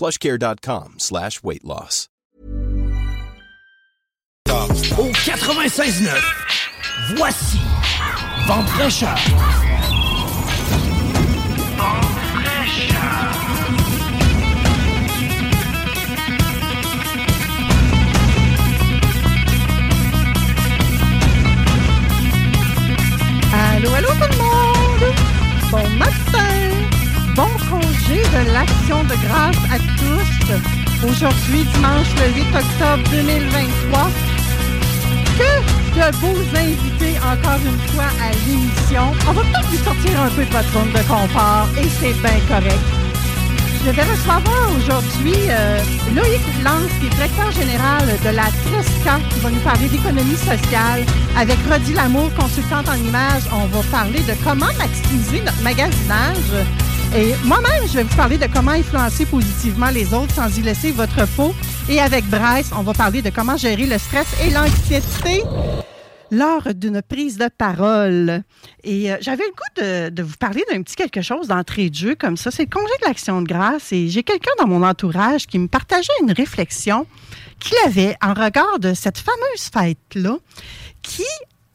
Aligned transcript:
plushcare.com 0.00 0.94
slash 0.96 1.42
weight 1.42 1.62
loss. 1.62 2.08
Au 4.48 5.10
96.9, 5.12 6.18
voici 7.16 7.58
Vente 8.46 8.66
fraîcheur. 8.68 9.14
Allô, 23.52 23.92
allô 23.94 24.08
tout 24.08 24.14
le 24.30 24.38
monde! 24.38 25.14
Bon 25.70 25.88
matin! 25.98 26.59
De 28.10 28.52
l'Action 28.52 29.04
de 29.04 29.14
grâce 29.24 29.56
à 29.70 29.78
tous. 29.78 31.08
Aujourd'hui, 31.08 31.62
dimanche 31.62 32.08
le 32.16 32.34
8 32.34 32.42
octobre 32.56 33.08
2023. 33.08 34.10
Que 35.38 35.52
de 35.94 36.16
beaux 36.18 36.42
invités 36.56 37.16
encore 37.20 37.60
une 37.64 37.78
fois 37.92 38.10
à 38.20 38.32
l'émission. 38.48 39.12
On 39.28 39.32
va 39.32 39.42
peut-être 39.42 39.68
vous 39.68 39.84
sortir 39.84 40.22
un 40.22 40.28
peu 40.30 40.44
de 40.44 40.50
votre 40.50 40.72
zone 40.72 40.90
de 40.90 41.06
confort 41.06 41.68
et 41.78 41.88
c'est 42.00 42.14
bien 42.14 42.40
correct. 42.48 42.82
Je 43.82 43.90
vais 43.90 44.02
recevoir 44.02 44.42
aujourd'hui 44.76 45.48
euh, 45.48 45.78
Loïc 46.14 46.40
Lance, 46.62 46.90
qui 47.00 47.06
est 47.06 47.10
directeur 47.10 47.50
général 47.50 48.02
de 48.22 48.28
la 48.28 48.44
Tresca, 48.44 49.18
qui 49.30 49.40
va 49.40 49.50
nous 49.50 49.60
parler 49.60 49.88
d'économie 49.88 50.36
sociale. 50.36 51.04
Avec 51.36 51.56
Rodi 51.70 51.94
Lamour, 51.94 52.30
consultante 52.34 52.88
en 52.90 52.96
images, 52.96 53.44
on 53.50 53.66
va 53.66 53.82
parler 53.90 54.20
de 54.20 54.34
comment 54.44 54.72
maximiser 54.78 55.40
notre 55.40 55.62
magasinage. 55.62 56.66
Et 57.16 57.34
moi-même, 57.44 57.88
je 57.88 57.94
vais 57.94 58.02
vous 58.02 58.16
parler 58.16 58.36
de 58.36 58.46
comment 58.52 58.72
influencer 58.72 59.24
positivement 59.24 59.88
les 59.88 60.12
autres 60.12 60.34
sans 60.34 60.54
y 60.58 60.60
laisser 60.60 60.92
votre 60.92 61.26
peau. 61.28 61.54
Et 61.88 62.00
avec 62.00 62.26
Bryce, 62.26 62.70
on 62.76 62.82
va 62.82 62.92
parler 62.92 63.22
de 63.22 63.30
comment 63.30 63.56
gérer 63.56 63.86
le 63.86 63.96
stress 63.96 64.26
et 64.44 64.50
l'anxiété 64.50 65.42
lors 66.30 66.74
d'une 66.74 67.02
prise 67.02 67.38
de 67.38 67.48
parole. 67.48 68.42
Et 68.84 69.12
euh, 69.12 69.16
j'avais 69.20 69.44
le 69.44 69.50
goût 69.50 70.10
de, 70.14 70.22
vous 70.22 70.36
parler 70.38 70.64
d'un 70.70 70.82
petit 70.82 70.96
quelque 70.96 71.22
chose 71.22 71.48
d'entrée 71.48 71.90
de 71.90 71.94
jeu 71.94 72.14
comme 72.14 72.36
ça. 72.36 72.50
C'est 72.50 72.64
le 72.64 72.70
congé 72.70 72.92
de 73.02 73.06
l'action 73.06 73.42
de 73.42 73.46
grâce 73.46 73.92
et 73.92 74.08
j'ai 74.08 74.22
quelqu'un 74.22 74.52
dans 74.58 74.66
mon 74.66 74.82
entourage 74.82 75.46
qui 75.46 75.58
me 75.58 75.68
partageait 75.68 76.12
une 76.22 76.32
réflexion 76.32 77.06
qu'il 77.58 77.76
avait 77.84 78.16
en 78.22 78.34
regard 78.34 78.78
de 78.78 78.94
cette 78.94 79.18
fameuse 79.18 79.70
fête-là 79.72 80.36
qui, 81.02 81.26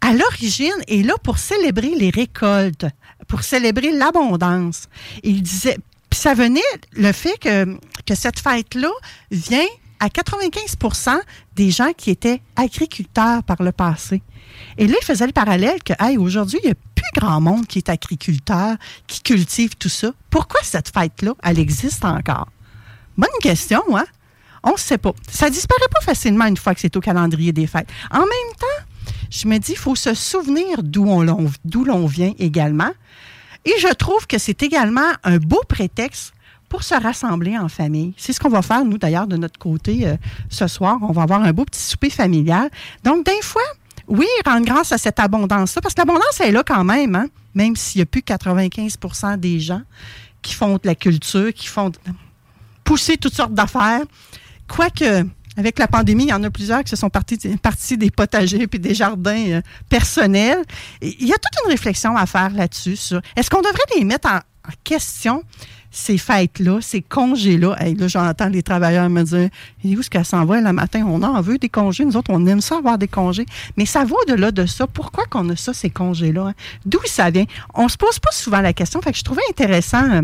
à 0.01 0.13
l'origine, 0.13 0.71
est 0.87 1.05
là 1.05 1.13
pour 1.23 1.37
célébrer 1.37 1.93
les 1.95 2.09
récoltes, 2.09 2.85
pour 3.27 3.43
célébrer 3.43 3.91
l'abondance. 3.91 4.87
Il 5.23 5.41
disait, 5.43 5.77
puis 6.09 6.19
ça 6.19 6.33
venait, 6.33 6.61
le 6.93 7.11
fait 7.11 7.37
que, 7.39 7.77
que 8.05 8.15
cette 8.15 8.39
fête-là 8.39 8.91
vient 9.31 9.67
à 9.99 10.07
95% 10.07 11.17
des 11.55 11.71
gens 11.71 11.91
qui 11.95 12.11
étaient 12.11 12.41
agriculteurs 12.55 13.43
par 13.43 13.61
le 13.63 13.71
passé. 13.71 14.21
Et 14.77 14.87
là, 14.87 14.95
il 15.01 15.05
faisait 15.05 15.25
le 15.25 15.31
parallèle 15.33 15.81
que, 15.83 15.93
hey, 15.99 16.17
aujourd'hui, 16.17 16.59
il 16.63 16.67
n'y 16.67 16.71
a 16.71 16.75
plus 16.95 17.19
grand 17.21 17.41
monde 17.41 17.65
qui 17.67 17.79
est 17.79 17.89
agriculteur, 17.89 18.75
qui 19.07 19.21
cultive 19.21 19.75
tout 19.75 19.89
ça. 19.89 20.11
Pourquoi 20.29 20.59
cette 20.63 20.91
fête-là, 20.93 21.33
elle 21.43 21.59
existe 21.59 22.03
encore? 22.05 22.49
Bonne 23.17 23.29
question, 23.41 23.81
hein? 23.95 24.05
On 24.63 24.73
ne 24.73 24.77
sait 24.77 24.97
pas. 24.97 25.13
Ça 25.29 25.49
disparaît 25.49 25.87
pas 25.91 26.01
facilement 26.01 26.45
une 26.45 26.57
fois 26.57 26.73
que 26.73 26.81
c'est 26.81 26.95
au 26.97 26.99
calendrier 27.01 27.53
des 27.53 27.67
fêtes. 27.67 27.87
En 28.11 28.19
même 28.19 28.55
temps, 28.59 29.11
je 29.29 29.47
me 29.47 29.57
dis, 29.59 29.73
il 29.73 29.77
faut 29.77 29.95
se 29.95 30.13
souvenir 30.13 30.81
d'où 30.81 31.05
on 31.07 31.21
l'on- 31.21 31.51
d'où 31.63 31.83
l'on 31.85 32.07
vient 32.07 32.33
également. 32.39 32.91
Et 33.63 33.73
je 33.79 33.93
trouve 33.93 34.27
que 34.27 34.37
c'est 34.37 34.61
également 34.63 35.11
un 35.23 35.37
beau 35.37 35.61
prétexte 35.67 36.33
pour 36.69 36.83
se 36.83 36.95
rassembler 36.95 37.57
en 37.57 37.69
famille. 37.69 38.13
C'est 38.17 38.33
ce 38.33 38.39
qu'on 38.39 38.49
va 38.49 38.61
faire, 38.61 38.83
nous, 38.85 38.97
d'ailleurs, 38.97 39.27
de 39.27 39.37
notre 39.37 39.59
côté 39.59 40.07
euh, 40.07 40.17
ce 40.49 40.67
soir. 40.67 40.97
On 41.01 41.11
va 41.11 41.23
avoir 41.23 41.41
un 41.41 41.53
beau 41.53 41.65
petit 41.65 41.81
souper 41.81 42.09
familial. 42.09 42.69
Donc, 43.03 43.25
des 43.25 43.41
fois, 43.41 43.61
oui, 44.07 44.27
rendre 44.45 44.65
grâce 44.65 44.91
à 44.91 44.97
cette 44.97 45.19
abondance-là, 45.19 45.81
parce 45.81 45.93
que 45.93 46.01
l'abondance 46.01 46.39
est 46.39 46.51
là 46.51 46.63
quand 46.65 46.83
même, 46.83 47.15
hein? 47.15 47.27
même 47.53 47.75
s'il 47.75 47.99
n'y 47.99 48.03
a 48.03 48.05
plus 48.05 48.21
95% 48.21 49.39
des 49.39 49.59
gens 49.59 49.81
qui 50.41 50.53
font 50.53 50.73
de 50.73 50.81
la 50.83 50.95
culture, 50.95 51.53
qui 51.53 51.67
font 51.67 51.91
pousser 52.83 53.17
toutes 53.17 53.33
sortes 53.33 53.53
d'affaires. 53.53 54.01
Quoique, 54.67 55.25
avec 55.57 55.79
la 55.79 55.87
pandémie, 55.87 56.25
il 56.25 56.29
y 56.29 56.33
en 56.33 56.43
a 56.43 56.49
plusieurs 56.49 56.83
qui 56.83 56.89
se 56.89 56.95
sont 56.95 57.09
partis, 57.09 57.37
des 57.97 58.11
potagers 58.11 58.67
puis 58.67 58.79
des 58.79 58.93
jardins 58.93 59.49
euh, 59.49 59.61
personnels. 59.89 60.63
Il 61.01 61.27
y 61.27 61.33
a 61.33 61.37
toute 61.37 61.63
une 61.63 61.71
réflexion 61.71 62.15
à 62.15 62.25
faire 62.25 62.51
là-dessus. 62.51 62.97
Est-ce 63.35 63.49
qu'on 63.49 63.61
devrait 63.61 63.79
les 63.97 64.03
mettre 64.03 64.29
en 64.29 64.39
question, 64.83 65.43
ces 65.95 66.17
fêtes-là, 66.17 66.79
ces 66.81 67.01
congés-là? 67.01 67.75
Là, 67.97 68.07
j'entends 68.07 68.49
les 68.49 68.61
travailleurs 68.61 69.09
me 69.09 69.23
dire 69.23 69.49
Et 69.83 69.95
où 69.95 69.99
est-ce 69.99 70.09
qu'elle 70.09 70.25
s'en 70.25 70.45
va 70.45 70.59
le 70.59 70.73
matin? 70.73 71.05
On 71.07 71.23
en 71.23 71.41
veut 71.41 71.57
des 71.57 71.69
congés. 71.69 72.05
Nous 72.05 72.17
autres, 72.17 72.31
on 72.33 72.45
aime 72.45 72.61
ça 72.61 72.77
avoir 72.77 72.97
des 72.97 73.07
congés. 73.07 73.45
Mais 73.77 73.85
ça 73.85 74.03
va 74.03 74.15
au-delà 74.23 74.51
de 74.51 74.65
ça. 74.65 74.87
Pourquoi 74.87 75.25
qu'on 75.25 75.49
a 75.49 75.55
ça, 75.55 75.73
ces 75.73 75.89
congés-là? 75.89 76.47
hein? 76.47 76.53
D'où 76.85 76.99
ça 77.05 77.29
vient? 77.29 77.45
On 77.73 77.87
se 77.87 77.97
pose 77.97 78.19
pas 78.19 78.31
souvent 78.31 78.61
la 78.61 78.73
question. 78.73 79.01
Fait 79.01 79.15
je 79.15 79.23
trouvais 79.23 79.41
intéressant. 79.49 80.03
euh, 80.11 80.21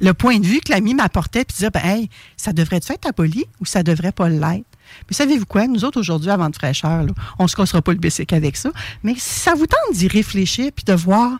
le 0.00 0.12
point 0.14 0.38
de 0.38 0.46
vue 0.46 0.60
que 0.60 0.72
l'ami 0.72 0.94
m'apportait, 0.94 1.44
puis 1.44 1.56
dire, 1.58 1.70
ben, 1.70 1.82
hey, 1.84 2.08
ça 2.36 2.52
devrait 2.52 2.76
être 2.88 3.06
aboli 3.06 3.44
ou 3.60 3.66
ça 3.66 3.82
devrait 3.82 4.12
pas 4.12 4.28
l'être? 4.28 4.66
Mais 5.08 5.14
savez-vous 5.14 5.46
quoi? 5.46 5.66
Nous 5.66 5.84
autres, 5.84 5.98
aujourd'hui, 5.98 6.30
avant 6.30 6.48
de 6.50 6.54
fraîcheur, 6.54 7.04
on 7.38 7.48
se 7.48 7.56
cassera 7.56 7.82
pas 7.82 7.92
le 7.92 7.98
bicycle 7.98 8.34
avec 8.34 8.56
ça. 8.56 8.70
Mais 9.02 9.14
ça 9.18 9.54
vous 9.54 9.66
tente 9.66 9.94
d'y 9.94 10.08
réfléchir 10.08 10.70
puis 10.74 10.84
de 10.84 10.92
voir, 10.94 11.32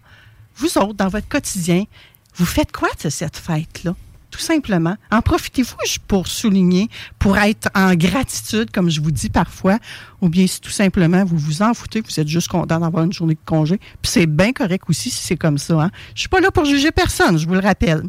vous 0.57 0.79
autres, 0.79 0.95
dans 0.95 1.09
votre 1.09 1.29
quotidien, 1.29 1.85
vous 2.35 2.47
faites 2.47 2.73
quoi 2.73 2.89
de 3.03 3.09
cette 3.11 3.37
fête-là? 3.37 3.95
Tout 4.31 4.41
simplement. 4.41 4.97
En 5.13 5.23
profitez-vous 5.23 5.77
pour 6.09 6.27
souligner, 6.27 6.89
pour 7.21 7.39
être 7.39 7.69
en 7.73 7.95
gratitude, 7.95 8.73
comme 8.73 8.91
je 8.91 9.01
vous 9.01 9.13
dis 9.13 9.31
parfois, 9.31 9.79
ou 10.21 10.29
bien 10.29 10.49
si 10.49 10.61
tout 10.61 10.73
simplement 10.73 11.25
vous 11.25 11.39
vous 11.39 11.63
en 11.63 11.73
foutez, 11.73 12.01
vous 12.01 12.19
êtes 12.19 12.27
juste 12.27 12.49
content 12.49 12.81
d'avoir 12.81 13.05
une 13.05 13.13
journée 13.13 13.35
de 13.35 13.41
congé. 13.47 13.79
Puis 13.79 14.11
c'est 14.11 14.27
bien 14.27 14.53
correct 14.53 14.87
aussi 14.89 15.11
si 15.11 15.23
c'est 15.23 15.37
comme 15.37 15.57
ça. 15.57 15.83
Hein? 15.83 15.91
Je 16.17 16.21
suis 16.21 16.29
pas 16.29 16.41
là 16.41 16.51
pour 16.51 16.65
juger 16.65 16.91
personne, 16.91 17.39
je 17.39 17.47
vous 17.47 17.55
le 17.55 17.61
rappelle. 17.61 18.03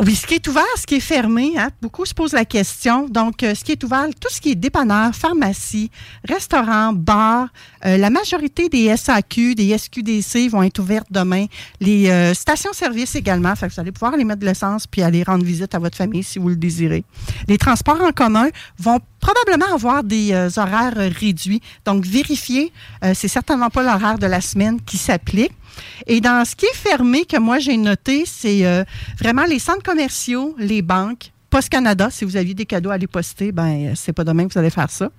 Oui, 0.00 0.14
ce 0.14 0.26
qui 0.26 0.34
est 0.34 0.48
ouvert, 0.48 0.64
ce 0.76 0.86
qui 0.86 0.96
est 0.96 1.00
fermé, 1.00 1.54
hein, 1.56 1.70
beaucoup 1.80 2.04
se 2.04 2.12
posent 2.14 2.32
la 2.32 2.44
question. 2.44 3.08
Donc, 3.08 3.42
euh, 3.42 3.54
ce 3.54 3.64
qui 3.64 3.72
est 3.72 3.84
ouvert, 3.84 4.06
tout 4.20 4.28
ce 4.30 4.40
qui 4.40 4.50
est 4.50 4.54
dépanneur, 4.54 5.14
pharmacie, 5.14 5.90
restaurant, 6.24 6.92
bar, 6.92 7.48
euh, 7.86 7.96
la 7.96 8.10
majorité 8.10 8.68
des 8.68 8.94
SAQ, 8.96 9.54
des 9.54 9.76
SQDC 9.76 10.48
vont 10.48 10.62
être 10.62 10.78
ouvertes 10.78 11.08
demain. 11.10 11.46
Les 11.80 12.10
euh, 12.10 12.34
stations-service 12.34 13.14
également, 13.14 13.54
fait 13.56 13.68
que 13.68 13.74
vous 13.74 13.80
allez 13.80 13.92
pouvoir 13.92 14.14
aller 14.14 14.24
mettre 14.24 14.40
de 14.40 14.46
l'essence 14.46 14.86
puis 14.86 15.02
aller 15.02 15.22
rendre 15.22 15.44
visite 15.44 15.74
à 15.74 15.78
votre 15.78 15.96
famille 15.96 16.22
si 16.22 16.38
vous 16.38 16.48
le 16.50 16.56
désirez. 16.56 17.04
Les 17.46 17.58
transports 17.58 18.00
en 18.02 18.12
commun 18.12 18.48
vont 18.78 19.00
probablement 19.20 19.74
avoir 19.74 20.04
des 20.04 20.32
euh, 20.32 20.48
horaires 20.56 20.94
réduits. 20.96 21.60
Donc, 21.84 22.04
vérifiez, 22.04 22.72
euh, 23.04 23.12
c'est 23.14 23.28
certainement 23.28 23.70
pas 23.70 23.82
l'horaire 23.82 24.18
de 24.18 24.26
la 24.26 24.40
semaine 24.40 24.80
qui 24.80 24.96
s'applique. 24.96 25.52
Et 26.06 26.20
dans 26.20 26.44
ce 26.44 26.56
qui 26.56 26.66
est 26.66 26.76
fermé, 26.76 27.24
que 27.24 27.38
moi 27.38 27.58
j'ai 27.58 27.76
noté, 27.76 28.24
c'est 28.26 28.66
euh, 28.66 28.84
vraiment 29.18 29.44
les 29.44 29.58
centres 29.58 29.82
commerciaux, 29.82 30.54
les 30.58 30.82
banques, 30.82 31.32
Post 31.50 31.70
Canada, 31.70 32.08
si 32.10 32.26
vous 32.26 32.36
aviez 32.36 32.52
des 32.52 32.66
cadeaux 32.66 32.90
à 32.90 32.94
aller 32.94 33.06
poster, 33.06 33.52
ben 33.52 33.94
c'est 33.94 34.12
pas 34.12 34.24
demain 34.24 34.46
que 34.46 34.52
vous 34.52 34.58
allez 34.58 34.70
faire 34.70 34.90
ça. 34.90 35.10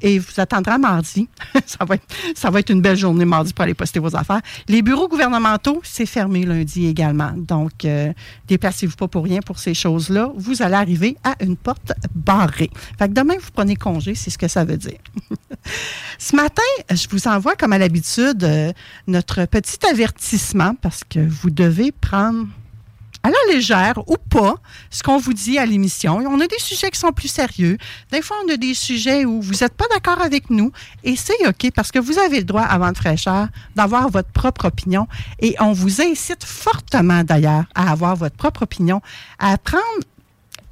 Et 0.00 0.20
vous 0.20 0.32
attendrez 0.38 0.78
mardi. 0.78 1.28
ça, 1.66 1.84
va 1.84 1.96
être, 1.96 2.06
ça 2.36 2.50
va 2.50 2.60
être 2.60 2.70
une 2.70 2.80
belle 2.80 2.96
journée 2.96 3.24
mardi 3.24 3.52
pour 3.52 3.64
aller 3.64 3.74
poster 3.74 3.98
vos 3.98 4.14
affaires. 4.14 4.40
Les 4.68 4.80
bureaux 4.82 5.08
gouvernementaux, 5.08 5.80
c'est 5.82 6.06
fermé 6.06 6.44
lundi 6.44 6.86
également. 6.86 7.32
Donc, 7.36 7.84
euh, 7.84 8.12
déplacez-vous 8.46 8.94
pas 8.94 9.08
pour 9.08 9.24
rien 9.24 9.40
pour 9.40 9.58
ces 9.58 9.74
choses-là. 9.74 10.30
Vous 10.36 10.62
allez 10.62 10.76
arriver 10.76 11.16
à 11.24 11.34
une 11.40 11.56
porte 11.56 11.92
barrée. 12.14 12.70
Fait 12.98 13.08
que 13.08 13.14
demain, 13.14 13.34
vous 13.40 13.50
prenez 13.52 13.74
congé, 13.74 14.14
c'est 14.14 14.30
ce 14.30 14.38
que 14.38 14.48
ça 14.48 14.64
veut 14.64 14.76
dire. 14.76 14.98
ce 16.18 16.36
matin, 16.36 16.62
je 16.90 17.08
vous 17.10 17.26
envoie, 17.26 17.56
comme 17.56 17.72
à 17.72 17.78
l'habitude, 17.78 18.44
euh, 18.44 18.72
notre 19.08 19.46
petit 19.46 19.84
avertissement 19.90 20.76
parce 20.80 21.02
que 21.02 21.18
vous 21.18 21.50
devez 21.50 21.90
prendre 21.90 22.46
à 23.22 23.30
la 23.30 23.54
légère 23.54 23.98
ou 24.08 24.16
pas 24.16 24.56
ce 24.90 25.02
qu'on 25.02 25.18
vous 25.18 25.32
dit 25.32 25.58
à 25.58 25.66
l'émission. 25.66 26.18
On 26.26 26.40
a 26.40 26.46
des 26.46 26.58
sujets 26.58 26.90
qui 26.90 26.98
sont 26.98 27.12
plus 27.12 27.28
sérieux. 27.28 27.78
Des 28.10 28.22
fois, 28.22 28.36
on 28.44 28.52
a 28.52 28.56
des 28.56 28.74
sujets 28.74 29.24
où 29.24 29.40
vous 29.40 29.60
n'êtes 29.60 29.74
pas 29.74 29.86
d'accord 29.92 30.20
avec 30.20 30.50
nous 30.50 30.72
et 31.04 31.16
c'est 31.16 31.46
OK 31.46 31.70
parce 31.74 31.92
que 31.92 31.98
vous 31.98 32.18
avez 32.18 32.38
le 32.38 32.44
droit, 32.44 32.62
avant 32.62 32.90
de 32.90 32.96
fraîcheur, 32.96 33.48
d'avoir 33.76 34.08
votre 34.10 34.30
propre 34.30 34.66
opinion 34.66 35.06
et 35.40 35.54
on 35.60 35.72
vous 35.72 36.00
incite 36.00 36.44
fortement 36.44 37.24
d'ailleurs 37.24 37.64
à 37.74 37.92
avoir 37.92 38.16
votre 38.16 38.36
propre 38.36 38.62
opinion, 38.62 39.00
à 39.38 39.56
prendre 39.58 39.82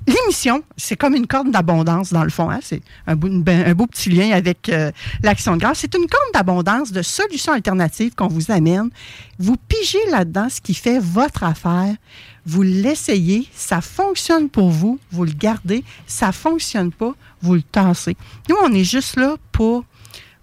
L'émission, 0.06 0.62
c'est 0.76 0.96
comme 0.96 1.14
une 1.14 1.26
corde 1.26 1.50
d'abondance 1.50 2.12
dans 2.12 2.24
le 2.24 2.30
fond. 2.30 2.50
Hein. 2.50 2.60
C'est 2.62 2.82
un, 3.06 3.14
beau, 3.16 3.86
petit 3.86 4.08
lien 4.08 4.30
avec 4.32 4.68
euh, 4.68 4.90
l'action 5.22 5.54
de 5.54 5.60
grâce. 5.60 5.80
C'est 5.80 5.94
une 5.94 6.06
corde 6.06 6.32
d'abondance 6.32 6.90
de 6.90 7.02
solutions 7.02 7.52
alternatives 7.52 8.14
qu'on 8.14 8.28
vous 8.28 8.50
amène. 8.50 8.90
Vous 9.38 9.56
pigez 9.56 10.04
là-dedans 10.10 10.48
ce 10.48 10.60
qui 10.60 10.74
fait 10.74 10.98
votre 10.98 11.44
affaire. 11.44 11.94
Vous 12.46 12.62
l'essayez, 12.62 13.46
ça 13.54 13.80
fonctionne 13.80 14.48
pour 14.48 14.70
vous, 14.70 14.98
vous 15.10 15.24
le 15.24 15.32
gardez. 15.32 15.84
Ça 16.06 16.32
fonctionne 16.32 16.92
pas, 16.92 17.14
vous 17.42 17.54
le 17.54 17.62
tassez. 17.62 18.16
Nous, 18.48 18.56
on 18.62 18.72
est 18.72 18.84
juste 18.84 19.16
là 19.16 19.36
pour 19.52 19.84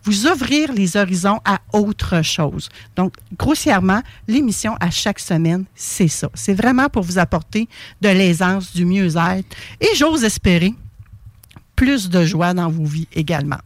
vous 0.04 0.26
ouvrir 0.28 0.72
les 0.72 0.96
horizons 0.96 1.40
à 1.44 1.60
autre 1.74 2.22
chose. 2.22 2.70
Donc, 2.96 3.14
grossièrement, 3.38 4.02
l'émission 4.28 4.76
à 4.80 4.90
chaque 4.90 5.20
semaine, 5.20 5.66
c'est 5.76 6.08
ça. 6.08 6.30
C'est 6.34 6.54
vraiment 6.54 6.88
pour 6.88 7.04
vous 7.04 7.18
apporter 7.18 7.68
de 8.02 8.10
l'aisance, 8.10 8.74
du 8.74 8.86
mieux-être 8.86 9.56
et 9.82 9.96
j'ose 9.96 10.24
espérer 10.24 10.74
plus 11.76 12.10
de 12.10 12.24
joie 12.26 12.54
dans 12.54 12.70
vos 12.70 12.86
vies 12.86 13.08
également. 13.14 13.60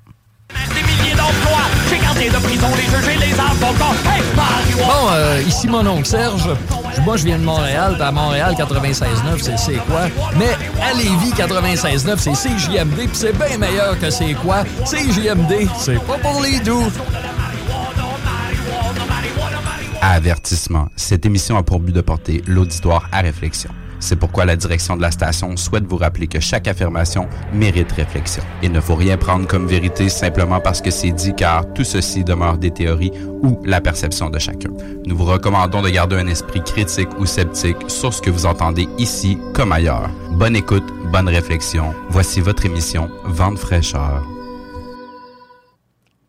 Bon, 4.78 5.10
euh, 5.12 5.42
ici 5.48 5.68
mon 5.68 5.86
oncle 5.88 6.06
Serge. 6.06 6.50
Moi, 7.04 7.18
je 7.18 7.26
viens 7.26 7.40
de 7.40 7.44
Montréal. 7.44 7.98
À 8.00 8.12
Montréal, 8.12 8.56
96.9, 8.58 9.58
c'est 9.58 9.78
quoi? 9.86 10.02
Mais 10.38 10.52
à 10.82 10.94
Lévis, 10.94 11.32
96.9, 11.36 12.18
c'est 12.18 12.34
CJMD. 12.34 12.96
Puis 12.96 13.10
c'est 13.14 13.34
bien 13.38 13.58
meilleur 13.58 13.98
que 14.00 14.10
c'est 14.10 14.34
quoi? 14.34 14.64
CJMD, 14.86 15.68
c'est 15.80 16.00
pas 16.06 16.18
pour 16.18 16.42
les 16.42 16.60
doux. 16.60 16.84
Avertissement. 20.02 20.90
Cette 20.96 21.26
émission 21.26 21.58
a 21.58 21.64
pour 21.64 21.80
but 21.80 21.94
de 21.94 22.02
porter 22.02 22.44
l'auditoire 22.48 23.08
à 23.12 23.22
réflexion. 23.22 23.70
C'est 24.02 24.16
pourquoi 24.16 24.46
la 24.46 24.56
direction 24.56 24.98
de 24.98 25.02
la 25.02 25.12
station 25.12 25.56
souhaite 25.56 25.86
vous 25.86 25.98
rappeler 25.98 26.28
que 26.28 26.40
chaque 26.40 26.68
affirmation 26.68 27.30
mérite 27.54 27.92
réflexion. 27.92 28.44
Il 28.64 28.72
ne 28.72 28.82
faut 28.82 28.96
rien 28.96 29.16
prendre 29.16 29.48
comme 29.48 29.68
vérité 29.68 30.10
simplement 30.10 30.60
parce 30.60 30.82
que 30.82 30.90
c'est 30.90 31.12
dit 31.12 31.34
car 31.36 31.72
tout 31.74 31.84
ceci 31.84 32.24
demeure 32.24 32.58
des 32.58 32.72
théories 32.72 33.12
ou 33.44 33.62
la 33.64 33.80
perception 33.80 34.32
de 34.32 34.40
chacun. 34.40 34.72
Nous 35.06 35.16
vous 35.16 35.26
recommandons 35.26 35.84
de 35.84 35.90
garder 35.90 36.16
un 36.16 36.28
esprit 36.28 36.64
critique 36.64 37.10
ou 37.20 37.28
sceptique 37.28 37.78
sur 37.88 38.12
ce 38.12 38.24
que 38.24 38.32
vous 38.32 38.48
entendez 38.48 38.90
ici 38.98 39.38
comme 39.54 39.72
ailleurs. 39.72 40.10
Bonne 40.32 40.56
écoute, 40.56 40.92
bonne 41.12 41.30
réflexion. 41.30 41.94
Voici 42.10 42.42
votre 42.42 42.66
émission 42.66 43.10
Vente 43.26 43.60
fraîcheur. 43.60 44.26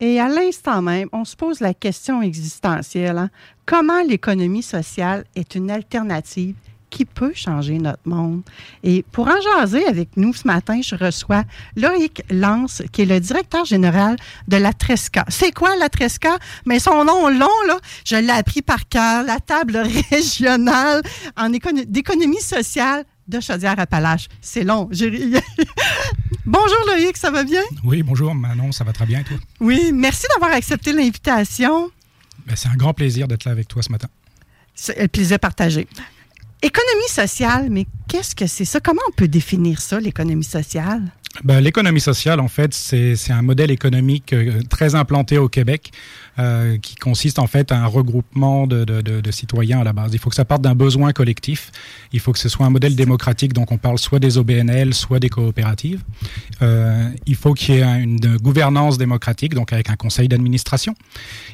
Et 0.00 0.20
à 0.20 0.28
l'instant 0.28 0.82
même, 0.82 1.08
on 1.12 1.24
se 1.24 1.36
pose 1.36 1.60
la 1.60 1.72
question 1.72 2.20
existentielle. 2.20 3.16
Hein. 3.16 3.30
Comment 3.64 4.02
l'économie 4.02 4.62
sociale 4.62 5.24
est 5.36 5.54
une 5.54 5.70
alternative 5.70 6.56
qui 6.92 7.06
peut 7.06 7.32
changer 7.34 7.78
notre 7.78 8.02
monde. 8.04 8.42
Et 8.84 9.04
pour 9.10 9.26
en 9.26 9.40
jaser 9.40 9.84
avec 9.86 10.16
nous 10.16 10.34
ce 10.34 10.46
matin, 10.46 10.80
je 10.82 10.94
reçois 10.94 11.42
Loïc 11.74 12.22
Lance, 12.30 12.82
qui 12.92 13.02
est 13.02 13.06
le 13.06 13.18
directeur 13.18 13.64
général 13.64 14.16
de 14.46 14.58
la 14.58 14.72
Tresca. 14.72 15.24
C'est 15.28 15.52
quoi 15.52 15.74
la 15.76 15.88
Tresca? 15.88 16.36
Mais 16.66 16.78
son 16.78 17.04
nom 17.04 17.30
long, 17.30 17.58
là, 17.66 17.78
je 18.04 18.16
l'ai 18.16 18.30
appris 18.30 18.60
par 18.62 18.88
cœur, 18.88 19.24
la 19.24 19.40
table 19.40 19.78
régionale 20.10 21.02
en 21.36 21.48
d'économie 21.48 22.40
sociale 22.40 23.04
de 23.26 23.40
Chaudière-Appalaches. 23.40 24.28
C'est 24.42 24.64
long. 24.64 24.90
bonjour 26.44 26.78
Loïc, 26.88 27.16
ça 27.16 27.30
va 27.30 27.44
bien? 27.44 27.62
Oui, 27.84 28.02
bonjour 28.02 28.34
Manon, 28.34 28.70
ça 28.70 28.84
va 28.84 28.92
très 28.92 29.06
bien 29.06 29.22
toi? 29.22 29.38
Oui, 29.60 29.92
merci 29.94 30.26
d'avoir 30.34 30.54
accepté 30.54 30.92
l'invitation. 30.92 31.90
Ben, 32.46 32.54
c'est 32.54 32.68
un 32.68 32.76
grand 32.76 32.92
plaisir 32.92 33.26
d'être 33.28 33.44
là 33.44 33.52
avec 33.52 33.66
toi 33.68 33.82
ce 33.82 33.90
matin. 33.90 34.08
C'est 34.74 35.00
un 35.00 35.06
plaisir 35.06 35.38
partagé. 35.38 35.86
Économie 36.64 37.08
sociale, 37.08 37.68
mais 37.70 37.86
qu'est-ce 38.08 38.36
que 38.36 38.46
c'est 38.46 38.64
ça? 38.64 38.78
Comment 38.78 39.02
on 39.08 39.12
peut 39.12 39.26
définir 39.26 39.80
ça, 39.80 39.98
l'économie 39.98 40.44
sociale? 40.44 41.02
Ben, 41.42 41.60
l'économie 41.60 42.00
sociale, 42.00 42.38
en 42.38 42.46
fait, 42.46 42.72
c'est 42.72 43.16
un 43.30 43.42
modèle 43.42 43.72
économique 43.72 44.32
euh, 44.32 44.60
très 44.70 44.94
implanté 44.94 45.38
au 45.38 45.48
Québec. 45.48 45.90
Euh, 46.38 46.78
qui 46.78 46.94
consiste 46.94 47.38
en 47.38 47.46
fait 47.46 47.72
à 47.72 47.82
un 47.82 47.84
regroupement 47.84 48.66
de, 48.66 49.30
citoyens 49.30 49.80
à 49.80 49.84
la 49.84 49.92
base. 49.92 50.14
Il 50.14 50.18
faut 50.18 50.30
que 50.30 50.34
ça 50.34 50.46
parte 50.46 50.62
d'un 50.62 50.74
besoin 50.74 51.12
collectif. 51.12 51.70
Il 52.14 52.20
faut 52.20 52.32
que 52.32 52.38
ce 52.38 52.48
soit 52.48 52.64
un 52.64 52.70
modèle 52.70 52.96
démocratique, 52.96 53.52
donc 53.52 53.70
on 53.70 53.76
parle 53.76 53.98
soit 53.98 54.18
des 54.18 54.38
OBNL, 54.38 54.94
soit 54.94 55.20
des 55.20 55.28
coopératives. 55.28 56.02
Euh, 56.62 57.10
il 57.26 57.34
faut 57.34 57.52
qu'il 57.52 57.74
y 57.74 57.78
ait 57.80 58.02
une 58.02 58.38
gouvernance 58.38 58.96
démocratique, 58.96 59.52
donc 59.52 59.74
avec 59.74 59.90
un 59.90 59.96
conseil 59.96 60.26
d'administration. 60.26 60.94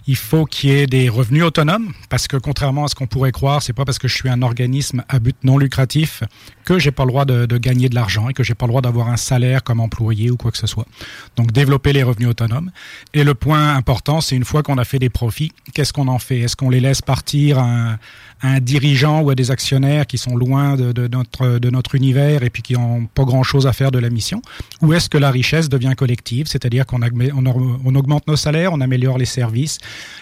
Il 0.07 0.15
faut 0.15 0.45
qu'il 0.45 0.71
y 0.71 0.75
ait 0.75 0.87
des 0.87 1.09
revenus 1.09 1.43
autonomes, 1.43 1.93
parce 2.09 2.29
que 2.29 2.37
contrairement 2.37 2.85
à 2.85 2.89
ce 2.89 2.95
qu'on 2.95 3.09
pourrait 3.09 3.33
croire, 3.33 3.65
c'est 3.65 3.73
pas 3.73 3.85
parce 3.85 3.99
que 3.99 4.07
je 4.07 4.15
suis 4.15 4.29
un 4.29 4.43
organisme 4.43 5.03
à 5.09 5.19
but 5.19 5.37
non 5.43 5.59
lucratif 5.59 6.23
que 6.69 6.79
j'ai 6.79 6.91
pas 6.91 7.05
le 7.05 7.09
droit 7.09 7.25
de, 7.25 7.57
gagner 7.57 7.89
de 7.89 7.95
l'argent 7.95 8.29
et 8.29 8.35
que 8.35 8.43
j'ai 8.43 8.55
pas 8.55 8.67
le 8.67 8.73
droit 8.73 8.83
d'avoir 8.83 9.09
un 9.09 9.17
salaire 9.17 9.63
comme 9.63 9.81
employé 9.81 10.31
ou 10.31 10.37
quoi 10.37 10.51
que 10.51 10.59
ce 10.59 10.67
soit. 10.67 10.87
Donc 11.35 11.51
développer 11.51 11.95
les 11.95 12.03
revenus 12.03 12.29
autonomes. 12.29 12.71
Et 13.15 13.25
le 13.25 13.35
point 13.35 13.75
important, 13.75 14.21
c'est 14.21 14.37
une 14.37 14.45
fois 14.45 14.63
qu'on 14.63 14.77
a 14.77 14.85
fait 14.85 14.99
des 14.99 15.09
profits, 15.09 15.51
qu'est-ce 15.73 15.95
qu'on 15.95 16.09
en 16.09 16.19
fait? 16.19 16.41
Est-ce 16.41 16.57
qu'on 16.57 16.69
les 16.69 16.81
laisse 16.81 17.01
partir 17.01 17.59
à 17.59 17.97
un, 18.43 18.61
dirigeant 18.61 19.23
ou 19.23 19.31
à 19.31 19.35
des 19.35 19.51
actionnaires 19.51 20.07
qui 20.07 20.19
sont 20.19 20.37
loin 20.37 20.77
de, 20.77 21.09
notre, 21.09 21.95
univers 21.95 22.43
et 22.43 22.51
puis 22.51 22.63
qui 22.63 22.75
n'ont 22.75 23.07
pas 23.07 23.25
grand-chose 23.25 23.67
à 23.67 23.73
faire 23.73 23.91
de 23.91 23.99
la 23.99 24.11
mission? 24.11 24.43
Ou 24.83 24.93
est-ce 24.93 25.09
que 25.09 25.17
la 25.17 25.31
richesse 25.31 25.71
devient 25.71 25.95
collective, 25.97 26.49
c'est-à-dire 26.49 26.85
qu'on 26.85 27.01
on, 27.03 27.95
augmente 27.95 28.27
nos 28.29 28.37
salaires, 28.37 28.75
on 28.75 28.83
améliore 28.83 29.17
les 29.17 29.25
services 29.25 29.79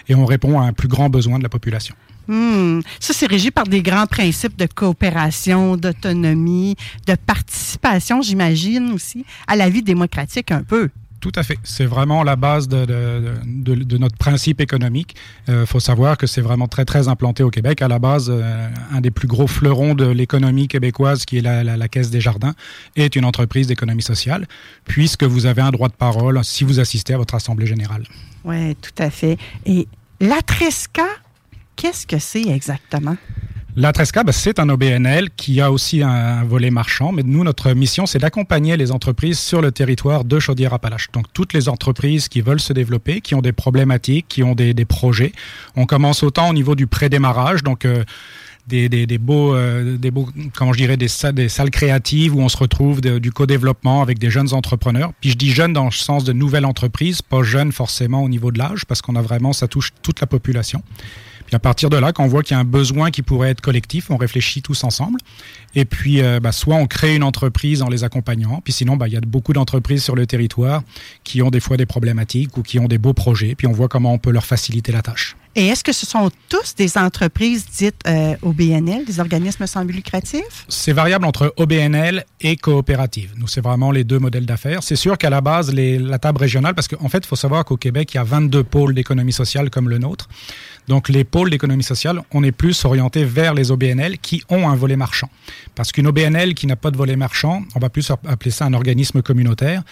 et 0.07 0.15
on 0.15 0.25
répond 0.25 0.61
à 0.61 0.63
un 0.63 0.71
plus 0.71 0.87
grand 0.87 1.09
besoin 1.09 1.39
de 1.39 1.43
la 1.43 1.49
population? 1.49 1.95
Hmm. 2.27 2.81
Ça, 2.99 3.13
c'est 3.13 3.27
régi 3.27 3.51
par 3.51 3.65
des 3.65 3.81
grands 3.81 4.07
principes 4.07 4.57
de 4.57 4.65
coopération, 4.65 5.77
d'autonomie, 5.77 6.75
de 7.05 7.15
participation, 7.15 8.21
j'imagine 8.21 8.91
aussi, 8.91 9.25
à 9.47 9.55
la 9.55 9.69
vie 9.69 9.83
démocratique 9.83 10.51
un 10.51 10.63
peu. 10.63 10.89
Tout 11.19 11.31
à 11.35 11.43
fait. 11.43 11.57
C'est 11.63 11.85
vraiment 11.85 12.23
la 12.23 12.35
base 12.35 12.67
de, 12.67 12.85
de, 12.85 13.97
notre 13.97 14.17
principe 14.17 14.61
économique. 14.61 15.15
Il 15.47 15.53
euh, 15.53 15.65
faut 15.65 15.79
savoir 15.79 16.17
que 16.17 16.27
c'est 16.27 16.41
vraiment 16.41 16.67
très, 16.67 16.85
très 16.85 17.07
implanté 17.07 17.43
au 17.43 17.49
Québec. 17.49 17.81
À 17.81 17.87
la 17.87 17.97
base, 17.97 18.29
euh, 18.29 18.69
un 18.91 19.01
des 19.01 19.09
plus 19.09 19.27
gros 19.27 19.47
fleurons 19.47 19.95
de 19.95 20.05
l'économie 20.05 20.67
québécoise, 20.67 21.25
qui 21.25 21.39
est 21.39 21.41
la, 21.41 21.63
la, 21.63 21.87
Caisse 21.87 22.11
des 22.11 22.21
Jardins, 22.21 22.53
est 22.95 23.15
une 23.15 23.25
entreprise 23.25 23.67
d'économie 23.67 24.03
sociale, 24.03 24.47
puisque 24.85 25.23
vous 25.23 25.47
avez 25.47 25.61
un 25.61 25.71
droit 25.71 25.89
de 25.89 25.95
parole 25.95 26.39
si 26.43 26.63
vous 26.63 26.79
assistez 26.79 27.15
à 27.15 27.17
votre 27.17 27.33
Assemblée 27.33 27.65
générale. 27.65 28.03
Oui, 28.43 28.75
tout 28.75 29.03
à 29.03 29.09
fait. 29.09 29.37
Et 29.65 29.87
la 30.19 30.41
Tresca, 30.41 31.07
qu'est-ce 31.77 32.05
que 32.05 32.19
c'est 32.19 32.47
exactement? 32.49 33.15
La 33.79 33.93
Tresca, 33.93 34.23
ben, 34.23 34.31
c'est 34.31 34.57
un 34.57 34.69
OBNL 34.69 35.29
qui 35.37 35.61
a 35.61 35.71
aussi 35.71 36.01
un, 36.01 36.43
volet 36.43 36.71
marchand, 36.71 37.11
mais 37.11 37.21
nous, 37.21 37.43
notre 37.43 37.71
mission, 37.73 38.07
c'est 38.07 38.17
d'accompagner 38.17 38.75
les 38.75 38.91
entreprises 38.91 39.37
sur 39.37 39.61
le 39.61 39.71
territoire 39.71 40.25
de 40.25 40.39
Chaudière-Appalaches. 40.39 41.11
Donc, 41.13 41.27
toutes 41.31 41.53
les 41.53 41.69
entreprises 41.69 42.27
qui 42.27 42.41
veulent 42.41 42.59
se 42.59 42.73
développer, 42.73 43.21
qui 43.21 43.35
ont 43.35 43.41
des 43.41 43.51
problématiques, 43.51 44.25
qui 44.27 44.41
ont 44.41 44.55
des, 44.55 44.73
projets. 44.85 45.31
On 45.75 45.85
commence 45.85 46.23
autant 46.23 46.49
au 46.49 46.53
niveau 46.53 46.75
du 46.75 46.87
pré-démarrage, 46.87 47.63
donc... 47.63 47.85
Euh, 47.85 48.03
des, 48.67 49.17
beaux, 49.17 49.55
euh, 49.55 49.97
des 49.97 50.11
beaux, 50.11 50.27
comment 50.53 50.73
je 50.73 50.77
dirais, 50.79 50.97
des, 50.97 51.07
salles 51.07 51.71
créatives 51.71 52.35
où 52.35 52.41
on 52.41 52.49
se 52.49 52.57
retrouve 52.57 52.99
du 52.99 53.31
co-développement 53.31 54.01
avec 54.01 54.19
des 54.19 54.29
jeunes 54.29 54.53
entrepreneurs. 54.53 55.13
Puis 55.21 55.29
je 55.29 55.37
dis 55.37 55.51
jeunes 55.51 55.71
dans 55.71 55.85
le 55.85 55.91
sens 55.91 56.25
de 56.25 56.33
nouvelle 56.33 56.65
entreprise, 56.65 57.21
pas 57.21 57.43
jeunes 57.43 57.71
forcément 57.71 58.23
au 58.23 58.27
niveau 58.27 58.51
de 58.51 58.59
l'âge, 58.59 58.85
parce 58.85 59.01
qu'on 59.01 59.15
a 59.15 59.21
vraiment, 59.21 59.53
ça 59.53 59.69
touche 59.69 59.93
toute 60.01 60.19
la 60.19 60.27
population. 60.27 60.83
Puis 61.47 61.55
à 61.55 61.59
partir 61.59 61.89
de 61.89 61.97
là, 61.97 62.11
quand 62.11 62.23
on 62.23 62.27
voit 62.27 62.43
qu'il 62.43 62.55
y 62.55 62.57
a 62.57 62.59
un 62.59 62.65
besoin 62.65 63.09
qui 63.09 63.23
pourrait 63.23 63.49
être 63.49 63.61
collectif, 63.61 64.11
on 64.11 64.17
réfléchit 64.17 64.61
tous 64.61 64.83
ensemble. 64.83 65.19
Et 65.75 65.85
puis, 65.85 66.21
euh, 66.21 66.39
bah, 66.39 66.51
soit 66.51 66.75
on 66.75 66.87
crée 66.87 67.15
une 67.15 67.23
entreprise 67.23 67.81
en 67.81 67.89
les 67.89 68.03
accompagnant, 68.03 68.61
puis 68.63 68.73
sinon, 68.73 68.97
bah, 68.97 69.07
il 69.07 69.13
y 69.13 69.17
a 69.17 69.21
beaucoup 69.21 69.53
d'entreprises 69.53 70.03
sur 70.03 70.15
le 70.15 70.25
territoire 70.25 70.83
qui 71.23 71.41
ont 71.41 71.49
des 71.49 71.59
fois 71.59 71.77
des 71.77 71.85
problématiques 71.85 72.57
ou 72.57 72.63
qui 72.63 72.79
ont 72.79 72.87
des 72.87 72.97
beaux 72.97 73.13
projets, 73.13 73.55
puis 73.55 73.65
on 73.65 73.71
voit 73.71 73.87
comment 73.87 74.13
on 74.13 74.17
peut 74.17 74.31
leur 74.31 74.45
faciliter 74.45 74.91
la 74.91 75.01
tâche. 75.01 75.35
Et 75.55 75.67
est-ce 75.69 75.83
que 75.83 75.91
ce 75.91 76.05
sont 76.05 76.29
tous 76.49 76.75
des 76.75 76.99
entreprises 76.99 77.65
dites 77.65 78.01
euh, 78.07 78.35
OBNL, 78.43 79.05
des 79.05 79.19
organismes 79.19 79.65
sans 79.65 79.85
but 79.85 79.93
lucratif? 79.93 80.65
C'est 80.67 80.93
variable 80.93 81.25
entre 81.25 81.51
OBNL 81.57 82.25
et 82.41 82.57
coopérative. 82.57 83.33
Nous, 83.37 83.47
c'est 83.47 83.61
vraiment 83.61 83.89
les 83.89 84.03
deux 84.03 84.19
modèles 84.19 84.45
d'affaires. 84.45 84.83
C'est 84.83 84.95
sûr 84.95 85.17
qu'à 85.17 85.31
la 85.31 85.41
base, 85.41 85.73
les, 85.73 85.97
la 85.97 86.19
table 86.19 86.39
régionale, 86.39 86.75
parce 86.75 86.87
qu'en 86.87 87.09
fait, 87.09 87.19
il 87.19 87.25
faut 87.27 87.35
savoir 87.35 87.65
qu'au 87.65 87.77
Québec, 87.77 88.13
il 88.13 88.17
y 88.17 88.19
a 88.19 88.23
22 88.23 88.63
pôles 88.63 88.93
d'économie 88.93 89.33
sociale 89.33 89.71
comme 89.71 89.89
le 89.89 89.97
nôtre. 89.97 90.27
Donc 90.87 91.09
les 91.09 91.23
pôles 91.23 91.49
d'économie 91.49 91.83
sociale, 91.83 92.21
on 92.33 92.43
est 92.43 92.51
plus 92.51 92.85
orienté 92.85 93.25
vers 93.25 93.53
les 93.53 93.71
OBNL 93.71 94.17
qui 94.19 94.43
ont 94.49 94.69
un 94.69 94.75
volet 94.75 94.95
marchand. 94.95 95.29
Parce 95.75 95.91
qu'une 95.91 96.07
OBNL 96.07 96.53
qui 96.53 96.67
n'a 96.67 96.75
pas 96.75 96.91
de 96.91 96.97
volet 96.97 97.15
marchand, 97.15 97.63
on 97.75 97.79
va 97.79 97.89
plus 97.89 98.09
appeler 98.09 98.51
ça 98.51 98.65
un 98.65 98.73
organisme 98.73 99.21
communautaire. 99.21 99.83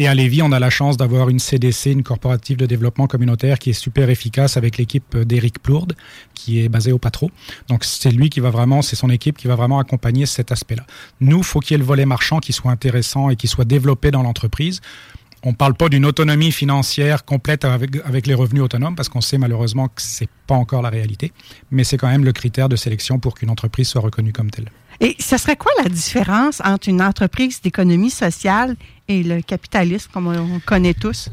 Et 0.00 0.06
à 0.06 0.14
Lévis, 0.14 0.42
on 0.42 0.52
a 0.52 0.60
la 0.60 0.70
chance 0.70 0.96
d'avoir 0.96 1.28
une 1.28 1.40
CDC, 1.40 1.86
une 1.86 2.04
corporative 2.04 2.56
de 2.56 2.66
développement 2.66 3.08
communautaire, 3.08 3.58
qui 3.58 3.70
est 3.70 3.72
super 3.72 4.10
efficace 4.10 4.56
avec 4.56 4.78
l'équipe 4.78 5.18
d'Éric 5.18 5.60
Plourde, 5.60 5.94
qui 6.34 6.60
est 6.60 6.68
basée 6.68 6.92
au 6.92 6.98
Patro. 6.98 7.32
Donc 7.68 7.82
c'est 7.82 8.12
lui 8.12 8.30
qui 8.30 8.38
va 8.38 8.50
vraiment, 8.50 8.80
c'est 8.80 8.94
son 8.94 9.10
équipe 9.10 9.36
qui 9.36 9.48
va 9.48 9.56
vraiment 9.56 9.80
accompagner 9.80 10.24
cet 10.24 10.52
aspect-là. 10.52 10.86
Nous, 11.20 11.42
faut 11.42 11.58
qu'il 11.58 11.72
y 11.72 11.74
ait 11.74 11.78
le 11.78 11.84
volet 11.84 12.06
marchand 12.06 12.38
qui 12.38 12.52
soit 12.52 12.70
intéressant 12.70 13.28
et 13.28 13.34
qui 13.34 13.48
soit 13.48 13.64
développé 13.64 14.12
dans 14.12 14.22
l'entreprise 14.22 14.80
on 15.42 15.50
ne 15.50 15.54
parle 15.54 15.74
pas 15.74 15.88
d'une 15.88 16.04
autonomie 16.04 16.52
financière 16.52 17.24
complète 17.24 17.64
avec, 17.64 18.26
les 18.26 18.34
revenus 18.34 18.62
autonomes, 18.62 18.96
parce 18.96 19.08
qu'on 19.08 19.20
sait 19.20 19.38
malheureusement 19.38 19.88
que 19.88 20.02
ce 20.02 20.24
n'est 20.24 20.30
pas 20.46 20.54
encore 20.54 20.82
la 20.82 20.90
réalité, 20.90 21.32
mais 21.70 21.84
c'est 21.84 21.96
quand 21.96 22.08
même 22.08 22.24
le 22.24 22.32
critère 22.32 22.68
de 22.68 22.76
sélection 22.76 23.18
pour 23.18 23.34
qu'une 23.34 23.50
entreprise 23.50 23.88
soit 23.88 24.00
reconnue 24.00 24.32
comme 24.32 24.50
telle. 24.50 24.70
Et 25.00 25.14
ce 25.20 25.36
serait 25.36 25.56
quoi 25.56 25.70
la 25.82 25.88
différence 25.88 26.60
entre 26.64 26.88
une 26.88 27.00
entreprise 27.00 27.60
d'économie 27.62 28.10
sociale 28.10 28.74
et 29.06 29.22
le 29.22 29.42
capitalisme, 29.42 30.10
comme 30.12 30.26
on 30.26 30.60
connaît 30.60 30.94
tous? 30.94 31.30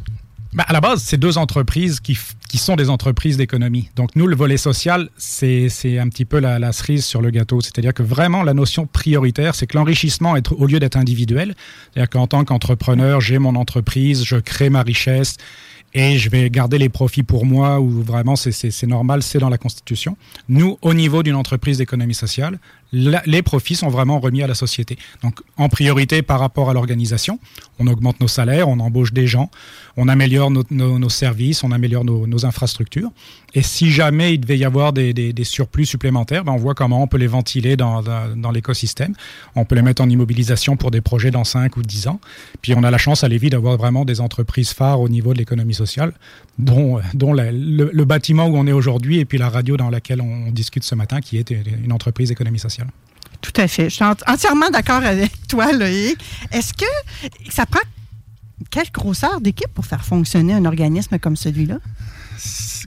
Ben, 0.55 0.63
à 0.69 0.71
la 0.71 0.79
base, 0.79 1.03
c'est 1.03 1.17
deux 1.17 1.37
entreprises 1.37 1.99
qui, 1.99 2.17
qui 2.47 2.57
sont 2.57 2.77
des 2.77 2.89
entreprises 2.89 3.35
d'économie. 3.35 3.89
Donc 3.97 4.15
nous, 4.15 4.25
le 4.25 4.37
volet 4.37 4.55
social, 4.55 5.09
c'est 5.17 5.67
un 5.99 6.07
petit 6.07 6.23
peu 6.23 6.39
la, 6.39 6.59
la, 6.59 6.71
cerise 6.71 7.03
sur 7.03 7.21
le 7.21 7.29
gâteau. 7.29 7.59
C'est-à-dire 7.59 7.93
que 7.93 8.03
vraiment, 8.03 8.41
la 8.41 8.53
notion 8.53 8.87
prioritaire, 8.87 9.53
c'est 9.53 9.67
que 9.67 9.77
l'enrichissement, 9.77 10.35
au 10.51 10.65
lieu 10.65 10.79
d'être 10.79 10.95
individuel, 10.95 11.55
c'est-à-dire 11.91 12.09
qu'en 12.09 12.27
tant 12.27 12.45
qu'entrepreneur, 12.45 13.19
j'ai 13.19 13.37
mon 13.37 13.55
entreprise, 13.55 14.23
je 14.23 14.37
crée 14.37 14.69
ma 14.69 14.81
richesse 14.81 15.35
et 15.93 16.17
je 16.17 16.29
vais 16.29 16.49
garder 16.49 16.77
les 16.77 16.89
profits 16.89 17.23
pour 17.23 17.45
moi, 17.45 17.79
ou 17.79 17.89
vraiment 18.01 18.35
c'est 18.35 18.83
normal, 18.83 19.23
c'est 19.23 19.39
dans 19.39 19.49
la 19.49 19.57
Constitution. 19.57 20.17
Nous, 20.47 20.77
au 20.81 20.93
niveau 20.93 21.21
d'une 21.21 21.35
entreprise 21.35 21.79
d'économie 21.79 22.13
sociale, 22.13 22.59
les 22.95 23.41
profits 23.41 23.75
sont 23.75 23.89
vraiment 23.89 24.19
remis 24.19 24.41
à 24.41 24.47
la 24.47 24.55
société. 24.55 24.97
Donc, 25.21 25.41
en 25.57 25.67
priorité 25.67 26.21
par 26.21 26.39
rapport 26.39 26.69
à 26.69 26.73
l'organisation, 26.73 27.39
on 27.77 27.87
augmente 27.87 28.21
nos 28.21 28.27
salaires, 28.27 28.69
on 28.69 28.79
embauche 28.79 29.11
des 29.11 29.27
gens, 29.27 29.49
on 29.97 30.07
améliore 30.07 30.49
nos, 30.49 31.09
services, 31.09 31.63
on 31.63 31.71
améliore 31.71 32.05
nos, 32.05 32.45
infrastructures. 32.45 33.09
Et 33.53 33.61
si 33.61 33.91
jamais 33.91 34.33
il 34.33 34.39
devait 34.39 34.57
y 34.57 34.65
avoir 34.65 34.93
des, 34.93 35.33
surplus 35.43 35.85
supplémentaires, 35.85 36.43
ben 36.43 36.53
on 36.53 36.57
voit 36.57 36.73
comment 36.73 37.03
on 37.03 37.07
peut 37.07 37.17
les 37.17 37.27
ventiler 37.27 37.75
dans, 37.75 38.01
l'écosystème. 38.53 39.13
On 39.55 39.65
peut 39.65 39.75
les 39.75 39.81
mettre 39.81 40.01
en 40.01 40.09
immobilisation 40.09 40.77
pour 40.77 40.91
des 40.91 41.01
projets 41.01 41.31
dans 41.31 41.43
5 41.43 41.75
ou 41.77 41.81
10 41.81 42.07
ans. 42.07 42.19
Puis 42.61 42.73
on 42.75 42.83
a 42.83 42.91
la 42.91 42.97
chance 42.97 43.23
à 43.23 43.27
Lévis 43.27 43.49
d'avoir 43.49 43.77
vraiment 43.77 44.05
des 44.05 44.21
entreprises 44.21 44.71
phares 44.71 45.01
au 45.01 45.09
niveau 45.09 45.33
de 45.33 45.39
l'économie 45.39 45.73
sociale, 45.73 46.13
dont, 46.57 47.01
dont 47.13 47.33
le, 47.33 47.91
le, 47.91 48.05
bâtiment 48.05 48.45
où 48.47 48.55
on 48.55 48.65
est 48.65 48.71
aujourd'hui 48.71 49.19
et 49.19 49.25
puis 49.25 49.37
la 49.37 49.49
radio 49.49 49.75
dans 49.77 49.89
laquelle 49.89 50.21
on 50.21 50.51
discute 50.51 50.83
ce 50.83 50.95
matin, 50.95 51.19
qui 51.19 51.37
est 51.37 51.51
une 51.51 51.91
entreprise 51.91 52.29
d'économie 52.29 52.59
sociale. 52.59 52.87
Tout 53.41 53.53
à 53.57 53.67
fait. 53.67 53.89
Je 53.89 53.95
suis 53.95 54.05
entièrement 54.05 54.69
d'accord 54.69 55.03
avec 55.03 55.47
toi, 55.47 55.71
Loïc. 55.73 56.17
Est-ce 56.51 56.73
que 56.73 56.85
ça 57.49 57.65
prend 57.65 57.81
quelle 58.69 58.89
grosseur 58.91 59.41
d'équipe 59.41 59.73
pour 59.73 59.85
faire 59.85 60.03
fonctionner 60.03 60.53
un 60.53 60.65
organisme 60.65 61.19
comme 61.19 61.35
celui-là? 61.35 61.77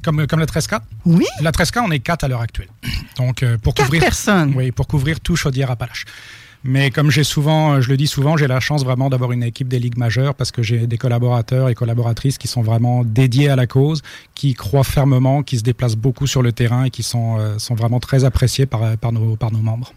Comme, 0.03 0.27
comme 0.27 0.41
le 0.41 0.47
13K? 0.47 0.81
Oui. 1.05 1.27
La 1.41 1.51
13K, 1.51 1.81
on 1.85 1.91
est 1.91 1.99
quatre 1.99 2.25
à 2.25 2.29
l'heure 2.29 2.41
actuelle. 2.41 2.69
Donc, 3.17 3.43
euh, 3.43 3.59
pour 3.59 3.75
quatre 3.75 3.87
couvrir. 3.87 4.03
personnes. 4.03 4.53
Oui, 4.57 4.71
pour 4.73 4.87
couvrir 4.87 5.21
tout 5.21 5.37
Chaudière-Appalaches. 5.37 6.05
Mais 6.65 6.91
comme 6.91 7.11
j'ai 7.11 7.25
souvent, 7.25 7.81
je 7.81 7.89
le 7.89 7.97
dis 7.97 8.07
souvent, 8.07 8.37
j'ai 8.37 8.47
la 8.47 8.61
chance 8.61 8.85
vraiment 8.85 9.09
d'avoir 9.11 9.33
une 9.33 9.43
équipe 9.43 9.69
des 9.69 9.79
ligues 9.79 9.97
majeures 9.97 10.35
parce 10.35 10.51
que 10.51 10.63
j'ai 10.63 10.87
des 10.87 10.99
collaborateurs 10.99 11.69
et 11.69 11.75
collaboratrices 11.75 12.37
qui 12.37 12.49
sont 12.49 12.63
vraiment 12.63 13.05
dédiés 13.05 13.49
à 13.49 13.57
la 13.57 13.67
cause, 13.67 14.03
qui 14.35 14.55
croient 14.55 14.85
fermement, 14.85 15.43
qui 15.43 15.59
se 15.59 15.63
déplacent 15.63 15.97
beaucoup 15.97 16.27
sur 16.27 16.43
le 16.43 16.53
terrain 16.53 16.85
et 16.85 16.91
qui 16.91 17.03
sont, 17.03 17.39
euh, 17.39 17.59
sont 17.59 17.75
vraiment 17.75 18.01
très 18.01 18.25
appréciés 18.25 18.67
par, 18.67 18.97
par, 18.99 19.13
nos, 19.13 19.37
par 19.37 19.53
nos 19.53 19.61
membres. 19.61 19.93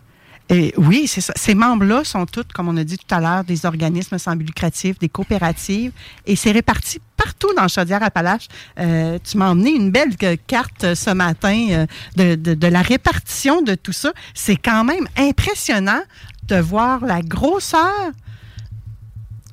Oui, 0.52 1.08
c'est 1.08 1.22
ça. 1.22 1.32
Ces 1.38 1.56
membres-là 1.56 2.04
sont 2.04 2.26
tous, 2.26 2.44
comme 2.54 2.68
on 2.68 2.76
a 2.76 2.84
dit 2.84 2.98
tout 2.98 3.16
à 3.16 3.22
l'heure, 3.22 3.44
des 3.46 3.66
organismes 3.66 4.18
sans 4.18 4.36
but 4.36 4.46
lucratif, 4.46 5.00
des 5.00 5.08
coopératives, 5.08 5.94
et 6.26 6.36
c'est 6.36 6.52
réparti 6.52 7.00
partout 7.16 7.54
dans 7.56 7.70
Chaudière-Appalaches. 7.70 8.48
Euh, 8.78 9.18
tu 9.24 9.38
m'as 9.38 9.50
emmené 9.50 9.72
une 9.72 9.92
belle 9.92 10.12
euh, 10.24 10.36
carte 10.48 10.84
euh, 10.84 10.96
ce 10.96 11.12
matin 11.12 11.86
de, 12.18 12.36
de, 12.36 12.68
la 12.68 12.82
répartition 12.82 13.62
de 13.62 13.76
tout 13.76 13.94
ça. 13.94 14.12
C'est 14.34 14.58
quand 14.58 14.84
même 14.84 15.08
impressionnant 15.18 16.02
de 16.48 16.58
voir 16.58 17.06
la 17.06 17.22
grosseur 17.22 18.12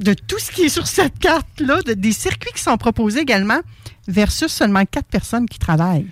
de 0.00 0.14
tout 0.14 0.38
ce 0.38 0.50
qui 0.50 0.62
est 0.62 0.68
sur 0.68 0.86
cette 0.86 1.18
carte-là, 1.18 1.82
des 1.82 2.12
circuits 2.12 2.52
qui 2.54 2.62
sont 2.62 2.76
proposés 2.76 3.20
également, 3.20 3.60
versus 4.08 4.50
seulement 4.52 4.84
quatre 4.84 5.08
personnes 5.08 5.48
qui 5.48 5.58
travaillent. 5.58 6.06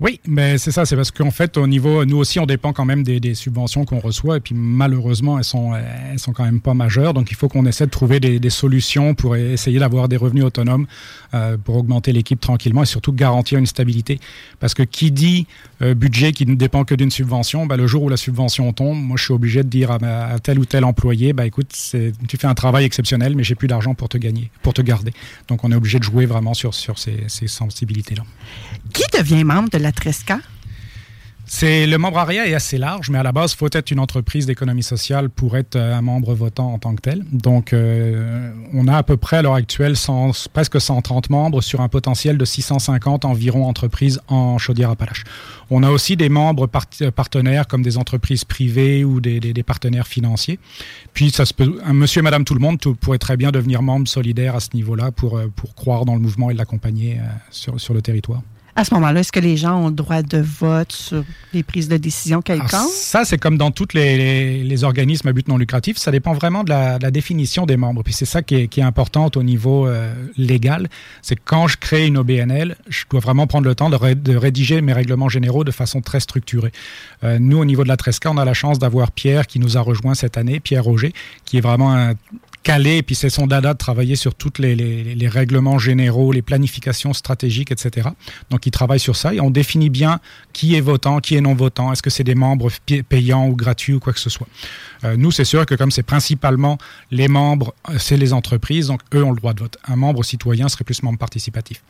Oui, 0.00 0.20
mais 0.28 0.58
c'est 0.58 0.70
ça, 0.70 0.86
c'est 0.86 0.94
parce 0.94 1.10
qu'en 1.10 1.32
fait, 1.32 1.56
au 1.56 1.66
niveau, 1.66 2.04
nous 2.04 2.18
aussi, 2.18 2.38
on 2.38 2.46
dépend 2.46 2.72
quand 2.72 2.84
même 2.84 3.02
des, 3.02 3.34
subventions 3.34 3.84
qu'on 3.84 3.98
reçoit, 3.98 4.36
et 4.36 4.40
puis 4.40 4.54
malheureusement, 4.54 5.38
elles 5.38 5.44
sont, 5.44 5.74
elles 5.74 6.20
sont 6.20 6.32
quand 6.32 6.44
même 6.44 6.60
pas 6.60 6.72
majeures, 6.72 7.14
donc 7.14 7.32
il 7.32 7.34
faut 7.36 7.48
qu'on 7.48 7.66
essaie 7.66 7.86
de 7.86 7.90
trouver 7.90 8.20
des, 8.20 8.50
solutions 8.50 9.14
pour 9.14 9.34
essayer 9.34 9.80
d'avoir 9.80 10.08
des 10.08 10.16
revenus 10.16 10.44
autonomes, 10.44 10.86
euh, 11.34 11.56
pour 11.58 11.76
augmenter 11.76 12.12
l'équipe 12.12 12.40
tranquillement 12.40 12.84
et 12.84 12.86
surtout 12.86 13.12
garantir 13.12 13.58
une 13.58 13.66
stabilité. 13.66 14.20
Parce 14.60 14.72
que 14.72 14.84
qui 14.84 15.10
dit 15.10 15.48
euh, 15.82 15.94
budget 15.94 16.30
qui 16.32 16.46
ne 16.46 16.54
dépend 16.54 16.84
que 16.84 16.94
d'une 16.94 17.10
subvention, 17.10 17.66
bah, 17.66 17.76
le 17.76 17.88
jour 17.88 18.04
où 18.04 18.08
la 18.08 18.16
subvention 18.16 18.72
tombe, 18.72 18.96
moi, 18.96 19.16
je 19.16 19.24
suis 19.24 19.34
obligé 19.34 19.64
de 19.64 19.68
dire 19.68 19.90
à, 19.90 20.38
tel 20.38 20.60
ou 20.60 20.64
tel 20.64 20.84
employé, 20.84 21.32
bah 21.32 21.44
écoute, 21.44 21.74
tu 22.28 22.36
fais 22.36 22.46
un 22.46 22.54
travail 22.54 22.84
exceptionnel, 22.84 23.34
mais 23.34 23.42
j'ai 23.42 23.56
plus 23.56 23.68
d'argent 23.68 23.94
pour 23.94 24.08
te 24.08 24.16
gagner, 24.16 24.52
pour 24.62 24.74
te 24.74 24.82
garder. 24.82 25.12
Donc, 25.48 25.64
on 25.64 25.72
est 25.72 25.76
obligé 25.76 25.98
de 25.98 26.04
jouer 26.04 26.26
vraiment 26.26 26.54
sur, 26.54 26.72
sur 26.72 27.00
ces, 27.00 27.24
ces 27.26 27.48
sensibilités-là. 27.48 28.22
Qui 28.92 29.02
devient 29.18 29.42
membre 29.42 29.70
de 29.70 29.78
la 29.78 29.87
Tresca? 29.92 30.40
C'est 31.50 31.86
le 31.86 31.96
membre 31.96 32.18
ARIA 32.18 32.46
est 32.46 32.52
assez 32.52 32.76
large, 32.76 33.08
mais 33.08 33.16
à 33.16 33.22
la 33.22 33.32
base, 33.32 33.54
il 33.54 33.56
faut 33.56 33.70
être 33.72 33.90
une 33.90 34.00
entreprise 34.00 34.44
d'économie 34.44 34.82
sociale 34.82 35.30
pour 35.30 35.56
être 35.56 35.76
euh, 35.76 35.96
un 35.96 36.02
membre 36.02 36.34
votant 36.34 36.74
en 36.74 36.78
tant 36.78 36.94
que 36.94 37.00
tel. 37.00 37.24
Donc, 37.32 37.72
euh, 37.72 38.52
on 38.74 38.86
a 38.86 38.98
à 38.98 39.02
peu 39.02 39.16
près 39.16 39.38
à 39.38 39.42
l'heure 39.42 39.54
actuelle 39.54 39.94
presque 40.52 40.78
130 40.78 41.30
membres 41.30 41.62
sur 41.62 41.80
un 41.80 41.88
potentiel 41.88 42.36
de 42.36 42.44
650 42.44 43.24
environ 43.24 43.66
entreprises 43.66 44.20
en 44.28 44.58
Chaudière-Appalaches. 44.58 45.24
On 45.70 45.82
a 45.82 45.90
aussi 45.90 46.16
des 46.16 46.28
membres 46.28 46.66
partenaires 46.66 47.66
comme 47.66 47.82
des 47.82 47.96
entreprises 47.96 48.44
privées 48.44 49.02
ou 49.02 49.22
des, 49.22 49.62
partenaires 49.62 50.06
financiers. 50.06 50.58
Puis, 51.14 51.30
ça 51.30 51.46
se 51.46 51.54
peut, 51.54 51.80
un 51.82 51.94
monsieur 51.94 52.18
et 52.18 52.22
madame 52.22 52.44
tout 52.44 52.54
le 52.54 52.60
monde 52.60 52.78
pourrait 52.78 53.18
très 53.18 53.38
bien 53.38 53.52
devenir 53.52 53.80
membre 53.80 54.06
solidaire 54.06 54.54
à 54.54 54.60
ce 54.60 54.68
niveau-là 54.74 55.12
pour, 55.12 55.38
euh, 55.38 55.50
croire 55.76 56.04
dans 56.04 56.14
le 56.14 56.20
mouvement 56.20 56.50
et 56.50 56.54
l'accompagner 56.54 57.18
sur 57.50 57.94
le 57.94 58.02
territoire 58.02 58.42
à 58.78 58.84
ce 58.84 58.94
moment-là, 58.94 59.20
est-ce 59.20 59.32
que 59.32 59.40
les 59.40 59.56
gens 59.56 59.76
ont 59.76 59.88
le 59.88 59.94
droit 59.94 60.22
de 60.22 60.38
vote 60.38 60.92
sur 60.92 61.24
les 61.52 61.64
prises 61.64 61.88
de 61.88 61.96
décision 61.96 62.42
quelconques? 62.42 62.92
Ça, 62.92 63.24
c'est 63.24 63.36
comme 63.36 63.58
dans 63.58 63.72
tous 63.72 63.88
les, 63.92 64.84
organismes 64.84 65.26
à 65.26 65.32
but 65.32 65.48
non 65.48 65.56
lucratif. 65.56 65.96
Ça 65.96 66.12
dépend 66.12 66.32
vraiment 66.32 66.62
de 66.62 66.70
la, 66.70 66.98
définition 67.10 67.66
des 67.66 67.76
membres. 67.76 68.04
Puis 68.04 68.12
c'est 68.12 68.24
ça 68.24 68.40
qui 68.40 68.54
est, 68.54 68.68
qui 68.68 68.80
importante 68.80 69.36
au 69.36 69.42
niveau 69.42 69.88
euh, 69.88 70.14
légal. 70.36 70.88
C'est 71.22 71.34
quand 71.34 71.66
je 71.66 71.76
crée 71.76 72.06
une 72.06 72.18
OBNL, 72.18 72.76
je 72.88 73.02
dois 73.10 73.18
vraiment 73.18 73.48
prendre 73.48 73.66
le 73.66 73.74
temps 73.74 73.90
de, 73.90 74.36
rédiger 74.36 74.80
mes 74.80 74.92
règlements 74.92 75.28
généraux 75.28 75.64
de 75.64 75.72
façon 75.72 76.00
très 76.00 76.20
structurée. 76.20 76.70
Euh, 77.24 77.40
nous, 77.40 77.58
au 77.58 77.64
niveau 77.64 77.82
de 77.82 77.88
la 77.88 77.96
Tresca, 77.96 78.30
on 78.30 78.36
a 78.36 78.44
la 78.44 78.54
chance 78.54 78.78
d'avoir 78.78 79.10
Pierre 79.10 79.48
qui 79.48 79.58
nous 79.58 79.76
a 79.76 79.80
rejoint 79.80 80.14
cette 80.14 80.38
année, 80.38 80.60
Pierre 80.60 80.84
Roger, 80.84 81.12
qui 81.44 81.58
est 81.58 81.62
vraiment 81.62 81.96
un 81.96 82.12
et 82.68 83.02
puis 83.02 83.14
c'est 83.14 83.30
son 83.30 83.46
dada 83.46 83.72
de 83.72 83.78
travailler 83.78 84.14
sur 84.14 84.34
tous 84.34 84.58
les, 84.58 85.28
règlements 85.28 85.78
généraux, 85.78 86.32
les 86.32 86.42
planifications 86.42 87.14
stratégiques, 87.14 87.72
etc. 87.72 88.08
Donc 88.50 88.66
il 88.66 88.70
travaille 88.70 89.00
sur 89.00 89.16
ça 89.16 89.32
et 89.32 89.40
on 89.40 89.50
définit 89.50 89.88
bien 89.88 90.20
qui 90.52 90.74
est 90.74 90.80
votant, 90.80 91.20
qui 91.20 91.36
est 91.36 91.40
non 91.40 91.54
votant, 91.54 91.92
est-ce 91.92 92.02
que 92.02 92.10
c'est 92.10 92.24
des 92.24 92.34
membres 92.34 92.70
payants 93.08 93.48
ou 93.48 93.56
gratuits 93.56 93.94
ou 93.94 94.00
quoi 94.00 94.12
que 94.12 94.20
ce 94.20 94.28
soit. 94.28 94.48
Euh, 95.04 95.16
nous, 95.16 95.30
c'est 95.30 95.44
sûr 95.44 95.64
que 95.64 95.74
comme 95.74 95.90
c'est 95.90 96.02
principalement 96.02 96.78
les 97.10 97.28
membres, 97.28 97.74
euh, 97.88 97.94
c'est 97.98 98.16
les 98.16 98.32
entreprises, 98.32 98.88
donc 98.88 99.00
eux 99.14 99.22
ont 99.22 99.30
le 99.30 99.36
droit 99.36 99.54
de 99.54 99.60
vote. 99.60 99.78
Un 99.86 99.96
membre 99.96 100.24
citoyen 100.24 100.68
serait 100.68 100.84
plus 100.84 101.02
membre 101.02 101.18
participatif. 101.18 101.82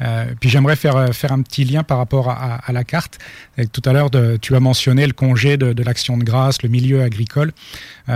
Euh, 0.00 0.26
puis 0.38 0.48
j'aimerais 0.48 0.76
faire, 0.76 1.14
faire 1.14 1.32
un 1.32 1.42
petit 1.42 1.64
lien 1.64 1.82
par 1.82 1.98
rapport 1.98 2.28
à, 2.30 2.60
la 2.70 2.84
carte. 2.84 3.18
Tout 3.72 3.82
à 3.84 3.92
l'heure, 3.92 4.10
tu 4.40 4.54
as 4.54 4.60
mentionné 4.60 5.06
le 5.06 5.12
congé 5.12 5.56
de 5.56 5.82
l'action 5.82 6.16
de 6.16 6.24
grâce, 6.24 6.62
le 6.62 6.68
milieu 6.68 7.02
agricole. 7.02 7.52
Il 8.08 8.14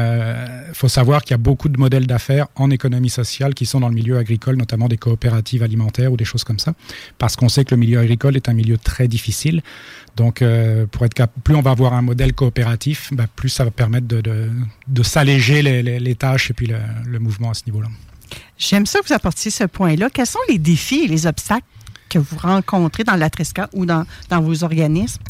faut 0.75 0.89
savoir 0.89 1.23
qu'il 1.23 1.33
y 1.33 1.35
a 1.35 1.39
beaucoup 1.39 1.69
de 1.69 1.79
modèles 1.79 2.04
d'affaires 2.07 2.47
en 2.57 2.71
économie 2.71 3.11
sociale 3.11 3.55
qui 3.55 3.67
sont 3.67 3.81
dans 3.81 3.89
le 3.89 3.95
milieu 3.95 4.19
agricole, 4.19 4.57
notamment 4.57 4.89
des 4.89 4.97
coopératives 4.97 5.63
alimentaires 5.63 6.13
ou 6.13 6.17
des 6.17 6.25
choses 6.25 6.45
comme 6.45 6.59
ça, 6.59 6.75
parce 7.19 7.37
qu'on 7.37 7.49
sait 7.49 7.65
que 7.65 7.75
le 7.75 7.81
milieu 7.81 7.99
agricole 7.99 8.37
est 8.37 8.49
un 8.49 8.55
milieu 8.55 8.79
très 8.79 9.09
difficile. 9.09 9.63
Donc, 10.17 10.43
euh, 10.43 10.87
pour 10.87 11.05
être 11.05 11.27
plus 11.43 11.55
on 11.55 11.63
va 11.63 11.73
avoir 11.73 11.95
un 11.95 12.03
modèle 12.03 12.33
coopératif, 12.33 13.11
bah, 13.13 13.27
plus 13.35 13.49
ça 13.49 13.65
va 13.65 13.71
permettre 13.71 14.07
de, 14.07 14.21
de, 14.21 15.03
s'alléger 15.03 15.63
les, 15.63 16.15
tâches 16.15 16.51
et 16.51 16.55
puis 16.55 16.67
le, 16.67 16.79
le 17.07 17.19
mouvement 17.19 17.51
à 17.51 17.55
ce 17.55 17.63
niveau-là. 17.67 17.89
J'aime 18.57 18.87
ça 18.87 19.01
que 19.01 19.09
vous 19.09 19.15
apportiez 19.15 19.51
ce 19.51 19.65
point-là. 19.65 20.11
Quels 20.11 20.27
sont 20.27 20.39
les 20.49 20.59
défis 20.59 21.05
et 21.05 21.09
les 21.09 21.27
obstacles 21.27 21.67
que 22.09 22.19
vous 22.19 22.37
rencontrez 22.39 23.05
dans 23.05 23.17
la 23.17 23.31
Tresca 23.31 23.69
ou 23.73 23.87
dans, 23.87 24.05
dans 24.31 24.41
vos 24.41 24.63
organismes? 24.65 25.21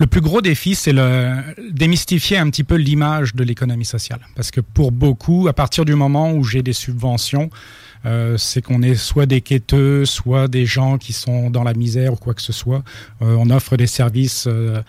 Le 0.00 0.06
plus 0.06 0.22
gros 0.22 0.40
défi, 0.40 0.74
c'est 0.74 0.94
le 0.94 1.36
démystifier 1.70 2.38
un 2.38 2.48
petit 2.48 2.64
peu 2.64 2.76
l'image 2.76 3.34
de 3.34 3.44
l'économie 3.44 3.84
sociale. 3.84 4.20
Parce 4.34 4.50
que 4.50 4.62
pour 4.62 4.92
beaucoup, 4.92 5.46
à 5.46 5.52
partir 5.52 5.84
du 5.84 5.94
moment 5.94 6.32
où 6.32 6.42
j'ai 6.42 6.62
des 6.62 6.72
subventions, 6.72 7.50
euh, 8.06 8.38
c'est 8.38 8.62
qu'on 8.62 8.80
est 8.80 8.94
soit 8.94 9.26
des 9.26 9.42
quêteux, 9.42 10.06
soit 10.06 10.48
des 10.48 10.64
gens 10.64 10.96
qui 10.96 11.12
sont 11.12 11.50
dans 11.50 11.64
la 11.64 11.74
misère 11.74 12.14
ou 12.14 12.16
quoi 12.16 12.32
que 12.32 12.40
ce 12.40 12.54
soit. 12.54 12.82
Euh, 13.20 13.36
on 13.38 13.50
offre 13.50 13.76
des 13.76 13.86
services 13.86 14.46
euh, 14.46 14.80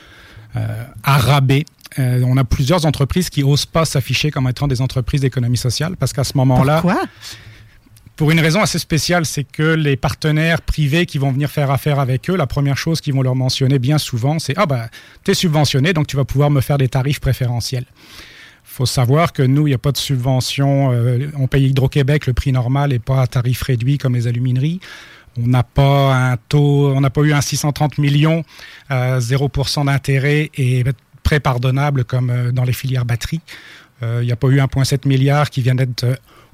à 1.03 1.17
rabais. 1.17 1.65
on 1.97 2.37
a 2.37 2.45
plusieurs 2.45 2.85
entreprises 2.85 3.29
qui 3.29 3.43
osent 3.43 3.65
pas 3.65 3.83
s'afficher 3.83 4.31
comme 4.31 4.47
étant 4.47 4.69
des 4.69 4.79
entreprises 4.79 5.19
d'économie 5.19 5.57
sociale 5.57 5.97
parce 5.97 6.13
qu'à 6.13 6.23
ce 6.23 6.37
moment-là, 6.37 6.81
Pourquoi? 6.81 7.03
Pour 8.15 8.31
une 8.31 8.39
raison 8.39 8.61
assez 8.61 8.79
spéciale, 8.79 9.25
c'est 9.25 9.43
que 9.43 9.63
les 9.63 9.95
partenaires 9.95 10.61
privés 10.61 11.05
qui 11.05 11.17
vont 11.17 11.31
venir 11.31 11.49
faire 11.49 11.71
affaire 11.71 11.99
avec 11.99 12.29
eux, 12.29 12.35
la 12.35 12.47
première 12.47 12.77
chose 12.77 13.01
qu'ils 13.01 13.13
vont 13.13 13.21
leur 13.21 13.35
mentionner 13.35 13.79
bien 13.79 13.97
souvent, 13.97 14.39
c'est 14.39 14.53
Ah, 14.57 14.65
bah, 14.65 14.89
tu 15.23 15.31
es 15.31 15.33
subventionné, 15.33 15.93
donc 15.93 16.07
tu 16.07 16.17
vas 16.17 16.25
pouvoir 16.25 16.49
me 16.49 16.61
faire 16.61 16.77
des 16.77 16.87
tarifs 16.87 17.19
préférentiels. 17.19 17.85
Faut 18.63 18.85
savoir 18.85 19.33
que 19.33 19.41
nous, 19.41 19.67
il 19.67 19.71
n'y 19.71 19.75
a 19.75 19.79
pas 19.79 19.91
de 19.91 19.97
subvention. 19.97 20.91
Euh, 20.91 21.29
on 21.37 21.47
paye 21.47 21.67
Hydro-Québec 21.67 22.27
le 22.27 22.33
prix 22.33 22.51
normal 22.51 22.93
et 22.93 22.99
pas 22.99 23.21
à 23.21 23.27
tarif 23.27 23.61
réduit 23.63 23.97
comme 23.97 24.15
les 24.15 24.27
alumineries. 24.27 24.79
On 25.37 25.47
n'a 25.47 25.63
pas 25.63 26.13
un 26.13 26.37
taux, 26.37 26.91
on 26.93 27.01
n'a 27.01 27.09
pas 27.09 27.21
eu 27.21 27.33
un 27.33 27.41
630 27.41 27.97
millions, 27.97 28.43
à 28.89 29.19
0% 29.19 29.85
d'intérêt 29.85 30.51
et 30.55 30.83
prêt 31.23 31.39
pardonnable 31.39 32.03
comme 32.03 32.29
euh, 32.29 32.51
dans 32.51 32.63
les 32.63 32.73
filières 32.73 33.05
batteries. 33.05 33.41
Euh, 34.03 34.19
il 34.21 34.25
n'y 34.25 34.31
a 34.31 34.35
pas 34.35 34.47
eu 34.47 34.59
1,7 34.59 35.07
milliard 35.07 35.49
qui 35.49 35.61
vient 35.61 35.75
d'être 35.75 36.05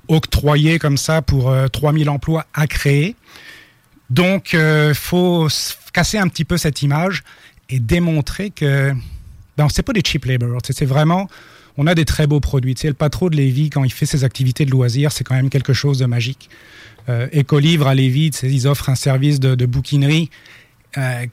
octroyé 0.08 0.80
comme 0.80 0.98
ça 0.98 1.22
pour 1.22 1.54
3000 1.72 2.10
emplois 2.10 2.46
à 2.54 2.68
créer. 2.68 3.16
Donc, 4.10 4.54
il 4.54 4.94
faut 4.94 5.48
casser 5.94 6.18
un 6.18 6.28
petit 6.28 6.46
peu 6.46 6.58
cette 6.58 6.82
image 6.82 7.24
et 7.70 7.80
démontrer 7.80 8.50
que 8.50 8.94
ben, 9.58 9.68
c'est 9.70 9.84
pas 9.84 9.94
des 9.94 10.02
cheap 10.06 10.26
labor. 10.26 10.60
C'est 10.64 10.86
vraiment 10.86 11.28
on 11.78 11.88
a 11.88 11.96
des 11.96 12.06
très 12.06 12.28
beaux 12.28 12.40
produits. 12.40 12.76
Tu 12.76 12.82
sais, 12.82 12.88
le 12.88 12.94
patron 12.96 13.30
de 13.30 13.36
Lévis, 13.36 13.70
quand 13.70 13.84
il 13.84 13.92
fait 13.92 14.06
ses 14.06 14.24
activités 14.24 14.66
de 14.66 14.72
loisirs, 14.72 15.12
c'est 15.12 15.24
quand 15.24 15.36
même 15.36 15.50
quelque 15.50 15.74
chose 15.74 16.00
de 16.00 16.06
magique. 16.06 16.50
Euh, 17.08 17.28
Écolivre 17.32 17.88
à 17.88 17.96
Lévis, 17.96 18.32
ils 18.44 18.68
offrent 18.68 18.90
un 18.90 18.96
service 18.96 19.40
de, 19.40 19.66
bouquinerie 19.66 20.30
euh, 20.98 21.26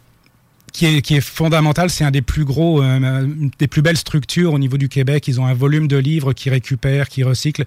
qui, 0.75 0.87
est, 0.87 1.03
qui 1.03 1.15
est 1.15 1.23
fondamental. 1.23 1.89
C'est 1.89 2.05
un 2.05 2.11
des 2.11 2.21
plus 2.21 2.45
gros, 2.45 2.83
euh, 2.83 3.27
des 3.59 3.69
plus 3.69 3.81
belles 3.81 3.97
structures 3.97 4.53
au 4.53 4.59
niveau 4.59 4.77
du 4.77 4.91
Québec. 4.91 5.27
Ils 5.29 5.41
ont 5.41 5.47
un 5.47 5.55
volume 5.55 5.89
de 5.89 5.97
livres 5.97 6.35
qui 6.35 6.51
récupèrent, 6.51 7.09
qui 7.09 7.23
recyclent. 7.23 7.65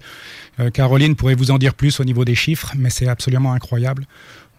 Euh, 0.60 0.70
Caroline 0.70 1.16
pourrait 1.16 1.34
vous 1.34 1.50
en 1.50 1.58
dire 1.58 1.74
plus 1.74 1.98
au 1.98 2.04
niveau 2.04 2.24
des 2.24 2.36
chiffres, 2.36 2.72
mais 2.76 2.90
c'est 2.90 3.08
absolument 3.08 3.52
incroyable. 3.52 4.06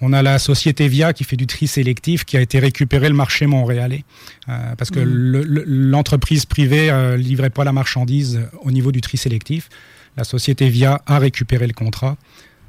On 0.01 0.13
a 0.13 0.21
la 0.23 0.39
société 0.39 0.87
Via 0.87 1.13
qui 1.13 1.23
fait 1.23 1.35
du 1.35 1.45
tri 1.45 1.67
sélectif, 1.67 2.25
qui 2.25 2.37
a 2.37 2.41
été 2.41 2.57
récupéré 2.59 3.07
le 3.07 3.15
marché 3.15 3.45
montréalais, 3.45 4.03
euh, 4.47 4.75
parce 4.77 4.89
que 4.89 4.99
mm. 4.99 5.63
l'entreprise 5.65 6.45
privée 6.45 6.89
euh, 6.89 7.17
livrait 7.17 7.51
pas 7.51 7.63
la 7.63 7.73
marchandise 7.73 8.41
au 8.61 8.71
niveau 8.71 8.91
du 8.91 9.01
tri 9.01 9.17
sélectif. 9.17 9.69
La 10.17 10.23
société 10.23 10.69
Via 10.69 11.01
a 11.05 11.19
récupéré 11.19 11.67
le 11.67 11.73
contrat. 11.73 12.17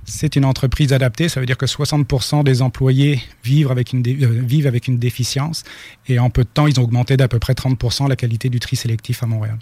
C'est 0.04 0.36
une 0.36 0.44
entreprise 0.44 0.92
adaptée, 0.92 1.28
ça 1.28 1.40
veut 1.40 1.46
dire 1.46 1.58
que 1.58 1.66
60% 1.66 2.42
des 2.42 2.62
employés 2.62 3.22
vivent 3.44 3.70
avec, 3.70 3.92
une 3.92 4.02
euh, 4.06 4.42
vivent 4.44 4.66
avec 4.66 4.88
une 4.88 4.98
déficience, 4.98 5.62
et 6.08 6.18
en 6.18 6.30
peu 6.30 6.42
de 6.42 6.48
temps, 6.48 6.66
ils 6.66 6.80
ont 6.80 6.84
augmenté 6.84 7.16
d'à 7.16 7.28
peu 7.28 7.38
près 7.38 7.52
30% 7.52 8.08
la 8.08 8.16
qualité 8.16 8.48
du 8.48 8.60
tri 8.60 8.76
sélectif 8.76 9.22
à 9.22 9.26
Montréal. 9.26 9.58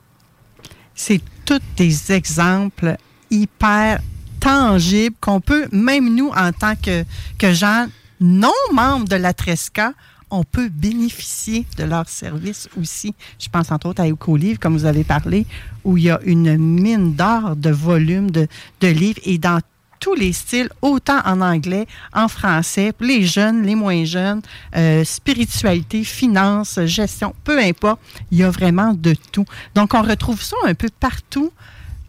C'est 0.94 1.20
tous 1.44 1.60
des 1.76 2.12
exemples 2.12 2.96
hyper 3.30 4.00
tangible 4.40 5.16
qu'on 5.20 5.40
peut, 5.40 5.68
même 5.72 6.14
nous, 6.14 6.30
en 6.30 6.52
tant 6.52 6.76
que, 6.76 7.04
que 7.38 7.52
gens 7.52 7.86
non 8.20 8.52
membres 8.72 9.08
de 9.08 9.16
la 9.16 9.32
Tresca, 9.32 9.92
on 10.30 10.44
peut 10.44 10.68
bénéficier 10.68 11.66
de 11.78 11.84
leurs 11.84 12.08
services 12.08 12.68
aussi. 12.78 13.14
Je 13.38 13.48
pense 13.48 13.70
entre 13.70 13.88
autres 13.88 14.02
à 14.02 14.08
Ecolivre, 14.08 14.58
comme 14.58 14.76
vous 14.76 14.84
avez 14.84 15.04
parlé, 15.04 15.46
où 15.84 15.96
il 15.96 16.04
y 16.04 16.10
a 16.10 16.20
une 16.24 16.56
mine 16.58 17.14
d'or 17.14 17.56
de 17.56 17.70
volume 17.70 18.30
de, 18.30 18.46
de 18.80 18.88
livres 18.88 19.20
et 19.24 19.38
dans 19.38 19.60
tous 20.00 20.14
les 20.14 20.32
styles, 20.32 20.68
autant 20.82 21.20
en 21.24 21.40
anglais, 21.40 21.86
en 22.12 22.28
français, 22.28 22.92
les 23.00 23.24
jeunes, 23.24 23.64
les 23.64 23.74
moins 23.74 24.04
jeunes, 24.04 24.42
euh, 24.76 25.04
spiritualité, 25.04 26.04
finance, 26.04 26.80
gestion, 26.84 27.34
peu 27.44 27.58
importe, 27.58 28.00
il 28.30 28.38
y 28.38 28.42
a 28.42 28.50
vraiment 28.50 28.94
de 28.94 29.14
tout. 29.32 29.44
Donc, 29.74 29.94
on 29.94 30.02
retrouve 30.02 30.42
ça 30.42 30.56
un 30.66 30.74
peu 30.74 30.88
partout 31.00 31.52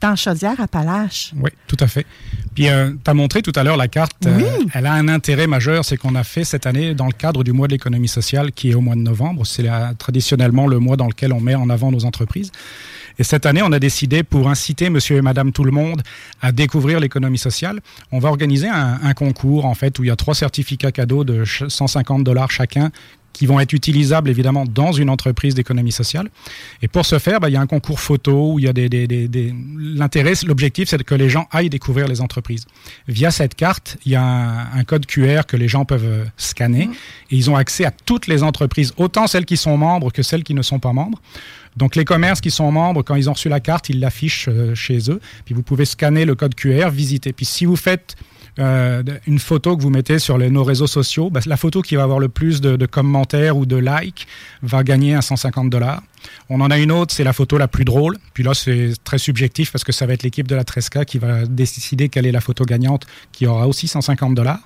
dans 0.02 0.16
Chaudière-Appalaches. 0.16 1.34
Oui, 1.36 1.50
tout 1.68 1.76
à 1.80 1.88
fait. 1.88 2.06
Puis, 2.56 2.70
euh, 2.70 2.92
tu 3.04 3.12
as 3.12 3.14
montré 3.14 3.42
tout 3.42 3.52
à 3.56 3.64
l'heure 3.64 3.76
la 3.76 3.90
carte. 3.90 4.16
Oui. 4.26 4.44
Euh, 4.44 4.66
elle 4.74 4.86
a 4.86 4.94
un 4.94 5.10
intérêt 5.10 5.48
majeur, 5.48 5.84
c'est 5.84 5.98
qu'on 5.98 6.16
a 6.16 6.24
fait 6.24 6.46
cette 6.46 6.66
année, 6.66 6.96
dans 6.96 7.08
le 7.08 7.12
cadre 7.12 7.44
du 7.44 7.52
mois 7.52 7.68
de 7.68 7.74
l'économie 7.74 8.08
sociale, 8.08 8.52
qui 8.54 8.72
est 8.72 8.76
au 8.76 8.82
mois 8.82 8.96
de 8.96 9.02
novembre, 9.02 9.46
c'est 9.46 9.68
traditionnellement 9.98 10.68
le 10.68 10.80
mois 10.80 10.96
dans 10.96 11.08
lequel 11.08 11.34
on 11.34 11.42
met 11.42 11.56
en 11.56 11.70
avant 11.70 11.92
nos 11.92 12.06
entreprises. 12.06 12.52
Et 13.20 13.24
cette 13.24 13.46
année, 13.46 13.62
on 13.62 13.72
a 13.72 13.80
décidé, 13.80 14.24
pour 14.24 14.50
inciter 14.50 14.90
monsieur 14.90 15.18
et 15.18 15.22
madame 15.22 15.52
tout 15.52 15.66
le 15.66 15.72
monde 15.72 16.02
à 16.42 16.52
découvrir 16.52 17.00
l'économie 17.00 17.38
sociale, 17.38 17.82
on 18.12 18.20
va 18.20 18.30
organiser 18.30 18.70
un, 18.70 19.00
un, 19.04 19.14
concours, 19.14 19.66
en 19.66 19.76
fait, 19.76 20.00
où 20.00 20.06
il 20.06 20.08
y 20.08 20.12
a 20.12 20.16
trois 20.16 20.34
certificats 20.36 20.92
cadeaux 20.92 21.26
de 21.26 21.44
150 21.46 22.24
dollars 22.24 22.50
chacun 22.50 22.92
qui 23.34 23.46
vont 23.46 23.60
être 23.60 23.74
utilisables 23.74 24.30
évidemment 24.30 24.66
dans 24.66 24.92
une 24.92 25.10
entreprise 25.10 25.56
d'économie 25.56 25.92
sociale. 25.92 26.30
Et 26.82 26.88
pour 26.88 27.06
ce 27.06 27.20
faire, 27.20 27.40
bah, 27.40 27.50
il 27.50 27.54
y 27.54 27.56
a 27.56 27.62
un 27.62 27.68
concours 27.68 28.00
photo 28.00 28.54
où 28.54 28.60
il 28.60 28.66
y 28.66 28.68
a 28.68 28.74
des, 28.74 28.90
des, 28.90 29.08
des, 29.08 29.56
l'intérêt, 29.78 30.34
l'objectif, 30.46 30.90
c'est 30.90 31.02
que 31.04 31.16
les 31.16 31.30
gens 31.30 31.48
aillent 31.52 31.70
découvrir 31.70 32.08
les 32.08 32.22
entreprises. 32.22 32.66
Via 33.08 33.32
cette 33.32 33.56
carte, 33.56 33.98
il 34.06 34.12
y 34.12 34.16
a 34.16 34.24
un, 34.74 34.84
code 34.84 35.06
QR 35.06 35.44
que 35.48 35.56
les 35.56 35.68
gens 35.68 35.86
peuvent 35.86 36.04
euh, 36.04 36.26
scanner 36.36 36.88
mmh. 36.88 36.94
et 37.32 37.36
ils 37.36 37.50
ont 37.50 37.56
accès 37.56 37.86
à 37.86 37.92
toutes 37.92 38.28
les 38.28 38.44
entreprises, 38.44 38.94
autant 38.98 39.28
celles 39.28 39.46
qui 39.46 39.56
sont 39.56 39.78
membres 39.78 40.12
que 40.12 40.24
celles 40.24 40.44
qui 40.44 40.54
ne 40.54 40.62
sont 40.62 40.80
pas 40.80 40.94
membres. 40.94 41.22
Donc 41.80 41.96
les 41.96 42.04
commerces 42.04 42.42
qui 42.42 42.52
sont 42.52 42.72
membres, 42.72 43.04
quand 43.04 43.16
ils 43.16 43.30
ont 43.30 43.34
reçu 43.34 43.48
la 43.48 43.62
carte, 43.62 43.88
ils 43.88 44.02
l'affichent 44.02 44.50
euh, 44.50 44.76
chez 44.76 45.10
eux. 45.10 45.22
Puis 45.46 45.56
vous 45.56 45.64
pouvez 45.64 45.86
scanner 45.86 46.26
le 46.26 46.36
code 46.36 46.54
QR, 46.54 46.90
visiter. 46.90 47.32
Puis 47.32 47.46
si 47.46 47.64
vous 47.64 47.78
faites 47.78 48.18
euh, 48.60 49.02
une 49.26 49.40
photo 49.40 49.78
que 49.78 49.82
vous 49.82 49.90
mettez 49.90 50.20
sur 50.20 50.38
nos 50.38 50.64
réseaux 50.66 50.88
sociaux, 50.88 51.30
bah, 51.30 51.40
la 51.46 51.56
photo 51.56 51.82
qui 51.82 51.96
va 51.96 52.04
avoir 52.04 52.20
le 52.20 52.28
plus 52.28 52.60
de, 52.60 52.86
commentaires 52.86 53.56
ou 53.56 53.66
de 53.66 53.78
likes 53.78 54.28
va 54.62 54.84
gagner 54.84 55.14
un 55.14 55.22
150 55.22 55.70
dollars. 55.70 56.04
On 56.50 56.60
en 56.60 56.70
a 56.70 56.78
une 56.78 56.92
autre, 56.92 57.14
c'est 57.14 57.24
la 57.24 57.32
photo 57.32 57.58
la 57.58 57.70
plus 57.70 57.86
drôle. 57.86 58.18
Puis 58.34 58.44
là, 58.44 58.54
c'est 58.54 58.92
très 59.06 59.18
subjectif 59.18 59.72
parce 59.72 59.86
que 59.86 59.94
ça 59.94 60.06
va 60.06 60.14
être 60.14 60.24
l'équipe 60.24 60.48
de 60.50 60.56
la 60.56 60.66
Tresca 60.66 61.06
qui 61.06 61.18
va 61.18 61.46
décider 61.46 62.10
quelle 62.10 62.26
est 62.26 62.34
la 62.34 62.42
photo 62.42 62.66
gagnante, 62.66 63.06
qui 63.32 63.48
aura 63.48 63.68
aussi 63.70 63.88
150 63.88 64.36
dollars. 64.36 64.60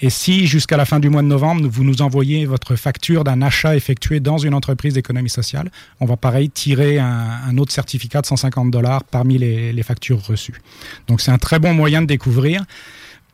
Et 0.00 0.10
si 0.10 0.46
jusqu'à 0.46 0.76
la 0.76 0.84
fin 0.84 1.00
du 1.00 1.08
mois 1.08 1.22
de 1.22 1.26
novembre, 1.26 1.68
vous 1.68 1.82
nous 1.82 2.02
envoyez 2.02 2.46
votre 2.46 2.76
facture 2.76 3.24
d'un 3.24 3.42
achat 3.42 3.74
effectué 3.74 4.20
dans 4.20 4.38
une 4.38 4.54
entreprise 4.54 4.94
d'économie 4.94 5.28
sociale, 5.28 5.70
on 6.00 6.06
va 6.06 6.16
pareil 6.16 6.50
tirer 6.50 6.98
un, 6.98 7.58
autre 7.58 7.72
certificat 7.72 8.20
de 8.20 8.26
150 8.26 8.70
dollars 8.70 9.02
parmi 9.04 9.38
les, 9.38 9.82
factures 9.82 10.24
reçues. 10.24 10.60
Donc 11.06 11.20
c'est 11.20 11.30
un 11.30 11.38
très 11.38 11.58
bon 11.58 11.72
moyen 11.72 12.02
de 12.02 12.06
découvrir. 12.06 12.64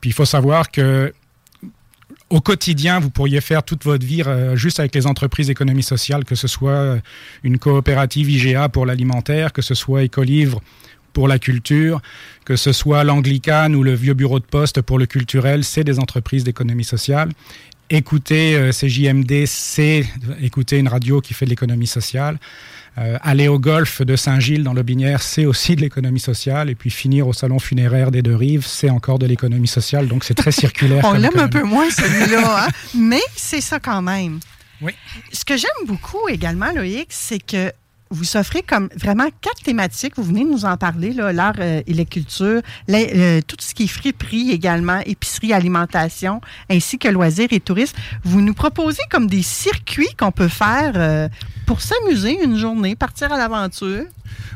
Puis 0.01 0.11
il 0.11 0.13
faut 0.13 0.25
savoir 0.25 0.71
que 0.71 1.13
au 2.31 2.41
quotidien, 2.41 3.01
vous 3.01 3.11
pourriez 3.11 3.41
faire 3.41 3.63
toute 3.63 3.85
votre 3.85 4.05
vie 4.05 4.23
euh, 4.23 4.57
juste 4.57 4.81
avec 4.81 4.95
les 4.95 5.07
entreprises 5.07 5.49
d'économie 5.49 5.83
sociale, 5.83 6.25
que 6.25 6.35
ce 6.35 6.49
soit 6.49 6.99
une 7.43 7.59
coopérative 7.59 8.31
IGA 8.31 8.69
pour 8.71 8.87
l'alimentaire, 8.87 9.53
que 9.53 9.63
ce 9.63 9.75
soit 9.75 10.03
Écolivre 10.03 10.61
pour 11.15 11.29
la 11.29 11.39
culture, 11.39 12.03
que 12.45 12.57
ce 12.57 12.73
soit 12.73 13.05
l'Anglicane 13.05 13.75
ou 13.75 13.83
le 13.83 13.95
vieux 13.95 14.13
bureau 14.13 14.39
de 14.41 14.45
poste 14.45 14.83
pour 14.83 14.99
le 14.99 15.07
culturel, 15.07 15.65
c'est 15.65 15.85
des 15.85 15.99
entreprises 15.99 16.45
d'économie 16.45 16.85
sociale. 16.85 17.31
Écouter 17.89 18.57
euh, 18.57 18.71
CJMD, 18.71 19.47
c'est 19.47 20.05
écouter 20.43 20.79
une 20.79 20.89
radio 20.89 21.21
qui 21.21 21.33
fait 21.33 21.45
de 21.45 21.51
l'économie 21.51 21.87
sociale. 21.87 22.39
Euh, 22.97 23.19
aller 23.23 23.49
au 23.49 23.59
golf 23.59 24.03
de 24.03 24.17
Saint-Gilles 24.17 24.63
dans 24.63 24.73
l'Aubinière, 24.73 25.21
c'est 25.21 25.47
aussi 25.47 25.77
de 25.77 25.81
l'économie 25.81 26.21
sociale. 26.21 26.71
Et 26.71 26.75
puis 26.75 26.91
finir 26.91 27.29
au 27.29 27.33
salon 27.33 27.59
funéraire 27.59 28.11
des 28.11 28.23
Deux 28.23 28.37
Rives, 28.37 28.67
c'est 28.67 28.91
encore 28.91 29.19
de 29.19 29.27
l'économie 29.27 29.69
sociale. 29.69 30.09
Donc 30.09 30.25
c'est 30.25 30.35
très 30.35 30.53
circulaire. 30.53 31.05
On 31.09 31.13
l'aime 31.15 31.39
un 31.39 31.49
peu 31.49 31.63
moins 31.63 31.91
celui-là, 31.91 32.67
hein? 32.67 32.69
mais 32.99 33.23
c'est 33.37 33.61
ça 33.61 33.79
quand 33.81 34.03
même. 34.03 34.41
Oui. 34.81 34.93
Ce 35.33 35.45
que 35.45 35.57
j'aime 35.57 35.87
beaucoup 35.87 36.29
également, 36.29 36.73
Loïc, 36.73 37.07
c'est 37.11 37.45
que 37.45 37.73
vous 38.15 38.37
offrez 38.37 38.63
comme 38.63 38.89
vraiment 38.97 39.27
quatre 39.41 39.63
thématiques. 39.63 40.15
Vous 40.17 40.23
venez 40.23 40.45
de 40.45 40.51
nous 40.51 40.65
en 40.65 40.77
parler, 40.77 41.13
l'art 41.13 41.55
euh, 41.59 41.83
et 41.87 41.95
la 41.95 42.05
culture, 42.05 42.63
euh, 42.91 43.41
tout 43.47 43.57
ce 43.61 43.75
qui 43.75 43.85
est 43.85 43.89
friperie 43.89 44.51
également, 44.51 45.01
épicerie, 45.05 45.53
alimentation, 45.53 46.41
ainsi 46.71 46.99
que 46.99 47.09
loisirs 47.09 47.49
et 47.51 47.61
tourisme. 47.61 47.97
Vous 48.23 48.41
nous 48.41 48.55
proposez 48.55 49.03
comme 49.11 49.27
des 49.27 49.43
circuits 49.43 50.15
qu'on 50.19 50.33
peut 50.33 50.49
faire 50.49 50.93
euh, 50.97 51.29
pour 51.67 51.81
s'amuser 51.81 52.43
une 52.43 52.57
journée, 52.57 52.95
partir 52.95 53.33
à 53.33 53.37
l'aventure. 53.37 54.05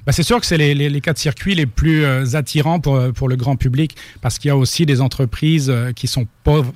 Bah, 0.07 0.13
C'est 0.13 0.23
sûr 0.23 0.41
que 0.41 0.47
c'est 0.47 0.59
les, 0.59 0.75
les, 0.75 1.01
cas 1.01 1.13
de 1.13 1.19
les 1.55 1.67
plus 1.67 2.05
euh, 2.05 2.35
attirants 2.35 2.81
pour, 2.81 3.01
pour 3.13 3.29
le 3.29 3.37
grand 3.37 3.57
public 3.57 3.97
parce 4.21 4.39
qu'il 4.39 4.49
y 4.49 4.51
a 4.51 4.57
aussi 4.57 4.87
des 4.87 5.01
entreprises 5.01 5.71
euh, 5.71 5.93
qui 5.93 6.07
sont, 6.07 6.27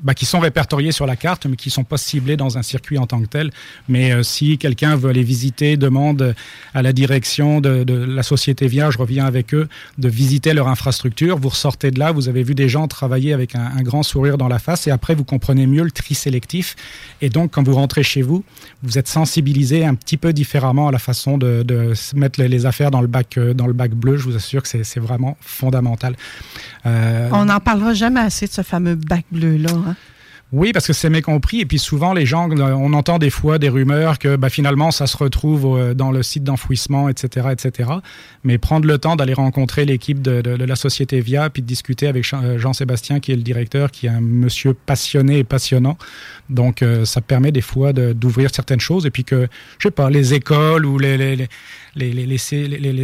bah, 0.02 0.14
qui 0.14 0.26
sont 0.26 0.40
répertoriées 0.40 0.92
sur 0.92 1.06
la 1.06 1.16
carte 1.16 1.46
mais 1.46 1.56
qui 1.56 1.68
ne 1.68 1.72
sont 1.72 1.84
pas 1.84 1.96
ciblées 1.96 2.36
dans 2.36 2.58
un 2.58 2.62
circuit 2.62 2.98
en 2.98 3.06
tant 3.06 3.20
que 3.20 3.26
tel. 3.26 3.50
Mais 3.88 4.12
euh, 4.12 4.22
si 4.22 4.58
quelqu'un 4.58 4.96
veut 4.96 5.10
aller 5.10 5.22
visiter, 5.22 5.76
demande 5.76 6.34
à 6.74 6.82
la 6.82 6.92
direction 6.92 7.60
de, 7.60 7.84
la 7.92 8.22
société 8.22 8.66
Via, 8.66 8.90
je 8.90 8.98
reviens 8.98 9.26
avec 9.26 9.54
eux, 9.54 9.68
de 9.98 10.08
visiter 10.08 10.54
leur 10.54 10.68
infrastructure, 10.68 11.36
vous 11.36 11.48
ressortez 11.48 11.90
de 11.90 11.98
là, 11.98 12.12
vous 12.12 12.28
avez 12.28 12.42
vu 12.42 12.54
des 12.54 12.68
gens 12.68 12.86
travailler 12.88 13.32
avec 13.32 13.54
un, 13.54 13.82
grand 13.82 14.02
sourire 14.02 14.38
dans 14.38 14.48
la 14.48 14.58
face 14.58 14.86
et 14.86 14.90
après 14.90 15.14
vous 15.14 15.24
comprenez 15.24 15.66
mieux 15.66 15.82
le 15.82 15.90
tri 15.90 16.14
sélectif. 16.14 16.76
Et 17.20 17.28
donc 17.28 17.52
quand 17.52 17.62
vous 17.64 17.74
rentrez 17.74 18.02
chez 18.02 18.22
vous, 18.22 18.44
vous 18.82 18.98
êtes 18.98 19.08
sensibilisé 19.08 19.84
un 19.84 19.94
petit 19.94 20.16
peu 20.16 20.32
différemment 20.32 20.88
à 20.88 20.92
la 20.92 20.98
façon 20.98 21.38
de 21.38 21.64
mettre 22.14 22.40
les 22.42 22.66
affaires 22.66 22.90
dans 22.92 23.00
le 23.00 23.08
bac, 23.08 23.36
euh, 23.38 23.54
dans 23.54 23.66
le 23.66 23.72
bac 23.72 23.90
bleu. 23.90 24.16
Je 24.16 24.22
vous 24.22 24.36
assure 24.36 24.62
que 24.62 24.68
c'est 24.68 25.00
vraiment 25.00 25.36
fondamental. 25.40 26.14
Euh, 26.86 27.28
On 27.32 27.46
n'en 27.46 27.58
parlera 27.58 27.94
jamais 27.94 28.20
assez 28.20 28.46
de 28.46 28.52
ce 28.52 28.62
fameux 28.62 28.94
bac 28.94 29.24
bleu-là. 29.32 29.72
Hein? 29.72 29.96
Oui, 30.52 30.72
parce 30.74 30.86
que 30.86 30.92
c'est 30.92 31.08
mécompris. 31.08 31.60
Et 31.60 31.66
puis 31.66 31.78
souvent, 31.78 32.12
les 32.12 32.26
gens, 32.26 32.50
on 32.50 32.92
entend 32.92 33.18
des 33.18 33.30
fois 33.30 33.58
des 33.58 33.70
rumeurs 33.70 34.18
que 34.18 34.36
bah, 34.36 34.50
finalement, 34.50 34.90
ça 34.90 35.06
se 35.06 35.16
retrouve 35.16 35.78
euh, 35.78 35.94
dans 35.94 36.10
le 36.10 36.22
site 36.22 36.44
d'enfouissement, 36.44 37.08
etc., 37.08 37.48
etc. 37.52 37.90
Mais 38.44 38.58
prendre 38.58 38.86
le 38.86 38.98
temps 38.98 39.16
d'aller 39.16 39.32
rencontrer 39.32 39.86
l'équipe 39.86 40.20
de, 40.20 40.42
la 40.42 40.76
société 40.76 41.22
VIA, 41.22 41.48
puis 41.48 41.62
de 41.62 41.66
discuter 41.66 42.06
avec 42.06 42.24
Jean-Sébastien, 42.58 43.18
qui 43.20 43.32
est 43.32 43.36
le 43.36 43.42
directeur, 43.42 43.90
qui 43.90 44.06
est 44.06 44.10
un 44.10 44.20
monsieur 44.20 44.74
passionné 44.74 45.38
et 45.38 45.44
passionnant. 45.44 45.96
Donc, 46.50 46.82
euh, 46.82 47.06
ça 47.06 47.22
permet 47.22 47.50
des 47.50 47.62
fois 47.62 47.94
d'ouvrir 47.94 48.50
certaines 48.54 48.80
choses. 48.80 49.06
Et 49.06 49.10
puis 49.10 49.24
que, 49.24 49.48
je 49.78 49.88
sais 49.88 49.90
pas, 49.90 50.10
les 50.10 50.34
écoles 50.34 50.84
ou 50.84 50.98
les 50.98 51.48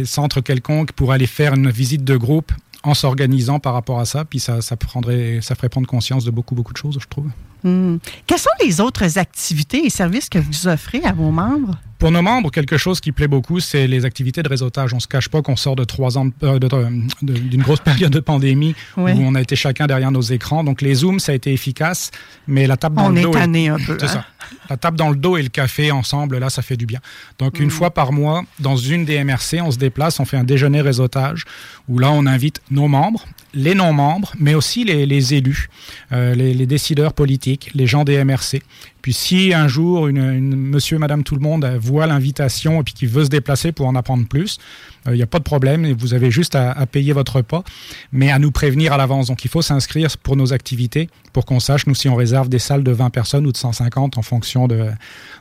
centres 0.05 0.41
quelconques 0.41 0.91
pour 0.91 1.11
aller 1.13 1.27
faire 1.27 1.55
une 1.55 1.71
visite 1.71 2.03
de 2.03 2.15
groupe 2.15 2.51
en 2.83 2.93
s'organisant 2.93 3.59
par 3.59 3.73
rapport 3.73 3.99
à 3.99 4.05
ça, 4.05 4.25
puis 4.25 4.39
ça, 4.39 4.61
ça, 4.61 4.77
prendrait, 4.77 5.39
ça 5.41 5.55
ferait 5.55 5.69
prendre 5.69 5.87
conscience 5.87 6.23
de 6.23 6.31
beaucoup, 6.31 6.55
beaucoup 6.55 6.73
de 6.73 6.77
choses, 6.77 6.97
je 6.99 7.07
trouve. 7.07 7.29
Mmh. 7.63 7.97
Quelles 8.25 8.39
sont 8.39 8.49
les 8.63 8.81
autres 8.81 9.17
activités 9.17 9.85
et 9.85 9.89
services 9.89 10.29
que 10.29 10.39
vous 10.39 10.67
offrez 10.67 11.01
à 11.03 11.11
vos 11.11 11.31
membres? 11.31 11.77
Pour 11.99 12.11
nos 12.11 12.21
membres, 12.21 12.49
quelque 12.49 12.77
chose 12.77 13.01
qui 13.01 13.11
plaît 13.11 13.27
beaucoup, 13.27 13.59
c'est 13.59 13.85
les 13.85 14.05
activités 14.05 14.41
de 14.41 14.47
réseautage. 14.47 14.93
On 14.93 15.01
se 15.01 15.07
cache 15.07 15.27
pas 15.27 15.41
qu'on 15.41 15.57
sort 15.57 15.75
de 15.75 15.83
trois 15.83 16.17
ans 16.17 16.29
euh, 16.43 16.57
d'une 16.57 17.09
de, 17.21 17.33
de, 17.33 17.57
grosse 17.57 17.79
période 17.83 18.13
de 18.13 18.21
pandémie 18.21 18.73
oui. 18.95 19.11
où 19.11 19.21
on 19.21 19.35
a 19.35 19.41
été 19.41 19.57
chacun 19.57 19.85
derrière 19.85 20.09
nos 20.09 20.21
écrans. 20.21 20.63
Donc 20.63 20.81
les 20.81 20.95
zooms, 20.95 21.19
ça 21.19 21.33
a 21.33 21.35
été 21.35 21.51
efficace, 21.51 22.11
mais 22.47 22.67
la 22.67 22.77
table 22.77 22.95
dans 22.95 23.07
on 23.07 23.09
le 23.09 23.19
est 23.19 23.23
dos, 23.23 23.31
tanné 23.31 23.67
un 23.67 23.77
peu. 23.77 23.97
C'est 23.99 24.05
hein? 24.05 24.07
ça. 24.07 24.25
La 24.69 24.77
table 24.77 24.97
dans 24.97 25.09
le 25.09 25.15
dos 25.15 25.35
et 25.35 25.43
le 25.43 25.49
café 25.49 25.91
ensemble, 25.91 26.37
là, 26.37 26.49
ça 26.49 26.61
fait 26.61 26.77
du 26.77 26.85
bien. 26.85 26.99
Donc, 27.37 27.59
mmh. 27.59 27.63
une 27.63 27.69
fois 27.69 27.91
par 27.91 28.11
mois, 28.11 28.43
dans 28.59 28.77
une 28.77 29.03
des 29.03 29.21
MRC, 29.23 29.61
on 29.61 29.71
se 29.71 29.77
déplace, 29.77 30.19
on 30.19 30.25
fait 30.25 30.37
un 30.37 30.43
déjeuner 30.43 30.81
réseautage 30.81 31.45
où 31.87 31.99
là, 31.99 32.11
on 32.11 32.25
invite 32.25 32.61
nos 32.71 32.87
membres, 32.87 33.25
les 33.53 33.75
non-membres, 33.75 34.33
mais 34.39 34.53
aussi 34.53 34.83
les, 34.83 35.05
les 35.05 35.33
élus, 35.33 35.69
euh, 36.11 36.35
les, 36.35 36.53
les, 36.53 36.65
décideurs 36.65 37.13
politiques, 37.13 37.48
les 37.73 37.87
gens 37.87 38.03
des 38.03 38.23
MRC. 38.23 38.61
Puis 39.01 39.13
si 39.13 39.53
un 39.53 39.67
jour, 39.67 40.07
une, 40.07 40.17
une 40.17 40.55
monsieur, 40.55 40.97
madame, 40.97 41.23
tout 41.23 41.35
le 41.35 41.41
monde 41.41 41.65
voit 41.79 42.05
l'invitation 42.05 42.81
et 42.81 42.83
puis 42.83 42.93
qui 42.93 43.05
veut 43.05 43.23
se 43.23 43.29
déplacer 43.29 43.71
pour 43.71 43.87
en 43.87 43.95
apprendre 43.95 44.27
plus, 44.27 44.59
il 45.05 45.11
euh, 45.11 45.15
n'y 45.15 45.21
a 45.21 45.27
pas 45.27 45.39
de 45.39 45.43
problème 45.43 45.85
et 45.85 45.93
vous 45.93 46.13
avez 46.13 46.31
juste 46.31 46.55
à, 46.55 46.71
à, 46.71 46.85
payer 46.85 47.13
votre 47.13 47.37
repas, 47.37 47.63
mais 48.11 48.29
à 48.29 48.39
nous 48.39 48.51
prévenir 48.51 48.91
à 48.91 48.97
l'avance. 48.97 49.27
Donc 49.27 49.45
il 49.45 49.49
faut 49.49 49.61
s'inscrire 49.61 50.09
pour 50.21 50.35
nos 50.35 50.51
activités 50.51 51.09
pour 51.31 51.45
qu'on 51.45 51.59
sache, 51.59 51.87
nous, 51.87 51.95
si 51.95 52.09
on 52.09 52.15
réserve 52.15 52.49
des 52.49 52.59
salles 52.59 52.83
de 52.83 52.91
20 52.91 53.09
personnes 53.09 53.45
ou 53.45 53.51
de 53.51 53.57
150 53.57 54.17
en 54.17 54.21
fonction 54.21 54.67
de, 54.67 54.87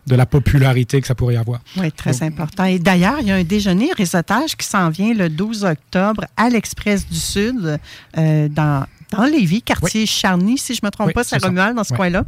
de 0.07 0.15
la 0.15 0.27
popularité 0.27 1.01
que 1.01 1.07
ça 1.07 1.15
pourrait 1.15 1.37
avoir. 1.37 1.61
Oui, 1.77 1.91
très 1.91 2.13
Donc, 2.13 2.23
important. 2.23 2.65
Et 2.65 2.79
d'ailleurs, 2.79 3.19
il 3.21 3.29
y 3.29 3.31
a 3.31 3.37
un 3.37 3.45
déjeuner 3.45 3.91
réseautage 3.97 4.57
qui 4.57 4.67
s'en 4.67 4.91
vient 4.91 5.15
le 5.15 5.29
12 5.29 5.65
octobre 5.65 6.25
à 6.37 6.49
l'Express 6.49 7.09
du 7.09 7.19
Sud 7.19 7.79
euh, 8.17 8.49
dans, 8.49 8.85
dans 9.11 9.25
Lévis, 9.25 9.63
quartier 9.63 10.03
oui. 10.03 10.07
Charny, 10.07 10.59
si 10.59 10.75
je 10.75 10.81
ne 10.83 10.87
me 10.87 10.91
trompe 10.91 11.09
oui, 11.09 11.13
pas, 11.15 11.25
c'est 11.25 11.43
Romuald, 11.43 11.77
dans 11.77 11.85
ce 11.85 11.93
oui. 11.93 11.97
coin-là. 11.97 12.25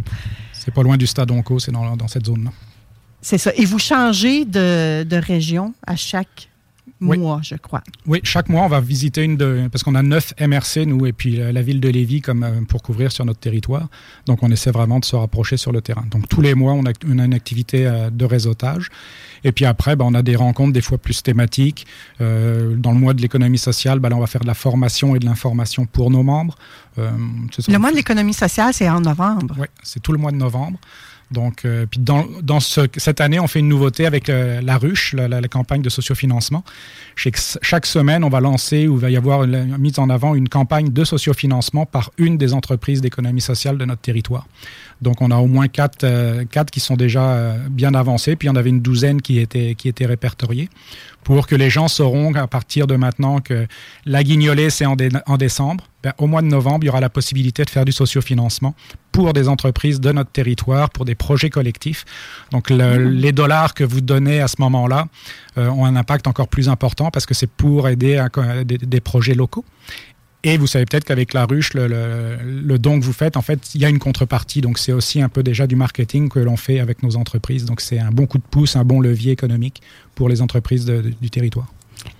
C'est 0.53 0.73
pas 0.73 0.83
loin 0.83 0.97
du 0.97 1.07
Stade 1.07 1.31
Onco, 1.31 1.59
c'est 1.59 1.73
dans, 1.73 1.97
dans 1.97 2.09
cette 2.09 2.27
zone-là. 2.27 2.51
C'est 3.23 3.38
ça. 3.38 3.53
Et 3.57 3.64
vous 3.64 3.79
changez 3.79 4.45
de, 4.45 5.05
de 5.05 5.16
région 5.16 5.75
à 5.87 5.97
chaque 5.97 6.49
oui. 7.00 7.18
mois, 7.18 7.40
je 7.42 7.54
crois. 7.54 7.82
Oui, 8.06 8.20
chaque 8.24 8.48
mois, 8.48 8.62
on 8.62 8.68
va 8.68 8.80
visiter 8.80 9.24
une 9.24 9.36
de. 9.36 9.68
Parce 9.70 9.82
qu'on 9.82 9.94
a 9.94 10.02
neuf 10.02 10.34
MRC, 10.40 10.86
nous, 10.86 11.06
et 11.06 11.12
puis 11.12 11.36
la, 11.36 11.52
la 11.52 11.62
ville 11.62 11.80
de 11.80 11.88
Lévis 11.88 12.20
comme, 12.20 12.42
euh, 12.42 12.60
pour 12.68 12.82
couvrir 12.82 13.12
sur 13.12 13.24
notre 13.24 13.40
territoire. 13.40 13.88
Donc, 14.26 14.42
on 14.42 14.50
essaie 14.50 14.70
vraiment 14.70 15.00
de 15.00 15.04
se 15.04 15.16
rapprocher 15.16 15.56
sur 15.56 15.72
le 15.72 15.80
terrain. 15.80 16.04
Donc, 16.10 16.28
tous 16.28 16.40
les 16.40 16.54
mois, 16.54 16.72
on 16.72 16.84
a, 16.84 16.92
on 17.06 17.18
a 17.18 17.24
une 17.24 17.34
activité 17.34 17.86
euh, 17.86 18.10
de 18.10 18.24
réseautage. 18.24 18.88
Et 19.44 19.52
puis 19.52 19.64
après, 19.64 19.96
ben, 19.96 20.04
on 20.06 20.14
a 20.14 20.22
des 20.22 20.36
rencontres 20.36 20.72
des 20.72 20.80
fois 20.80 20.98
plus 20.98 21.22
thématiques. 21.22 21.86
Euh, 22.20 22.76
dans 22.76 22.92
le 22.92 22.98
mois 22.98 23.14
de 23.14 23.22
l'économie 23.22 23.58
sociale, 23.58 23.98
ben, 23.98 24.08
là, 24.08 24.16
on 24.16 24.20
va 24.20 24.26
faire 24.26 24.42
de 24.42 24.46
la 24.46 24.54
formation 24.54 25.16
et 25.16 25.18
de 25.18 25.24
l'information 25.24 25.86
pour 25.86 26.10
nos 26.10 26.22
membres. 26.22 26.56
Euh, 26.98 27.10
le 27.68 27.78
mois 27.78 27.90
de 27.90 27.96
l'économie 27.96 28.34
sociale, 28.34 28.74
c'est 28.74 28.88
en 28.88 29.00
novembre. 29.00 29.54
Oui, 29.58 29.66
c'est 29.82 30.02
tout 30.02 30.12
le 30.12 30.18
mois 30.18 30.32
de 30.32 30.36
novembre. 30.36 30.78
Donc, 31.31 31.64
euh, 31.64 31.87
puis 31.88 32.01
dans, 32.01 32.27
dans 32.43 32.59
ce, 32.59 32.81
cette 32.97 33.21
année, 33.21 33.38
on 33.38 33.47
fait 33.47 33.61
une 33.61 33.69
nouveauté 33.69 34.05
avec 34.05 34.29
euh, 34.29 34.61
la 34.61 34.79
ruche, 34.79 35.12
la, 35.12 35.29
la, 35.29 35.49
campagne 35.49 35.81
de 35.81 35.88
sociofinancement. 35.88 36.64
Chaque, 37.14 37.38
chaque 37.62 37.87
semaine, 37.87 38.25
on 38.25 38.29
va 38.29 38.40
lancer 38.40 38.88
ou 38.88 38.97
va 38.97 39.11
y 39.11 39.16
avoir 39.16 39.47
la, 39.47 39.64
mise 39.64 39.99
en 40.01 40.11
avant 40.11 40.35
une 40.35 40.49
campagne 40.49 40.90
de 40.90 41.05
sociofinancement 41.05 41.87
par 41.87 42.11
une 42.19 42.37
des 42.37 42.53
entreprises 42.53 43.01
d'économie 43.01 43.40
sociale 43.40 43.79
de 43.79 43.85
notre 43.85 44.01
territoire. 44.01 44.47
Donc, 45.02 45.22
on 45.22 45.30
a 45.30 45.36
au 45.36 45.46
moins 45.46 45.68
quatre, 45.68 46.04
euh, 46.04 46.44
quatre 46.44 46.70
qui 46.70 46.80
sont 46.80 46.96
déjà 46.96 47.32
euh, 47.32 47.56
bien 47.70 47.94
avancés, 47.94 48.36
puis 48.36 48.48
on 48.48 48.56
avait 48.56 48.70
une 48.70 48.80
douzaine 48.80 49.22
qui 49.22 49.38
étaient, 49.38 49.74
qui 49.74 49.88
étaient 49.88 50.06
répertoriés 50.06 50.68
pour 51.24 51.46
que 51.46 51.54
les 51.54 51.70
gens 51.70 51.88
sauront 51.88 52.34
à 52.34 52.46
partir 52.46 52.86
de 52.86 52.96
maintenant 52.96 53.40
que 53.40 53.66
la 54.06 54.22
guignolée, 54.24 54.70
c'est 54.70 54.86
en, 54.86 54.96
dé 54.96 55.10
en, 55.26 55.36
décembre. 55.36 55.84
Ben, 56.02 56.12
au 56.18 56.26
mois 56.26 56.40
de 56.40 56.46
novembre, 56.46 56.80
il 56.82 56.86
y 56.86 56.88
aura 56.88 57.00
la 57.00 57.10
possibilité 57.10 57.62
de 57.64 57.70
faire 57.70 57.84
du 57.84 57.92
sociofinancement 57.92 58.74
pour 59.12 59.32
des 59.34 59.48
entreprises 59.48 60.00
de 60.00 60.12
notre 60.12 60.30
territoire, 60.30 60.88
pour 60.88 61.04
des 61.04 61.14
projets 61.14 61.50
collectifs. 61.50 62.04
Donc, 62.52 62.70
le, 62.70 62.96
les 62.96 63.32
dollars 63.32 63.74
que 63.74 63.84
vous 63.84 64.00
donnez 64.00 64.40
à 64.40 64.48
ce 64.48 64.56
moment-là 64.60 65.08
euh, 65.58 65.68
ont 65.68 65.84
un 65.84 65.96
impact 65.96 66.26
encore 66.26 66.48
plus 66.48 66.68
important 66.68 67.10
parce 67.10 67.26
que 67.26 67.34
c'est 67.34 67.50
pour 67.50 67.88
aider 67.88 68.24
des 68.64 69.00
projets 69.00 69.34
locaux. 69.34 69.64
Et 70.42 70.57
vous 70.57 70.66
savez 70.66 70.87
peut-être 70.87 71.05
qu'avec 71.05 71.35
la 71.35 71.44
ruche, 71.44 71.74
le, 71.74 71.87
le, 71.87 72.38
le, 72.42 72.79
don 72.79 72.98
que 72.98 73.05
vous 73.05 73.12
faites, 73.12 73.37
en 73.37 73.42
fait, 73.42 73.74
il 73.74 73.83
y 73.83 73.85
a 73.85 73.90
une 73.90 73.98
contrepartie. 73.98 74.62
Donc, 74.62 74.79
c'est 74.79 74.92
aussi 74.92 75.20
un 75.20 75.29
peu 75.29 75.42
déjà 75.42 75.66
du 75.66 75.76
marketing 75.76 76.31
que 76.31 76.38
l'on 76.38 76.57
fait 76.57 76.81
avec 76.81 77.03
nos 77.03 77.16
entreprises. 77.16 77.66
Donc, 77.66 77.83
c'est 77.83 77.98
un 77.98 78.11
bon 78.11 78.26
coup 78.26 78.38
de 78.38 78.44
pouce, 78.50 78.74
un 78.74 78.85
bon 78.85 79.00
levier 79.00 79.33
économique 79.33 79.83
pour 80.14 80.31
les 80.31 80.40
entreprises 80.40 80.87
du 80.87 81.31
territoire. 81.31 81.68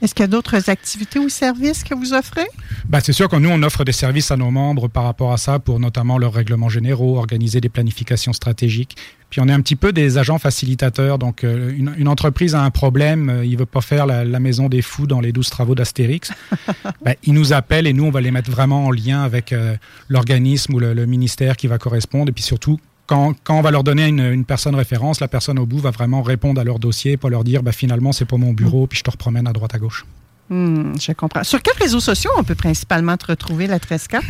Est-ce 0.03 0.15
qu'il 0.15 0.23
y 0.23 0.25
a 0.25 0.29
d'autres 0.29 0.71
activités 0.71 1.19
ou 1.19 1.29
services 1.29 1.85
que 1.85 1.95
vous 1.95 2.13
offrez? 2.13 2.47
Ben, 2.89 3.01
c'est 3.01 3.13
sûr 3.13 3.29
que 3.29 3.37
nous, 3.37 3.51
on 3.51 3.63
offre 3.63 3.85
des 3.85 3.93
services 3.93 4.31
à 4.31 4.37
nos 4.37 4.51
membres 4.51 4.89
par 4.89 5.05
rapport 5.05 5.33
à 5.33 5.37
ça 5.37 5.59
pour 5.59 5.81
notamment 5.81 6.19
leurs 6.19 6.33
règlements 6.33 6.69
généraux, 6.69 7.19
organiser 7.19 7.61
des 7.61 7.69
planifications 7.69 8.33
stratégiques. 8.33 8.97
Puis 9.31 9.41
on 9.41 9.49
est 9.49 9.53
un 9.53 9.61
petit 9.61 9.77
peu 9.77 9.93
des 9.93 10.19
agents 10.19 10.39
facilitateurs. 10.39 11.19
Donc, 11.19 11.45
euh, 11.45 11.73
une, 11.77 11.95
une, 11.97 12.09
entreprise 12.09 12.57
a 12.57 12.63
un 12.63 12.71
problème, 12.71 13.31
euh, 13.31 13.45
il 13.45 13.53
ne 13.53 13.59
veut 13.59 13.67
pas 13.67 13.81
faire 13.81 14.05
la, 14.05 14.25
la, 14.25 14.41
maison 14.41 14.69
des 14.69 14.83
fous 14.83 15.07
dans 15.07 15.21
les 15.21 15.31
12 15.31 15.49
travaux 15.51 15.77
d'Astérix. 15.77 16.33
ben, 17.05 17.15
il 17.23 17.35
nous 17.35 17.53
appelle 17.53 17.87
et 17.87 17.93
nous, 17.93 18.05
on 18.05 18.11
va 18.11 18.21
les 18.21 18.33
mettre 18.33 18.51
vraiment 18.51 18.87
en 18.87 18.91
lien 18.91 19.23
avec 19.23 19.53
euh, 19.53 19.77
l'organisme 20.09 20.75
ou 20.75 20.81
le, 20.81 20.95
le 20.95 21.07
ministère 21.07 21.57
qui 21.57 21.69
va 21.69 21.79
correspondre. 21.79 22.31
Et 22.31 22.33
puis 22.33 22.43
surtout, 22.43 22.81
quand, 23.11 23.35
on 23.49 23.61
va 23.61 23.73
leur 23.73 23.83
donner 23.83 24.07
une, 24.07 24.45
personne 24.45 24.77
référence, 24.77 25.19
la 25.19 25.27
personne 25.27 25.59
au 25.59 25.67
bout 25.67 25.79
va 25.79 25.91
vraiment 25.91 26.23
répondre 26.23 26.61
à 26.61 26.65
leur 26.65 26.79
dossier, 26.79 27.17
pas 27.17 27.29
leur 27.29 27.43
dire 27.43 27.65
bah, 27.65 27.73
finalement 27.73 28.13
c'est 28.13 28.25
pas 28.25 28.37
mon 28.37 28.53
bureau, 28.53 28.87
puis 28.87 28.99
je 28.99 29.03
te 29.03 29.11
repromène 29.11 29.49
à 29.49 29.53
droite 29.53 29.75
à 29.75 29.79
gauche. 29.79 30.07
Mmh, 30.51 30.95
je 31.01 31.13
comprends. 31.13 31.45
Sur 31.45 31.63
quels 31.63 31.81
réseaux 31.81 32.01
sociaux 32.01 32.31
on 32.37 32.43
peut 32.43 32.57
principalement 32.57 33.17
te 33.17 33.27
retrouver, 33.27 33.69
la 33.69 33.79
Tresca? 33.79 34.21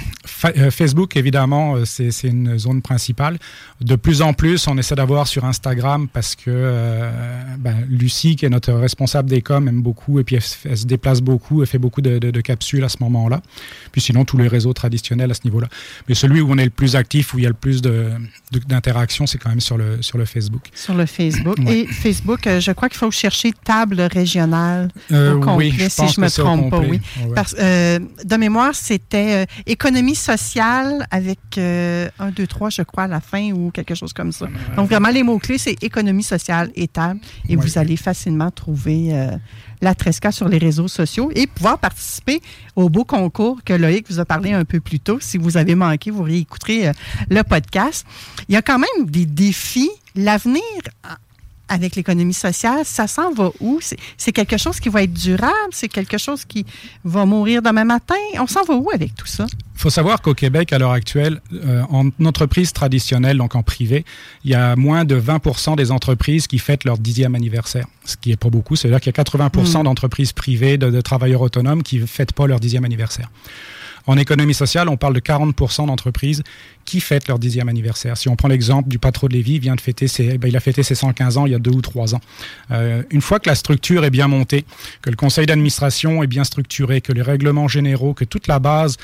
Euh, 0.44 0.70
Facebook, 0.70 1.16
évidemment, 1.16 1.76
euh, 1.76 1.84
c'est 1.86 2.10
une 2.24 2.58
zone 2.58 2.82
principale. 2.82 3.38
De 3.80 3.96
plus 3.96 4.20
en 4.20 4.34
plus, 4.34 4.66
on 4.68 4.76
essaie 4.76 4.94
d'avoir 4.94 5.26
sur 5.26 5.46
Instagram 5.46 6.08
parce 6.08 6.36
que 6.36 6.44
euh, 6.48 7.10
ben, 7.58 7.86
Lucie, 7.88 8.36
qui 8.36 8.44
est 8.44 8.50
notre 8.50 8.72
responsable 8.72 9.30
des 9.30 9.40
coms, 9.40 9.66
aime 9.66 9.80
beaucoup 9.80 10.20
et 10.20 10.24
puis 10.24 10.36
elle, 10.36 10.42
elle, 10.70 10.76
se 10.76 10.84
déplace 10.84 11.22
beaucoup, 11.22 11.62
elle 11.62 11.66
fait 11.66 11.78
beaucoup 11.78 12.02
de, 12.02 12.18
de, 12.18 12.30
de 12.30 12.40
capsules 12.42 12.84
à 12.84 12.90
ce 12.90 12.98
moment-là. 13.00 13.40
Puis 13.90 14.02
sinon, 14.02 14.26
tous 14.26 14.36
les 14.36 14.48
réseaux 14.48 14.74
traditionnels 14.74 15.30
à 15.30 15.34
ce 15.34 15.40
niveau-là. 15.44 15.68
Mais 16.08 16.14
celui 16.14 16.40
où 16.40 16.50
on 16.50 16.58
est 16.58 16.64
le 16.64 16.70
plus 16.70 16.96
actif, 16.96 17.34
où 17.34 17.38
il 17.38 17.44
y 17.44 17.46
a 17.46 17.50
le 17.50 17.54
plus 17.54 17.80
d'interactions, 17.82 19.26
c'est 19.26 19.38
quand 19.38 19.50
même 19.50 19.60
sur 19.60 19.78
le, 19.78 20.02
sur 20.02 20.18
le 20.18 20.24
Facebook. 20.24 20.68
Sur 20.74 20.94
le 20.94 21.06
Facebook. 21.06 21.56
Ouais. 21.58 21.80
Et 21.80 21.86
Facebook, 21.86 22.46
euh, 22.46 22.60
je 22.60 22.72
crois 22.72 22.88
qu'il 22.88 22.98
faut 22.98 23.10
chercher 23.10 23.52
table 23.64 24.00
régionale 24.00 24.90
euh, 25.12 25.34
oui, 25.56 25.72
si 25.88 26.08
je 26.14 26.20
me 26.20 26.28
trompe 26.28 26.70
pas, 26.70 26.78
oui. 26.78 27.00
Ouais. 27.22 27.34
Parce, 27.34 27.54
euh, 27.58 27.98
de 28.24 28.36
mémoire, 28.36 28.74
c'était 28.74 29.42
euh, 29.42 29.62
économie 29.66 30.14
sociale 30.14 31.06
avec 31.10 31.38
euh, 31.58 32.08
1, 32.18 32.30
2, 32.30 32.46
3, 32.46 32.70
je 32.70 32.82
crois, 32.82 33.04
à 33.04 33.08
la 33.08 33.20
fin 33.20 33.50
ou 33.52 33.70
quelque 33.70 33.94
chose 33.94 34.12
comme 34.12 34.32
ça. 34.32 34.46
Donc, 34.76 34.88
vraiment, 34.88 35.08
les 35.08 35.22
mots-clés, 35.22 35.58
c'est 35.58 35.82
économie 35.82 36.22
sociale 36.22 36.70
et 36.74 36.88
table. 36.88 37.20
Et 37.48 37.56
ouais. 37.56 37.62
vous 37.62 37.78
allez 37.78 37.96
facilement 37.96 38.50
trouver 38.50 39.28
la 39.80 39.94
Tresca 39.94 40.30
sur 40.30 40.48
les 40.48 40.58
réseaux 40.58 40.88
sociaux 40.88 41.30
et 41.34 41.46
pouvoir 41.46 41.78
participer 41.78 42.40
au 42.76 42.88
beau 42.88 43.04
concours 43.04 43.62
que 43.64 43.72
Loïc 43.72 44.06
vous 44.10 44.20
a 44.20 44.24
parlé 44.24 44.52
un 44.52 44.64
peu 44.64 44.80
plus 44.80 45.00
tôt. 45.00 45.18
Si 45.20 45.38
vous 45.38 45.56
avez 45.56 45.74
manqué, 45.74 46.10
vous 46.10 46.22
réécouterez 46.22 46.92
le 47.28 47.42
podcast. 47.42 48.06
Il 48.48 48.54
y 48.54 48.58
a 48.58 48.62
quand 48.62 48.78
même 48.78 49.06
des 49.06 49.26
défis. 49.26 49.90
L'avenir 50.16 50.60
avec 51.70 51.96
l'économie 51.96 52.34
sociale, 52.34 52.84
ça 52.84 53.06
s'en 53.06 53.32
va 53.32 53.50
où? 53.60 53.80
C'est 54.18 54.32
quelque 54.32 54.58
chose 54.58 54.80
qui 54.80 54.90
va 54.90 55.04
être 55.04 55.14
durable? 55.14 55.70
C'est 55.70 55.88
quelque 55.88 56.18
chose 56.18 56.44
qui 56.44 56.66
va 57.04 57.24
mourir 57.24 57.62
demain 57.62 57.84
matin? 57.84 58.14
On 58.38 58.46
s'en 58.46 58.64
va 58.64 58.74
où 58.74 58.90
avec 58.92 59.14
tout 59.14 59.26
ça? 59.26 59.46
Il 59.76 59.80
faut 59.80 59.88
savoir 59.88 60.20
qu'au 60.20 60.34
Québec, 60.34 60.74
à 60.74 60.78
l'heure 60.78 60.90
actuelle, 60.90 61.40
euh, 61.54 61.82
en 61.88 62.10
entreprise 62.26 62.74
traditionnelle, 62.74 63.38
donc 63.38 63.54
en 63.54 63.62
privé, 63.62 64.04
il 64.44 64.50
y 64.50 64.54
a 64.54 64.76
moins 64.76 65.06
de 65.06 65.14
20 65.14 65.76
des 65.76 65.90
entreprises 65.90 66.46
qui 66.46 66.58
fêtent 66.58 66.84
leur 66.84 66.98
dixième 66.98 67.34
anniversaire, 67.34 67.86
ce 68.04 68.16
qui 68.16 68.32
est 68.32 68.36
pas 68.36 68.50
beaucoup. 68.50 68.76
C'est-à-dire 68.76 69.00
qu'il 69.00 69.08
y 69.08 69.14
a 69.14 69.24
80 69.24 69.50
hmm. 69.54 69.82
d'entreprises 69.84 70.32
privées, 70.32 70.76
de, 70.76 70.90
de, 70.90 71.00
travailleurs 71.00 71.40
autonomes 71.40 71.82
qui 71.82 71.98
ne 71.98 72.06
fêtent 72.06 72.34
pas 72.34 72.46
leur 72.46 72.60
dixième 72.60 72.84
anniversaire. 72.84 73.30
En 74.06 74.16
économie 74.16 74.54
sociale, 74.54 74.88
on 74.88 74.96
parle 74.96 75.14
de 75.14 75.20
40% 75.20 75.86
d'entreprises 75.86 76.42
qui 76.84 77.00
fêtent 77.00 77.28
leur 77.28 77.38
dixième 77.38 77.68
anniversaire? 77.68 78.16
Si 78.16 78.28
on 78.28 78.36
prend 78.36 78.48
l'exemple 78.48 78.88
du 78.88 78.98
patron 78.98 79.26
de 79.26 79.34
Lévis, 79.34 79.54
il 79.54 79.60
vient 79.60 79.74
de 79.74 79.80
fêter 79.80 80.08
ses, 80.08 80.38
ben, 80.38 80.48
il 80.48 80.56
a 80.56 80.60
fêté 80.60 80.82
ses 80.82 80.94
115 80.94 81.36
ans 81.36 81.46
il 81.46 81.52
y 81.52 81.54
a 81.54 81.58
deux 81.58 81.70
ou 81.70 81.80
trois 81.80 82.14
ans. 82.14 82.20
Euh, 82.70 83.02
une 83.10 83.20
fois 83.20 83.38
que 83.38 83.48
la 83.48 83.54
structure 83.54 84.04
est 84.04 84.10
bien 84.10 84.28
montée, 84.28 84.64
que 85.02 85.10
le 85.10 85.16
conseil 85.16 85.46
d'administration 85.46 86.22
est 86.22 86.26
bien 86.26 86.44
structuré, 86.44 87.00
que 87.00 87.12
les 87.12 87.22
règlements 87.22 87.68
généraux, 87.68 88.14
que 88.14 88.24
toute 88.24 88.46
la 88.46 88.58
base 88.58 88.96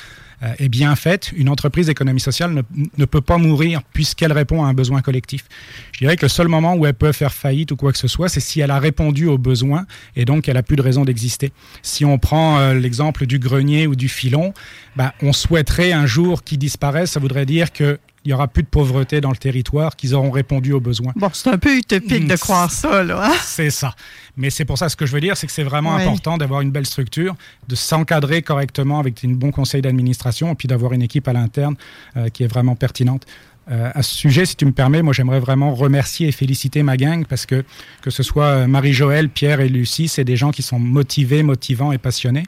euh, 0.43 0.53
est 0.59 0.69
bien 0.69 0.95
faite, 0.95 1.31
une 1.35 1.49
entreprise 1.49 1.87
d'économie 1.87 2.19
sociale 2.19 2.53
ne, 2.53 2.61
ne, 2.95 3.05
peut 3.05 3.21
pas 3.21 3.39
mourir 3.39 3.81
puisqu'elle 3.91 4.31
répond 4.31 4.63
à 4.63 4.67
un 4.67 4.73
besoin 4.75 5.01
collectif. 5.01 5.45
Je 5.93 5.97
dirais 5.97 6.15
que 6.15 6.25
le 6.25 6.29
seul 6.29 6.47
moment 6.47 6.75
où 6.75 6.85
elle 6.85 6.93
peut 6.93 7.11
faire 7.11 7.33
faillite 7.33 7.71
ou 7.71 7.75
quoi 7.75 7.91
que 7.91 7.97
ce 7.97 8.07
soit, 8.07 8.29
c'est 8.29 8.39
si 8.39 8.59
elle 8.59 8.69
a 8.69 8.77
répondu 8.77 9.25
aux 9.25 9.39
besoins 9.39 9.87
et 10.15 10.25
donc 10.25 10.47
elle 10.47 10.57
a 10.57 10.61
plus 10.61 10.75
de 10.75 10.83
raison 10.83 11.05
d'exister. 11.05 11.51
Si 11.81 12.05
on 12.05 12.19
prend 12.19 12.59
euh, 12.59 12.75
l'exemple 12.75 13.25
du 13.25 13.39
grenier 13.39 13.87
ou 13.87 13.95
du 13.95 14.09
filon, 14.09 14.53
bah, 14.95 15.15
on 15.23 15.33
souhaiterait 15.33 15.91
un 15.91 16.05
jour 16.05 16.43
qu'ils 16.43 16.59
disparaissent. 16.59 17.11
Ça 17.11 17.19
voudrait 17.19 17.47
dire 17.47 17.66
qu'il 17.71 17.97
n'y 18.25 18.33
aura 18.33 18.47
plus 18.47 18.63
de 18.63 18.67
pauvreté 18.67 19.21
dans 19.21 19.31
le 19.31 19.37
territoire, 19.37 19.95
qu'ils 19.95 20.15
auront 20.15 20.31
répondu 20.31 20.73
aux 20.73 20.79
besoins. 20.79 21.13
Bon, 21.15 21.29
c'est 21.33 21.49
un 21.49 21.57
peu 21.57 21.75
utopique 21.77 22.27
de 22.27 22.33
mm, 22.33 22.37
croire 22.37 22.71
ça, 22.71 23.03
là. 23.03 23.29
Hein? 23.31 23.35
C'est 23.41 23.69
ça. 23.69 23.93
Mais 24.35 24.49
c'est 24.49 24.65
pour 24.65 24.77
ça, 24.77 24.89
ce 24.89 24.95
que 24.95 25.05
je 25.05 25.13
veux 25.13 25.21
dire, 25.21 25.37
c'est 25.37 25.47
que 25.47 25.53
c'est 25.53 25.63
vraiment 25.63 25.95
important 25.95 26.37
d'avoir 26.37 26.61
une 26.61 26.71
belle 26.71 26.85
structure, 26.85 27.35
de 27.67 27.75
s'encadrer 27.75 28.41
correctement 28.41 28.99
avec 28.99 29.23
un 29.25 29.29
bon 29.29 29.51
conseil 29.51 29.81
d'administration 29.81 30.51
et 30.51 30.55
puis 30.55 30.67
d'avoir 30.67 30.93
une 30.93 31.01
équipe 31.01 31.27
à 31.27 31.33
l'interne 31.33 31.75
euh, 32.15 32.29
qui 32.29 32.43
est 32.43 32.47
vraiment 32.47 32.75
pertinente. 32.75 33.25
Euh, 33.69 33.89
à 33.93 34.01
ce 34.01 34.15
sujet, 34.15 34.45
si 34.45 34.55
tu 34.55 34.65
me 34.65 34.71
permets, 34.71 35.01
moi 35.01 35.11
j'aimerais 35.11 35.41
vraiment 35.41 35.73
remercier 35.75 36.29
et 36.29 36.31
féliciter 36.31 36.83
ma 36.83 36.95
gang 36.95 37.25
parce 37.25 37.45
que 37.45 37.65
que 38.01 38.09
ce 38.09 38.23
soit 38.23 38.45
euh, 38.45 38.67
Marie-Joëlle, 38.67 39.29
Pierre 39.29 39.59
et 39.59 39.67
Lucie, 39.67 40.07
c'est 40.07 40.23
des 40.23 40.37
gens 40.37 40.51
qui 40.51 40.61
sont 40.61 40.79
motivés, 40.79 41.43
motivants 41.43 41.91
et 41.91 41.97
passionnés. 41.97 42.43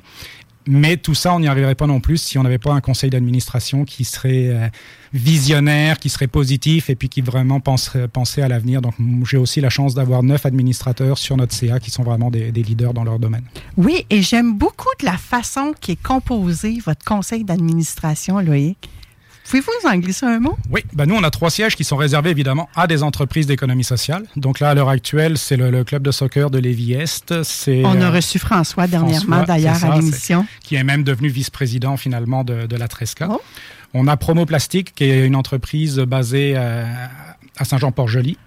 Mais 0.67 0.97
tout 0.97 1.15
ça, 1.15 1.33
on 1.33 1.39
n'y 1.39 1.47
arriverait 1.47 1.75
pas 1.75 1.87
non 1.87 1.99
plus 1.99 2.17
si 2.17 2.37
on 2.37 2.43
n'avait 2.43 2.57
pas 2.57 2.73
un 2.73 2.81
conseil 2.81 3.09
d'administration 3.09 3.85
qui 3.85 4.03
serait 4.03 4.49
euh, 4.49 4.67
visionnaire, 5.13 5.97
qui 5.97 6.09
serait 6.09 6.27
positif 6.27 6.89
et 6.89 6.95
puis 6.95 7.09
qui 7.09 7.21
vraiment 7.21 7.59
penserait, 7.59 8.07
penser 8.07 8.41
à 8.41 8.47
l'avenir. 8.47 8.81
Donc, 8.81 8.93
j'ai 9.25 9.37
aussi 9.37 9.61
la 9.61 9.69
chance 9.69 9.95
d'avoir 9.95 10.21
neuf 10.21 10.45
administrateurs 10.45 11.17
sur 11.17 11.37
notre 11.37 11.53
CA 11.53 11.79
qui 11.79 11.91
sont 11.91 12.03
vraiment 12.03 12.29
des, 12.29 12.51
des 12.51 12.63
leaders 12.63 12.93
dans 12.93 13.03
leur 13.03 13.19
domaine. 13.19 13.43
Oui, 13.77 14.05
et 14.09 14.21
j'aime 14.21 14.57
beaucoup 14.57 14.89
de 14.99 15.05
la 15.05 15.17
façon 15.17 15.73
qui 15.79 15.93
est 15.93 16.03
composé 16.03 16.79
votre 16.85 17.03
conseil 17.03 17.43
d'administration, 17.43 18.39
Loïc. 18.39 18.89
Pouvez-vous 19.49 19.87
en 19.87 19.97
glisser 19.97 20.27
un 20.27 20.39
mot? 20.39 20.55
Oui, 20.69 20.81
ben 20.93 21.07
nous, 21.07 21.15
on 21.15 21.23
a 21.23 21.31
trois 21.31 21.49
sièges 21.49 21.75
qui 21.75 21.83
sont 21.83 21.97
réservés 21.97 22.29
évidemment 22.29 22.69
à 22.75 22.85
des 22.85 23.01
entreprises 23.01 23.47
d'économie 23.47 23.83
sociale. 23.83 24.25
Donc 24.35 24.59
là, 24.59 24.69
à 24.69 24.73
l'heure 24.75 24.89
actuelle, 24.89 25.39
c'est 25.39 25.57
le, 25.57 25.83
club 25.83 26.03
de 26.03 26.11
soccer 26.11 26.51
de 26.51 26.59
Lévis-Est. 26.59 27.33
On 27.83 27.99
a 27.99 28.03
euh, 28.03 28.11
reçu 28.11 28.37
François 28.37 28.85
dernièrement, 28.85 29.41
d'ailleurs, 29.41 29.83
à 29.83 29.95
l'émission. 29.95 30.45
Qui 30.63 30.75
est 30.75 30.83
même 30.83 31.03
devenu 31.03 31.29
vice-président 31.29 31.97
finalement 31.97 32.43
de, 32.43 32.75
la 32.75 32.87
Tresca. 32.87 33.27
Oh. 33.31 33.41
On 33.95 34.07
a 34.07 34.15
Promo 34.17 34.45
Plastique, 34.45 34.93
qui 34.93 35.05
est 35.05 35.25
une 35.25 35.35
entreprise 35.35 35.97
basée 35.97 36.53
euh, 36.55 36.85
à 37.57 37.65
Saint-Jean-Port-Joli, 37.65 38.37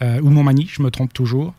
euh, 0.00 0.20
ou 0.22 0.30
Montmagny, 0.30 0.70
je 0.72 0.80
me 0.80 0.90
trompe 0.90 1.12
toujours. 1.12 1.52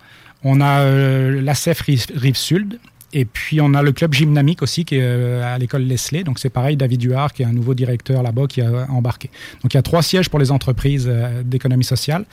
On 0.44 0.60
a 0.60 0.84
la 0.84 1.54
CEF 1.54 1.82
Rive-Sud, 1.82 2.80
et 3.14 3.24
puis, 3.24 3.62
on 3.62 3.74
a 3.74 3.82
le 3.82 3.94
club 3.94 4.14
gymnamique 4.14 4.62
aussi 4.62 4.84
qui 4.84 4.96
est 4.96 5.02
euh, 5.02 5.56
à 5.56 5.58
l'école 5.58 5.84
Leslie. 5.84 6.26
Donc, 6.26 6.40
c'est 6.40 6.50
pareil, 6.50 6.76
David 6.76 7.00
Duhard, 7.00 7.32
qui 7.32 7.42
est 7.42 7.46
un 7.46 7.54
nouveau 7.54 7.74
directeur 7.74 8.22
là-bas, 8.22 8.48
qui 8.48 8.62
a 8.62 8.86
embarqué. 8.90 9.30
Donc, 9.64 9.74
il 9.74 9.78
y 9.78 9.80
a 9.80 9.82
trois 9.82 10.02
sièges 10.02 10.30
pour 10.30 10.40
les 10.40 10.52
entreprises 10.52 11.08
euh, 11.08 11.42
d'économie 11.44 11.86
sociale. 11.86 12.26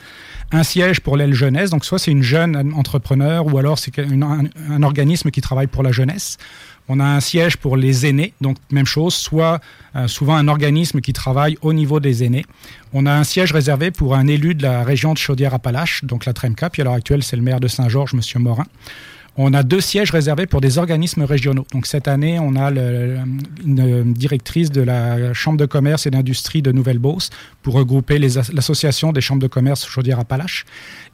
Un 0.51 0.63
siège 0.63 0.99
pour 0.99 1.15
l'aile 1.15 1.33
jeunesse. 1.33 1.69
Donc, 1.69 1.85
soit 1.85 1.97
c'est 1.97 2.11
une 2.11 2.23
jeune 2.23 2.73
entrepreneur 2.75 3.45
ou 3.45 3.57
alors 3.57 3.79
c'est 3.79 3.97
un, 3.99 4.83
organisme 4.83 5.31
qui 5.31 5.39
travaille 5.39 5.67
pour 5.67 5.81
la 5.81 5.93
jeunesse. 5.93 6.37
On 6.89 6.99
a 6.99 7.05
un 7.05 7.19
siège 7.19 7.57
pour 7.57 7.77
les 7.77 8.05
aînés, 8.05 8.33
donc 8.41 8.57
même 8.69 8.85
chose, 8.85 9.15
soit 9.15 9.59
euh, 9.95 10.07
souvent 10.07 10.35
un 10.35 10.47
organisme 10.47 11.01
qui 11.01 11.13
travaille 11.13 11.57
au 11.61 11.73
niveau 11.73 11.99
des 11.99 12.23
aînés. 12.23 12.45
On 12.93 13.07
a 13.07 13.13
un 13.13 13.23
siège 13.23 13.53
réservé 13.53 13.89
pour 13.89 14.13
un 14.13 14.27
élu 14.27 14.53
de 14.53 14.61
la 14.61 14.83
région 14.83 15.13
de 15.13 15.17
Chaudière-Appalaches, 15.17 16.03
donc 16.03 16.25
la 16.25 16.33
TREMCA, 16.33 16.69
puis 16.69 16.83
à 16.83 16.85
l'heure 16.85 16.93
actuelle 16.93 17.23
c'est 17.23 17.37
le 17.37 17.41
maire 17.41 17.59
de 17.59 17.67
Saint-Georges, 17.67 18.13
M. 18.13 18.41
Morin. 18.43 18.65
On 19.37 19.53
a 19.53 19.63
deux 19.63 19.81
sièges 19.81 20.11
réservés 20.11 20.45
pour 20.45 20.61
des 20.61 20.77
organismes 20.77 21.23
régionaux. 21.23 21.65
Donc 21.73 21.87
cette 21.87 22.07
année, 22.07 22.39
on 22.39 22.55
a 22.55 22.71
une 22.71 24.13
directrice 24.13 24.71
de 24.71 24.81
la 24.81 25.33
Chambre 25.33 25.57
de 25.57 25.65
commerce 25.65 26.07
et 26.07 26.11
d'industrie 26.11 26.61
de 26.61 26.71
Nouvelle-Beauce 26.71 27.29
pour 27.61 27.73
regrouper 27.73 28.17
l'association 28.17 29.11
des 29.11 29.21
chambres 29.21 29.41
de 29.41 29.47
commerce 29.47 29.85
Chaudière-Appalaches. 29.85 30.65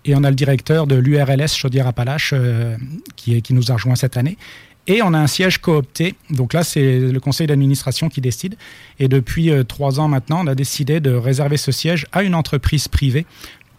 Et 0.05 0.15
on 0.15 0.23
a 0.23 0.29
le 0.29 0.35
directeur 0.35 0.85
de 0.85 0.95
l'URLS 0.95 1.55
Chaudière-Appalaches 1.55 2.33
euh, 2.33 2.77
qui, 3.15 3.41
qui 3.41 3.53
nous 3.55 3.71
a 3.71 3.73
rejoint 3.73 3.95
cette 3.95 4.17
année. 4.17 4.37
Et 4.87 5.01
on 5.03 5.13
a 5.13 5.19
un 5.19 5.27
siège 5.27 5.59
coopté. 5.59 6.15
Donc 6.31 6.53
là, 6.53 6.63
c'est 6.63 6.99
le 6.99 7.19
conseil 7.19 7.45
d'administration 7.45 8.09
qui 8.09 8.19
décide. 8.19 8.55
Et 8.99 9.07
depuis 9.07 9.51
euh, 9.51 9.63
trois 9.63 9.99
ans 9.99 10.07
maintenant, 10.07 10.43
on 10.43 10.47
a 10.47 10.55
décidé 10.55 10.99
de 10.99 11.11
réserver 11.11 11.57
ce 11.57 11.71
siège 11.71 12.07
à 12.11 12.23
une 12.23 12.33
entreprise 12.33 12.87
privée 12.87 13.25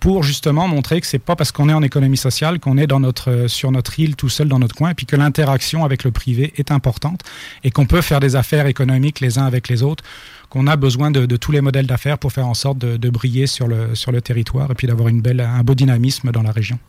pour 0.03 0.25
justement 0.25 0.67
montrer 0.67 1.01
que 1.01 1.07
c'est 1.07 1.21
pas 1.21 1.37
parce 1.37 1.53
qu'on 1.53 1.69
est 1.69 1.73
en 1.73 1.83
économie 1.85 2.17
sociale 2.17 2.59
qu'on 2.59 2.77
est 2.77 2.89
dans 2.89 2.99
notre, 2.99 3.31
euh, 3.31 3.47
sur 3.47 3.71
notre 3.71 4.01
île 4.01 4.17
tout 4.17 4.29
seul 4.29 4.49
dans 4.49 4.59
notre 4.59 4.75
coin, 4.75 4.91
et 4.91 4.95
puis 4.95 5.07
que 5.07 5.15
l'interaction 5.15 5.85
avec 5.85 6.03
le 6.03 6.11
privé 6.11 6.53
est 6.57 6.73
importante 6.73 7.21
et 7.63 7.71
qu'on 7.71 7.87
peut 7.87 8.01
faire 8.01 8.19
des 8.19 8.35
affaires 8.35 8.67
économiques 8.67 9.21
les 9.21 9.39
uns 9.39 9.45
avec 9.45 9.69
les 9.69 9.85
autres, 9.85 10.03
qu'on 10.51 10.67
a 10.67 10.75
besoin 10.75 11.13
de, 11.13 11.25
tous 11.37 11.53
les 11.53 11.61
modèles 11.61 11.87
d'affaires 11.87 12.19
pour 12.19 12.33
faire 12.33 12.49
en 12.49 12.55
sorte 12.55 12.79
de, 12.79 12.97
de, 12.97 13.11
briller 13.11 13.47
sur 13.47 13.69
le, 13.69 13.95
sur 13.95 14.11
le 14.11 14.21
territoire 14.21 14.73
et 14.73 14.75
puis 14.75 14.89
d'avoir 14.89 15.07
une 15.07 15.23
belle, 15.23 15.41
un 15.41 15.63
beau 15.63 15.77
dynamisme 15.77 16.33
dans 16.33 16.43
la 16.43 16.51
région. 16.51 16.81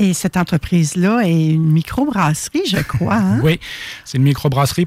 Et 0.00 0.14
cette 0.14 0.36
entreprise-là 0.36 1.22
est 1.24 1.48
une 1.48 1.72
microbrasserie, 1.72 2.62
je 2.70 2.78
crois. 2.78 3.16
Hein? 3.16 3.40
oui, 3.42 3.58
c'est 4.04 4.18
une 4.18 4.22
microbrasserie 4.22 4.86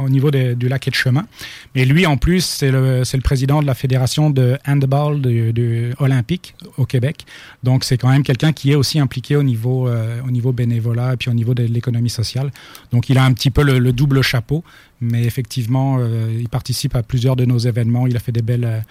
au 0.00 0.08
niveau 0.08 0.30
du 0.30 0.68
lac 0.68 0.86
et 0.86 0.90
de 0.90 0.94
chemin. 0.94 1.26
Mais 1.74 1.84
lui, 1.84 2.06
en 2.06 2.16
plus, 2.16 2.44
c'est 2.44 2.70
le, 2.70 3.02
président 3.24 3.60
de 3.60 3.66
la 3.66 3.74
fédération 3.74 4.30
de 4.30 4.56
handball 4.68 5.20
de, 5.20 5.90
olympique 5.98 6.54
au 6.78 6.86
Québec. 6.86 7.26
Donc, 7.64 7.82
c'est 7.82 7.98
quand 7.98 8.08
même 8.08 8.22
quelqu'un 8.22 8.52
qui 8.52 8.70
est 8.70 8.76
aussi 8.76 9.00
impliqué 9.00 9.34
au 9.34 9.42
niveau, 9.42 9.88
euh, 9.88 10.20
bénévolat 10.52 11.14
et 11.14 11.16
puis 11.16 11.28
au 11.28 11.34
niveau 11.34 11.54
de 11.54 11.64
l'économie 11.64 12.10
sociale. 12.10 12.52
Donc, 12.92 13.08
il 13.08 13.18
a 13.18 13.24
un 13.24 13.32
petit 13.32 13.50
peu 13.50 13.64
le, 13.64 13.92
double 13.92 14.22
chapeau. 14.22 14.62
Mais 15.00 15.24
effectivement, 15.24 15.96
euh, 15.98 16.32
il 16.38 16.48
participe 16.48 16.94
à 16.94 17.02
plusieurs 17.02 17.34
de 17.34 17.44
nos 17.44 17.58
événements. 17.58 18.06
Il 18.06 18.16
a 18.16 18.20
fait 18.20 18.32
des 18.32 18.42
belles, 18.42 18.84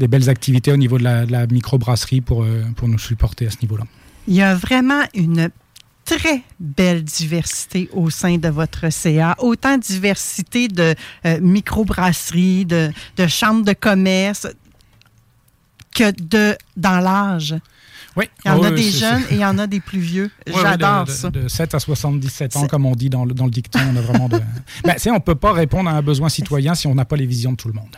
euh, 0.00 0.30
activités 0.30 0.72
au 0.72 0.78
niveau 0.78 0.96
de 0.96 1.04
la, 1.04 1.26
de 1.26 1.32
la 1.32 1.46
microbrasserie 1.46 2.22
pour, 2.22 2.46
pour 2.76 2.88
nous 2.88 2.98
supporter 2.98 3.46
à 3.46 3.50
ce 3.50 3.58
niveau-là. 3.60 3.84
Il 4.28 4.34
y 4.34 4.42
a 4.42 4.54
vraiment 4.54 5.02
une 5.14 5.50
très 6.04 6.42
belle 6.58 7.02
diversité 7.04 7.88
au 7.92 8.10
sein 8.10 8.38
de 8.38 8.48
votre 8.48 8.90
CA. 8.90 9.36
Autant 9.38 9.78
diversité 9.78 10.68
de 10.68 10.94
euh, 11.26 11.40
microbrasseries, 11.40 12.66
de, 12.66 12.90
de 13.16 13.26
chambres 13.26 13.64
de 13.64 13.72
commerce 13.72 14.48
que 15.94 16.10
de 16.10 16.56
dans 16.76 17.00
l'âge. 17.00 17.54
Oui. 18.16 18.26
Il 18.44 18.48
y 18.48 18.50
en 18.50 18.62
a 18.62 18.70
des 18.70 18.90
jeunes 18.90 19.22
et 19.30 19.34
il 19.34 19.40
y 19.40 19.44
en 19.44 19.58
a 19.58 19.66
des 19.66 19.80
plus 19.80 20.00
vieux. 20.00 20.30
J'adore 20.46 21.08
ça. 21.08 21.30
De, 21.30 21.48
7 21.48 21.74
à 21.74 21.80
77 21.80 22.56
ans, 22.56 22.66
comme 22.66 22.84
on 22.84 22.94
dit 22.94 23.08
dans 23.08 23.24
le, 23.24 23.32
dans 23.32 23.46
le 23.46 23.50
dicton. 23.50 23.78
On 23.90 23.96
a 23.96 24.00
vraiment 24.00 24.28
de... 24.28 24.38
ben, 24.84 24.96
on 25.06 25.14
ne 25.14 25.18
peut 25.18 25.34
pas 25.34 25.52
répondre 25.52 25.88
à 25.88 25.94
un 25.94 26.02
besoin 26.02 26.28
citoyen 26.28 26.74
si 26.74 26.86
on 26.86 26.94
n'a 26.94 27.06
pas 27.06 27.16
les 27.16 27.26
visions 27.26 27.52
de 27.52 27.56
tout 27.56 27.68
le 27.68 27.74
monde. 27.74 27.96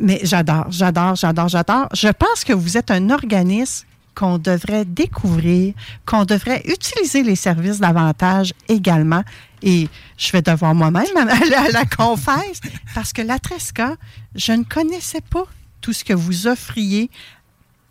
Mais 0.00 0.20
j'adore, 0.22 0.66
j'adore, 0.70 1.16
j'adore, 1.16 1.48
j'adore. 1.48 1.88
Je 1.92 2.08
pense 2.08 2.44
que 2.44 2.52
vous 2.52 2.76
êtes 2.76 2.92
un 2.92 3.10
organisme 3.10 3.87
qu'on 4.18 4.38
devrait 4.38 4.84
découvrir, 4.84 5.74
qu'on 6.04 6.24
devrait 6.24 6.60
utiliser 6.64 7.22
les 7.22 7.36
services 7.36 7.78
davantage 7.78 8.52
également. 8.68 9.22
Et 9.62 9.88
je 10.16 10.32
vais 10.32 10.42
devoir 10.42 10.74
moi-même 10.74 11.04
aller 11.16 11.54
à 11.54 11.70
la 11.70 11.84
confesse 11.84 12.60
parce 12.96 13.12
que 13.12 13.22
la 13.22 13.38
Tresca, 13.38 13.94
je 14.34 14.52
ne 14.52 14.64
connaissais 14.64 15.20
pas 15.20 15.44
tout 15.80 15.92
ce 15.92 16.02
que 16.02 16.14
vous 16.14 16.48
offriez 16.48 17.10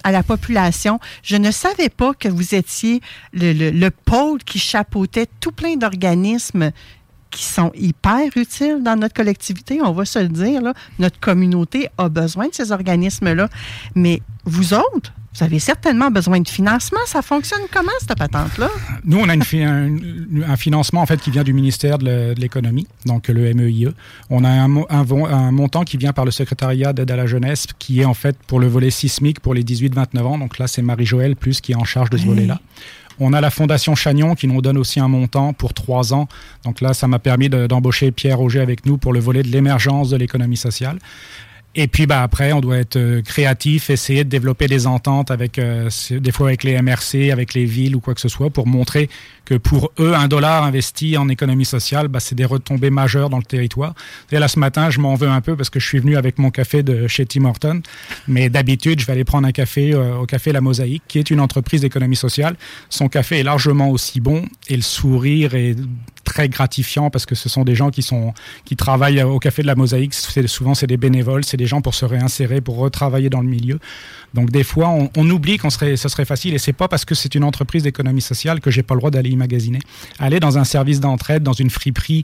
à 0.03 0.11
la 0.11 0.21
population. 0.21 0.99
Je 1.23 1.37
ne 1.37 1.49
savais 1.49 1.89
pas 1.89 2.13
que 2.13 2.27
vous 2.27 2.55
étiez 2.55 2.99
le, 3.31 3.89
pôle 3.89 4.43
qui 4.43 4.59
chapeautait 4.59 5.27
tout 5.39 5.53
plein 5.53 5.77
d'organismes 5.77 6.71
qui 7.31 7.45
sont 7.45 7.71
hyper 7.73 8.35
utiles 8.35 8.79
dans 8.81 8.97
notre 8.97 9.13
collectivité, 9.13 9.81
on 9.81 9.91
va 9.91 10.03
se 10.03 10.19
le 10.19 10.29
dire. 10.29 10.61
Notre 10.99 11.19
communauté 11.21 11.87
a 11.97 12.09
besoin 12.09 12.49
de 12.49 12.53
ces 12.53 12.73
organismes-là. 12.73 13.47
Mais 13.95 14.21
vous 14.45 14.73
autres, 14.73 15.13
vous 15.37 15.43
avez 15.43 15.59
certainement 15.59 16.09
besoin 16.09 16.39
de 16.39 16.47
financement. 16.47 16.99
Ça 17.05 17.21
fonctionne 17.21 17.61
comment, 17.71 17.91
cette 17.99 18.17
patente-là? 18.17 18.69
Nous, 19.05 19.19
on 19.19 19.29
a 19.29 19.35
une, 19.35 20.43
un, 20.47 20.55
financement, 20.55 21.01
en 21.01 21.05
fait, 21.05 21.21
qui 21.21 21.29
vient 21.29 21.43
du 21.43 21.53
ministère 21.53 21.99
de 21.99 22.33
l'économie, 22.37 22.87
donc 23.05 23.27
le 23.27 23.53
MEIE. 23.53 23.89
On 24.29 24.43
a 24.43 24.49
un, 24.49 24.75
un, 24.89 25.51
montant 25.51 25.83
qui 25.83 25.97
vient 25.97 26.13
par 26.13 26.25
le 26.25 26.31
secrétariat 26.31 26.91
d'aide 26.93 27.11
à 27.11 27.15
la 27.15 27.27
jeunesse, 27.27 27.67
qui 27.77 28.01
est 28.01 28.05
en 28.05 28.13
fait 28.13 28.35
pour 28.47 28.59
le 28.59 28.67
volet 28.67 28.89
sismique 28.89 29.39
pour 29.39 29.53
les 29.53 29.63
18-29 29.63 30.21
ans. 30.21 30.37
Donc 30.37 30.57
là, 30.57 30.67
c'est 30.67 30.81
Marie-Joëlle 30.81 31.35
plus 31.35 31.61
qui 31.61 31.73
est 31.73 31.75
en 31.75 31.83
charge 31.83 32.09
de 32.09 32.17
ce 32.17 32.25
volet-là. 32.25 32.59
On 33.19 33.33
a 33.33 33.41
la 33.41 33.49
Fondation 33.49 33.95
Chagnon 33.95 34.35
qui 34.35 34.47
nous 34.47 34.61
donne 34.61 34.77
aussi 34.77 34.99
un 34.99 35.07
montant 35.07 35.53
pour 35.53 35.73
trois 35.73 36.13
ans. 36.13 36.27
Donc 36.63 36.81
là, 36.81 36.93
ça 36.93 37.07
m'a 37.07 37.17
permis 37.17 37.49
d'embaucher 37.49 38.11
Pierre 38.11 38.41
Auger 38.41 38.59
avec 38.59 38.85
nous 38.85 38.97
pour 38.97 39.11
le 39.11 39.19
volet 39.19 39.41
de 39.41 39.47
l'émergence 39.47 40.09
de 40.11 40.17
l'économie 40.17 40.57
sociale. 40.57 40.99
Et 41.75 41.87
puis 41.87 42.07
bah, 42.07 42.23
après, 42.23 42.53
on 42.53 42.59
doit 42.59 42.77
être 42.77 42.95
euh, 42.95 43.21
créatif, 43.21 43.89
essayer 43.89 44.23
de 44.23 44.29
développer 44.29 44.67
des 44.67 44.87
ententes 44.87 45.29
avec 45.29 45.59
euh, 45.59 45.89
des 46.09 46.31
fois 46.31 46.47
avec 46.47 46.63
les 46.63 46.81
MRC, 46.81 47.31
avec 47.31 47.53
les 47.53 47.65
villes 47.65 47.95
ou 47.95 47.99
quoi 47.99 48.15
que 48.15 48.21
ce 48.21 48.29
soit, 48.29 48.49
pour 48.49 48.65
montrer 48.65 49.09
que 49.47 49.55
pour 49.55 49.91
eux, 49.99 50.13
un 50.13 50.27
dollar 50.27 50.63
investi 50.63 51.17
en 51.17 51.29
économie 51.29 51.63
sociale, 51.65 52.09
bah, 52.09 52.19
c'est 52.19 52.35
des 52.35 52.45
retombées 52.45 52.89
majeures 52.89 53.29
dans 53.29 53.37
le 53.37 53.43
territoire. 53.43 53.93
Et 54.31 54.39
là, 54.39 54.49
ce 54.49 54.59
matin, 54.59 54.89
je 54.89 54.99
m'en 54.99 55.15
veux 55.15 55.29
un 55.29 55.39
peu 55.39 55.55
parce 55.55 55.69
que 55.69 55.79
je 55.79 55.87
suis 55.87 55.99
venu 55.99 56.17
avec 56.17 56.37
mon 56.37 56.51
café 56.51 56.83
de 56.83 57.07
chez 57.07 57.25
Tim 57.25 57.45
Horton. 57.45 57.81
Mais 58.27 58.49
d'habitude, 58.49 58.99
je 58.99 59.05
vais 59.05 59.13
aller 59.13 59.23
prendre 59.23 59.47
un 59.47 59.53
café 59.53 59.93
euh, 59.93 60.17
au 60.17 60.25
Café 60.25 60.51
La 60.51 60.59
Mosaïque, 60.59 61.03
qui 61.07 61.19
est 61.19 61.29
une 61.29 61.39
entreprise 61.39 61.81
d'économie 61.81 62.17
sociale. 62.17 62.57
Son 62.89 63.07
café 63.07 63.39
est 63.39 63.43
largement 63.43 63.89
aussi 63.89 64.19
bon 64.19 64.45
et 64.67 64.75
le 64.75 64.81
sourire 64.81 65.55
est 65.55 65.77
très 66.25 66.49
gratifiant 66.49 67.09
parce 67.09 67.25
que 67.25 67.35
ce 67.35 67.47
sont 67.47 67.63
des 67.63 67.73
gens 67.73 67.89
qui 67.89 68.01
sont 68.01 68.33
qui 68.65 68.75
travaillent 68.75 69.23
au 69.23 69.39
café 69.39 69.61
de 69.61 69.67
la 69.67 69.75
Mosaïque. 69.75 70.13
Souvent, 70.13 70.73
c'est 70.73 70.87
des 70.87 70.97
bénévoles, 70.97 71.45
des 71.57 71.65
gens 71.65 71.81
pour 71.81 71.95
se 71.95 72.05
réinsérer, 72.05 72.61
pour 72.61 72.77
retravailler 72.77 73.29
dans 73.29 73.41
le 73.41 73.47
milieu. 73.47 73.79
Donc 74.33 74.51
des 74.51 74.63
fois, 74.63 74.89
on, 74.89 75.29
oublie 75.29 75.57
qu'on 75.57 75.69
serait, 75.69 75.97
ce 75.97 76.09
serait 76.09 76.25
facile 76.25 76.53
et 76.53 76.59
c'est 76.59 76.73
pas 76.73 76.87
parce 76.87 77.05
que 77.05 77.15
c'est 77.15 77.35
une 77.35 77.43
entreprise 77.43 77.83
d'économie 77.83 78.21
sociale 78.21 78.59
que 78.59 78.71
j'ai 78.71 78.83
pas 78.83 78.93
le 78.93 78.99
droit 78.99 79.11
d'aller 79.11 79.29
y 79.29 79.35
magasiner. 79.35 79.79
Aller 80.19 80.39
dans 80.39 80.57
un 80.57 80.63
service 80.63 80.99
d'entraide, 80.99 81.43
dans 81.43 81.53
une 81.53 81.69
friperie, 81.69 82.23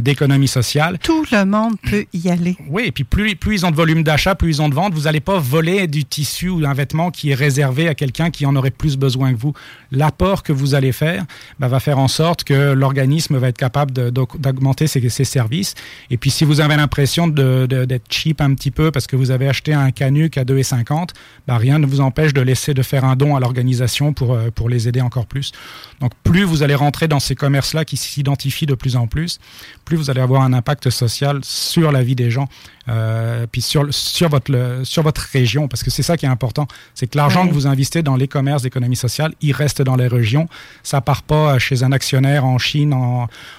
d'économie 0.00 0.48
sociale. 0.48 0.98
Tout 0.98 1.24
le 1.30 1.44
monde 1.44 1.74
peut 1.82 2.06
y 2.12 2.28
aller. 2.30 2.56
Oui, 2.68 2.84
et 2.86 2.92
puis 2.92 3.04
plus, 3.04 3.36
plus 3.36 3.56
ils 3.56 3.66
ont 3.66 3.70
de 3.70 3.76
volume 3.76 4.02
d'achat, 4.02 4.34
plus 4.34 4.56
ils 4.56 4.62
ont 4.62 4.68
de 4.68 4.74
ventes. 4.74 4.94
Vous 4.94 5.02
n'allez 5.02 5.20
pas 5.20 5.38
voler 5.38 5.86
du 5.86 6.04
tissu 6.04 6.48
ou 6.48 6.64
un 6.64 6.74
vêtement 6.74 7.10
qui 7.10 7.30
est 7.30 7.34
réservé 7.34 7.88
à 7.88 7.94
quelqu'un 7.94 8.30
qui 8.30 8.46
en 8.46 8.56
aurait 8.56 8.70
plus 8.70 8.96
besoin 8.96 9.32
que 9.32 9.38
vous. 9.38 9.52
L'apport 9.90 10.42
que 10.42 10.52
vous 10.52 10.74
allez 10.74 10.92
faire 10.92 11.24
bah, 11.58 11.68
va 11.68 11.80
faire 11.80 11.98
en 11.98 12.08
sorte 12.08 12.44
que 12.44 12.72
l'organisme 12.72 13.36
va 13.36 13.48
être 13.48 13.58
capable 13.58 13.92
d'augmenter 13.92 14.86
ses, 14.86 15.08
ses, 15.08 15.24
services. 15.24 15.74
Et 16.10 16.16
puis 16.16 16.30
si 16.30 16.44
vous 16.44 16.60
avez 16.60 16.76
l'impression 16.76 17.28
d'être 17.28 18.04
cheap 18.10 18.40
un 18.40 18.54
petit 18.54 18.70
peu 18.70 18.90
parce 18.90 19.06
que 19.06 19.16
vous 19.16 19.30
avez 19.30 19.48
acheté 19.48 19.72
un 19.74 19.90
canuc 19.90 20.36
à 20.38 20.44
2,50, 20.44 21.10
bah, 21.46 21.56
rien 21.56 21.78
ne 21.78 21.86
vous 21.86 22.00
empêche 22.00 22.32
de 22.32 22.40
laisser 22.40 22.74
de 22.74 22.82
faire 22.82 23.04
un 23.04 23.16
don 23.16 23.36
à 23.36 23.40
l'organisation 23.40 24.12
pour, 24.12 24.34
euh, 24.34 24.50
pour 24.50 24.68
les 24.68 24.88
aider 24.88 25.00
encore 25.00 25.26
plus. 25.26 25.52
Donc 26.00 26.12
plus 26.22 26.44
vous 26.44 26.62
allez 26.62 26.74
rentrer 26.74 27.08
dans 27.08 27.20
ces 27.20 27.34
commerces-là 27.34 27.84
qui 27.84 27.96
s'identifient 27.96 28.66
de 28.66 28.74
plus 28.74 28.96
en 28.96 29.06
plus, 29.06 29.38
plus 29.84 29.96
vous 29.96 30.10
allez 30.10 30.20
avoir 30.20 30.42
un 30.42 30.52
impact 30.52 30.90
social 30.90 31.40
sur 31.42 31.92
la 31.92 32.02
vie 32.02 32.14
des 32.14 32.30
gens, 32.30 32.48
euh, 32.88 33.46
puis 33.50 33.60
sur, 33.60 33.92
sur, 33.92 34.28
votre, 34.28 34.80
sur 34.84 35.02
votre 35.02 35.20
région, 35.32 35.68
parce 35.68 35.82
que 35.82 35.90
c'est 35.90 36.02
ça 36.02 36.16
qui 36.16 36.26
est 36.26 36.30
important. 36.30 36.66
C'est 36.94 37.06
que 37.06 37.16
l'argent 37.16 37.46
que 37.46 37.52
vous 37.52 37.66
investissez 37.66 38.02
dans 38.02 38.16
les 38.16 38.28
commerces 38.28 38.62
d'économie 38.62 38.96
sociale, 38.96 39.34
il 39.40 39.52
reste 39.52 39.82
dans 39.82 39.96
les 39.96 40.08
régions. 40.08 40.48
Ça 40.82 41.00
part 41.00 41.22
pas 41.22 41.58
chez 41.58 41.82
un 41.82 41.92
actionnaire 41.92 42.44
en 42.44 42.58
Chine, 42.58 42.94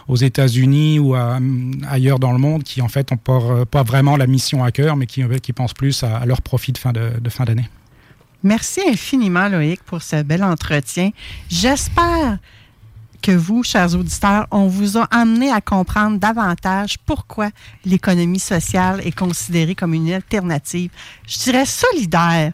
aux 0.08 0.16
États-Unis 0.16 1.00
ou 1.00 1.16
ailleurs 1.90 2.20
dans 2.20 2.32
le 2.32 2.40
monde 2.40 2.64
qui, 2.64 2.82
en 2.82 2.88
fait, 2.88 3.12
n'ont 3.12 3.18
pas, 3.18 3.66
pas, 3.66 3.84
vraiment 3.84 4.18
la 4.18 4.28
mission 4.28 4.64
à 4.64 4.72
cœur, 4.72 4.96
mais 4.96 5.06
qui, 5.06 5.24
qui 5.42 5.54
pensent 5.54 5.74
plus 5.74 6.04
à, 6.04 6.26
leur 6.26 6.42
profit 6.42 6.72
de 6.72 6.78
fin 6.78 6.92
d'année. 6.92 7.20
De, 7.22 7.30
fin 7.30 7.46
Merci 8.44 8.82
infiniment, 8.88 9.48
Loïc, 9.48 9.82
pour 9.84 10.02
ce 10.02 10.22
bel 10.22 10.44
entretien. 10.44 11.12
J'espère 11.50 12.40
que 13.24 13.32
vous, 13.32 13.64
chers 13.64 13.96
auditeurs, 13.96 14.48
on 14.52 14.68
vous 14.68 14.98
a 14.98 15.06
amené 15.06 15.50
à 15.50 15.62
comprendre 15.62 16.20
davantage 16.20 16.98
pourquoi 17.00 17.50
l'économie 17.86 18.38
sociale 18.38 19.00
est 19.08 19.18
considérée 19.18 19.76
comme 19.76 19.94
une 19.94 20.12
alternative, 20.12 20.92
je 21.26 21.40
dirais 21.40 21.66
solidaire, 21.66 22.52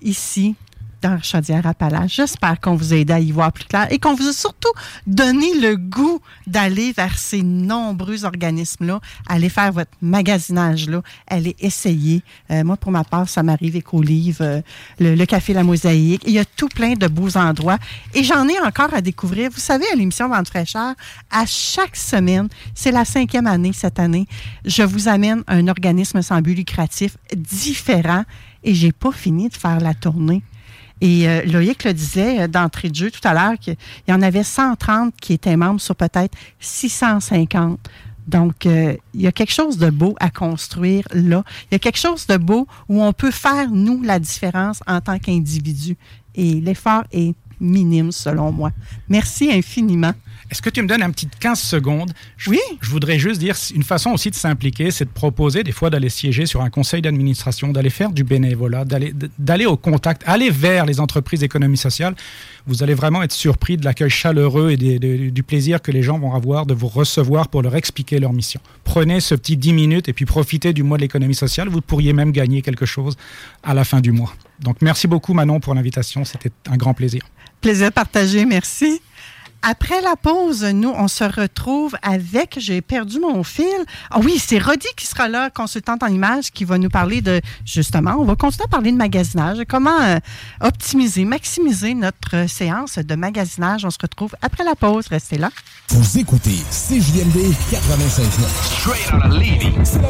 ici 0.00 0.56
dans 1.02 1.20
Chaudière-Appalaches. 1.22 2.16
J'espère 2.16 2.60
qu'on 2.60 2.74
vous 2.74 2.92
a 2.92 2.96
aidé 2.96 3.12
à 3.12 3.20
y 3.20 3.30
voir 3.30 3.52
plus 3.52 3.64
clair 3.64 3.86
et 3.90 3.98
qu'on 3.98 4.14
vous 4.14 4.28
a 4.28 4.32
surtout 4.32 4.72
donné 5.06 5.58
le 5.60 5.76
goût 5.76 6.20
d'aller 6.46 6.92
vers 6.92 7.18
ces 7.18 7.42
nombreux 7.42 8.24
organismes-là, 8.24 9.00
aller 9.28 9.48
faire 9.48 9.72
votre 9.72 9.90
magasinage-là, 10.02 11.02
aller 11.26 11.56
essayer. 11.60 12.22
Euh, 12.50 12.64
moi, 12.64 12.76
pour 12.76 12.92
ma 12.92 13.04
part, 13.04 13.28
ça 13.28 13.42
m'arrive 13.42 13.74
avec 13.74 13.92
Olive, 13.92 14.38
euh, 14.40 14.60
le, 14.98 15.24
Café 15.24 15.52
La 15.52 15.64
Mosaïque. 15.64 16.22
Il 16.26 16.32
y 16.32 16.38
a 16.38 16.44
tout 16.44 16.68
plein 16.68 16.94
de 16.94 17.06
beaux 17.08 17.36
endroits. 17.36 17.78
Et 18.14 18.22
j'en 18.22 18.48
ai 18.48 18.58
encore 18.60 18.94
à 18.94 19.00
découvrir. 19.00 19.50
Vous 19.50 19.60
savez, 19.60 19.84
à 19.92 19.96
l'émission 19.96 20.28
Vente 20.28 20.48
fraîcheur, 20.48 20.94
à 21.30 21.46
chaque 21.46 21.96
semaine, 21.96 22.48
c'est 22.74 22.92
la 22.92 23.04
cinquième 23.04 23.46
année 23.46 23.72
cette 23.72 23.98
année, 23.98 24.26
je 24.64 24.82
vous 24.82 25.08
amène 25.08 25.42
un 25.46 25.68
organisme 25.68 26.22
sans 26.22 26.40
but 26.40 26.54
lucratif 26.54 27.16
différent 27.34 28.24
et 28.64 28.74
j'ai 28.74 28.92
pas 28.92 29.12
fini 29.12 29.48
de 29.48 29.54
faire 29.54 29.80
la 29.80 29.94
tournée. 29.94 30.42
Et 31.00 31.28
euh, 31.28 31.42
Loïc 31.44 31.84
le 31.84 31.92
disait 31.92 32.42
euh, 32.42 32.48
d'entrée 32.48 32.88
de 32.88 32.94
jeu 32.94 33.10
tout 33.10 33.26
à 33.26 33.34
l'heure 33.34 33.58
qu'il 33.58 33.76
y 34.08 34.12
en 34.12 34.22
avait 34.22 34.42
130 34.42 35.14
qui 35.20 35.34
étaient 35.34 35.56
membres 35.56 35.80
sur 35.80 35.94
peut-être 35.94 36.34
650. 36.60 37.78
Donc, 38.26 38.66
euh, 38.66 38.96
il 39.14 39.20
y 39.20 39.26
a 39.26 39.32
quelque 39.32 39.52
chose 39.52 39.78
de 39.78 39.90
beau 39.90 40.16
à 40.18 40.30
construire 40.30 41.04
là. 41.12 41.44
Il 41.70 41.74
y 41.74 41.76
a 41.76 41.78
quelque 41.78 41.98
chose 41.98 42.26
de 42.26 42.36
beau 42.36 42.66
où 42.88 43.02
on 43.02 43.12
peut 43.12 43.30
faire, 43.30 43.70
nous, 43.70 44.02
la 44.02 44.18
différence 44.18 44.80
en 44.86 45.00
tant 45.00 45.18
qu'individu. 45.18 45.96
Et 46.34 46.54
l'effort 46.60 47.04
est 47.12 47.34
minime, 47.60 48.10
selon 48.10 48.50
moi. 48.50 48.72
Merci 49.08 49.50
infiniment. 49.52 50.12
Est-ce 50.50 50.62
que 50.62 50.70
tu 50.70 50.82
me 50.82 50.88
donnes 50.88 51.02
un 51.02 51.10
petit 51.10 51.28
15 51.40 51.60
secondes? 51.60 52.12
oui. 52.46 52.60
Je 52.80 52.90
voudrais 52.90 53.18
juste 53.18 53.40
dire, 53.40 53.56
une 53.74 53.82
façon 53.82 54.10
aussi 54.10 54.30
de 54.30 54.34
s'impliquer, 54.34 54.90
c'est 54.90 55.04
de 55.04 55.10
proposer 55.10 55.62
des 55.62 55.72
fois 55.72 55.90
d'aller 55.90 56.08
siéger 56.08 56.46
sur 56.46 56.62
un 56.62 56.70
conseil 56.70 57.02
d'administration, 57.02 57.72
d'aller 57.72 57.90
faire 57.90 58.12
du 58.12 58.24
bénévolat, 58.24 58.84
d'aller 58.84 59.66
au 59.66 59.76
contact, 59.76 60.22
aller 60.26 60.50
vers 60.50 60.86
les 60.86 61.00
entreprises 61.00 61.40
d'économie 61.40 61.76
sociale. 61.76 62.14
Vous 62.66 62.82
allez 62.82 62.94
vraiment 62.94 63.22
être 63.22 63.32
surpris 63.32 63.76
de 63.76 63.84
l'accueil 63.84 64.10
chaleureux 64.10 64.70
et 64.70 64.76
du 64.76 65.42
plaisir 65.42 65.82
que 65.82 65.90
les 65.92 66.02
gens 66.02 66.18
vont 66.18 66.34
avoir 66.34 66.66
de 66.66 66.74
vous 66.74 66.88
recevoir 66.88 67.48
pour 67.48 67.62
leur 67.62 67.76
expliquer 67.76 68.18
leur 68.18 68.32
mission. 68.32 68.60
Prenez 68.84 69.20
ce 69.20 69.34
petit 69.34 69.56
10 69.56 69.72
minutes 69.72 70.08
et 70.08 70.12
puis 70.12 70.26
profitez 70.26 70.72
du 70.72 70.82
mois 70.82 70.96
de 70.96 71.02
l'économie 71.02 71.34
sociale. 71.34 71.68
Vous 71.68 71.80
pourriez 71.80 72.12
même 72.12 72.32
gagner 72.32 72.62
quelque 72.62 72.86
chose 72.86 73.16
à 73.62 73.74
la 73.74 73.84
fin 73.84 74.00
du 74.00 74.12
mois. 74.12 74.32
Donc, 74.60 74.76
merci 74.80 75.06
beaucoup 75.06 75.34
Manon 75.34 75.60
pour 75.60 75.74
l'invitation. 75.74 76.24
C'était 76.24 76.50
un 76.68 76.76
grand 76.76 76.94
plaisir. 76.94 77.22
Plaisir 77.60 77.92
partagé. 77.92 78.44
Merci. 78.44 79.00
Après 79.68 80.00
la 80.00 80.14
pause, 80.14 80.62
nous, 80.62 80.90
on 80.90 81.08
se 81.08 81.24
retrouve 81.24 81.96
avec, 82.00 82.54
j'ai 82.60 82.80
perdu 82.82 83.18
mon 83.18 83.42
fil. 83.42 83.66
Ah 84.12 84.20
oui, 84.22 84.38
c'est 84.38 84.60
Rodi 84.60 84.86
qui 84.96 85.06
sera 85.06 85.26
là, 85.26 85.50
consultante 85.50 86.04
en 86.04 86.06
images, 86.06 86.52
qui 86.52 86.64
va 86.64 86.78
nous 86.78 86.88
parler 86.88 87.20
de, 87.20 87.40
justement, 87.64 88.14
on 88.16 88.24
va 88.24 88.36
continuer 88.36 88.66
à 88.66 88.68
parler 88.68 88.92
de 88.92 88.96
magasinage, 88.96 89.58
comment 89.68 90.00
euh, 90.02 90.18
optimiser, 90.60 91.24
maximiser 91.24 91.94
notre 91.94 92.48
séance 92.48 92.98
de 92.98 93.14
magasinage. 93.16 93.84
On 93.84 93.90
se 93.90 93.98
retrouve 94.00 94.36
après 94.40 94.62
la 94.62 94.76
pause. 94.76 95.08
Restez 95.08 95.36
là. 95.36 95.50
Vous 95.88 96.16
écoutez 96.16 96.62
CJMD 96.70 97.52
96 97.68 98.28
Straight 98.78 99.12
out 99.14 99.24
of 99.24 99.32
Levy. 99.32 99.72
C'est 99.82 100.00
la 100.00 100.08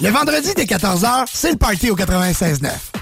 le 0.00 0.10
vendredi 0.10 0.52
dès 0.56 0.64
14h, 0.64 1.24
c'est 1.32 1.52
le 1.52 1.56
party 1.56 1.90
au 1.90 1.96
96.9. 1.96 2.93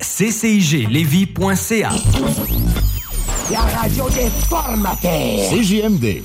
CCIG 0.00 0.88
Lévis.ca 0.88 1.90
La 3.50 3.60
radio 3.60 4.08
des 4.10 4.30
formateurs. 4.48 5.50
CJMD. 5.50 6.22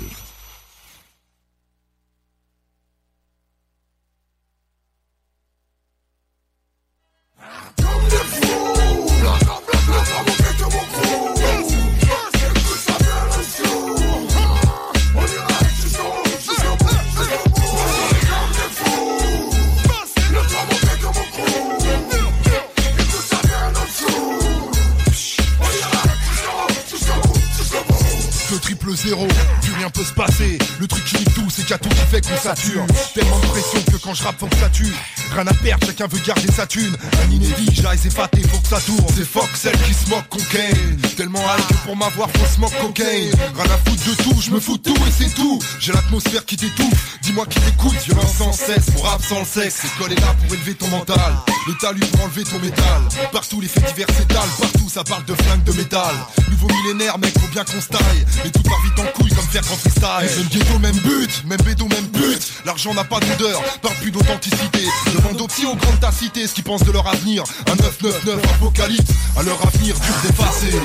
0 28.97 29.66
peut 29.89 30.03
se 30.03 30.13
passer. 30.13 30.57
Le 30.79 30.87
truc 30.87 31.03
qui 31.05 31.23
tout, 31.25 31.49
c'est 31.49 31.71
a 31.71 31.77
tout 31.77 31.89
qui 31.89 31.95
fait 32.11 32.21
qu'on 32.21 32.37
sature. 32.37 32.85
Tellement 33.13 33.39
de 33.39 33.45
pression 33.47 33.81
que 33.91 33.97
quand 33.97 34.13
je 34.13 34.23
rappe, 34.23 34.39
faut 34.39 34.47
que 34.47 34.57
ça 34.57 34.69
tue. 34.69 34.93
Rien 35.33 35.47
à 35.47 35.53
perdre, 35.53 35.85
chacun 35.85 36.07
veut 36.07 36.19
garder 36.25 36.51
sa 36.51 36.65
thune. 36.65 36.95
Un 37.23 37.31
inédit, 37.31 37.69
j'arrive 37.73 38.11
faté, 38.11 38.41
faut 38.47 38.59
que 38.59 38.67
ça 38.67 38.79
tourne. 38.81 39.05
C'est 39.15 39.27
fuck 39.27 39.49
celle 39.55 39.77
qui 39.81 39.93
se 39.93 40.09
moque 40.09 40.27
cocaine. 40.29 40.97
Tellement 41.15 41.39
high 41.39 41.67
que 41.67 41.73
pour 41.85 41.95
m'avoir, 41.95 42.29
faut 42.31 42.45
smoke 42.55 42.75
cocaine. 42.81 43.33
Rien 43.55 43.65
à 43.65 43.77
foutre 43.89 44.03
de 44.09 44.23
tout, 44.23 44.41
je 44.41 44.51
me 44.51 44.59
fous 44.59 44.77
tout 44.77 44.95
et 44.95 45.11
c'est 45.11 45.33
tout. 45.33 45.59
J'ai 45.79 45.93
l'atmosphère 45.93 46.45
qui 46.45 46.57
t'étouffe. 46.57 47.19
Dis-moi 47.21 47.45
qui 47.47 47.59
t'écoute, 47.59 47.97
violence 48.05 48.35
sans 48.37 48.53
cesse. 48.53 48.93
Mon 48.95 49.01
rap 49.01 49.21
sans 49.23 49.39
le 49.39 49.45
sexe, 49.45 49.83
l'école 49.83 50.13
est 50.13 50.21
là 50.21 50.35
pour 50.41 50.53
élever 50.53 50.75
ton 50.75 50.87
mental. 50.87 51.33
Le 51.67 51.73
talus 51.75 52.05
pour 52.11 52.25
enlever 52.25 52.43
ton 52.43 52.59
métal. 52.59 53.01
Partout 53.31 53.61
les 53.61 53.67
faits 53.67 53.85
divers 53.87 54.07
s'étalent, 54.15 54.49
partout 54.59 54.89
ça 54.89 55.03
parle 55.03 55.25
de 55.25 55.33
flingue 55.35 55.63
de 55.63 55.73
métal. 55.73 56.15
Nouveau 56.49 56.67
millénaire, 56.67 57.17
mec, 57.19 57.37
faut 57.39 57.47
bien 57.47 57.63
qu'on 57.63 57.81
se 57.81 57.87
taille. 57.87 58.25
Et 58.45 58.51
tout 58.51 58.63
part 58.63 58.81
vite 58.83 58.99
en 58.99 59.19
couille 59.19 59.29
comme 59.29 59.47
faire 59.47 59.65
freestyle. 59.77 60.37
Même 60.37 60.47
ghetto, 60.49 60.79
même 60.79 60.97
but, 60.97 61.43
même 61.45 61.61
bédo, 61.61 61.87
même 61.87 62.07
but. 62.07 62.39
L'argent 62.65 62.93
n'a 62.93 63.03
pas 63.03 63.19
d'odeur, 63.19 63.61
parle 63.81 63.95
plus 63.95 64.11
d'authenticité. 64.11 64.79
Demande 65.15 65.41
aux 65.41 65.47
petits 65.47 65.65
aux 65.65 65.75
grandes 65.75 65.99
ta 65.99 66.11
cité 66.11 66.47
ce 66.47 66.53
qu'ils 66.53 66.63
pensent 66.63 66.83
de 66.83 66.91
leur 66.91 67.07
avenir. 67.07 67.43
Un 67.67 67.75
999 67.75 68.39
apocalypse, 68.55 69.11
à 69.37 69.43
leur 69.43 69.61
avenir 69.65 69.95
dur 69.95 70.15
d'effacer. 70.23 70.77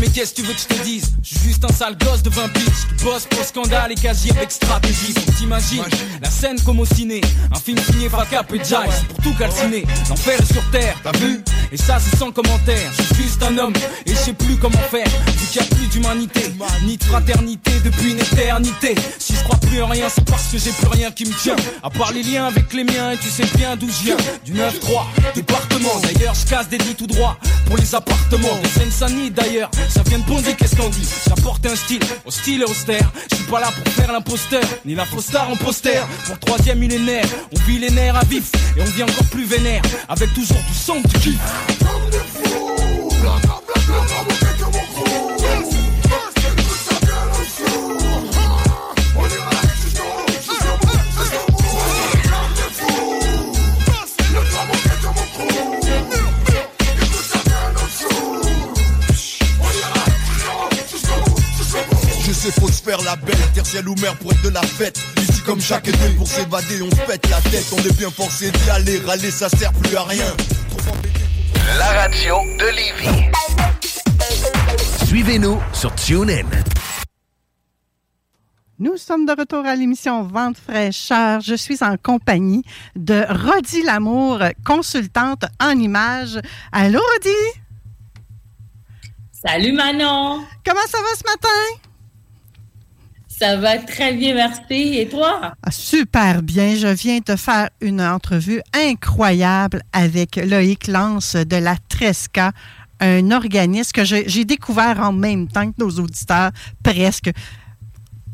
Mais 0.00 0.08
qu'est-ce 0.08 0.34
que 0.34 0.40
tu 0.40 0.46
veux 0.46 0.54
que 0.54 0.60
je 0.60 0.66
te 0.66 0.82
dise 0.82 1.12
Je 1.22 1.34
suis 1.34 1.48
juste 1.48 1.64
un 1.64 1.72
sale 1.72 1.96
gosse 1.98 2.22
de 2.22 2.30
20 2.30 2.48
piges. 2.48 2.64
Qui 2.96 3.04
bosse 3.04 3.26
pour 3.26 3.44
scandale 3.44 3.92
et 3.92 3.94
quasi 3.94 4.30
avec 4.30 4.50
stratégie 4.50 5.14
t'imagines 5.38 5.84
la 6.22 6.30
scène 6.30 6.60
comme 6.64 6.80
au 6.80 6.86
ciné 6.86 7.20
Un 7.54 7.58
film 7.58 7.78
signé 7.78 8.08
Facap 8.08 8.52
et 8.52 8.58
Jive 8.58 9.06
pour 9.08 9.22
tout 9.22 9.34
calciner. 9.38 9.84
L'enfer 10.08 10.38
sur 10.52 10.62
terre, 10.70 10.96
t'as 11.02 11.12
vu? 11.18 11.42
Et 11.72 11.76
ça 11.76 11.98
c'est 11.98 12.16
sans 12.16 12.30
commentaire. 12.30 12.90
Je 12.98 13.14
suis 13.14 13.24
juste 13.24 13.42
un 13.42 13.56
homme. 13.58 13.74
Et 14.06 14.10
je 14.10 14.16
sais 14.16 14.32
plus 14.32 14.56
comment 14.56 14.78
faire. 14.90 15.06
Vu 15.06 15.46
qu'il 15.50 15.60
n'y 15.60 15.66
a 15.66 15.74
plus 15.74 15.86
d'humanité 15.88 16.52
Ni 16.84 16.96
de 16.96 17.04
fraternité 17.04 17.72
depuis 17.84 18.12
une 18.12 18.20
éternité. 18.20 18.94
Si 19.18 19.34
je 19.34 19.42
crois 19.44 19.58
plus 19.58 19.82
en 19.82 19.88
rien 19.88 20.08
c'est 20.08 20.24
parce 20.24 20.46
que 20.48 20.58
j'ai 20.58 20.70
plus 20.70 20.88
rien 20.88 21.10
qui 21.10 21.24
me 21.24 21.34
tient. 21.42 21.56
À 21.82 21.90
part 21.90 22.12
les 22.12 22.22
liens 22.22 22.46
avec 22.46 22.72
les 22.72 22.84
miens 22.84 23.12
et 23.12 23.18
tu 23.18 23.28
sais 23.28 23.46
bien 23.56 23.76
d'où 23.76 23.88
je 23.88 24.04
viens. 24.04 24.16
Du 24.44 24.52
9-3, 24.52 25.06
département. 25.34 26.00
D'ailleurs 26.02 26.34
je 26.34 26.46
casse 26.46 26.68
des 26.68 26.78
lits 26.78 26.94
tout 26.94 27.06
droit 27.06 27.36
pour 27.66 27.76
les 27.76 27.94
appartements. 27.94 28.58
Des 28.62 28.68
Seine-Saint-Denis 28.68 29.30
d'ailleurs. 29.30 29.70
Ça 29.88 30.02
vient 30.04 30.18
de 30.18 30.24
Bondy, 30.24 30.54
qu'est-ce 30.54 30.76
qu'on 30.76 30.88
dit? 30.88 31.06
J'apporte 31.28 31.66
un 31.66 31.76
style, 31.76 32.02
au 32.24 32.30
style 32.30 32.62
et 32.62 32.64
austère. 32.64 33.10
Je 33.30 33.36
suis 33.36 33.44
pas 33.46 33.60
là 33.60 33.70
pour 33.72 33.92
faire 33.92 34.12
l'imposteur, 34.12 34.62
ni 34.84 34.94
la 34.94 35.04
star 35.20 35.50
en 35.50 35.56
poster. 35.56 36.02
Pour 36.26 36.38
troisième 36.38 36.78
millénaire, 36.78 37.24
on 37.54 37.58
vit 37.60 37.78
les 37.78 37.90
nerfs 37.90 38.16
à 38.16 38.24
vif 38.24 38.50
et 38.76 38.80
on 38.80 38.84
vit 38.84 39.02
encore 39.02 39.26
plus 39.30 39.44
vénère, 39.44 39.82
avec 40.08 40.32
toujours 40.34 40.62
du 40.68 40.74
son 40.74 41.00
du 41.00 41.18
kiff. 41.18 41.38
Je 62.26 62.32
sais 62.32 62.50
faut 62.50 62.68
se 62.68 62.82
faire 62.82 63.00
la 63.02 63.14
belle, 63.16 63.36
tertielle 63.54 63.88
ou 63.88 63.94
mer 63.96 64.16
pour 64.16 64.32
être 64.32 64.42
de 64.42 64.48
la 64.48 64.62
fête. 64.62 64.98
Ici 65.18 65.40
comme 65.42 65.60
chaque 65.60 65.86
été 65.86 66.08
pour 66.16 66.26
s'évader 66.26 66.82
on 66.82 66.90
se 66.90 67.00
pète 67.06 67.28
la 67.30 67.40
tête. 67.40 67.66
On 67.72 67.78
est 67.78 67.96
bien 67.96 68.10
forcé 68.10 68.50
d'y 68.50 68.70
aller, 68.70 69.00
râler 69.06 69.30
ça 69.30 69.48
sert 69.48 69.72
plus 69.72 69.96
à 69.96 70.04
rien 70.04 70.26
La 71.66 72.02
radio 72.02 72.36
de 72.58 72.66
Lévis. 72.76 73.30
Suivez-nous 75.04 75.60
sur 75.72 75.92
TuneIn. 75.96 76.46
Nous 78.78 78.96
sommes 78.96 79.26
de 79.26 79.32
retour 79.36 79.66
à 79.66 79.74
l'émission 79.74 80.22
Vente 80.22 80.58
fraîcheur. 80.58 81.40
Je 81.40 81.56
suis 81.56 81.82
en 81.82 81.96
compagnie 81.96 82.62
de 82.94 83.24
Rodi 83.28 83.82
Lamour, 83.82 84.38
consultante 84.64 85.44
en 85.60 85.72
images. 85.72 86.38
Allô, 86.70 87.00
Rodi? 87.00 87.60
Salut 89.32 89.72
Manon! 89.72 90.44
Comment 90.64 90.86
ça 90.86 90.98
va 90.98 91.16
ce 91.16 91.24
matin? 91.24 91.85
Ça 93.38 93.56
va 93.56 93.76
très 93.78 94.14
bien, 94.14 94.34
merci. 94.34 94.98
Et 94.98 95.08
toi? 95.08 95.52
Ah, 95.62 95.70
super 95.70 96.42
bien. 96.42 96.74
Je 96.74 96.86
viens 96.86 97.18
de 97.18 97.36
faire 97.36 97.68
une 97.82 98.00
entrevue 98.00 98.62
incroyable 98.72 99.82
avec 99.92 100.36
Loïc 100.36 100.86
Lance 100.86 101.36
de 101.36 101.56
la 101.56 101.76
Tresca, 101.88 102.52
un 102.98 103.30
organisme 103.30 103.92
que 103.92 104.04
j'ai 104.04 104.44
découvert 104.46 105.00
en 105.00 105.12
même 105.12 105.48
temps 105.48 105.70
que 105.70 105.76
nos 105.78 105.90
auditeurs, 105.90 106.50
presque. 106.82 107.30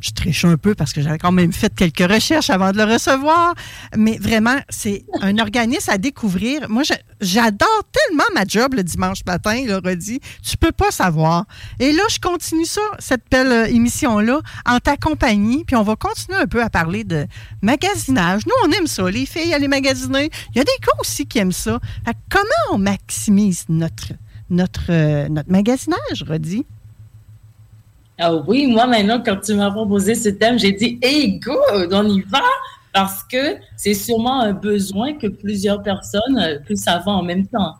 Je 0.02 0.10
triche 0.10 0.44
un 0.44 0.56
peu 0.56 0.74
parce 0.74 0.92
que 0.92 1.00
j'avais 1.00 1.18
quand 1.18 1.30
même 1.30 1.52
fait 1.52 1.72
quelques 1.74 2.10
recherches 2.10 2.50
avant 2.50 2.72
de 2.72 2.76
le 2.76 2.84
recevoir, 2.84 3.54
mais 3.96 4.18
vraiment, 4.18 4.56
c'est 4.68 5.04
un 5.20 5.38
organisme 5.38 5.90
à 5.90 5.96
découvrir. 5.96 6.68
Moi, 6.68 6.82
j'adore 7.20 7.82
tellement 7.92 8.24
ma 8.34 8.44
job 8.44 8.74
le 8.74 8.82
dimanche 8.82 9.24
matin, 9.24 9.54
il 9.54 9.72
aurait 9.72 9.96
dit. 9.96 10.20
Tu 10.42 10.56
peux 10.56 10.72
pas 10.72 10.90
savoir. 10.90 11.44
Et 11.78 11.92
là, 11.92 12.02
je 12.10 12.18
continue 12.18 12.64
ça, 12.64 12.80
cette 12.98 13.22
belle 13.30 13.52
euh, 13.52 13.66
émission-là, 13.66 14.40
en 14.66 14.80
ta 14.80 14.96
compagnie, 14.96 15.64
puis 15.64 15.76
on 15.76 15.84
va 15.84 15.94
continuer 15.94 16.38
un 16.38 16.46
peu 16.46 16.62
à 16.62 16.68
parler 16.68 17.04
de 17.04 17.26
magasinage. 17.62 18.44
Nous, 18.46 18.52
on 18.64 18.72
aime 18.72 18.88
ça, 18.88 19.08
les 19.08 19.24
filles, 19.24 19.54
aller 19.54 19.68
magasiner. 19.68 20.30
Il 20.52 20.58
y 20.58 20.60
a 20.60 20.64
des 20.64 20.78
gars 20.80 20.98
aussi 21.00 21.26
qui 21.26 21.38
aiment 21.38 21.52
ça. 21.52 21.78
Comment 22.28 22.42
on 22.72 22.78
maximise 22.78 23.66
notre, 23.68 24.14
notre, 24.50 24.90
euh, 24.90 25.28
notre 25.28 25.50
magasinage, 25.50 26.24
Rodi? 26.26 26.66
Ah 28.24 28.34
oui, 28.36 28.68
moi 28.68 28.86
maintenant, 28.86 29.20
quand 29.24 29.38
tu 29.44 29.52
m'as 29.54 29.70
proposé 29.72 30.14
ce 30.14 30.28
thème, 30.28 30.56
j'ai 30.56 30.70
dit, 30.72 30.96
hey, 31.02 31.40
good, 31.40 31.92
on 31.92 32.06
y 32.08 32.20
va! 32.20 32.42
Parce 32.92 33.24
que 33.24 33.56
c'est 33.76 33.94
sûrement 33.94 34.42
un 34.42 34.52
besoin 34.52 35.14
que 35.14 35.26
plusieurs 35.26 35.82
personnes 35.82 36.38
euh, 36.38 36.58
puissent 36.60 36.86
avoir 36.86 37.18
en 37.18 37.22
même 37.24 37.46
temps. 37.48 37.74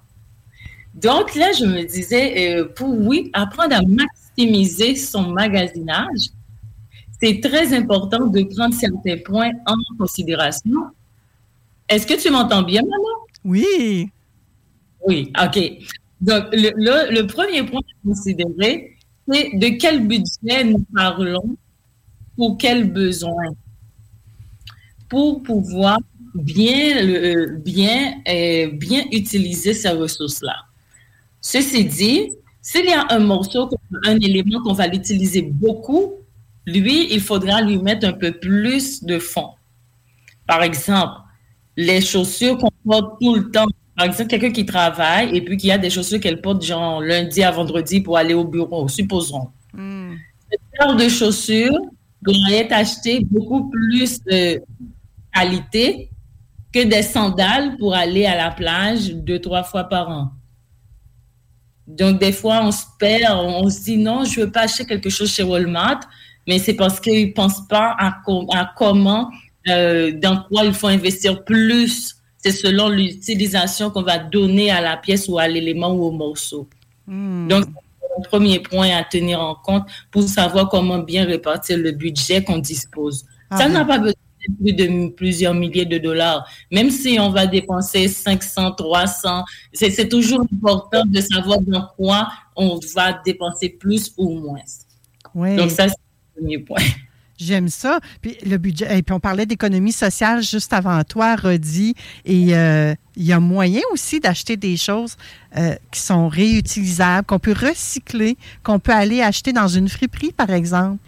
Donc 0.95 1.34
là, 1.36 1.53
je 1.53 1.64
me 1.64 1.84
disais, 1.84 2.57
euh, 2.57 2.64
pour 2.74 2.88
oui, 3.09 3.30
apprendre 3.34 3.76
à 3.76 3.82
maximiser 3.82 4.97
son 4.97 5.28
magasinage, 5.30 6.22
c'est 7.20 7.40
très 7.40 7.72
important 7.72 8.26
de 8.26 8.43
prendre 8.57 8.74
certains 8.74 9.18
points 9.24 9.53
en 9.66 9.76
considération. 9.97 10.88
Est-ce 11.88 12.05
que 12.07 12.20
tu 12.20 12.30
m'entends 12.30 12.62
bien, 12.62 12.82
maman? 12.82 13.16
Oui. 13.45 14.09
Oui, 15.07 15.32
OK. 15.40 15.59
Donc, 16.20 16.45
le, 16.53 16.70
le- 16.74 17.14
le 17.20 17.26
premier 17.26 17.62
point 17.62 17.80
à 17.80 18.09
considérer, 18.09 18.97
c'est 19.29 19.51
de 19.57 19.68
quel 19.79 20.07
budget 20.07 20.64
nous 20.64 20.85
parlons? 20.95 21.57
Pour 22.37 22.57
quel 22.59 22.91
besoin? 22.93 23.55
Pour 25.09 25.43
pouvoir 25.43 25.99
bien, 26.35 27.03
le- 27.03 27.59
bien, 27.59 28.14
euh, 28.29 28.70
bien 28.73 29.05
utiliser 29.12 29.75
ces 29.75 29.91
ressources-là. 29.91 30.57
Ceci 31.41 31.85
dit, 31.85 32.31
s'il 32.62 32.87
y 32.87 32.93
a 32.93 33.07
un 33.11 33.18
morceau, 33.18 33.68
un 34.07 34.18
élément 34.20 34.62
qu'on 34.62 34.73
va 34.73 34.87
l'utiliser 34.87 35.43
beaucoup, 35.43 36.14
lui, 36.66 37.12
il 37.12 37.20
faudra 37.20 37.61
lui 37.61 37.79
mettre 37.79 38.07
un 38.07 38.12
peu 38.12 38.33
plus 38.33 39.03
de 39.05 39.18
fond. 39.18 39.51
Par 40.47 40.62
exemple, 40.62 41.14
les 41.77 42.01
chaussures 42.01 42.59
qu'on 42.59 42.70
porte 42.85 43.20
tout 43.20 43.35
le 43.35 43.51
temps. 43.51 43.66
Par 44.03 44.09
exemple, 44.11 44.30
quelqu'un 44.30 44.50
qui 44.50 44.66
travaille 44.66 45.36
et 45.36 45.40
puis 45.42 45.57
qui 45.57 45.70
a 45.70 45.78
des 45.78 45.88
chaussures 45.88 46.18
qu'elle 46.18 46.40
porte 46.40 46.64
genre 46.64 47.00
lundi 47.00 47.40
à 47.40 47.53
vendredi 47.53 48.00
pour 48.00 48.18
aller 48.18 48.34
au 48.34 48.44
bureau, 48.44 48.88
supposons. 48.88 49.50
Cette 50.50 50.61
paire 50.76 50.96
de 50.96 51.09
chaussures 51.09 51.78
doit 52.20 52.34
être 52.50 52.72
achetée 52.72 53.24
beaucoup 53.30 53.70
plus 53.70 54.20
de 54.24 54.61
qualité 55.32 56.11
que 56.72 56.82
des 56.82 57.03
sandales 57.03 57.76
pour 57.76 57.94
aller 57.94 58.26
à 58.26 58.36
la 58.36 58.50
plage 58.50 59.14
deux, 59.14 59.38
trois 59.38 59.62
fois 59.62 59.84
par 59.84 60.09
an. 60.09 60.32
Donc, 61.86 62.18
des 62.18 62.32
fois, 62.32 62.61
on 62.64 62.72
se 62.72 62.86
perd, 62.98 63.32
on 63.36 63.70
se 63.70 63.84
dit 63.84 63.98
non, 63.98 64.24
je 64.24 64.40
ne 64.40 64.46
veux 64.46 64.50
pas 64.50 64.62
acheter 64.62 64.84
quelque 64.84 65.11
chose 65.11 65.32
chez 65.32 65.44
Walmart, 65.44 66.00
mais 66.48 66.59
c'est 66.59 66.74
parce 66.74 66.98
qu'ils 66.98 67.28
ne 67.28 67.32
pensent 67.32 67.68
pas 67.68 67.94
à 67.96 68.20
comment, 68.76 69.30
euh, 69.68 70.11
dans 70.20 70.42
quoi 70.48 70.64
il 70.64 70.74
faut 70.74 70.88
investir 70.88 71.44
plus. 71.44 72.16
C'est 72.43 72.53
selon 72.53 72.88
l'utilisation 72.88 73.90
qu'on 73.90 74.03
va 74.03 74.18
donner 74.18 74.70
à 74.70 74.80
la 74.80 74.97
pièce 74.97 75.28
ou 75.28 75.38
à 75.38 75.49
l'élément 75.49 75.93
ou 75.95 76.05
au 76.05 76.11
morceau. 76.11 76.68
Donc, 77.07 77.64
c'est 77.64 78.22
le 78.22 78.28
premier 78.28 78.59
point 78.61 78.90
à 78.90 79.05
tenir 79.05 79.40
en 79.40 79.55
compte 79.55 79.84
pour 80.11 80.22
savoir 80.24 80.68
comment 80.68 80.99
bien 80.99 81.24
répartir 81.24 81.78
le 81.78 81.93
budget 81.93 82.43
qu'on 82.43 82.59
dispose. 82.59 83.24
Ah 83.51 83.59
Ça 83.59 83.68
n'a 83.68 83.84
pas 83.84 83.99
besoin 83.99 84.14
plus 84.61 84.72
de 84.72 85.09
plusieurs 85.11 85.55
milliers 85.55 85.84
de 85.84 85.99
dollars. 85.99 86.49
Même 86.70 86.90
si 86.90 87.18
on 87.20 87.30
va 87.30 87.47
dépenser 87.47 88.09
500, 88.09 88.72
300, 88.72 89.45
c'est 89.72 90.09
toujours 90.09 90.40
important 90.40 91.05
de 91.07 91.20
savoir 91.20 91.61
dans 91.61 91.88
quoi 91.97 92.28
on 92.57 92.78
va 92.95 93.20
dépenser 93.24 93.70
plus 93.70 94.12
ou 94.16 94.30
moins. 94.30 94.61
Oui. 95.34 95.57
Donc 95.57 95.70
ça, 95.70 95.88
c'est 95.88 95.97
le 96.36 96.40
premier 96.40 96.59
point. 96.59 96.82
J'aime 97.43 97.68
ça. 97.68 98.01
Puis 98.20 98.36
le 98.47 98.57
budget. 98.59 98.99
Et 98.99 99.03
puis 99.03 99.14
on 99.14 99.20
parlait 99.20 99.47
d'économie 99.47 99.93
sociale 99.93 100.43
juste 100.43 100.72
avant 100.72 101.03
toi, 101.05 101.36
Rodi. 101.36 101.95
Et 102.24 102.55
euh, 102.55 102.95
il 103.16 103.24
y 103.24 103.32
a 103.32 103.40
moyen 103.40 103.82
aussi 103.93 104.20
d'acheter 104.20 104.57
des 104.57 104.76
choses 104.76 105.16
euh, 105.57 105.74
qui 105.90 106.01
sont 106.01 106.28
réutilisables, 106.28 107.26
qu'on 107.26 107.38
peut 107.38 107.55
recycler, 107.59 108.36
qu'on 108.62 108.78
peut 108.78 108.93
aller 108.93 109.22
acheter 109.22 109.53
dans 109.53 109.68
une 109.68 109.88
friperie, 109.88 110.32
par 110.32 110.51
exemple. 110.51 110.99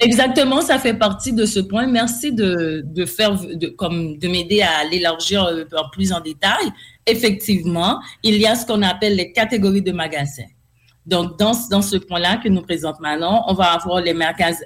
Exactement, 0.00 0.60
ça 0.60 0.78
fait 0.78 0.94
partie 0.94 1.32
de 1.32 1.44
ce 1.44 1.58
point. 1.58 1.88
Merci 1.88 2.32
de, 2.32 2.84
de 2.84 3.04
faire, 3.04 3.34
de, 3.34 3.66
comme 3.66 4.16
de 4.16 4.28
m'aider 4.28 4.62
à 4.62 4.84
l'élargir 4.84 5.44
euh, 5.44 5.64
plus 5.92 6.12
en 6.12 6.20
détail. 6.20 6.70
Effectivement, 7.04 8.00
il 8.22 8.36
y 8.36 8.46
a 8.46 8.54
ce 8.54 8.64
qu'on 8.64 8.82
appelle 8.82 9.16
les 9.16 9.32
catégories 9.32 9.82
de 9.82 9.92
magasins. 9.92 10.44
Donc, 11.08 11.38
dans, 11.38 11.52
dans 11.70 11.80
ce 11.80 11.96
point-là 11.96 12.36
que 12.36 12.50
nous 12.50 12.60
présentons 12.60 13.00
maintenant, 13.00 13.42
on 13.48 13.54
va 13.54 13.72
avoir 13.72 14.02
les, 14.02 14.14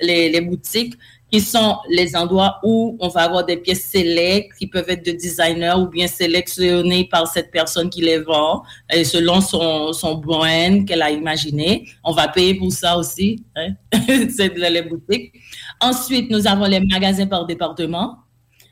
les, 0.00 0.28
les, 0.28 0.40
boutiques 0.40 0.94
qui 1.30 1.40
sont 1.40 1.76
les 1.88 2.16
endroits 2.16 2.58
où 2.64 2.96
on 2.98 3.06
va 3.06 3.22
avoir 3.22 3.46
des 3.46 3.56
pièces 3.58 3.84
sélectes 3.84 4.50
qui 4.58 4.66
peuvent 4.66 4.90
être 4.90 5.06
de 5.06 5.12
designers 5.12 5.74
ou 5.78 5.86
bien 5.86 6.08
sélectionnées 6.08 7.08
par 7.08 7.28
cette 7.28 7.52
personne 7.52 7.88
qui 7.88 8.00
les 8.00 8.18
vend 8.18 8.64
et 8.92 9.04
selon 9.04 9.40
son, 9.40 9.92
son 9.92 10.16
brand 10.16 10.84
qu'elle 10.84 11.02
a 11.02 11.12
imaginé. 11.12 11.86
On 12.02 12.12
va 12.12 12.26
payer 12.26 12.54
pour 12.54 12.72
ça 12.72 12.98
aussi. 12.98 13.44
Hein? 13.54 13.74
C'est 14.36 14.52
les 14.58 14.82
boutiques. 14.82 15.32
Ensuite, 15.80 16.28
nous 16.28 16.48
avons 16.48 16.64
les 16.64 16.80
magasins 16.80 17.28
par 17.28 17.46
département 17.46 18.18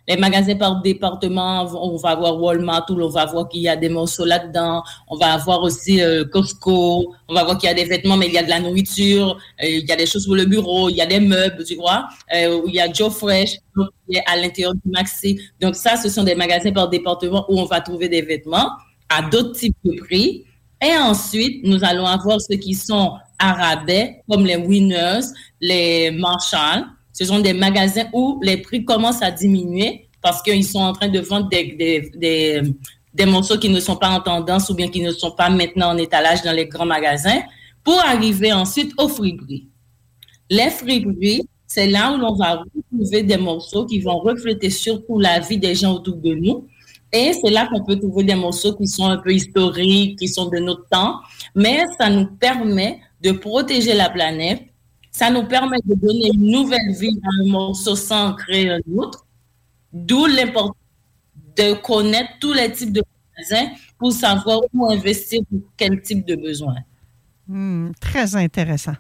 les 0.08 0.16
magasins 0.16 0.56
par 0.56 0.80
département, 0.80 1.62
on 1.62 1.96
va 1.96 2.10
avoir 2.10 2.40
Walmart, 2.40 2.86
où 2.90 2.94
on 2.94 3.08
va 3.08 3.26
voir 3.26 3.48
qu'il 3.48 3.60
y 3.60 3.68
a 3.68 3.76
des 3.76 3.88
morceaux 3.88 4.24
là-dedans. 4.24 4.82
On 5.08 5.16
va 5.16 5.34
avoir 5.34 5.62
aussi 5.62 6.02
euh, 6.02 6.24
Costco. 6.24 7.14
On 7.28 7.34
va 7.34 7.44
voir 7.44 7.58
qu'il 7.58 7.68
y 7.68 7.70
a 7.70 7.74
des 7.74 7.84
vêtements, 7.84 8.16
mais 8.16 8.26
il 8.26 8.32
y 8.32 8.38
a 8.38 8.42
de 8.42 8.48
la 8.48 8.60
nourriture. 8.60 9.38
Euh, 9.62 9.66
il 9.66 9.86
y 9.86 9.92
a 9.92 9.96
des 9.96 10.06
choses 10.06 10.26
pour 10.26 10.34
le 10.34 10.46
bureau. 10.46 10.88
Il 10.88 10.96
y 10.96 11.00
a 11.00 11.06
des 11.06 11.20
meubles, 11.20 11.64
tu 11.64 11.76
vois. 11.76 12.08
Euh, 12.34 12.60
il 12.66 12.74
y 12.74 12.80
a 12.80 12.92
Joe 12.92 13.14
Fresh 13.14 13.58
à 14.26 14.36
l'intérieur 14.36 14.74
du 14.74 14.90
Maxi. 14.90 15.40
Donc 15.60 15.76
ça, 15.76 15.96
ce 15.96 16.08
sont 16.08 16.24
des 16.24 16.34
magasins 16.34 16.72
par 16.72 16.88
département 16.88 17.44
où 17.48 17.60
on 17.60 17.66
va 17.66 17.80
trouver 17.80 18.08
des 18.08 18.22
vêtements 18.22 18.70
à 19.08 19.22
d'autres 19.22 19.52
types 19.52 19.76
de 19.84 19.96
prix. 20.00 20.44
Et 20.82 20.96
ensuite, 20.96 21.64
nous 21.64 21.84
allons 21.84 22.06
avoir 22.06 22.40
ceux 22.40 22.56
qui 22.56 22.74
sont 22.74 23.12
à 23.38 23.52
rabais, 23.52 24.22
comme 24.28 24.44
les 24.44 24.56
Winners, 24.56 25.20
les 25.60 26.10
Marshall 26.10 26.86
ce 27.12 27.24
sont 27.24 27.40
des 27.40 27.52
magasins 27.52 28.06
où 28.12 28.40
les 28.42 28.58
prix 28.58 28.84
commencent 28.84 29.22
à 29.22 29.30
diminuer 29.30 30.08
parce 30.22 30.42
qu'ils 30.42 30.64
sont 30.64 30.80
en 30.80 30.92
train 30.92 31.08
de 31.08 31.20
vendre 31.20 31.48
des, 31.48 33.26
morceaux 33.26 33.58
qui 33.58 33.68
ne 33.68 33.80
sont 33.80 33.96
pas 33.96 34.10
en 34.10 34.20
tendance 34.20 34.68
ou 34.70 34.74
bien 34.74 34.88
qui 34.88 35.00
ne 35.00 35.12
sont 35.12 35.32
pas 35.32 35.50
maintenant 35.50 35.90
en 35.90 35.96
étalage 35.96 36.42
dans 36.42 36.52
les 36.52 36.66
grands 36.66 36.86
magasins 36.86 37.40
pour 37.82 37.98
arriver 38.00 38.52
ensuite 38.52 38.92
aux 38.98 39.08
friperies. 39.08 39.66
Les 40.48 40.70
friperies, 40.70 41.42
c'est 41.66 41.86
là 41.86 42.12
où 42.12 42.18
l'on 42.18 42.34
va 42.34 42.62
retrouver 42.62 43.22
des 43.22 43.36
morceaux 43.36 43.86
qui 43.86 44.00
vont 44.00 44.18
refléter 44.18 44.70
surtout 44.70 45.18
la 45.18 45.40
vie 45.40 45.58
des 45.58 45.74
gens 45.74 45.94
autour 45.94 46.16
de 46.16 46.34
nous. 46.34 46.66
Et 47.12 47.32
c'est 47.32 47.50
là 47.50 47.68
qu'on 47.68 47.84
peut 47.84 47.98
trouver 47.98 48.24
des 48.24 48.34
morceaux 48.34 48.74
qui 48.74 48.86
sont 48.86 49.06
un 49.06 49.18
peu 49.18 49.32
historiques, 49.32 50.18
qui 50.18 50.28
sont 50.28 50.48
de 50.48 50.58
notre 50.58 50.86
temps, 50.88 51.16
mais 51.54 51.82
ça 51.98 52.08
nous 52.08 52.26
permet 52.26 53.00
de 53.20 53.32
protéger 53.32 53.94
la 53.94 54.10
planète 54.10 54.62
ça 55.10 55.30
nous 55.30 55.44
permet 55.44 55.78
de 55.84 55.94
donner 55.94 56.30
une 56.32 56.50
nouvelle 56.50 56.92
vie 56.92 57.18
à 57.22 57.42
un 57.42 57.48
morceau 57.48 57.96
sans 57.96 58.34
créer 58.34 58.70
un 58.70 58.80
autre. 58.96 59.26
D'où 59.92 60.26
l'importance 60.26 60.76
de 61.56 61.74
connaître 61.74 62.30
tous 62.40 62.52
les 62.52 62.70
types 62.72 62.92
de 62.92 63.02
magasins 63.36 63.72
pour 63.98 64.12
savoir 64.12 64.60
où 64.72 64.90
investir 64.90 65.40
pour 65.50 65.60
quel 65.76 66.00
type 66.00 66.24
de 66.26 66.36
besoin. 66.36 66.76
Hmm, 67.48 67.90
très 68.00 68.36
intéressant. 68.36 68.94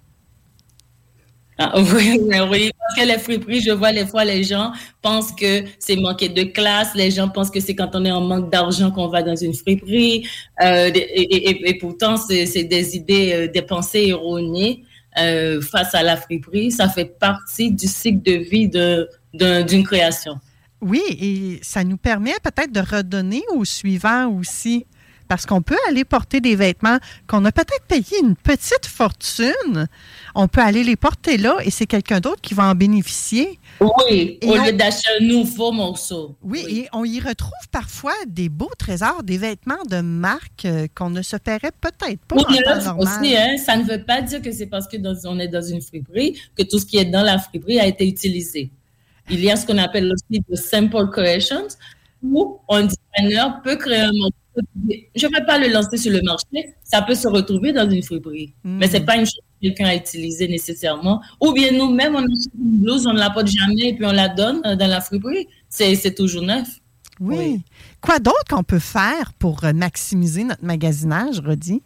Ah, 1.62 1.74
oui, 1.94 2.18
oui, 2.50 2.70
parce 2.78 2.94
que 2.98 3.06
les 3.06 3.18
friperies, 3.18 3.60
je 3.60 3.70
vois 3.70 3.92
les 3.92 4.06
fois 4.06 4.24
les 4.24 4.42
gens 4.42 4.72
pensent 5.02 5.30
que 5.30 5.62
c'est 5.78 5.96
manquer 5.96 6.30
de 6.30 6.44
classe, 6.44 6.94
les 6.94 7.10
gens 7.10 7.28
pensent 7.28 7.50
que 7.50 7.60
c'est 7.60 7.74
quand 7.74 7.90
on 7.94 8.04
est 8.06 8.10
en 8.10 8.22
manque 8.22 8.50
d'argent 8.50 8.90
qu'on 8.90 9.08
va 9.08 9.22
dans 9.22 9.36
une 9.36 9.52
friperie, 9.52 10.26
euh, 10.62 10.90
et, 10.94 11.78
pourtant 11.78 12.16
c'est 12.16 12.64
des 12.64 12.96
idées, 12.96 13.32
euh, 13.34 13.48
des 13.52 13.60
pensées 13.60 14.06
erronées. 14.08 14.84
Euh, 15.18 15.60
face 15.60 15.94
à 15.94 16.02
la 16.02 16.16
friperie, 16.16 16.70
ça 16.70 16.88
fait 16.88 17.18
partie 17.18 17.72
du 17.72 17.86
cycle 17.88 18.22
de 18.22 18.32
vie 18.32 18.68
d'une 18.68 19.84
création. 19.84 20.38
Oui, 20.80 21.02
et 21.08 21.58
ça 21.62 21.84
nous 21.84 21.96
permet 21.96 22.34
peut-être 22.42 22.72
de 22.72 22.80
redonner 22.80 23.42
au 23.54 23.64
suivant 23.64 24.28
aussi. 24.28 24.86
Parce 25.30 25.46
qu'on 25.46 25.62
peut 25.62 25.78
aller 25.88 26.04
porter 26.04 26.40
des 26.40 26.56
vêtements 26.56 26.98
qu'on 27.28 27.44
a 27.44 27.52
peut-être 27.52 27.84
payé 27.86 28.18
une 28.20 28.34
petite 28.34 28.84
fortune. 28.84 29.86
On 30.34 30.48
peut 30.48 30.60
aller 30.60 30.82
les 30.82 30.96
porter 30.96 31.36
là 31.36 31.58
et 31.64 31.70
c'est 31.70 31.86
quelqu'un 31.86 32.18
d'autre 32.18 32.40
qui 32.40 32.52
va 32.52 32.64
en 32.64 32.74
bénéficier. 32.74 33.60
Oui, 33.80 34.40
au 34.42 34.56
lieu 34.56 34.72
d'acheter 34.72 35.08
un 35.20 35.24
nouveau 35.24 35.70
morceau. 35.70 36.34
Oui, 36.42 36.64
et 36.68 36.88
on 36.92 37.04
y 37.04 37.20
retrouve 37.20 37.52
parfois 37.70 38.12
des 38.26 38.48
beaux 38.48 38.72
trésors, 38.76 39.22
des 39.22 39.38
vêtements 39.38 39.84
de 39.88 40.00
marque 40.00 40.64
euh, 40.64 40.88
qu'on 40.96 41.10
ne 41.10 41.22
se 41.22 41.36
paierait 41.36 41.70
peut-être 41.80 42.24
pas 42.26 42.34
oui, 42.34 42.42
en 42.42 42.74
temps 42.74 42.84
normal. 42.84 43.20
Aussi, 43.22 43.36
hein, 43.36 43.56
ça 43.64 43.76
ne 43.76 43.84
veut 43.84 44.02
pas 44.02 44.22
dire 44.22 44.42
que 44.42 44.50
c'est 44.50 44.66
parce 44.66 44.88
que 44.88 44.96
on 45.28 45.38
est 45.38 45.46
dans 45.46 45.62
une 45.62 45.80
friperie 45.80 46.40
que 46.56 46.64
tout 46.64 46.80
ce 46.80 46.86
qui 46.86 46.96
est 46.96 47.04
dans 47.04 47.22
la 47.22 47.38
friperie 47.38 47.78
a 47.78 47.86
été 47.86 48.04
utilisé. 48.04 48.72
Il 49.30 49.44
y 49.44 49.48
a 49.48 49.54
ce 49.54 49.64
qu'on 49.64 49.78
appelle 49.78 50.12
aussi 50.12 50.42
de 50.48 50.56
simple 50.56 51.08
creations, 51.08 51.68
où 52.22 52.58
un 52.68 52.82
designer 52.86 53.60
peut 53.62 53.76
créer 53.76 54.00
un 54.00 54.12
morceau 54.12 54.34
je 55.14 55.26
ne 55.26 55.32
vais 55.32 55.44
pas 55.46 55.58
le 55.58 55.68
lancer 55.68 55.96
sur 55.96 56.12
le 56.12 56.22
marché, 56.22 56.74
ça 56.82 57.02
peut 57.02 57.14
se 57.14 57.28
retrouver 57.28 57.72
dans 57.72 57.88
une 57.88 58.02
friperie. 58.02 58.52
Mais 58.64 58.88
ce 58.88 58.94
n'est 58.94 59.04
pas 59.04 59.16
une 59.16 59.26
chose 59.26 59.40
que 59.60 59.68
quelqu'un 59.68 59.86
a 59.86 59.94
utilisée 59.94 60.48
nécessairement. 60.48 61.20
Ou 61.40 61.52
bien 61.52 61.72
nous-mêmes, 61.72 62.14
on 62.14 62.22
achète 62.22 62.52
une 62.58 62.80
blouse, 62.80 63.06
on 63.06 63.12
ne 63.12 63.18
la 63.18 63.30
porte 63.30 63.48
jamais 63.48 63.88
et 63.90 63.94
puis 63.94 64.04
on 64.04 64.12
la 64.12 64.28
donne 64.28 64.60
euh, 64.66 64.76
dans 64.76 64.88
la 64.88 65.00
friperie. 65.00 65.46
C'est 65.68 66.14
toujours 66.14 66.42
neuf. 66.42 66.68
Oui. 67.20 67.62
Quoi 68.00 68.18
d'autre 68.18 68.44
qu'on 68.48 68.62
peut 68.62 68.78
faire 68.78 69.32
pour 69.38 69.64
euh, 69.64 69.72
maximiser 69.72 70.44
notre 70.44 70.64
magasinage, 70.64 71.40
Rodi? 71.40 71.82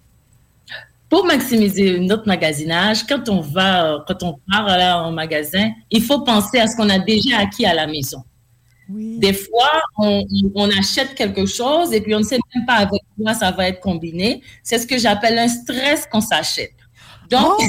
Pour 1.11 1.27
maximiser 1.27 2.01
notre 2.01 2.27
magasinage, 2.27 3.05
quand 3.07 3.29
on 3.29 3.41
va, 3.41 4.05
quand 4.07 4.23
on 4.23 4.39
part 4.51 4.67
là, 4.67 5.03
en 5.03 5.13
magasin, 5.13 5.71
il 5.91 6.03
faut 6.03 6.21
penser 6.21 6.59
à 6.59 6.67
ce 6.67 6.77
qu'on 6.77 6.89
a 6.89 6.99
déjà 6.99 7.39
acquis 7.39 7.67
à 7.67 7.75
la 7.75 7.87
maison. 7.87 8.23
Des 8.89 9.33
fois, 9.33 9.83
on, 9.97 10.71
achète 10.79 11.15
quelque 11.15 11.47
chose 11.47 11.93
et 11.93 12.01
puis 12.01 12.15
on 12.15 12.19
ne 12.19 12.25
sait 12.25 12.39
même 12.55 12.67
pas 12.67 12.75
avec 12.75 13.01
quoi 13.19 13.33
ça 13.33 13.51
va 13.51 13.69
être 13.69 13.81
combiné. 13.81 14.43
C'est 14.63 14.79
ce 14.79 14.87
que 14.87 14.99
j'appelle 14.99 15.39
un 15.39 15.49
stress 15.49 16.07
qu'on 16.07 16.21
s'achète. 16.21 16.75
Donc, 17.31 17.55
oh! 17.59 17.65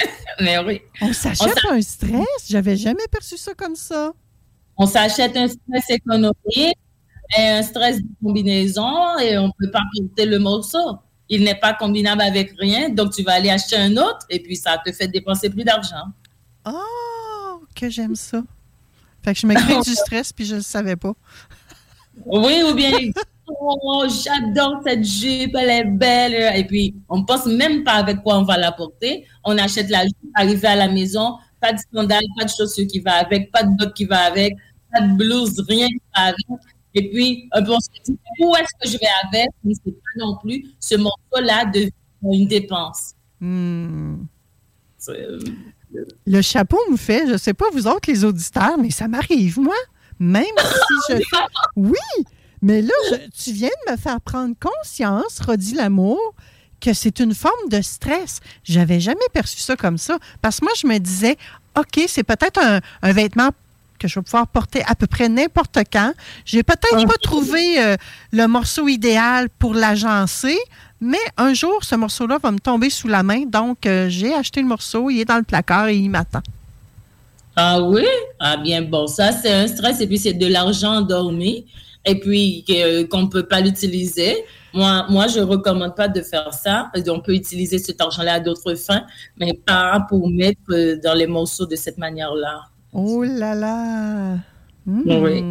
mais 0.40 0.58
oui. 0.58 0.80
On 1.02 1.12
s'achète 1.12 1.58
un 1.70 1.80
stress? 1.82 2.48
J'avais 2.48 2.76
jamais 2.76 3.06
perçu 3.10 3.36
ça 3.36 3.52
comme 3.54 3.76
ça. 3.76 4.12
On 4.76 4.86
s'achète 4.86 5.36
un 5.36 5.48
stress 5.48 5.90
économique 5.90 6.78
et 7.36 7.42
un 7.42 7.62
stress 7.62 7.98
de 7.98 8.08
combinaison 8.22 9.18
et 9.18 9.36
on 9.36 9.48
ne 9.48 9.52
peut 9.58 9.70
pas 9.70 9.82
porter 9.96 10.24
le 10.24 10.38
morceau. 10.38 10.98
Il 11.28 11.44
n'est 11.44 11.56
pas 11.56 11.74
combinable 11.74 12.22
avec 12.22 12.54
rien, 12.58 12.88
donc 12.88 13.12
tu 13.12 13.22
vas 13.22 13.34
aller 13.34 13.50
acheter 13.50 13.76
un 13.76 13.94
autre 13.98 14.24
et 14.30 14.40
puis 14.40 14.56
ça 14.56 14.80
te 14.84 14.90
fait 14.92 15.08
dépenser 15.08 15.50
plus 15.50 15.64
d'argent. 15.64 16.06
Oh, 16.64 17.60
que 17.74 17.90
j'aime 17.90 18.16
ça. 18.16 18.42
Fait 19.22 19.34
que 19.34 19.40
je 19.40 19.46
me 19.46 19.54
crée 19.54 19.80
du 19.84 19.94
stress 19.94 20.32
puis 20.32 20.44
je 20.44 20.52
ne 20.52 20.58
le 20.58 20.62
savais 20.64 20.96
pas. 20.96 21.14
Oui, 22.26 22.62
ou 22.68 22.74
bien, 22.74 22.92
oh, 23.46 24.04
j'adore 24.08 24.80
cette 24.84 25.04
jupe, 25.04 25.54
elle 25.54 25.70
est 25.70 25.84
belle. 25.84 26.56
Et 26.56 26.64
puis, 26.64 26.94
on 27.08 27.18
ne 27.18 27.24
pense 27.24 27.46
même 27.46 27.84
pas 27.84 27.94
avec 27.94 28.22
quoi 28.22 28.38
on 28.38 28.44
va 28.44 28.56
la 28.56 28.72
porter. 28.72 29.24
On 29.44 29.56
achète 29.58 29.88
la 29.90 30.04
jupe, 30.04 30.16
arrivé 30.34 30.66
à 30.66 30.76
la 30.76 30.88
maison, 30.88 31.36
pas 31.60 31.72
de 31.72 31.78
sandales, 31.92 32.24
pas 32.38 32.44
de 32.44 32.50
chaussures 32.50 32.86
qui 32.86 33.00
va 33.00 33.14
avec, 33.14 33.50
pas 33.52 33.62
de 33.62 33.76
bottes 33.76 33.94
qui 33.94 34.04
va 34.04 34.20
avec, 34.20 34.54
pas 34.92 35.00
de 35.00 35.16
blouse, 35.16 35.64
rien 35.68 35.86
qui 35.86 36.02
va 36.16 36.22
avec. 36.22 36.46
Et 36.94 37.10
puis, 37.10 37.48
un 37.52 37.62
peu, 37.62 37.72
on 37.72 37.80
se 37.80 37.88
dit, 38.04 38.18
où 38.40 38.54
est-ce 38.56 38.74
que 38.80 38.92
je 38.92 38.98
vais 38.98 39.12
avec? 39.28 39.48
Mais 39.62 39.74
ce 39.74 39.80
n'est 39.86 39.92
pas 39.92 40.24
non 40.24 40.36
plus 40.42 40.64
ce 40.80 40.96
morceau-là 40.96 41.66
de 41.66 41.90
une 42.22 42.46
dépense. 42.48 43.14
Hmm. 43.40 44.24
Le 46.26 46.42
chapeau 46.42 46.78
me 46.90 46.96
fait, 46.96 47.26
je 47.26 47.32
ne 47.32 47.38
sais 47.38 47.54
pas 47.54 47.66
vous 47.72 47.86
autres 47.86 48.10
les 48.10 48.24
auditeurs, 48.24 48.78
mais 48.78 48.90
ça 48.90 49.08
m'arrive, 49.08 49.58
moi. 49.58 49.76
Même 50.18 50.44
si 51.08 51.14
je 51.14 51.22
Oui, 51.76 52.24
mais 52.62 52.82
là, 52.82 52.94
tu 53.36 53.52
viens 53.52 53.70
de 53.86 53.92
me 53.92 53.96
faire 53.96 54.20
prendre 54.20 54.54
conscience, 54.58 55.40
Rodi 55.40 55.74
Lamour, 55.74 56.34
que 56.80 56.92
c'est 56.92 57.20
une 57.20 57.34
forme 57.34 57.68
de 57.70 57.80
stress. 57.82 58.40
J'avais 58.64 59.00
jamais 59.00 59.20
perçu 59.32 59.58
ça 59.58 59.76
comme 59.76 59.98
ça. 59.98 60.18
Parce 60.42 60.60
que 60.60 60.64
moi, 60.64 60.72
je 60.80 60.86
me 60.86 60.98
disais, 60.98 61.36
OK, 61.76 62.00
c'est 62.08 62.24
peut-être 62.24 62.60
un, 62.60 63.12
vêtement 63.12 63.50
que 63.98 64.06
je 64.06 64.14
vais 64.18 64.22
pouvoir 64.22 64.46
porter 64.46 64.82
à 64.86 64.94
peu 64.94 65.08
près 65.08 65.28
n'importe 65.28 65.78
quand. 65.92 66.12
J'ai 66.44 66.62
peut-être 66.62 67.04
pas 67.04 67.16
trouvé 67.20 67.82
euh, 67.82 67.96
le 68.32 68.46
morceau 68.46 68.86
idéal 68.86 69.48
pour 69.58 69.74
l'agencer, 69.74 70.56
mais 71.00 71.18
un 71.36 71.54
jour, 71.54 71.84
ce 71.84 71.94
morceau-là 71.94 72.38
va 72.42 72.50
me 72.50 72.58
tomber 72.58 72.90
sous 72.90 73.08
la 73.08 73.22
main. 73.22 73.44
Donc, 73.46 73.86
euh, 73.86 74.08
j'ai 74.08 74.34
acheté 74.34 74.60
le 74.60 74.66
morceau, 74.66 75.10
il 75.10 75.20
est 75.20 75.24
dans 75.24 75.36
le 75.36 75.44
placard 75.44 75.88
et 75.88 75.96
il 75.96 76.10
m'attend. 76.10 76.42
Ah 77.56 77.80
oui? 77.82 78.04
Ah 78.38 78.56
bien, 78.56 78.82
bon, 78.82 79.06
ça 79.06 79.32
c'est 79.32 79.52
un 79.52 79.66
stress 79.66 80.00
et 80.00 80.06
puis 80.06 80.18
c'est 80.18 80.32
de 80.32 80.46
l'argent 80.46 80.98
endormi 80.98 81.66
et 82.04 82.18
puis 82.18 82.64
qu'on 83.10 83.22
ne 83.22 83.26
peut 83.26 83.46
pas 83.46 83.60
l'utiliser. 83.60 84.44
Moi, 84.72 85.06
moi, 85.08 85.26
je 85.26 85.40
ne 85.40 85.44
recommande 85.44 85.94
pas 85.96 86.08
de 86.08 86.20
faire 86.20 86.52
ça. 86.52 86.90
On 87.08 87.20
peut 87.20 87.34
utiliser 87.34 87.78
cet 87.78 88.00
argent-là 88.00 88.34
à 88.34 88.40
d'autres 88.40 88.74
fins, 88.74 89.04
mais 89.38 89.54
pas 89.54 90.06
pour 90.08 90.28
mettre 90.30 90.60
euh, 90.70 90.96
dans 91.02 91.14
les 91.14 91.26
morceaux 91.26 91.66
de 91.66 91.74
cette 91.74 91.98
manière-là. 91.98 92.62
Oh 92.92 93.24
là 93.24 93.54
là! 93.54 94.36
Hmm. 94.86 95.02
Oui. 95.06 95.42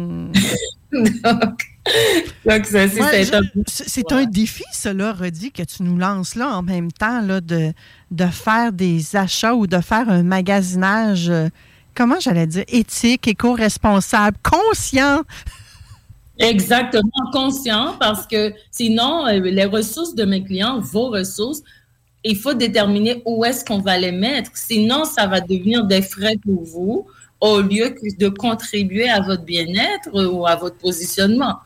donc, 1.22 1.60
donc, 2.46 2.66
ça, 2.66 2.88
c'est- 2.88 3.00
Ouais, 3.02 3.24
c'est 3.24 3.34
un 3.34 3.42
je- 3.42 3.60
c'est 3.66 3.88
c'est 3.88 4.12
un 4.12 4.24
défi, 4.24 4.64
cela, 4.72 5.12
Rodi, 5.12 5.50
que 5.52 5.62
tu 5.62 5.82
nous 5.82 5.96
lances 5.96 6.34
là 6.34 6.48
en 6.56 6.62
même 6.62 6.90
temps, 6.92 7.20
là, 7.20 7.40
de, 7.40 7.72
de 8.10 8.26
faire 8.26 8.72
des 8.72 9.16
achats 9.16 9.54
ou 9.54 9.66
de 9.66 9.80
faire 9.80 10.08
un 10.08 10.22
magasinage, 10.22 11.28
euh, 11.30 11.48
comment 11.94 12.20
j'allais 12.20 12.46
dire, 12.46 12.64
éthique, 12.68 13.26
éco-responsable, 13.28 14.36
conscient. 14.42 15.22
Exactement, 16.38 17.10
conscient, 17.32 17.96
parce 17.98 18.24
que 18.26 18.52
sinon, 18.70 19.26
euh, 19.26 19.40
les 19.40 19.64
ressources 19.64 20.14
de 20.14 20.24
mes 20.24 20.44
clients, 20.44 20.78
vos 20.78 21.08
ressources, 21.10 21.62
il 22.22 22.36
faut 22.36 22.54
déterminer 22.54 23.22
où 23.24 23.44
est-ce 23.44 23.64
qu'on 23.64 23.80
va 23.80 23.98
les 23.98 24.12
mettre. 24.12 24.50
Sinon, 24.54 25.04
ça 25.04 25.26
va 25.26 25.40
devenir 25.40 25.84
des 25.84 26.02
frais 26.02 26.36
pour 26.44 26.62
vous 26.62 27.06
au 27.40 27.60
lieu 27.60 27.90
que 27.90 28.16
de 28.18 28.28
contribuer 28.28 29.08
à 29.08 29.20
votre 29.20 29.42
bien-être 29.44 30.08
ou 30.12 30.46
à 30.46 30.54
votre 30.54 30.76
positionnement. 30.76 31.56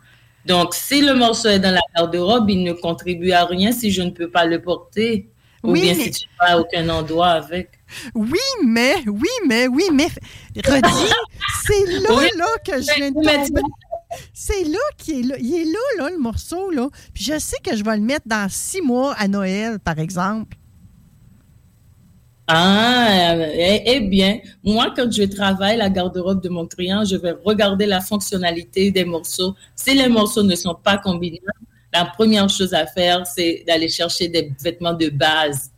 Donc, 0.46 0.74
si 0.74 1.00
le 1.02 1.14
morceau 1.14 1.48
est 1.48 1.58
dans 1.60 1.70
la 1.72 1.80
garde-robe, 1.96 2.50
il 2.50 2.64
ne 2.64 2.72
contribue 2.72 3.32
à 3.32 3.44
rien 3.44 3.72
si 3.72 3.90
je 3.90 4.02
ne 4.02 4.10
peux 4.10 4.30
pas 4.30 4.44
le 4.44 4.60
porter. 4.60 5.28
Ou 5.62 5.72
Oui, 5.72 5.82
bien 5.82 5.94
mais- 5.94 6.04
si 6.04 6.10
tu 6.10 6.28
vas 6.40 6.52
à 6.54 6.58
aucun 6.58 6.88
endroit 6.88 7.28
avec. 7.28 7.70
Oui, 8.16 8.38
mais, 8.64 8.96
oui, 9.06 9.28
mais, 9.46 9.68
oui, 9.68 9.84
mais, 9.92 10.08
Rodi, 10.66 10.88
c'est 11.64 11.86
là, 12.00 12.08
Oui. 12.16 12.26
là, 12.36 12.46
que 12.66 12.80
je 12.82 12.94
viens 12.96 13.10
de 13.10 13.14
tomber. 13.14 13.60
C'est 14.34 14.64
là 14.64 14.78
qu'il 14.98 15.20
est 15.20 15.28
là. 15.28 15.36
Il 15.38 15.54
est 15.54 15.64
là, 15.64 15.78
là, 16.04 16.10
le 16.10 16.18
morceau, 16.18 16.70
là. 16.70 16.88
Puis 17.14 17.24
je 17.24 17.38
sais 17.38 17.56
que 17.64 17.76
je 17.76 17.84
vais 17.84 17.96
le 17.96 18.02
mettre 18.02 18.26
dans 18.26 18.48
six 18.50 18.82
mois 18.82 19.14
à 19.14 19.28
Noël, 19.28 19.78
par 19.78 19.98
exemple. 20.00 20.56
Ah, 22.48 23.36
eh, 23.54 23.82
eh 23.86 24.00
bien, 24.00 24.40
moi, 24.64 24.92
quand 24.94 25.10
je 25.10 25.22
travaille 25.22 25.76
la 25.76 25.88
garde-robe 25.88 26.42
de 26.42 26.48
mon 26.48 26.66
client, 26.66 27.04
je 27.04 27.16
vais 27.16 27.32
regarder 27.44 27.86
la 27.86 28.00
fonctionnalité 28.00 28.90
des 28.90 29.04
morceaux. 29.04 29.54
Si 29.76 29.94
les 29.94 30.08
morceaux 30.08 30.42
ne 30.42 30.56
sont 30.56 30.74
pas 30.74 30.98
combinables, 30.98 31.46
la 31.92 32.06
première 32.06 32.48
chose 32.48 32.74
à 32.74 32.86
faire, 32.86 33.26
c'est 33.26 33.64
d'aller 33.66 33.88
chercher 33.88 34.28
des 34.28 34.52
vêtements 34.62 34.94
de 34.94 35.08
base. 35.08 35.70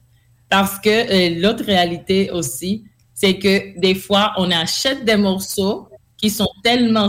Parce 0.49 0.79
que 0.79 0.89
euh, 0.89 1.41
l'autre 1.41 1.65
réalité 1.65 2.31
aussi, 2.31 2.85
c'est 3.12 3.39
que 3.39 3.79
des 3.79 3.95
fois, 3.95 4.33
on 4.39 4.51
achète 4.51 5.05
des 5.05 5.17
morceaux 5.17 5.89
qui 6.17 6.31
sont 6.31 6.49
tellement, 6.62 7.09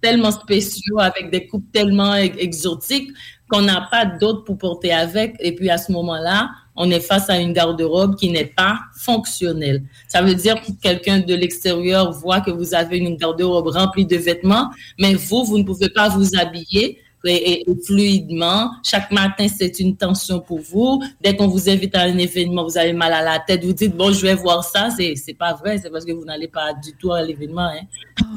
tellement 0.00 0.32
spéciaux, 0.32 0.98
avec 0.98 1.30
des 1.30 1.46
coupes 1.46 1.70
tellement 1.72 2.14
exotiques, 2.14 3.10
qu'on 3.48 3.62
n'a 3.62 3.82
pas 3.90 4.06
d'autres 4.06 4.44
pour 4.44 4.58
porter 4.58 4.92
avec. 4.92 5.36
Et 5.38 5.54
puis 5.54 5.70
à 5.70 5.78
ce 5.78 5.92
moment-là, 5.92 6.50
on 6.76 6.90
est 6.90 7.00
face 7.00 7.28
à 7.30 7.38
une 7.38 7.52
garde-robe 7.52 8.16
qui 8.16 8.30
n'est 8.30 8.44
pas 8.46 8.78
fonctionnelle. 8.98 9.82
Ça 10.08 10.22
veut 10.22 10.34
dire 10.34 10.60
que 10.62 10.72
quelqu'un 10.80 11.20
de 11.20 11.34
l'extérieur 11.34 12.12
voit 12.12 12.40
que 12.40 12.50
vous 12.50 12.74
avez 12.74 12.98
une 12.98 13.16
garde-robe 13.16 13.68
remplie 13.68 14.06
de 14.06 14.16
vêtements, 14.16 14.70
mais 14.98 15.14
vous, 15.14 15.44
vous 15.44 15.58
ne 15.58 15.64
pouvez 15.64 15.88
pas 15.88 16.08
vous 16.08 16.36
habiller 16.36 16.98
et, 17.24 17.34
et- 17.34 17.70
et 17.70 17.74
fluidement. 17.84 18.70
Chaque 18.84 19.10
matin, 19.10 19.46
c'est 19.48 19.80
une 19.80 19.96
tension 19.96 20.38
pour 20.38 20.60
vous. 20.60 21.02
Dès 21.20 21.34
qu'on 21.34 21.48
vous 21.48 21.68
invite 21.68 21.96
à 21.96 22.02
un 22.02 22.16
événement, 22.18 22.62
vous 22.64 22.78
avez 22.78 22.92
mal 22.92 23.12
à 23.12 23.22
la 23.22 23.40
tête, 23.40 23.64
vous 23.64 23.72
dites, 23.72 23.96
bon, 23.96 24.12
je 24.12 24.20
vais 24.22 24.34
voir 24.34 24.62
ça. 24.62 24.90
C'est, 24.96 25.16
c'est 25.16 25.34
pas 25.34 25.54
vrai, 25.54 25.78
c'est 25.78 25.90
parce 25.90 26.04
que 26.04 26.12
vous 26.12 26.24
n'allez 26.24 26.46
pas 26.46 26.72
du 26.74 26.92
tout 26.92 27.10
à 27.12 27.22
l'événement. 27.22 27.68
Hein. 27.68 27.86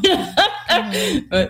Ouais. 1.31 1.49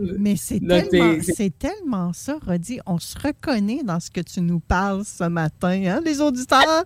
Mais 0.00 0.36
c'est 0.36 0.60
tellement, 0.60 1.20
tellement 1.58 2.12
ça, 2.12 2.36
Rodi. 2.46 2.80
On 2.86 2.98
se 2.98 3.18
reconnaît 3.18 3.82
dans 3.84 4.00
ce 4.00 4.10
que 4.10 4.20
tu 4.20 4.40
nous 4.40 4.60
parles 4.60 5.04
ce 5.04 5.24
matin, 5.24 5.82
hein, 5.86 6.00
les 6.04 6.20
auditeurs? 6.20 6.84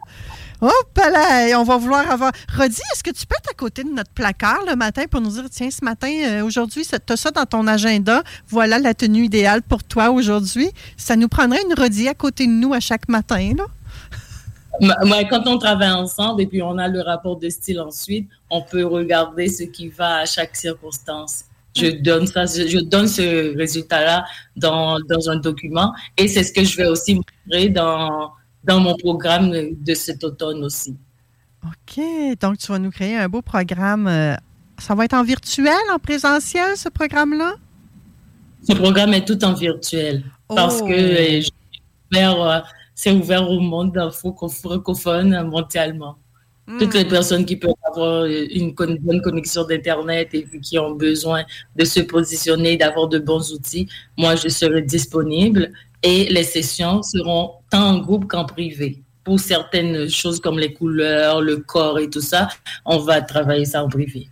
Hop 0.60 0.96
là, 0.96 1.58
on 1.58 1.62
va 1.62 1.76
vouloir 1.76 2.10
avoir. 2.10 2.32
Rodi, 2.56 2.80
est-ce 2.92 3.04
que 3.04 3.10
tu 3.10 3.26
peux 3.26 3.36
être 3.36 3.50
à 3.50 3.54
côté 3.54 3.84
de 3.84 3.90
notre 3.90 4.10
placard 4.10 4.58
le 4.68 4.74
matin 4.74 5.04
pour 5.08 5.20
nous 5.20 5.30
dire, 5.30 5.44
tiens, 5.50 5.70
ce 5.70 5.84
matin, 5.84 6.08
euh, 6.08 6.42
aujourd'hui, 6.42 6.84
tu 6.84 7.12
as 7.12 7.16
ça 7.16 7.30
dans 7.30 7.46
ton 7.46 7.66
agenda. 7.68 8.22
Voilà 8.48 8.78
la 8.78 8.94
tenue 8.94 9.24
idéale 9.24 9.62
pour 9.62 9.84
toi 9.84 10.10
aujourd'hui. 10.10 10.70
Ça 10.96 11.14
nous 11.14 11.28
prendrait 11.28 11.62
une 11.62 11.74
Rodi 11.74 12.08
à 12.08 12.14
côté 12.14 12.46
de 12.46 12.52
nous 12.52 12.74
à 12.74 12.80
chaque 12.80 13.08
matin, 13.08 13.52
là. 13.56 13.66
Quand 15.30 15.46
on 15.46 15.56
travaille 15.56 15.90
ensemble 15.90 16.42
et 16.42 16.46
puis 16.46 16.60
on 16.60 16.76
a 16.76 16.86
le 16.86 17.00
rapport 17.00 17.38
de 17.38 17.48
style 17.48 17.80
ensuite, 17.80 18.28
on 18.50 18.60
peut 18.60 18.84
regarder 18.84 19.48
ce 19.48 19.62
qui 19.62 19.88
va 19.88 20.16
à 20.16 20.26
chaque 20.26 20.54
circonstance. 20.54 21.45
Je 21.76 21.86
donne 22.02 22.26
ça, 22.26 22.46
je, 22.46 22.78
donne 22.80 23.06
ce 23.06 23.56
résultat-là 23.56 24.24
dans, 24.56 24.98
dans 25.00 25.28
un 25.30 25.36
document 25.36 25.92
et 26.16 26.26
c'est 26.28 26.42
ce 26.42 26.52
que 26.52 26.64
je 26.64 26.76
vais 26.76 26.86
aussi 26.86 27.16
montrer 27.16 27.68
dans, 27.68 28.30
dans 28.64 28.80
mon 28.80 28.96
programme 28.96 29.50
de 29.52 29.94
cet 29.94 30.24
automne 30.24 30.64
aussi. 30.64 30.96
OK. 31.64 32.00
Donc, 32.40 32.58
tu 32.58 32.68
vas 32.72 32.78
nous 32.78 32.90
créer 32.90 33.16
un 33.18 33.28
beau 33.28 33.42
programme. 33.42 34.06
euh, 34.08 34.34
ça 34.78 34.94
va 34.94 35.04
être 35.04 35.14
en 35.14 35.22
virtuel, 35.24 35.74
en 35.92 35.98
présentiel, 35.98 36.76
ce 36.76 36.88
programme-là? 36.88 37.54
Ce 38.68 38.74
programme 38.74 39.14
est 39.14 39.24
tout 39.26 39.42
en 39.44 39.52
virtuel 39.52 40.22
parce 40.48 40.80
Oh. 40.82 40.86
que 40.86 40.92
euh, 40.92 41.40
je- 41.40 41.50
ouvert, 42.12 42.40
euh, 42.42 42.60
c'est 42.94 43.12
ouvert 43.12 43.48
au 43.50 43.60
monde 43.60 43.92
franco- 44.12 44.48
francophone 44.48 45.34
euh, 45.34 45.44
Toutes 46.66 46.94
les 46.94 47.04
personnes 47.04 47.44
qui 47.44 47.56
peuvent 47.56 47.72
avoir 47.86 48.26
une 48.26 48.74
bonne 48.74 49.22
connexion 49.22 49.64
d'Internet 49.64 50.30
et 50.32 50.44
qui 50.60 50.78
ont 50.78 50.92
besoin 50.92 51.44
de 51.76 51.84
se 51.84 52.00
positionner, 52.00 52.76
d'avoir 52.76 53.06
de 53.06 53.18
bons 53.20 53.52
outils, 53.52 53.88
moi, 54.18 54.34
je 54.34 54.48
serai 54.48 54.82
disponible 54.82 55.72
et 56.02 56.28
les 56.28 56.42
sessions 56.42 57.02
seront 57.02 57.52
tant 57.70 57.94
en 57.94 57.98
groupe 57.98 58.26
qu'en 58.26 58.44
privé. 58.44 59.02
Pour 59.22 59.38
certaines 59.38 60.08
choses 60.08 60.40
comme 60.40 60.58
les 60.58 60.72
couleurs, 60.72 61.40
le 61.40 61.58
corps 61.58 61.98
et 61.98 62.10
tout 62.10 62.20
ça, 62.20 62.48
on 62.84 62.98
va 62.98 63.20
travailler 63.22 63.64
ça 63.64 63.84
en 63.84 63.88
privé. 63.88 64.28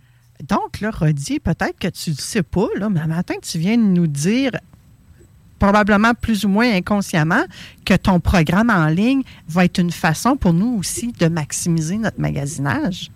Donc, 0.47 0.81
là, 0.81 0.91
Rodi, 0.91 1.39
peut-être 1.39 1.79
que 1.79 1.87
tu 1.87 2.11
ne 2.11 2.15
sais 2.15 2.43
pas, 2.43 2.67
là, 2.77 2.89
mais 2.89 2.99
un 2.99 3.07
matin, 3.07 3.35
tu 3.41 3.57
viens 3.57 3.77
de 3.77 3.83
nous 3.83 4.07
dire, 4.07 4.51
probablement 5.59 6.13
plus 6.13 6.45
ou 6.45 6.49
moins 6.49 6.71
inconsciemment, 6.73 7.43
que 7.85 7.93
ton 7.93 8.19
programme 8.19 8.69
en 8.69 8.87
ligne 8.87 9.23
va 9.47 9.65
être 9.65 9.79
une 9.79 9.91
façon 9.91 10.35
pour 10.35 10.53
nous 10.53 10.77
aussi 10.79 11.11
de 11.13 11.27
maximiser 11.27 11.97
notre 11.97 12.19
magasinage. 12.19 13.09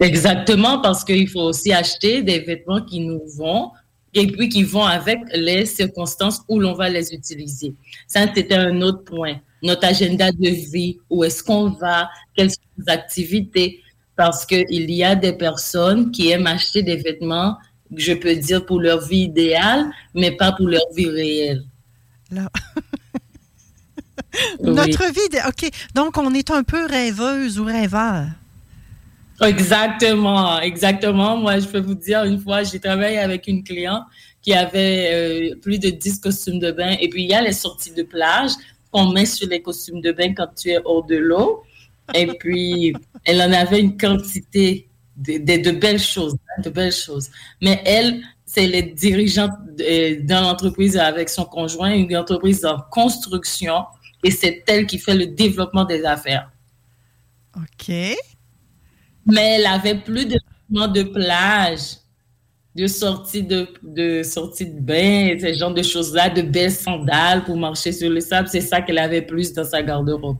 Exactement, 0.00 0.80
parce 0.80 1.04
qu'il 1.04 1.28
faut 1.28 1.40
aussi 1.40 1.72
acheter 1.72 2.22
des 2.22 2.40
vêtements 2.40 2.82
qui 2.82 3.00
nous 3.00 3.22
vont 3.36 3.70
et 4.12 4.26
puis 4.26 4.48
qui 4.48 4.62
vont 4.62 4.84
avec 4.84 5.20
les 5.34 5.66
circonstances 5.66 6.42
où 6.48 6.58
l'on 6.58 6.74
va 6.74 6.88
les 6.88 7.12
utiliser. 7.12 7.74
Ça, 8.06 8.26
c'était 8.34 8.54
un 8.54 8.80
autre 8.82 9.04
point. 9.04 9.36
Notre 9.62 9.86
agenda 9.86 10.32
de 10.32 10.48
vie, 10.48 10.98
où 11.10 11.24
est-ce 11.24 11.42
qu'on 11.42 11.70
va, 11.70 12.08
quelles 12.34 12.50
sont 12.50 12.60
les 12.78 12.92
activités, 12.92 13.80
parce 14.16 14.44
qu'il 14.46 14.90
y 14.90 15.04
a 15.04 15.14
des 15.14 15.32
personnes 15.32 16.10
qui 16.10 16.30
aiment 16.30 16.46
acheter 16.46 16.82
des 16.82 16.96
vêtements, 16.96 17.56
je 17.94 18.12
peux 18.12 18.34
dire, 18.36 18.64
pour 18.64 18.80
leur 18.80 19.06
vie 19.06 19.24
idéale, 19.24 19.90
mais 20.14 20.32
pas 20.32 20.52
pour 20.52 20.66
leur 20.66 20.86
vie 20.94 21.08
réelle. 21.08 21.64
Là. 22.30 22.50
Oui. 24.60 24.74
Notre 24.74 25.12
vie, 25.12 25.38
OK. 25.48 25.70
Donc, 25.94 26.18
on 26.18 26.32
est 26.34 26.50
un 26.50 26.62
peu 26.62 26.84
rêveuse 26.86 27.58
ou 27.58 27.64
rêveur. 27.64 28.26
Exactement, 29.42 30.60
exactement. 30.60 31.36
Moi, 31.36 31.58
je 31.58 31.66
peux 31.66 31.80
vous 31.80 31.94
dire, 31.94 32.24
une 32.24 32.40
fois, 32.40 32.62
j'ai 32.62 32.80
travaillé 32.80 33.18
avec 33.18 33.46
une 33.48 33.62
cliente 33.62 34.04
qui 34.42 34.54
avait 34.54 35.52
euh, 35.52 35.56
plus 35.56 35.78
de 35.78 35.90
10 35.90 36.20
costumes 36.20 36.58
de 36.58 36.70
bain. 36.70 36.96
Et 37.00 37.08
puis, 37.08 37.24
il 37.24 37.30
y 37.30 37.34
a 37.34 37.42
les 37.42 37.52
sorties 37.52 37.92
de 37.92 38.02
plage 38.02 38.52
qu'on 38.90 39.10
met 39.12 39.26
sur 39.26 39.48
les 39.48 39.60
costumes 39.60 40.00
de 40.00 40.12
bain 40.12 40.32
quand 40.34 40.48
tu 40.56 40.70
es 40.70 40.78
hors 40.84 41.04
de 41.04 41.16
l'eau. 41.16 41.62
Et 42.14 42.26
puis, 42.26 42.94
elle 43.24 43.42
en 43.42 43.52
avait 43.52 43.80
une 43.80 43.96
quantité 43.96 44.88
de, 45.16 45.38
de- 45.38 45.62
de 45.62 45.70
belles 45.72 45.98
choses, 46.00 46.34
hein, 46.34 46.62
de 46.62 46.70
belles 46.70 46.92
choses. 46.92 47.30
Mais 47.62 47.82
elle, 47.84 48.22
c'est 48.44 48.66
les 48.66 48.82
dirigeante 48.82 49.52
de- 49.76 50.20
dans 50.26 50.40
l'entreprise 50.42 50.96
avec 50.96 51.28
son 51.28 51.44
conjoint, 51.44 51.90
une 51.94 52.16
entreprise 52.16 52.64
en 52.64 52.78
construction. 52.90 53.84
Et 54.24 54.30
c'est 54.30 54.64
elle 54.66 54.86
qui 54.86 54.98
fait 54.98 55.14
le 55.14 55.26
développement 55.26 55.84
des 55.84 56.04
affaires. 56.04 56.50
OK. 57.56 57.88
Mais 59.26 59.56
elle 59.56 59.66
avait 59.66 59.96
plus 59.96 60.26
de 60.26 60.36
de 60.68 61.02
plage, 61.04 61.96
de 62.74 62.86
sortie 62.88 63.42
de, 63.44 63.68
de 63.82 64.22
sortie 64.24 64.66
de 64.66 64.80
bain, 64.80 65.36
ce 65.40 65.52
genre 65.54 65.72
de 65.72 65.82
choses-là, 65.82 66.28
de 66.28 66.42
belles 66.42 66.72
sandales 66.72 67.44
pour 67.44 67.56
marcher 67.56 67.92
sur 67.92 68.10
le 68.10 68.20
sable. 68.20 68.48
C'est 68.48 68.60
ça 68.60 68.80
qu'elle 68.82 68.98
avait 68.98 69.22
plus 69.22 69.52
dans 69.52 69.64
sa 69.64 69.80
garde-robe. 69.82 70.38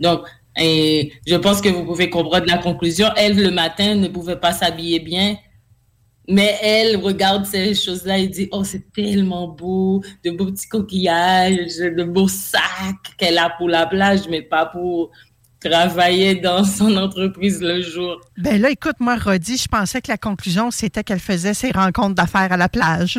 Donc, 0.00 0.26
et 0.58 1.12
je 1.26 1.36
pense 1.36 1.60
que 1.60 1.68
vous 1.68 1.84
pouvez 1.84 2.10
comprendre 2.10 2.46
la 2.46 2.58
conclusion. 2.58 3.06
Elle, 3.16 3.36
le 3.36 3.50
matin, 3.50 3.94
ne 3.94 4.08
pouvait 4.08 4.38
pas 4.38 4.52
s'habiller 4.52 5.00
bien. 5.00 5.36
Mais 6.30 6.58
elle 6.62 6.96
regarde 6.96 7.46
ces 7.46 7.74
choses-là 7.74 8.18
et 8.18 8.28
dit, 8.28 8.48
oh, 8.52 8.62
c'est 8.62 8.92
tellement 8.92 9.48
beau, 9.48 10.02
de 10.22 10.30
beaux 10.30 10.46
petits 10.46 10.68
coquillages, 10.68 11.78
de 11.78 12.04
beaux 12.04 12.28
sacs 12.28 13.16
qu'elle 13.16 13.38
a 13.38 13.50
pour 13.56 13.68
la 13.68 13.86
plage, 13.86 14.28
mais 14.28 14.42
pas 14.42 14.66
pour 14.66 15.10
travaillait 15.60 16.36
dans 16.36 16.64
son 16.64 16.96
entreprise 16.96 17.60
le 17.60 17.80
jour. 17.80 18.20
Ben 18.36 18.60
là, 18.60 18.70
écoute, 18.70 18.96
moi, 19.00 19.16
Rodi, 19.16 19.56
je 19.56 19.68
pensais 19.68 20.00
que 20.00 20.10
la 20.10 20.18
conclusion, 20.18 20.70
c'était 20.70 21.02
qu'elle 21.02 21.18
faisait 21.18 21.54
ses 21.54 21.70
rencontres 21.70 22.14
d'affaires 22.14 22.52
à 22.52 22.56
la 22.56 22.68
plage. 22.68 23.18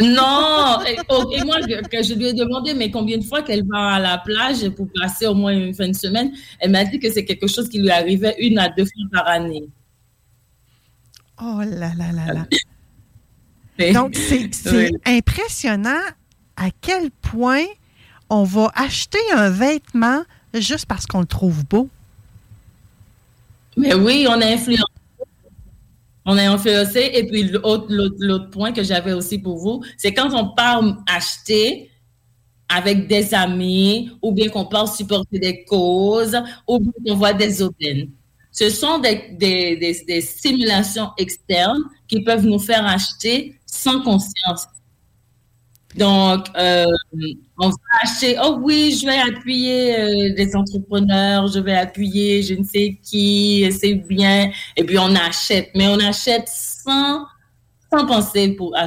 Non! 0.00 0.78
Et, 0.86 0.96
et 1.36 1.44
moi, 1.44 1.56
que 1.60 2.02
je 2.02 2.14
lui 2.14 2.26
ai 2.26 2.32
demandé, 2.32 2.72
mais 2.74 2.90
combien 2.90 3.18
de 3.18 3.24
fois 3.24 3.42
qu'elle 3.42 3.66
va 3.66 3.94
à 3.94 3.98
la 3.98 4.18
plage 4.18 4.68
pour 4.70 4.86
passer 5.00 5.26
au 5.26 5.34
moins 5.34 5.52
une 5.52 5.74
fin 5.74 5.88
de 5.88 5.96
semaine, 5.96 6.32
elle 6.60 6.70
m'a 6.70 6.84
dit 6.84 7.00
que 7.00 7.10
c'est 7.10 7.24
quelque 7.24 7.48
chose 7.48 7.68
qui 7.68 7.80
lui 7.80 7.90
arrivait 7.90 8.36
une 8.38 8.58
à 8.58 8.68
deux 8.68 8.84
fois 8.84 9.04
par 9.12 9.26
année. 9.28 9.68
Oh 11.42 11.60
là 11.64 11.92
là 11.96 12.12
là 12.12 12.32
là. 12.32 12.46
Mais- 13.78 13.92
Donc, 13.98 14.14
c'est 14.16 14.48
Oui. 14.72 14.90
impressionnant 15.06 16.00
à 16.56 16.68
quel 16.80 17.10
point 17.10 17.64
on 18.30 18.44
va 18.44 18.70
acheter 18.74 19.18
un 19.34 19.50
vêtement 19.50 20.22
juste 20.54 20.86
parce 20.86 21.06
qu'on 21.06 21.20
le 21.20 21.26
trouve 21.26 21.64
beau. 21.64 21.88
Mais 23.76 23.94
oui, 23.94 24.26
on 24.28 24.40
a 24.40 24.46
influencé. 24.46 24.82
On 26.30 26.36
a 26.36 26.42
influencé. 26.50 27.10
Et 27.14 27.26
puis, 27.26 27.44
l'autre, 27.44 28.50
point 28.50 28.72
que 28.72 28.82
j'avais 28.82 29.14
aussi 29.14 29.38
pour 29.38 29.56
vous, 29.56 29.82
c'est 29.96 30.12
quand 30.12 30.28
on 30.34 30.54
part 30.54 30.84
acheter 31.08 31.90
avec 32.68 33.06
des 33.08 33.32
amis, 33.32 34.10
ou 34.20 34.32
bien 34.32 34.50
qu'on 34.50 34.66
part 34.66 34.94
supporter 34.94 35.38
des 35.38 35.64
causes, 35.64 36.36
ou 36.68 36.80
bien 36.80 36.92
qu'on 37.06 37.14
voit 37.16 37.32
des 37.32 37.62
aubaines. 37.62 38.10
Ce 38.52 38.68
sont 38.68 38.98
des, 38.98 39.30
des, 39.38 40.04
des 40.06 40.20
simulations 40.20 41.08
externes 41.16 41.82
qui 42.06 42.20
peuvent 42.22 42.44
nous 42.44 42.58
faire 42.58 42.86
acheter 42.86 43.58
sans 43.64 44.02
conscience. 44.02 44.66
Donc, 45.98 46.46
euh, 46.56 46.86
on 47.58 47.68
va 47.68 47.76
acheter, 48.04 48.36
oh 48.40 48.58
oui, 48.62 48.96
je 49.00 49.04
vais 49.04 49.18
appuyer 49.18 49.98
euh, 49.98 50.34
des 50.34 50.54
entrepreneurs, 50.54 51.48
je 51.48 51.58
vais 51.58 51.74
appuyer 51.74 52.42
je 52.42 52.54
ne 52.54 52.62
sais 52.62 52.98
qui, 53.02 53.68
c'est 53.72 53.94
bien. 53.94 54.50
Et 54.76 54.84
puis 54.84 54.98
on 54.98 55.14
achète, 55.16 55.70
mais 55.74 55.88
on 55.88 55.98
achète 55.98 56.48
sans, 56.48 57.26
penser 57.90 58.50
pour 58.50 58.76
à. 58.76 58.86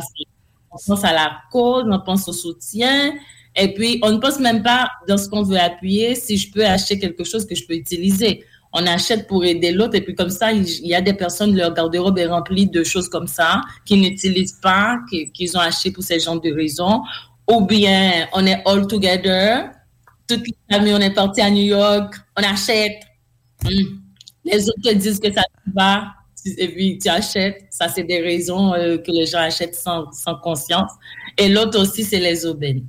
On 0.74 0.78
pense 0.88 1.03
à 1.03 1.12
la 1.12 1.41
cause, 1.51 1.84
on 1.91 1.99
pense 1.99 2.30
au 2.30 2.34
soutien. 2.34 3.14
Et 3.57 3.74
puis, 3.74 3.99
on 4.03 4.12
ne 4.12 4.18
pense 4.20 4.39
même 4.39 4.64
pas 4.64 4.89
dans 5.05 5.18
ce 5.18 5.28
qu'on 5.28 5.43
veut 5.43 5.59
appuyer 5.59 6.16
si 6.16 6.38
je 6.38 6.49
peux 6.49 6.66
acheter 6.66 6.97
quelque 6.97 7.26
chose 7.26 7.45
que 7.45 7.55
je 7.55 7.68
peux 7.68 7.76
utiliser. 7.76 8.45
On 8.74 8.86
achète 8.88 9.28
pour 9.28 9.43
aider 9.43 9.72
l'autre 9.72 9.95
et 9.95 10.01
puis 10.01 10.15
comme 10.15 10.30
ça, 10.30 10.51
il 10.51 10.65
y 10.88 10.95
a 10.95 11.01
des 11.01 11.13
personnes, 11.13 11.55
leur 11.55 11.74
garde-robe 11.74 12.17
est 12.19 12.28
remplie 12.28 12.67
de 12.67 12.84
choses 12.84 13.09
comme 13.09 13.28
ça 13.28 13.61
qu'ils 13.86 13.99
n'utilisent 14.01 14.59
pas, 14.61 14.97
qui- 15.09 15.30
qu'ils 15.32 15.57
ont 15.57 15.59
acheté 15.61 15.91
pour 15.91 16.03
ces 16.03 16.19
genres 16.19 16.39
de 16.39 16.51
raisons. 16.53 17.01
Ou 17.49 17.65
bien, 17.65 18.28
on 18.34 18.45
est 18.45 18.61
all 18.65 18.88
together, 18.88 19.72
toute 20.28 20.43
la 20.69 20.78
famille, 20.78 20.93
on 20.93 20.99
est 20.99 21.13
parti 21.13 21.41
à 21.41 21.49
New 21.49 21.63
York, 21.63 22.15
on 22.38 22.43
achète. 22.43 23.01
Hum. 23.65 24.01
Les 24.45 24.67
autres 24.69 24.93
disent 24.93 25.19
que 25.19 25.32
ça 25.34 25.43
va, 25.76 26.05
et 26.57 26.67
puis 26.69 26.97
tu 26.97 27.09
achètes. 27.09 27.65
Ça, 27.69 27.89
c'est 27.89 28.03
des 28.03 28.22
raisons 28.22 28.74
euh, 28.74 28.97
que 28.97 29.11
les 29.11 29.26
gens 29.26 29.39
achètent 29.39 29.76
sans, 29.76 30.09
sans 30.13 30.36
conscience. 30.36 30.91
Et 31.38 31.49
l'autre 31.49 31.78
aussi, 31.80 32.03
c'est 32.03 32.19
les 32.19 32.45
aubaines. 32.45 32.86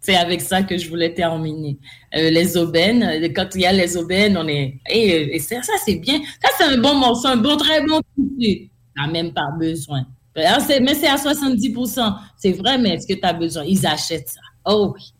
C'est 0.00 0.16
avec 0.16 0.40
ça 0.40 0.62
que 0.62 0.78
je 0.78 0.88
voulais 0.88 1.12
terminer. 1.12 1.78
Euh, 2.16 2.30
les 2.30 2.56
aubaines, 2.56 3.02
euh, 3.02 3.28
quand 3.34 3.48
il 3.54 3.60
y 3.62 3.66
a 3.66 3.72
les 3.72 3.96
aubaines, 3.96 4.36
on 4.38 4.48
est. 4.48 4.80
Et, 4.90 5.36
et 5.36 5.38
ça, 5.38 5.62
ça, 5.62 5.74
c'est 5.84 5.96
bien. 5.96 6.20
Ça, 6.42 6.48
c'est 6.56 6.64
un 6.64 6.78
bon 6.78 6.94
morceau, 6.94 7.28
un 7.28 7.36
bon, 7.36 7.56
très 7.56 7.84
bon 7.84 8.00
tissu. 8.16 8.38
Tu 8.38 8.70
n'as 8.96 9.08
même 9.08 9.32
pas 9.32 9.48
besoin. 9.58 10.04
C'est- 10.66 10.80
Mais 10.80 10.94
c'est 10.94 11.08
à 11.08 11.18
70 11.18 11.74
C'est 12.38 12.52
vrai, 12.52 12.78
mais 12.78 12.90
est-ce 12.94 13.06
que 13.06 13.12
tu 13.14 13.24
as 13.26 13.32
besoin? 13.34 13.64
Ils 13.64 13.86
achètent 13.86 14.28
ça. 14.30 14.40
Oh 14.64 14.94
oui. 14.94 15.12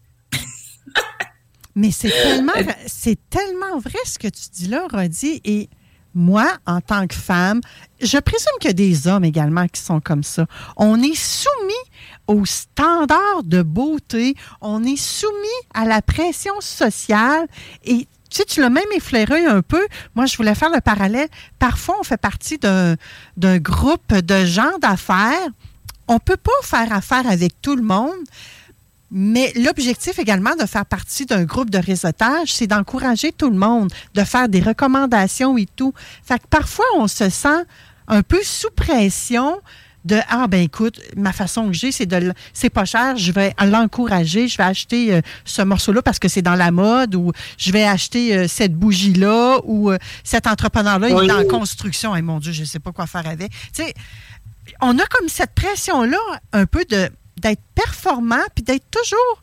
Mais 1.76 1.90
c'est 1.92 2.10
tellement, 2.10 2.52
c'est 2.86 3.18
tellement 3.30 3.78
vrai 3.78 3.98
ce 4.04 4.18
que 4.18 4.26
tu 4.28 4.42
dis 4.52 4.66
là, 4.68 4.86
Rodi. 4.92 5.40
Et 5.44 5.68
moi, 6.14 6.56
en 6.66 6.80
tant 6.80 7.06
que 7.06 7.14
femme, 7.14 7.60
je 8.00 8.18
présume 8.18 8.52
qu'il 8.60 8.68
y 8.68 8.70
a 8.70 8.74
des 8.74 9.06
hommes 9.06 9.24
également 9.24 9.66
qui 9.68 9.80
sont 9.80 10.00
comme 10.00 10.24
ça. 10.24 10.46
On 10.76 11.00
est 11.00 11.14
soumis 11.14 11.72
aux 12.30 12.46
standards 12.46 13.42
de 13.44 13.62
beauté, 13.62 14.36
on 14.60 14.84
est 14.84 15.00
soumis 15.00 15.60
à 15.74 15.84
la 15.84 16.00
pression 16.00 16.54
sociale 16.60 17.46
et 17.84 18.06
tu 18.30 18.44
tu 18.44 18.60
l'as 18.60 18.70
même 18.70 18.92
effleuré 18.94 19.44
un 19.44 19.62
peu. 19.62 19.84
Moi, 20.14 20.26
je 20.26 20.36
voulais 20.36 20.54
faire 20.54 20.70
le 20.70 20.80
parallèle. 20.80 21.28
Parfois, 21.58 21.96
on 21.98 22.04
fait 22.04 22.20
partie 22.20 22.58
d'un 22.58 22.94
d'un 23.36 23.58
groupe 23.58 24.14
de 24.14 24.44
gens 24.44 24.78
d'affaires. 24.80 25.48
On 26.06 26.14
ne 26.14 26.18
peut 26.20 26.36
pas 26.36 26.52
faire 26.62 26.92
affaire 26.92 27.28
avec 27.28 27.60
tout 27.60 27.74
le 27.74 27.82
monde. 27.82 28.22
Mais 29.10 29.52
l'objectif 29.56 30.20
également 30.20 30.54
de 30.54 30.66
faire 30.66 30.86
partie 30.86 31.26
d'un 31.26 31.42
groupe 31.42 31.70
de 31.70 31.78
réseautage, 31.78 32.54
c'est 32.54 32.68
d'encourager 32.68 33.32
tout 33.32 33.50
le 33.50 33.56
monde, 33.56 33.92
de 34.14 34.22
faire 34.22 34.48
des 34.48 34.60
recommandations 34.60 35.58
et 35.58 35.66
tout. 35.66 35.92
Fait 36.22 36.38
que 36.38 36.46
parfois, 36.48 36.86
on 36.94 37.08
se 37.08 37.28
sent 37.28 37.64
un 38.06 38.22
peu 38.22 38.40
sous 38.44 38.70
pression 38.70 39.60
de 40.04 40.18
Ah, 40.28 40.46
ben 40.46 40.62
écoute, 40.62 41.00
ma 41.16 41.32
façon 41.32 41.66
que 41.66 41.72
j'ai, 41.72 41.92
c'est 41.92 42.06
de. 42.06 42.32
C'est 42.52 42.70
pas 42.70 42.84
cher, 42.84 43.16
je 43.16 43.32
vais 43.32 43.54
l'encourager, 43.64 44.48
je 44.48 44.56
vais 44.56 44.64
acheter 44.64 45.14
euh, 45.14 45.20
ce 45.44 45.62
morceau-là 45.62 46.02
parce 46.02 46.18
que 46.18 46.28
c'est 46.28 46.42
dans 46.42 46.54
la 46.54 46.70
mode, 46.70 47.14
ou 47.14 47.32
je 47.58 47.72
vais 47.72 47.84
acheter 47.84 48.36
euh, 48.36 48.48
cette 48.48 48.74
bougie-là, 48.74 49.58
ou 49.64 49.90
euh, 49.90 49.98
cet 50.24 50.46
entrepreneur-là, 50.46 51.10
il 51.10 51.28
est 51.28 51.32
en 51.32 51.44
construction. 51.44 52.16
Et 52.16 52.22
mon 52.22 52.38
Dieu, 52.38 52.52
je 52.52 52.64
sais 52.64 52.78
pas 52.78 52.92
quoi 52.92 53.06
faire 53.06 53.26
avec. 53.26 53.50
Tu 53.50 53.84
sais, 53.84 53.94
on 54.80 54.98
a 54.98 55.06
comme 55.06 55.28
cette 55.28 55.54
pression-là, 55.54 56.18
un 56.52 56.66
peu 56.66 56.84
de 56.88 57.10
d'être 57.36 57.62
performant, 57.74 58.44
puis 58.54 58.62
d'être 58.62 58.84
toujours 58.90 59.42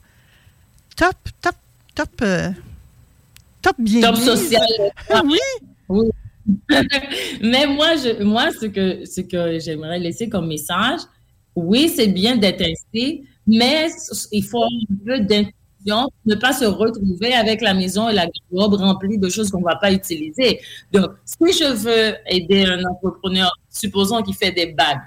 top, 0.96 1.16
top, 1.42 1.56
top, 1.96 2.24
top 3.62 3.76
bien. 3.80 4.02
Top 4.02 4.18
mis. 4.18 4.26
social. 4.26 4.68
oui? 5.26 5.40
Oui. 5.90 6.10
Mais 7.42 7.68
moi, 7.68 7.96
je, 7.96 8.24
moi, 8.24 8.50
ce 8.60 8.66
que, 8.68 9.06
ce 9.06 9.22
que 9.22 9.60
j'aimerais 9.60 10.00
laisser 10.00 10.30
comme 10.30 10.48
message, 10.48 11.02
oui, 11.56 11.90
c'est 11.94 12.08
bien 12.08 12.36
d'être 12.38 12.62
ainsi, 12.62 13.24
mais 13.46 13.88
il 14.32 14.44
faut 14.44 14.64
un 14.64 14.96
peu 15.06 15.20
d'intuition, 15.20 16.10
ne 16.26 16.36
pas 16.36 16.54
se 16.54 16.66
retrouver 16.66 17.34
avec 17.34 17.62
la 17.62 17.74
maison 17.74 18.10
et 18.10 18.14
la 18.14 18.26
garde-robe 18.26 18.76
remplie 18.76 19.18
de 19.18 19.30
choses 19.30 19.50
qu'on 19.50 19.60
ne 19.60 19.66
va 19.66 19.76
pas 19.78 19.92
utiliser. 19.92 20.60
Donc, 20.92 21.12
si 21.26 21.54
je 21.58 21.74
veux 21.74 22.16
aider 22.28 22.66
un 22.66 22.84
entrepreneur, 22.86 23.52
supposons 23.70 24.22
qu'il 24.22 24.36
fait 24.36 24.52
des 24.52 24.68
bagues, 24.68 25.00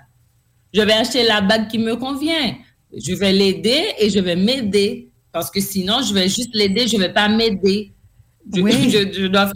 je 0.72 0.80
vais 0.82 0.92
acheter 0.92 1.24
la 1.26 1.40
bague 1.40 1.68
qui 1.68 1.78
me 1.78 1.96
convient. 1.96 2.54
Je 2.96 3.14
vais 3.14 3.32
l'aider 3.32 3.82
et 3.98 4.10
je 4.10 4.18
vais 4.20 4.36
m'aider. 4.36 5.08
Parce 5.32 5.48
que 5.50 5.60
sinon, 5.60 6.00
je 6.02 6.12
vais 6.12 6.28
juste 6.28 6.50
l'aider, 6.54 6.88
je 6.88 6.96
ne 6.96 7.02
vais 7.02 7.12
pas 7.12 7.28
m'aider. 7.28 7.92
Je, 8.52 8.60
Oui. 8.60 8.90
je- 8.90 9.12
je 9.12 9.26
dois 9.26 9.46
faire 9.46 9.52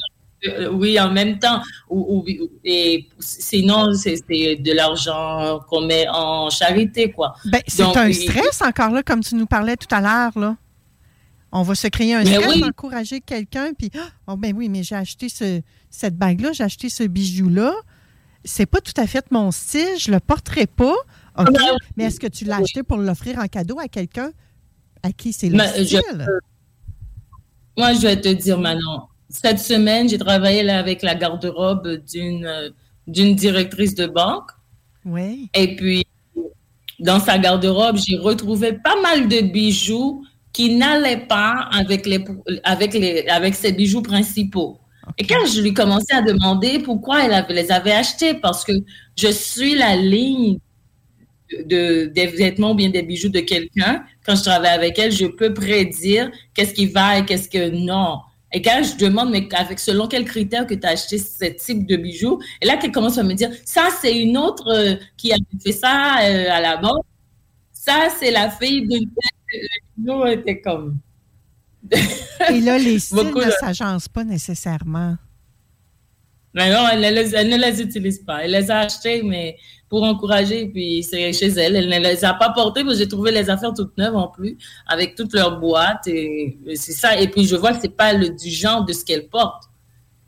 euh, 0.49 0.69
oui, 0.73 0.99
en 1.01 1.11
même 1.13 1.39
temps. 1.39 1.63
Ou, 1.89 2.25
ou- 2.27 2.49
et 2.65 3.09
sinon, 3.19 3.93
c'est 3.95 4.17
de 4.29 4.73
l'argent 4.73 5.61
qu'on 5.69 5.83
met 5.83 6.07
en 6.09 6.51
charité, 6.51 7.11
quoi. 7.13 7.35
Ben, 7.47 7.61
c'est 7.67 7.83
un 7.83 8.13
stress 8.13 8.63
encore 8.63 8.91
là, 8.91 9.03
comme 9.03 9.21
tu 9.23 9.35
nous 9.35 9.47
parlais 9.47 9.77
tout 9.77 9.93
à 9.95 10.01
l'heure. 10.01 10.39
là. 10.39 10.57
On 11.57 11.63
va 11.63 11.75
se 11.77 11.87
créer 11.87 12.15
un 12.15 12.25
stress, 12.25 12.55
oui. 12.57 12.65
encourager 12.65 13.21
quelqu'un, 13.21 13.73
puis 13.79 13.89
oh 14.27 14.37
ben 14.37 14.53
oui, 14.57 14.69
mais 14.69 14.83
j'ai 14.83 14.97
acheté 14.97 15.29
ce, 15.29 15.61
cette 15.89 16.17
bague-là, 16.17 16.51
j'ai 16.53 16.65
acheté 16.65 16.89
ce 16.89 17.05
bijou-là. 17.05 17.73
C'est 18.45 18.67
pas 18.67 18.81
tout 18.81 18.93
à 19.01 19.07
fait 19.07 19.25
mon 19.31 19.53
style, 19.53 19.97
je 19.99 20.11
le 20.11 20.19
porterai 20.21 20.67
pas. 20.67 20.95
Ben 21.39 21.53
mais 21.97 22.05
est-ce 22.05 22.19
que 22.19 22.27
tu 22.27 22.45
l'as 22.45 22.57
acheté 22.57 22.83
pour 22.83 22.97
l'offrir 22.97 23.39
en 23.39 23.47
cadeau 23.47 23.79
à 23.79 23.87
quelqu'un 23.89 24.31
à 25.05 25.13
qui 25.13 25.33
c'est 25.33 25.49
le 25.49 25.59
je- 25.79 25.85
style? 25.85 26.27
Moi, 27.77 27.93
je 27.95 28.01
vais 28.01 28.21
te 28.21 28.29
dire 28.29 28.59
maintenant. 28.59 29.09
Cette 29.29 29.59
semaine, 29.59 30.09
j'ai 30.09 30.19
travaillé 30.19 30.63
là 30.63 30.79
avec 30.79 31.03
la 31.03 31.15
garde-robe 31.15 32.03
d'une 32.11 32.73
d'une 33.07 33.35
directrice 33.35 33.95
de 33.95 34.07
banque. 34.07 34.51
Oui. 35.05 35.51
Et 35.55 35.77
puis, 35.77 36.07
dans 36.99 37.21
sa 37.21 37.37
garde-robe, 37.37 37.99
j'ai 37.99 38.17
retrouvé 38.17 38.73
pas 38.73 38.99
mal 39.03 39.29
de 39.29 39.41
bijoux 39.43 40.25
qui 40.55 40.75
n'allaient 40.77 41.27
pas 41.27 41.69
avec, 41.73 42.07
les, 42.07 42.25
avec, 42.63 42.95
les, 42.95 43.27
avec 43.29 43.55
ses 43.57 43.73
bijoux 43.73 44.01
principaux. 44.01 44.79
Et 45.19 45.27
quand 45.27 45.45
je 45.47 45.61
lui 45.61 45.75
commençais 45.75 46.15
à 46.15 46.23
demander 46.23 46.79
pourquoi 46.79 47.25
elle 47.25 47.35
avait- 47.35 47.53
les 47.53 47.71
avait 47.71 47.93
achetés, 47.93 48.33
parce 48.35 48.65
que 48.65 48.73
je 49.19 49.29
suis 49.29 49.75
la 49.75 49.97
ligne 49.97 50.59
de, 51.67 52.07
des 52.07 52.27
vêtements 52.27 52.71
ou 52.71 52.75
bien 52.75 52.89
des 52.89 53.03
bijoux 53.03 53.29
de 53.29 53.41
quelqu'un, 53.41 54.05
quand 54.25 54.35
je 54.35 54.43
travaille 54.45 54.73
avec 54.73 54.99
elle, 54.99 55.13
je 55.13 55.27
peux 55.27 55.53
prédire 55.53 56.31
qu'est-ce 56.55 56.73
qui 56.73 56.87
va 56.87 57.19
et 57.19 57.25
qu'est-ce 57.27 57.51
que 57.51 57.69
non. 57.69 58.21
Et 58.55 58.63
quand 58.63 58.83
je 58.85 58.97
demande, 58.97 59.31
mais 59.31 59.49
avec 59.53 59.81
selon 59.81 60.07
quels 60.07 60.25
critères 60.25 60.67
que 60.67 60.75
tu 60.75 60.87
as 60.87 60.91
acheté 60.91 61.19
ce 61.19 61.45
type 61.47 61.87
de 61.87 61.97
bijoux, 61.97 62.41
et 62.63 62.67
là 62.67 62.77
qu'elle 62.77 62.93
commence 62.93 63.19
à 63.19 63.25
me 63.25 63.35
dire, 63.35 63.51
ça 63.65 63.89
c'est 64.01 64.17
une 64.17 64.39
autre 64.39 64.69
euh, 64.73 64.95
qui 65.17 65.33
a 65.33 65.37
fait 65.63 65.73
ça 65.73 66.21
euh, 66.23 66.47
à 66.51 66.61
la 66.61 66.77
banque, 66.77 67.05
ça 67.73 68.09
c'est 68.17 68.31
la 68.31 68.49
fille 68.51 68.87
de 68.87 68.95
le 68.95 69.69
bijou 69.99 70.27
était 70.27 70.61
comme. 70.61 70.99
Et 72.51 72.61
là, 72.61 72.79
les 72.79 72.99
styles 73.01 73.35
ne 73.35 73.51
s'agencent 73.61 74.09
pas 74.09 74.25
nécessairement. 74.25 75.17
Mais 76.55 76.73
non, 76.73 76.87
elle, 76.91 77.01
ne 77.01 77.57
les 77.57 77.83
utilise 77.83 78.21
pas. 78.21 78.45
Elle 78.45 78.53
les 78.53 78.71
a 78.71 78.81
achetées, 78.81 79.23
mais 79.23 79.57
pour 79.89 80.05
encourager, 80.05 80.67
puis 80.67 81.03
c'est 81.03 81.33
chez 81.33 81.49
elle. 81.49 81.75
Elle 81.75 81.89
ne 81.89 81.99
les 81.99 82.25
a 82.25 82.35
pas 82.35 82.51
portées, 82.51 82.85
mais 82.85 82.95
j'ai 82.95 83.09
trouvé 83.09 83.33
les 83.33 83.51
affaires 83.51 83.75
toutes 83.75 83.97
neuves 83.99 84.15
en 84.15 84.29
plus, 84.29 84.57
avec 84.87 85.17
toutes 85.17 85.33
leurs 85.35 85.59
boîtes. 85.59 86.07
Et, 86.07 86.57
c'est 86.77 86.93
ça. 86.93 87.19
Et 87.19 87.29
puis 87.29 87.45
je 87.47 87.57
vois 87.57 87.73
que 87.73 87.81
c'est 87.81 87.97
pas 87.97 88.13
le, 88.13 88.31
du 88.31 88.51
genre 88.51 88.85
de 88.85 88.93
ce 88.93 89.05
qu'elle 89.05 89.29
porte. 89.29 89.65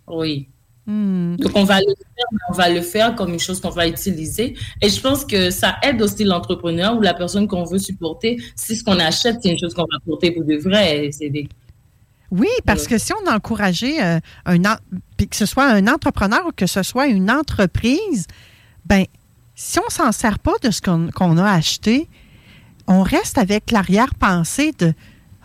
Oui. 0.09 0.49
Hmm. 0.85 1.37
Donc 1.37 1.53
on 1.57 1.65
va 1.65 1.79
le 1.79 1.95
faire, 1.95 2.27
mais 2.33 2.39
on 2.51 2.53
va 2.53 2.69
le 2.69 2.81
faire 2.81 3.15
comme 3.15 3.33
une 3.33 3.41
chose 3.41 3.61
qu'on 3.61 3.71
va 3.71 3.87
utiliser. 3.87 4.55
Et 4.83 4.89
je 4.89 5.01
pense 5.01 5.25
que 5.25 5.51
ça 5.51 5.77
aide 5.83 6.03
aussi 6.03 6.25
l'entrepreneur 6.25 6.97
ou 6.97 7.01
la 7.01 7.15
personne 7.15 7.47
qu'on 7.47 7.65
veut 7.65 7.79
supporter. 7.79 8.41
Si 8.57 8.77
ce 8.77 8.85
qu'on 8.85 8.99
achète, 8.99 9.39
c'est 9.43 9.51
une 9.51 9.59
chose 9.59 9.75
qu'on 9.75 9.83
va 9.83 9.99
porter 10.05 10.33
pour 10.33 10.45
de 10.45 10.57
vrai. 10.57 11.09
C'est 11.13 11.31
des 11.31 11.49
oui, 12.31 12.49
parce 12.65 12.87
que 12.87 12.99
si 12.99 13.13
on 13.13 13.31
a 13.31 13.37
encouragé 13.37 14.03
euh, 14.03 14.19
un, 14.47 14.61
que 15.17 15.37
ce 15.37 15.47
soit 15.47 15.67
un 15.67 15.87
entrepreneur 15.89 16.47
ou 16.47 16.53
que 16.53 16.67
ce 16.67 16.83
soit 16.83 17.07
une 17.07 17.31
entreprise, 17.31 18.27
ben 18.85 19.07
si 19.55 19.79
on 19.79 19.91
s'en 19.91 20.13
sert 20.13 20.39
pas 20.39 20.53
de 20.63 20.71
ce 20.71 20.81
qu'on 20.83 21.39
a 21.39 21.51
acheté, 21.51 22.09
on 22.87 23.03
reste 23.03 23.39
avec 23.39 23.71
l'arrière-pensée 23.71 24.73
de 24.79 24.93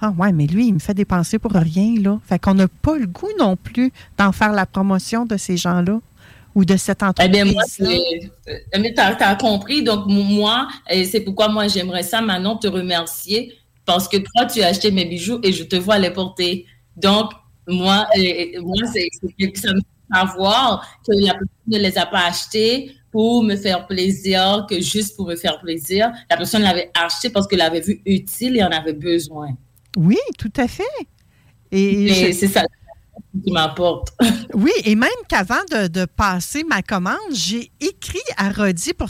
Ah 0.01 0.13
ouais, 0.17 0.31
mais 0.31 0.47
lui, 0.47 0.67
il 0.67 0.73
me 0.73 0.79
fait 0.79 0.93
dépenser 0.93 1.39
pour 1.39 1.53
rien, 1.53 1.95
là. 2.01 2.19
Fait 2.27 2.37
qu'on 2.37 2.53
n'a 2.53 2.67
pas 2.67 2.97
le 2.97 3.07
goût 3.07 3.31
non 3.39 3.55
plus 3.55 3.91
d'en 4.17 4.31
faire 4.31 4.51
la 4.51 4.65
promotion 4.65 5.25
de 5.25 5.37
ces 5.37 5.57
gens-là 5.57 5.99
ou 6.53 6.65
de 6.65 6.75
cette 6.75 7.01
entreprise. 7.03 7.29
Eh 7.29 7.43
bien, 7.43 7.53
moi, 7.53 7.63
tu 7.65 9.23
as, 9.23 9.35
compris. 9.35 9.83
Donc, 9.83 10.05
moi, 10.07 10.67
c'est 10.89 11.21
pourquoi 11.21 11.47
moi, 11.47 11.67
j'aimerais 11.67 12.03
ça 12.03 12.21
maintenant 12.21 12.57
te 12.57 12.67
remercier 12.67 13.53
parce 13.85 14.07
que 14.07 14.17
toi, 14.17 14.45
tu 14.45 14.61
as 14.61 14.67
acheté 14.67 14.91
mes 14.91 15.05
bijoux 15.05 15.39
et 15.43 15.53
je 15.53 15.63
te 15.63 15.77
vois 15.77 15.97
les 15.97 16.11
porter. 16.11 16.65
Donc, 16.97 17.31
moi, 17.67 18.07
moi 18.61 18.75
c'est 18.91 19.07
ça 19.55 19.73
me 19.73 19.79
fait 19.79 19.85
savoir 20.13 20.87
que 21.07 21.13
la 21.13 21.33
personne 21.33 21.47
ne 21.67 21.77
les 21.77 21.97
a 21.97 22.05
pas 22.05 22.25
achetés 22.25 22.95
pour 23.11 23.43
me 23.43 23.55
faire 23.55 23.87
plaisir, 23.87 24.65
que 24.69 24.79
juste 24.81 25.15
pour 25.15 25.27
me 25.27 25.35
faire 25.35 25.59
plaisir. 25.59 26.11
La 26.29 26.37
personne 26.37 26.61
l'avait 26.61 26.91
acheté 26.93 27.29
parce 27.29 27.47
qu'elle 27.47 27.59
l'avait 27.59 27.81
vu 27.81 28.01
utile 28.05 28.57
et 28.57 28.63
en 28.63 28.69
avait 28.69 28.93
besoin. 28.93 29.49
Oui, 29.97 30.17
tout 30.37 30.51
à 30.57 30.67
fait. 30.67 30.83
Et 31.71 32.33
c'est 32.33 32.47
ça 32.47 32.63
qui 33.43 33.51
m'apporte. 33.51 34.09
oui, 34.53 34.71
et 34.85 34.95
même 34.95 35.09
qu'avant 35.27 35.63
de, 35.71 35.87
de, 35.87 36.05
passer 36.05 36.63
ma 36.63 36.81
commande, 36.81 37.17
j'ai 37.33 37.71
écrit 37.79 38.19
à 38.37 38.51
Rodi 38.51 38.93
pour 38.93 39.09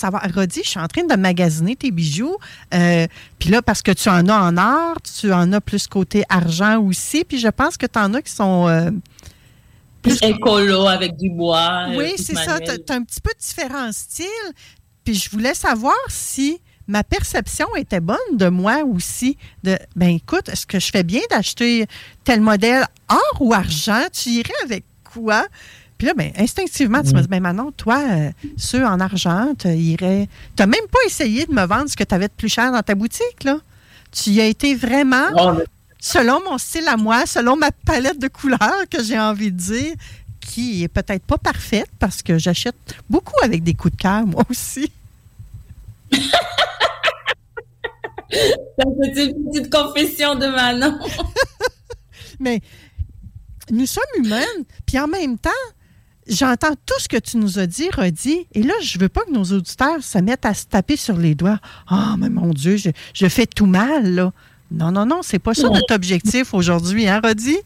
Savoir, 0.00 0.26
Rodi, 0.34 0.62
je 0.64 0.70
suis 0.70 0.80
en 0.80 0.88
train 0.88 1.04
de 1.04 1.14
magasiner 1.14 1.76
tes 1.76 1.90
bijoux. 1.90 2.36
Euh, 2.72 3.06
puis 3.38 3.50
là, 3.50 3.62
parce 3.62 3.82
que 3.82 3.92
tu 3.92 4.08
en 4.08 4.28
as 4.28 4.36
en 4.36 4.56
or, 4.56 4.96
tu 5.02 5.32
en 5.32 5.52
as 5.52 5.60
plus 5.60 5.86
côté 5.86 6.24
argent 6.28 6.80
aussi. 6.80 7.24
Puis 7.24 7.38
je 7.38 7.48
pense 7.48 7.76
que 7.76 7.86
tu 7.86 7.98
en 7.98 8.12
as 8.14 8.22
qui 8.22 8.32
sont. 8.32 8.66
Euh, 8.68 8.90
plus 10.02 10.20
écolo 10.22 10.86
avec 10.86 11.16
du 11.16 11.30
bois. 11.30 11.86
Euh, 11.88 11.96
oui, 11.96 12.12
c'est 12.16 12.34
ça. 12.34 12.60
Tu 12.60 12.70
as, 12.70 12.94
un 12.94 13.02
petit 13.02 13.20
peu 13.20 13.30
différents 13.40 13.92
styles. 13.92 14.26
Puis 15.04 15.14
je 15.14 15.30
voulais 15.30 15.54
savoir 15.54 15.94
si 16.08 16.60
ma 16.88 17.04
perception 17.04 17.66
était 17.76 18.00
bonne 18.00 18.18
de 18.32 18.48
moi 18.48 18.82
aussi. 18.84 19.38
De, 19.62 19.78
ben 19.96 20.08
écoute, 20.10 20.48
est-ce 20.48 20.66
que 20.66 20.80
je 20.80 20.90
fais 20.90 21.04
bien 21.04 21.22
d'acheter 21.30 21.86
tel 22.24 22.40
modèle 22.40 22.84
or 23.08 23.40
ou 23.40 23.54
argent? 23.54 24.02
Tu 24.12 24.30
irais 24.30 24.52
avec 24.64 24.84
quoi? 25.04 25.46
Puis 26.04 26.10
là, 26.10 26.14
ben, 26.22 26.32
instinctivement, 26.36 27.02
tu 27.02 27.14
me 27.14 27.22
dis, 27.22 27.28
ben 27.28 27.40
Manon, 27.40 27.72
toi, 27.72 27.98
euh, 27.98 28.30
ceux 28.58 28.84
en 28.84 29.00
argent, 29.00 29.54
tu 29.58 29.68
irais. 29.68 30.28
Tu 30.54 30.62
n'as 30.62 30.66
même 30.66 30.86
pas 30.92 30.98
essayé 31.06 31.46
de 31.46 31.52
me 31.54 31.64
vendre 31.64 31.88
ce 31.88 31.96
que 31.96 32.04
tu 32.04 32.14
avais 32.14 32.28
de 32.28 32.32
plus 32.36 32.50
cher 32.50 32.70
dans 32.70 32.82
ta 32.82 32.94
boutique, 32.94 33.42
là. 33.42 33.56
Tu 34.12 34.28
y 34.28 34.40
as 34.42 34.44
été 34.44 34.74
vraiment, 34.74 35.56
selon 35.98 36.44
mon 36.44 36.58
style 36.58 36.86
à 36.88 36.98
moi, 36.98 37.24
selon 37.24 37.56
ma 37.56 37.70
palette 37.70 38.18
de 38.18 38.28
couleurs 38.28 38.84
que 38.90 39.02
j'ai 39.02 39.18
envie 39.18 39.50
de 39.50 39.56
dire, 39.56 39.94
qui 40.42 40.82
est 40.82 40.88
peut-être 40.88 41.24
pas 41.24 41.38
parfaite 41.38 41.88
parce 41.98 42.22
que 42.22 42.36
j'achète 42.36 42.76
beaucoup 43.08 43.42
avec 43.42 43.62
des 43.62 43.72
coups 43.72 43.96
de 43.96 44.02
cœur, 44.02 44.26
moi 44.26 44.44
aussi. 44.50 44.92
C'est 48.30 49.24
une 49.24 49.50
petite 49.50 49.72
confession 49.72 50.34
de 50.34 50.48
Manon. 50.48 50.98
Mais 52.40 52.60
nous 53.70 53.86
sommes 53.86 54.04
humaines, 54.18 54.64
puis 54.84 54.98
en 54.98 55.08
même 55.08 55.38
temps, 55.38 55.50
j'entends 56.28 56.74
tout 56.86 56.98
ce 56.98 57.08
que 57.08 57.16
tu 57.16 57.36
nous 57.36 57.58
as 57.58 57.66
dit, 57.66 57.88
Rodi, 57.90 58.46
et 58.52 58.62
là, 58.62 58.74
je 58.82 58.98
veux 58.98 59.08
pas 59.08 59.22
que 59.22 59.32
nos 59.32 59.44
auditeurs 59.44 60.02
se 60.02 60.18
mettent 60.18 60.46
à 60.46 60.54
se 60.54 60.66
taper 60.66 60.96
sur 60.96 61.16
les 61.16 61.34
doigts. 61.34 61.60
Ah, 61.88 62.12
oh, 62.12 62.16
mais 62.18 62.28
mon 62.28 62.50
Dieu, 62.50 62.76
je, 62.76 63.28
fais 63.28 63.46
tout 63.46 63.66
mal, 63.66 64.14
là. 64.14 64.32
Non, 64.70 64.90
non, 64.90 65.06
non, 65.06 65.20
c'est 65.22 65.38
pas 65.38 65.54
ça 65.54 65.68
notre 65.68 65.94
objectif 65.94 66.54
aujourd'hui, 66.54 67.06
hein, 67.06 67.20
Rodi? 67.22 67.56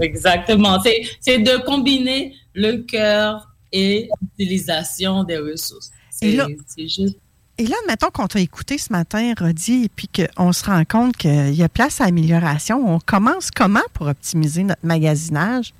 Exactement. 0.00 0.82
C'est 1.20 1.38
de 1.38 1.64
combiner 1.64 2.34
le 2.54 2.78
cœur 2.78 3.48
et 3.72 4.08
l'utilisation 4.20 5.24
des 5.24 5.38
ressources. 5.38 5.90
Et 6.22 6.32
là, 6.32 6.48
juste... 6.78 7.18
Et 7.56 7.66
là, 7.66 7.76
mettons 7.86 8.10
qu'on 8.10 8.26
t'a 8.26 8.40
écouté 8.40 8.78
ce 8.78 8.92
matin, 8.92 9.32
Rodi, 9.38 9.84
et 9.84 9.88
puis 9.88 10.08
qu'on 10.08 10.52
se 10.52 10.64
rend 10.64 10.84
compte 10.84 11.16
qu'il 11.16 11.54
y 11.54 11.62
a 11.62 11.68
place 11.68 12.00
à 12.00 12.06
amélioration. 12.06 12.94
On 12.94 12.98
commence 12.98 13.52
comment 13.52 13.84
pour 13.92 14.08
optimiser 14.08 14.64
notre 14.64 14.84
magasinage? 14.84 15.72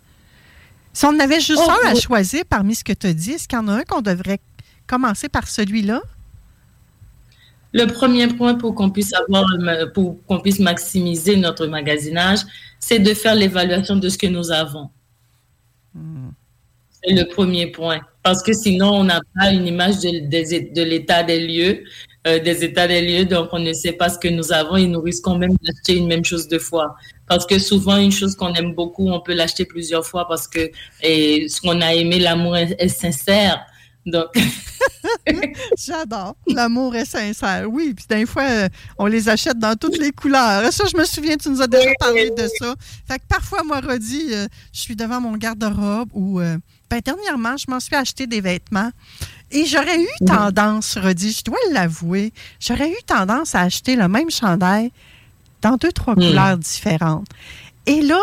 Si 0.95 1.05
on 1.07 1.18
avait 1.18 1.40
juste 1.40 1.61
oh, 1.66 1.70
un 1.70 1.90
à 1.90 1.95
choisir 1.97 2.45
parmi 2.49 2.76
ce 2.76 2.84
que 2.84 2.92
tu 2.92 3.09
as 3.09 3.12
dit, 3.12 3.32
est-ce 3.32 3.49
qu'il 3.49 3.59
y 3.59 3.61
en 3.61 3.66
a 3.66 3.72
un 3.72 3.82
qu'on 3.82 4.01
devrait 4.01 4.38
commencer 4.86 5.28
par 5.28 5.49
celui-là? 5.49 6.01
Le 7.72 7.86
premier 7.86 8.28
point 8.28 8.55
pour 8.55 8.76
qu'on 8.76 8.90
puisse 8.90 9.12
avoir, 9.12 9.45
pour 9.92 10.24
qu'on 10.26 10.40
puisse 10.40 10.61
maximiser 10.61 11.34
notre 11.34 11.66
magasinage, 11.66 12.40
c'est 12.78 13.01
de 13.01 13.12
faire 13.12 13.34
l'évaluation 13.34 13.97
de 13.97 14.09
ce 14.09 14.16
que 14.16 14.28
nous 14.28 14.53
avons. 14.53 14.88
Hmm. 15.95 16.30
C'est 17.03 17.12
le 17.12 17.24
premier 17.26 17.66
point. 17.72 18.01
Parce 18.22 18.40
que 18.40 18.53
sinon, 18.53 18.92
on 18.92 19.05
n'a 19.05 19.20
pas 19.36 19.51
une 19.51 19.66
image 19.66 19.97
de, 19.97 20.72
de 20.72 20.82
l'état 20.82 21.24
des 21.24 21.45
lieux, 21.45 21.82
euh, 22.28 22.38
des 22.38 22.64
états 22.64 22.86
des 22.86 23.03
lieux, 23.03 23.24
donc 23.24 23.49
on 23.53 23.59
ne 23.59 23.72
sait 23.72 23.92
pas 23.92 24.09
ce 24.09 24.18
que 24.18 24.28
nous 24.28 24.53
avons 24.53 24.76
et 24.76 24.86
nous 24.86 25.01
risquons 25.01 25.36
même 25.36 25.57
d'acheter 25.61 25.97
une 25.97 26.07
même 26.07 26.24
chose 26.24 26.47
deux 26.47 26.61
fois. 26.61 26.95
Parce 27.26 27.46
que 27.46 27.58
souvent, 27.58 27.96
une 27.96 28.12
chose 28.12 28.36
qu'on 28.36 28.52
aime 28.54 28.74
beaucoup, 28.74 29.08
on 29.08 29.20
peut 29.20 29.34
l'acheter 29.34 29.64
plusieurs 29.64 30.06
fois 30.06 30.28
parce 30.28 30.46
que 30.46 30.70
et, 31.02 31.48
ce 31.48 31.60
qu'on 31.60 31.80
a 31.80 31.94
aimé, 31.94 32.18
l'amour 32.18 32.56
est, 32.56 32.88
sincère. 32.88 33.64
Donc. 34.04 34.26
J'adore. 35.78 36.36
L'amour 36.46 36.94
est 36.94 37.06
sincère. 37.06 37.66
Oui, 37.70 37.94
puis 37.94 38.04
des 38.08 38.26
fois, 38.26 38.42
euh, 38.42 38.68
on 38.98 39.06
les 39.06 39.28
achète 39.30 39.58
dans 39.58 39.74
toutes 39.76 39.96
les 39.96 40.12
couleurs. 40.12 40.70
Ça, 40.70 40.84
je 40.84 40.96
me 40.96 41.04
souviens, 41.04 41.36
tu 41.36 41.48
nous 41.48 41.62
as 41.62 41.66
déjà 41.66 41.90
parlé 41.98 42.30
de 42.30 42.46
ça. 42.58 42.74
Fait 43.08 43.18
que 43.18 43.24
parfois, 43.26 43.62
moi, 43.64 43.80
Rodi, 43.80 44.28
euh, 44.32 44.46
je 44.72 44.80
suis 44.80 44.96
devant 44.96 45.22
mon 45.22 45.36
garde-robe 45.38 46.10
ou, 46.12 46.40
euh, 46.40 46.58
ben, 46.90 47.00
dernièrement, 47.02 47.56
je 47.56 47.64
m'en 47.68 47.80
suis 47.80 47.96
acheté 47.96 48.26
des 48.26 48.42
vêtements. 48.42 48.90
Et 49.50 49.64
j'aurais 49.64 50.00
eu 50.00 50.26
tendance, 50.26 50.98
Rodi, 50.98 51.32
je 51.32 51.44
dois 51.44 51.58
l'avouer, 51.72 52.32
j'aurais 52.60 52.90
eu 52.90 53.02
tendance 53.06 53.54
à 53.54 53.60
acheter 53.60 53.96
le 53.96 54.08
même 54.08 54.30
chandail 54.30 54.90
dans 55.64 55.76
deux, 55.76 55.92
trois 55.92 56.14
hmm. 56.14 56.26
couleurs 56.26 56.58
différentes. 56.58 57.26
Et 57.86 58.02
là, 58.02 58.20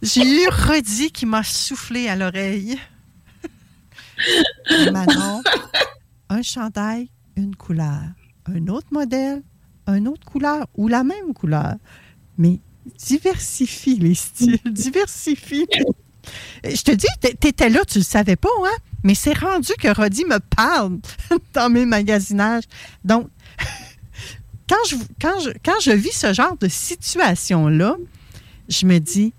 j'ai 0.00 0.24
eu 0.24 0.48
Rodi 0.48 1.12
qui 1.12 1.26
m'a 1.26 1.44
soufflé 1.44 2.08
à 2.08 2.16
l'oreille. 2.16 2.78
Manon, 4.92 5.42
un 6.28 6.42
chandail, 6.42 7.10
une 7.36 7.54
couleur. 7.54 8.02
Un 8.46 8.66
autre 8.68 8.88
modèle, 8.90 9.42
une 9.86 10.08
autre 10.08 10.24
couleur 10.24 10.66
ou 10.74 10.88
la 10.88 11.04
même 11.04 11.34
couleur. 11.34 11.74
Mais 12.38 12.60
diversifie 12.98 13.96
les 13.96 14.14
styles, 14.14 14.58
diversifie. 14.66 15.66
Je 16.64 16.82
te 16.82 16.92
dis, 16.92 17.06
tu 17.20 17.48
étais 17.48 17.68
là, 17.68 17.84
tu 17.84 17.98
ne 17.98 18.02
le 18.02 18.06
savais 18.06 18.36
pas, 18.36 18.48
hein? 18.64 18.76
Mais 19.04 19.14
c'est 19.14 19.36
rendu 19.36 19.72
que 19.78 19.88
Rodi 19.94 20.24
me 20.24 20.38
parle 20.38 20.98
dans 21.54 21.68
mes 21.68 21.84
magasinages. 21.84 22.64
Donc, 23.04 23.28
quand 24.68 25.80
je, 25.80 25.92
vis 25.92 26.12
ce 26.12 26.32
genre 26.32 26.56
de 26.58 26.68
situation-là, 26.68 27.96
je 28.68 28.86
me 28.86 28.98
dis, 28.98 29.32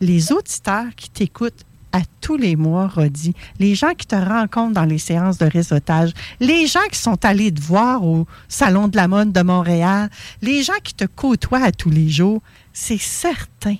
les 0.00 0.32
auditeurs 0.32 0.94
qui 0.96 1.10
t'écoutent 1.10 1.64
à 1.92 2.00
tous 2.20 2.36
les 2.36 2.56
mois, 2.56 2.88
Rodi, 2.88 3.34
les 3.58 3.74
gens 3.74 3.94
qui 3.94 4.06
te 4.06 4.16
rencontrent 4.16 4.74
dans 4.74 4.84
les 4.84 4.98
séances 4.98 5.38
de 5.38 5.46
réseautage, 5.46 6.10
les 6.40 6.66
gens 6.66 6.86
qui 6.90 6.98
sont 6.98 7.24
allés 7.24 7.52
te 7.52 7.60
voir 7.60 8.04
au 8.04 8.26
Salon 8.48 8.88
de 8.88 8.96
la 8.96 9.08
mode 9.08 9.32
de 9.32 9.40
Montréal, 9.40 10.10
les 10.42 10.62
gens 10.62 10.78
qui 10.84 10.94
te 10.94 11.04
côtoient 11.04 11.62
à 11.62 11.72
tous 11.72 11.90
les 11.90 12.10
jours, 12.10 12.42
c'est 12.74 13.00
certain 13.00 13.76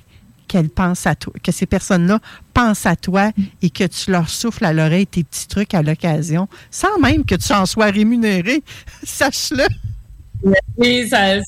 qu'elles 0.49 0.71
pensent 0.71 1.07
à 1.07 1.15
toi, 1.15 1.35
que 1.43 1.53
ces 1.53 1.67
personnes-là 1.67 2.21
pensent 2.55 2.87
à 2.87 2.97
toi 2.97 3.33
et 3.61 3.69
que 3.69 3.85
tu 3.85 4.11
leur 4.11 4.31
souffles 4.31 4.65
à 4.65 4.73
l'oreille 4.73 5.07
tes 5.07 5.25
petits 5.25 5.49
trucs 5.49 5.75
à 5.75 5.83
l'occasion, 5.83 6.49
sans 6.71 6.99
même 6.99 7.25
que 7.25 7.35
tu 7.35 7.53
en 7.53 7.67
sois 7.67 7.91
rémunéré. 7.91 8.63
Sache-le. 9.03 9.67
Oui, 10.77 11.09
ça, 11.09 11.41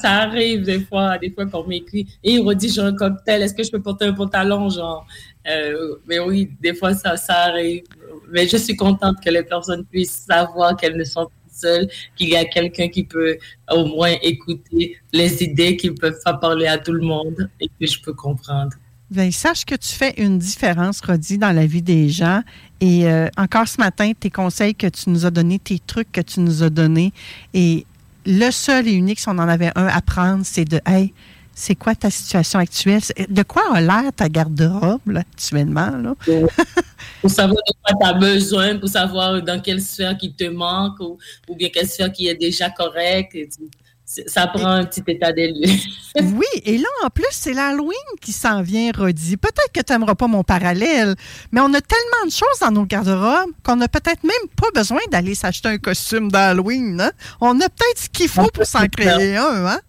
ça, 0.00 0.10
arrive 0.10 0.62
des 0.62 0.80
fois, 0.80 1.16
des 1.18 1.30
fois 1.30 1.46
qu'on 1.46 1.64
m'écrit 1.66 2.06
et 2.22 2.40
dit 2.54 2.68
j'ai 2.68 2.80
un 2.80 2.94
cocktail, 2.94 3.42
est-ce 3.42 3.54
que 3.54 3.62
je 3.62 3.70
peux 3.70 3.80
porter 3.80 4.06
un 4.06 4.12
pantalon, 4.12 4.68
genre? 4.68 5.06
Euh, 5.48 5.96
mais 6.06 6.18
oui, 6.18 6.50
des 6.60 6.74
fois 6.74 6.92
ça, 6.94 7.16
ça 7.16 7.44
arrive. 7.44 7.84
Mais 8.30 8.46
je 8.46 8.56
suis 8.56 8.76
contente 8.76 9.16
que 9.24 9.30
les 9.30 9.42
personnes 9.42 9.84
puissent 9.84 10.24
savoir 10.28 10.76
qu'elles 10.76 10.96
ne 10.96 11.04
sont 11.04 11.26
pas 11.26 11.30
seules, 11.50 11.88
qu'il 12.16 12.28
y 12.28 12.36
a 12.36 12.44
quelqu'un 12.44 12.88
qui 12.88 13.04
peut 13.04 13.38
au 13.70 13.86
moins 13.86 14.14
écouter 14.22 14.96
les 15.12 15.42
idées, 15.42 15.76
qui 15.76 15.90
ne 15.90 15.94
peuvent 15.94 16.20
pas 16.24 16.34
parler 16.34 16.66
à 16.66 16.78
tout 16.78 16.92
le 16.92 17.06
monde 17.06 17.48
et 17.60 17.68
que 17.68 17.86
je 17.86 18.00
peux 18.02 18.12
comprendre. 18.12 18.72
Bien, 19.08 19.30
sache 19.30 19.64
que 19.64 19.76
tu 19.76 19.94
fais 19.94 20.14
une 20.16 20.38
différence, 20.38 21.00
Rodi, 21.00 21.38
dans 21.38 21.52
la 21.52 21.64
vie 21.64 21.82
des 21.82 22.08
gens. 22.08 22.42
Et 22.80 23.06
euh, 23.06 23.28
encore 23.36 23.68
ce 23.68 23.80
matin, 23.80 24.10
tes 24.18 24.30
conseils 24.30 24.74
que 24.74 24.88
tu 24.88 25.10
nous 25.10 25.24
as 25.24 25.30
donnés, 25.30 25.60
tes 25.60 25.78
trucs 25.78 26.10
que 26.10 26.20
tu 26.20 26.40
nous 26.40 26.64
as 26.64 26.70
donnés, 26.70 27.12
et 27.54 27.86
le 28.26 28.50
seul 28.50 28.88
et 28.88 28.92
unique, 28.92 29.20
si 29.20 29.28
on 29.28 29.32
en 29.32 29.48
avait 29.48 29.70
un 29.76 29.86
à 29.86 30.00
prendre, 30.00 30.44
c'est 30.44 30.64
de 30.64 30.80
Hey, 30.84 31.14
c'est 31.54 31.74
quoi 31.74 31.94
ta 31.94 32.10
situation 32.10 32.58
actuelle? 32.58 33.00
De 33.30 33.42
quoi 33.42 33.62
a 33.72 33.80
l'air 33.80 34.12
ta 34.14 34.28
garde-robe 34.28 35.00
actuellement? 35.16 36.14
Pour 37.22 37.30
savoir 37.30 37.56
de 37.66 37.72
quoi 37.82 37.98
tu 37.98 38.06
as 38.06 38.12
besoin, 38.12 38.76
pour 38.76 38.88
savoir 38.88 39.42
dans 39.42 39.60
quelle 39.60 39.80
sphère 39.80 40.16
qui 40.16 40.32
te 40.32 40.44
manque 40.44 41.00
ou, 41.00 41.18
ou 41.48 41.56
bien 41.56 41.70
quelle 41.70 41.88
sphère 41.88 42.12
qui 42.12 42.28
est 42.28 42.34
déjà 42.34 42.70
correcte. 42.70 43.34
Ça 44.06 44.46
prend 44.46 44.68
un 44.68 44.84
petit 44.84 45.02
état 45.08 45.32
des 45.32 45.48
lieux. 45.48 45.74
oui, 46.22 46.60
et 46.64 46.78
là, 46.78 46.88
en 47.02 47.10
plus, 47.10 47.26
c'est 47.32 47.52
l'Halloween 47.52 47.92
qui 48.20 48.30
s'en 48.30 48.62
vient, 48.62 48.92
Rodi. 48.96 49.36
Peut-être 49.36 49.72
que 49.72 49.80
tu 49.80 49.92
n'aimeras 49.92 50.14
pas 50.14 50.28
mon 50.28 50.44
parallèle, 50.44 51.16
mais 51.50 51.60
on 51.60 51.74
a 51.74 51.80
tellement 51.80 52.24
de 52.24 52.30
choses 52.30 52.60
dans 52.60 52.70
nos 52.70 52.84
garde-robes 52.84 53.50
qu'on 53.64 53.74
n'a 53.74 53.88
peut-être 53.88 54.22
même 54.22 54.48
pas 54.54 54.68
besoin 54.72 55.00
d'aller 55.10 55.34
s'acheter 55.34 55.70
un 55.70 55.78
costume 55.78 56.30
d'Halloween. 56.30 57.00
Hein? 57.00 57.10
On 57.40 57.60
a 57.60 57.68
peut-être 57.68 57.98
ce 57.98 58.08
qu'il 58.08 58.28
faut 58.28 58.48
pour 58.54 58.64
s'en 58.64 58.86
créer 58.86 59.36
un. 59.36 59.66
Hein? 59.66 59.80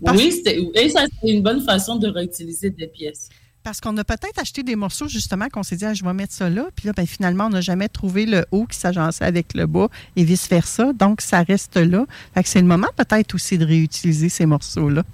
Oui, 0.00 0.42
et 0.74 0.88
ça, 0.88 1.02
c'est 1.20 1.28
une 1.28 1.42
bonne 1.42 1.62
façon 1.62 1.96
de 1.96 2.08
réutiliser 2.08 2.70
des 2.70 2.86
pièces. 2.86 3.28
Parce 3.64 3.80
qu'on 3.80 3.96
a 3.96 4.04
peut-être 4.04 4.38
acheté 4.40 4.62
des 4.62 4.74
morceaux, 4.74 5.06
justement, 5.06 5.48
qu'on 5.48 5.62
s'est 5.62 5.76
dit, 5.76 5.84
ah, 5.84 5.94
je 5.94 6.04
vais 6.04 6.12
mettre 6.12 6.32
ça 6.32 6.50
là. 6.50 6.66
Puis 6.74 6.86
là, 6.86 6.92
ben, 6.96 7.06
finalement, 7.06 7.46
on 7.46 7.50
n'a 7.50 7.60
jamais 7.60 7.88
trouvé 7.88 8.26
le 8.26 8.44
haut 8.50 8.66
qui 8.66 8.76
s'agençait 8.76 9.24
avec 9.24 9.54
le 9.54 9.66
bas 9.66 9.88
et 10.16 10.24
vice-versa. 10.24 10.92
Donc, 10.92 11.20
ça 11.20 11.42
reste 11.42 11.76
là. 11.76 12.04
Fait 12.34 12.42
que 12.42 12.48
c'est 12.48 12.60
le 12.60 12.66
moment 12.66 12.88
peut-être 12.96 13.34
aussi 13.34 13.58
de 13.58 13.64
réutiliser 13.64 14.28
ces 14.28 14.46
morceaux-là. 14.46 15.04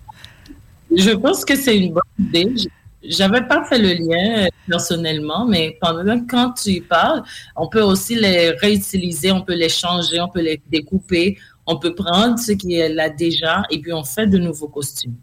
Je 0.96 1.10
pense 1.10 1.44
que 1.44 1.56
c'est 1.56 1.76
une 1.76 1.92
bonne 1.92 2.02
idée. 2.18 2.54
J'avais 3.02 3.42
pas 3.42 3.64
fait 3.64 3.78
le 3.78 3.92
lien 3.92 4.44
euh, 4.44 4.48
personnellement, 4.66 5.46
mais 5.46 5.76
pendant 5.80 6.18
quand 6.26 6.52
tu 6.52 6.80
parles, 6.80 7.22
on 7.54 7.68
peut 7.68 7.82
aussi 7.82 8.16
les 8.16 8.50
réutiliser, 8.50 9.30
on 9.30 9.42
peut 9.42 9.54
les 9.54 9.68
changer, 9.68 10.20
on 10.20 10.28
peut 10.28 10.40
les 10.40 10.60
découper, 10.68 11.38
on 11.66 11.78
peut 11.78 11.94
prendre 11.94 12.38
ce 12.38 12.52
qui 12.52 12.74
est 12.74 12.88
là 12.88 13.08
déjà 13.08 13.62
et 13.70 13.78
puis 13.78 13.92
on 13.92 14.02
fait 14.02 14.26
de 14.26 14.38
nouveaux 14.38 14.68
costumes. 14.68 15.14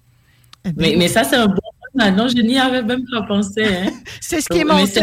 Eh 0.63 0.69
mais, 0.77 0.95
mais, 0.97 1.07
ça, 1.07 1.23
c'est 1.23 1.35
un 1.35 1.47
bon 1.47 1.64
non, 1.95 2.27
je 2.27 2.41
n'y 2.41 2.59
avais 2.59 2.83
même 2.83 3.05
pas 3.09 3.23
pensé. 3.23 3.63
Hein. 3.63 3.91
c'est 4.21 4.41
ce 4.41 4.49
qui 4.49 4.59
est 4.59 4.63
monté. 4.65 5.01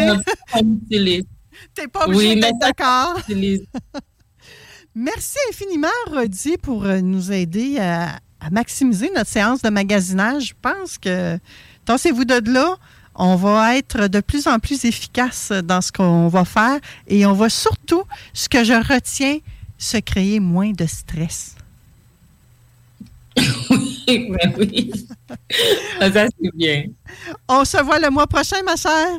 T'es 1.75 1.89
pas 1.89 2.07
obligé 2.07 2.37
d'être 2.37 2.59
d'accord. 2.59 3.19
Merci 4.95 5.39
infiniment, 5.49 5.89
Rodi, 6.11 6.59
pour 6.59 6.85
euh, 6.85 7.01
nous 7.01 7.33
aider 7.33 7.79
à, 7.79 8.19
maximiser 8.51 9.11
notre 9.15 9.31
séance 9.31 9.63
de 9.63 9.71
magasinage. 9.71 10.49
Je 10.49 10.55
pense 10.61 10.99
que, 10.99 11.39
tassez-vous 11.87 12.27
de 12.27 12.53
là, 12.53 12.77
on 13.15 13.37
va 13.37 13.77
être 13.77 14.09
de 14.09 14.21
plus 14.21 14.47
en 14.47 14.59
plus 14.59 14.85
efficace 14.85 15.51
dans 15.65 15.81
ce 15.81 15.93
qu'on 15.93 16.29
va 16.29 16.45
faire 16.45 16.79
et 17.07 17.25
on 17.25 17.33
va 17.33 17.49
surtout, 17.49 18.03
ce 18.35 18.49
que 18.49 18.65
je 18.65 18.75
retiens, 18.75 19.39
se 19.79 19.97
créer 19.97 20.41
moins 20.41 20.73
de 20.73 20.87
stress. 20.87 21.55
oui, 24.09 24.29
ben 24.43 24.55
oui. 24.59 24.93
Ça, 26.01 26.11
c'est 26.11 26.55
bien. 26.55 26.85
On 27.49 27.65
se 27.65 27.83
voit 27.83 27.99
le 27.99 28.11
mois 28.11 28.27
prochain, 28.27 28.63
ma 28.65 28.77
chère. 28.77 29.19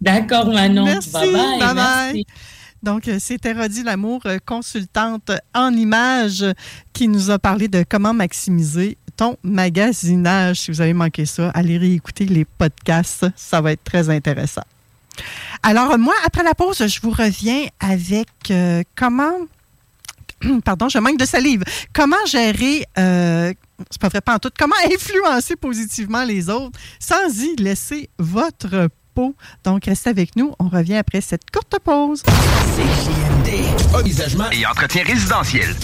D'accord, 0.00 0.46
Manon. 0.46 0.84
Merci. 0.84 1.12
Bye 1.12 1.32
bye. 1.32 1.58
bye, 1.58 1.74
bye. 1.74 2.24
Donc, 2.82 3.08
euh, 3.08 3.18
c'était 3.18 3.52
Rodi 3.52 3.82
Lamour, 3.82 4.20
euh, 4.26 4.38
consultante 4.44 5.32
en 5.54 5.72
images, 5.72 6.44
qui 6.92 7.08
nous 7.08 7.30
a 7.30 7.38
parlé 7.38 7.66
de 7.66 7.84
comment 7.88 8.14
maximiser 8.14 8.96
ton 9.16 9.36
magasinage. 9.42 10.60
Si 10.60 10.70
vous 10.70 10.80
avez 10.80 10.92
manqué 10.92 11.26
ça, 11.26 11.50
allez 11.50 11.76
réécouter 11.76 12.26
les 12.26 12.44
podcasts. 12.44 13.26
Ça 13.34 13.60
va 13.60 13.72
être 13.72 13.82
très 13.82 14.08
intéressant. 14.10 14.62
Alors, 15.64 15.98
moi, 15.98 16.14
après 16.24 16.44
la 16.44 16.54
pause, 16.54 16.86
je 16.86 17.00
vous 17.00 17.10
reviens 17.10 17.66
avec 17.80 18.28
euh, 18.50 18.84
comment 18.94 19.34
pardon, 20.64 20.88
je 20.88 20.98
manque 20.98 21.18
de 21.18 21.24
salive. 21.24 21.62
Comment 21.92 22.16
gérer, 22.26 22.84
euh, 22.98 23.52
c'est 23.90 24.00
pas 24.00 24.08
vrai, 24.08 24.20
pas 24.20 24.36
en 24.36 24.38
tout, 24.38 24.50
comment 24.58 24.74
influencer 24.92 25.56
positivement 25.56 26.24
les 26.24 26.48
autres 26.50 26.78
sans 26.98 27.42
y 27.42 27.56
laisser 27.56 28.10
votre 28.18 28.88
peau? 29.14 29.34
Donc, 29.64 29.86
restez 29.86 30.10
avec 30.10 30.36
nous. 30.36 30.54
On 30.58 30.68
revient 30.68 30.96
après 30.96 31.20
cette 31.20 31.50
courte 31.50 31.78
pause. 31.82 32.22
CGMD. 32.76 33.94
Envisagement 33.94 34.50
et 34.50 34.66
entretien 34.66 35.04
résidentiel. 35.04 35.74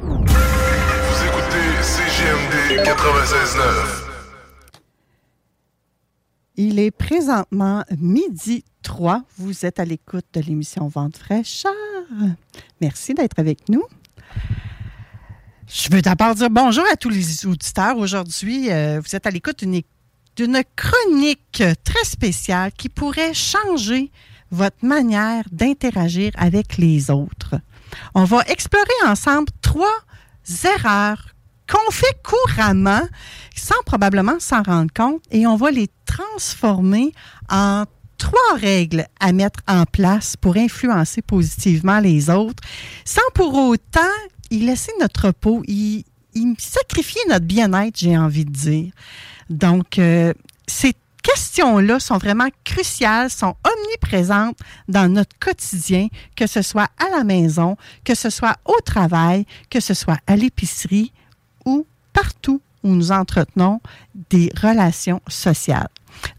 Vous 0.00 1.24
écoutez 1.26 1.82
CGMD 1.82 2.86
96.9. 2.86 4.08
Il 6.60 6.80
est 6.80 6.90
présentement 6.90 7.84
midi 7.98 8.64
3. 8.82 9.22
Vous 9.36 9.64
êtes 9.64 9.78
à 9.78 9.84
l'écoute 9.84 10.24
de 10.32 10.40
l'émission 10.40 10.88
Vente 10.88 11.16
fraîcheur. 11.16 11.72
Merci 12.80 13.14
d'être 13.14 13.38
avec 13.38 13.68
nous. 13.68 13.84
Je 15.70 15.90
veux 15.90 16.00
d'abord 16.00 16.34
dire 16.34 16.48
bonjour 16.48 16.84
à 16.90 16.96
tous 16.96 17.10
les 17.10 17.44
auditeurs. 17.44 17.98
Aujourd'hui, 17.98 18.72
euh, 18.72 19.02
vous 19.04 19.14
êtes 19.14 19.26
à 19.26 19.30
l'écoute 19.30 19.64
d'une 19.64 20.62
chronique 20.76 21.62
très 21.84 22.04
spéciale 22.04 22.72
qui 22.72 22.88
pourrait 22.88 23.34
changer 23.34 24.10
votre 24.50 24.82
manière 24.82 25.44
d'interagir 25.52 26.32
avec 26.38 26.78
les 26.78 27.10
autres. 27.10 27.56
On 28.14 28.24
va 28.24 28.40
explorer 28.48 28.86
ensemble 29.06 29.48
trois 29.60 29.98
erreurs 30.64 31.34
qu'on 31.70 31.90
fait 31.90 32.16
couramment 32.24 33.06
sans 33.54 33.82
probablement 33.84 34.40
s'en 34.40 34.62
rendre 34.62 34.92
compte 34.94 35.22
et 35.30 35.46
on 35.46 35.56
va 35.56 35.70
les 35.70 35.90
transformer 36.06 37.12
en 37.50 37.84
trois 38.16 38.56
règles 38.56 39.06
à 39.20 39.32
mettre 39.32 39.60
en 39.68 39.84
place 39.84 40.34
pour 40.34 40.56
influencer 40.56 41.20
positivement 41.20 42.00
les 42.00 42.30
autres 42.30 42.62
sans 43.04 43.20
pour 43.34 43.54
autant 43.54 44.00
y 44.50 44.60
laisser 44.60 44.92
notre 45.00 45.30
peau, 45.30 45.62
y, 45.66 46.04
sacrifier 46.58 47.20
notre 47.28 47.46
bien-être, 47.46 47.98
j'ai 47.98 48.16
envie 48.16 48.44
de 48.44 48.50
dire. 48.50 48.92
Donc, 49.50 49.98
euh, 49.98 50.32
ces 50.66 50.94
questions-là 51.22 52.00
sont 52.00 52.18
vraiment 52.18 52.48
cruciales, 52.64 53.30
sont 53.30 53.56
omniprésentes 53.64 54.58
dans 54.88 55.12
notre 55.12 55.36
quotidien, 55.38 56.08
que 56.36 56.46
ce 56.46 56.62
soit 56.62 56.88
à 56.98 57.16
la 57.16 57.24
maison, 57.24 57.76
que 58.04 58.14
ce 58.14 58.30
soit 58.30 58.56
au 58.64 58.78
travail, 58.84 59.44
que 59.70 59.80
ce 59.80 59.94
soit 59.94 60.18
à 60.26 60.36
l'épicerie 60.36 61.12
ou 61.64 61.86
partout 62.12 62.62
où 62.82 62.88
nous 62.88 63.12
entretenons 63.12 63.80
des 64.30 64.50
relations 64.62 65.20
sociales. 65.28 65.88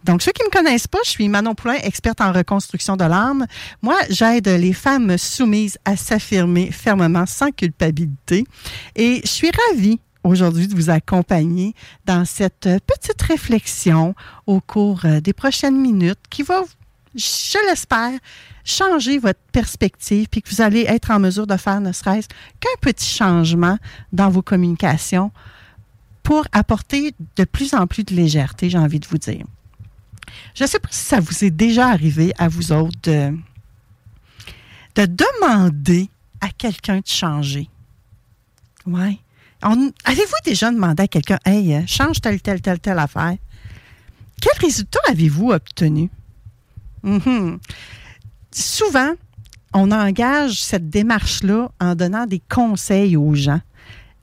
Donc, 0.04 0.22
ceux 0.22 0.32
qui 0.32 0.42
ne 0.44 0.48
me 0.48 0.52
connaissent 0.52 0.88
pas, 0.88 1.00
je 1.04 1.10
suis 1.10 1.30
Manon 1.30 1.56
Poulain, 1.56 1.76
experte 1.84 2.22
en 2.22 2.32
reconstruction 2.32 2.96
de 2.96 3.04
l'âme. 3.04 3.46
Moi, 3.82 3.96
j'aide 4.10 4.48
les 4.48 4.74
femmes 4.74 5.18
soumises 5.18 5.78
à 5.86 5.96
s'affirmer 5.96 6.72
fermement 6.72 7.26
sans 7.26 7.52
culpabilité. 7.52 8.46
Et 8.96 9.22
je 9.24 9.30
suis 9.30 9.52
ravie 9.70 10.00
aujourd'hui 10.24 10.68
de 10.68 10.76
vous 10.76 10.90
accompagner 10.90 11.74
dans 12.06 12.26
cette 12.26 12.70
petite 12.86 13.22
réflexion 13.22 14.16
au 14.48 14.60
cours 14.60 15.02
euh, 15.06 15.22
des 15.22 15.34
prochaines 15.34 15.80
minutes 15.80 16.20
qui 16.30 16.44
va, 16.44 16.64
je 17.16 17.70
l'espère, 17.70 18.20
changer 18.66 19.18
votre 19.18 19.40
perspective 19.52 20.28
puis 20.30 20.42
que 20.42 20.50
vous 20.50 20.62
allez 20.62 20.86
être 20.88 21.12
en 21.12 21.20
mesure 21.20 21.48
de 21.48 21.58
faire 21.58 21.82
ne 21.82 21.92
serait-ce 21.92 22.28
qu'un 22.60 22.70
petit 22.82 23.10
changement 23.10 23.78
dans 24.14 24.30
vos 24.30 24.42
communications 24.42 25.32
pour 26.22 26.46
apporter 26.52 27.16
de 27.38 27.44
plus 27.44 27.74
en 27.74 27.88
plus 27.88 28.04
de 28.04 28.14
légèreté, 28.14 28.70
j'ai 28.70 28.78
envie 28.78 29.00
de 29.00 29.08
vous 29.08 29.18
dire. 29.18 29.46
Je 30.56 30.64
ne 30.64 30.68
sais 30.68 30.80
pas 30.80 30.90
si 30.92 31.06
ça 31.06 31.20
vous 31.20 31.44
est 31.44 31.52
déjà 31.52 31.88
arrivé 31.90 32.34
à 32.38 32.48
vous 32.48 32.72
autres 32.72 33.00
de, 33.04 33.34
demander 34.96 36.10
à 36.42 36.50
quelqu'un 36.50 36.98
de 36.98 37.08
changer. 37.08 37.70
Oui. 38.86 39.22
Avez-vous 39.62 40.34
déjà 40.46 40.72
demandé 40.72 41.04
à 41.04 41.08
quelqu'un, 41.08 41.40
hey, 41.46 41.74
euh, 41.74 41.82
change 41.86 42.22
telle, 42.22 42.42
telle, 42.42 42.62
telle, 42.62 42.80
telle 42.80 43.00
affaire? 43.00 43.36
Quel 44.42 44.58
résultat 44.62 45.00
avez-vous 45.10 45.52
obtenu? 45.52 46.10
Mhm. 47.04 47.60
Souvent, 48.52 49.14
on 49.74 49.92
engage 49.92 50.62
cette 50.62 50.90
démarche-là 50.90 51.72
en 51.80 51.96
donnant 51.96 52.26
des 52.26 52.42
conseils 52.50 53.16
aux 53.16 53.36
gens, 53.36 53.62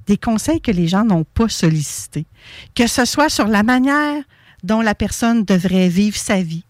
des 0.07 0.17
conseils 0.17 0.61
que 0.61 0.71
les 0.71 0.89
gens 0.89 1.05
n'ont 1.05 1.25
pas 1.25 1.49
sollicités, 1.49 2.27
que 2.75 2.87
ce 2.87 3.05
soit 3.05 3.29
sur 3.29 3.47
la 3.47 3.63
manière 3.63 4.23
dont 4.63 4.81
la 4.81 4.95
personne 4.95 5.45
devrait 5.45 5.89
vivre 5.89 6.17
sa 6.17 6.43
vie, 6.43 6.65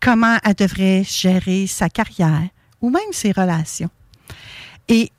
comment 0.00 0.38
elle 0.44 0.54
devrait 0.54 1.04
gérer 1.04 1.66
sa 1.66 1.88
carrière 1.88 2.48
ou 2.80 2.90
même 2.90 3.12
ses 3.12 3.32
relations. 3.32 3.90
Et 4.88 5.10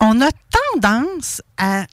on 0.00 0.20
a 0.20 0.30
tendance 0.72 1.42
à 1.56 1.86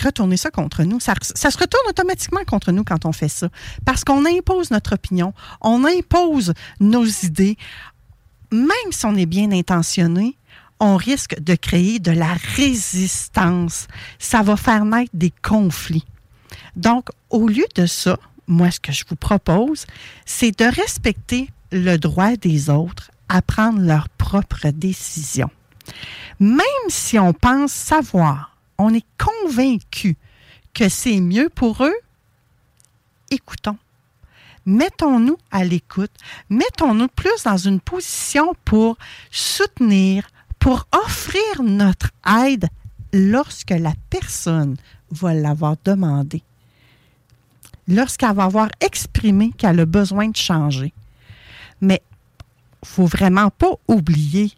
retourner 0.00 0.36
ça 0.36 0.50
contre 0.50 0.82
nous. 0.84 1.00
Ça, 1.00 1.14
se 1.20 1.58
retourne 1.58 1.88
automatiquement 1.88 2.44
contre 2.44 2.72
nous 2.72 2.84
quand 2.84 3.04
on 3.06 3.12
fait 3.12 3.28
ça. 3.28 3.48
Parce 3.84 4.04
qu'on 4.04 4.24
impose 4.26 4.70
notre 4.70 4.94
opinion, 4.94 5.32
on 5.60 5.84
impose 5.84 6.52
nos 6.80 7.04
idées. 7.04 7.56
Même 8.50 8.90
si 8.90 9.06
on 9.06 9.16
est 9.16 9.26
bien 9.26 9.50
intentionné, 9.52 10.36
on 10.80 10.96
risque 10.96 11.38
de 11.40 11.54
créer 11.54 11.98
de 11.98 12.10
la 12.10 12.34
résistance. 12.56 13.86
Ça 14.18 14.42
va 14.42 14.56
faire 14.56 14.84
naître 14.84 15.10
des 15.14 15.32
conflits. 15.42 16.04
Donc, 16.76 17.08
au 17.30 17.46
lieu 17.46 17.66
de 17.74 17.86
ça, 17.86 18.18
moi, 18.46 18.70
ce 18.70 18.80
que 18.80 18.92
je 18.92 19.04
vous 19.08 19.16
propose, 19.16 19.86
c'est 20.26 20.58
de 20.58 20.64
respecter 20.64 21.50
le 21.70 21.96
droit 21.96 22.36
des 22.36 22.70
autres 22.70 23.10
à 23.28 23.42
prendre 23.42 23.80
leurs 23.80 24.08
propres 24.08 24.68
décisions. 24.68 25.50
Même 26.38 26.60
si 26.88 27.18
on 27.18 27.32
pense 27.32 27.72
savoir, 27.72 28.56
on 28.78 28.92
est 28.94 29.06
convaincu 29.18 30.16
que 30.74 30.88
c'est 30.88 31.20
mieux 31.20 31.48
pour 31.48 31.84
eux, 31.84 31.94
écoutons. 33.30 33.78
Mettons-nous 34.64 35.38
à 35.50 35.64
l'écoute, 35.64 36.12
mettons-nous 36.48 37.08
plus 37.08 37.42
dans 37.44 37.56
une 37.56 37.80
position 37.80 38.54
pour 38.64 38.96
soutenir, 39.30 40.28
pour 40.60 40.86
offrir 40.92 41.62
notre 41.62 42.10
aide 42.44 42.68
lorsque 43.12 43.70
la 43.70 43.92
personne 44.08 44.76
va 45.10 45.34
l'avoir 45.34 45.76
demandé, 45.84 46.42
lorsqu'elle 47.88 48.34
va 48.34 48.44
avoir 48.44 48.68
exprimé 48.80 49.50
qu'elle 49.56 49.80
a 49.80 49.86
besoin 49.86 50.28
de 50.28 50.36
changer. 50.36 50.92
Mais 51.80 52.02
il 52.82 52.88
ne 52.88 52.88
faut 52.88 53.06
vraiment 53.06 53.50
pas 53.50 53.72
oublier, 53.88 54.52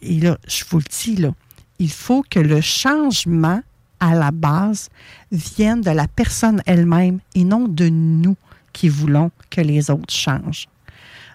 et 0.00 0.20
là, 0.20 0.38
je 0.48 0.64
vous 0.68 0.78
le 0.78 0.84
dis, 0.84 1.16
là, 1.16 1.32
il 1.78 1.90
faut 1.90 2.24
que 2.28 2.38
le 2.38 2.60
changement 2.60 3.62
à 4.00 4.14
la 4.14 4.30
base 4.30 4.88
vienne 5.30 5.80
de 5.80 5.90
la 5.90 6.08
personne 6.08 6.62
elle-même 6.66 7.20
et 7.34 7.44
non 7.44 7.68
de 7.68 7.88
nous 7.88 8.36
qui 8.72 8.88
voulons 8.88 9.30
que 9.50 9.60
les 9.60 9.90
autres 9.90 10.12
changent. 10.12 10.66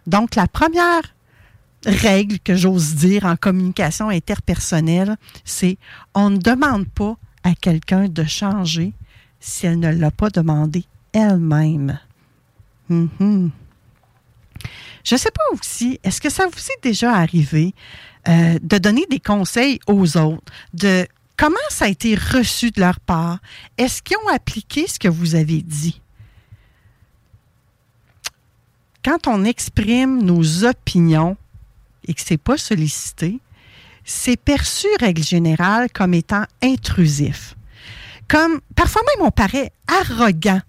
Donc, 0.05 0.35
la 0.35 0.47
première 0.47 1.15
règle 1.85 2.39
que 2.39 2.55
j'ose 2.55 2.95
dire 2.95 3.25
en 3.25 3.35
communication 3.35 4.09
interpersonnelle, 4.09 5.17
c'est 5.45 5.77
on 6.13 6.29
ne 6.29 6.37
demande 6.37 6.87
pas 6.87 7.15
à 7.43 7.53
quelqu'un 7.55 8.07
de 8.07 8.23
changer 8.23 8.93
si 9.39 9.65
elle 9.65 9.79
ne 9.79 9.93
l'a 9.93 10.11
pas 10.11 10.29
demandé 10.29 10.85
elle-même. 11.17 11.99
Mhm. 12.89 13.51
Je 15.03 15.15
ne 15.15 15.19
sais 15.19 15.31
pas 15.31 15.43
aussi, 15.53 15.99
est-ce 16.03 16.19
que 16.19 16.29
ça 16.29 16.45
vous 16.47 16.59
est 16.59 16.83
déjà 16.83 17.13
arrivé 17.13 17.73
euh, 18.27 18.59
de 18.61 18.77
donner 18.77 19.05
des 19.09 19.19
conseils 19.19 19.79
aux 19.87 20.17
autres, 20.17 20.51
de 20.73 21.07
comment 21.37 21.55
ça 21.69 21.85
a 21.85 21.87
été 21.87 22.15
reçu 22.15 22.71
de 22.71 22.81
leur 22.81 22.99
part? 22.99 23.39
Est-ce 23.77 24.01
qu'ils 24.01 24.17
ont 24.17 24.33
appliqué 24.33 24.85
ce 24.87 24.99
que 24.99 25.07
vous 25.07 25.35
avez 25.35 25.61
dit? 25.61 26.01
Quand 29.03 29.27
on 29.27 29.45
exprime 29.45 30.21
nos 30.21 30.65
opinions 30.65 31.37
et 32.05 32.13
que 32.13 32.21
ce 32.21 32.33
n'est 32.33 32.37
pas 32.37 32.57
sollicité, 32.57 33.39
c'est 34.03 34.35
perçu, 34.35 34.87
règle 34.99 35.23
générale, 35.23 35.89
comme 35.93 36.13
étant 36.13 36.43
intrusif. 36.61 37.55
Comme 38.27 38.59
parfois 38.75 39.03
même 39.15 39.25
on 39.25 39.31
paraît 39.31 39.71
arrogant 39.87 40.61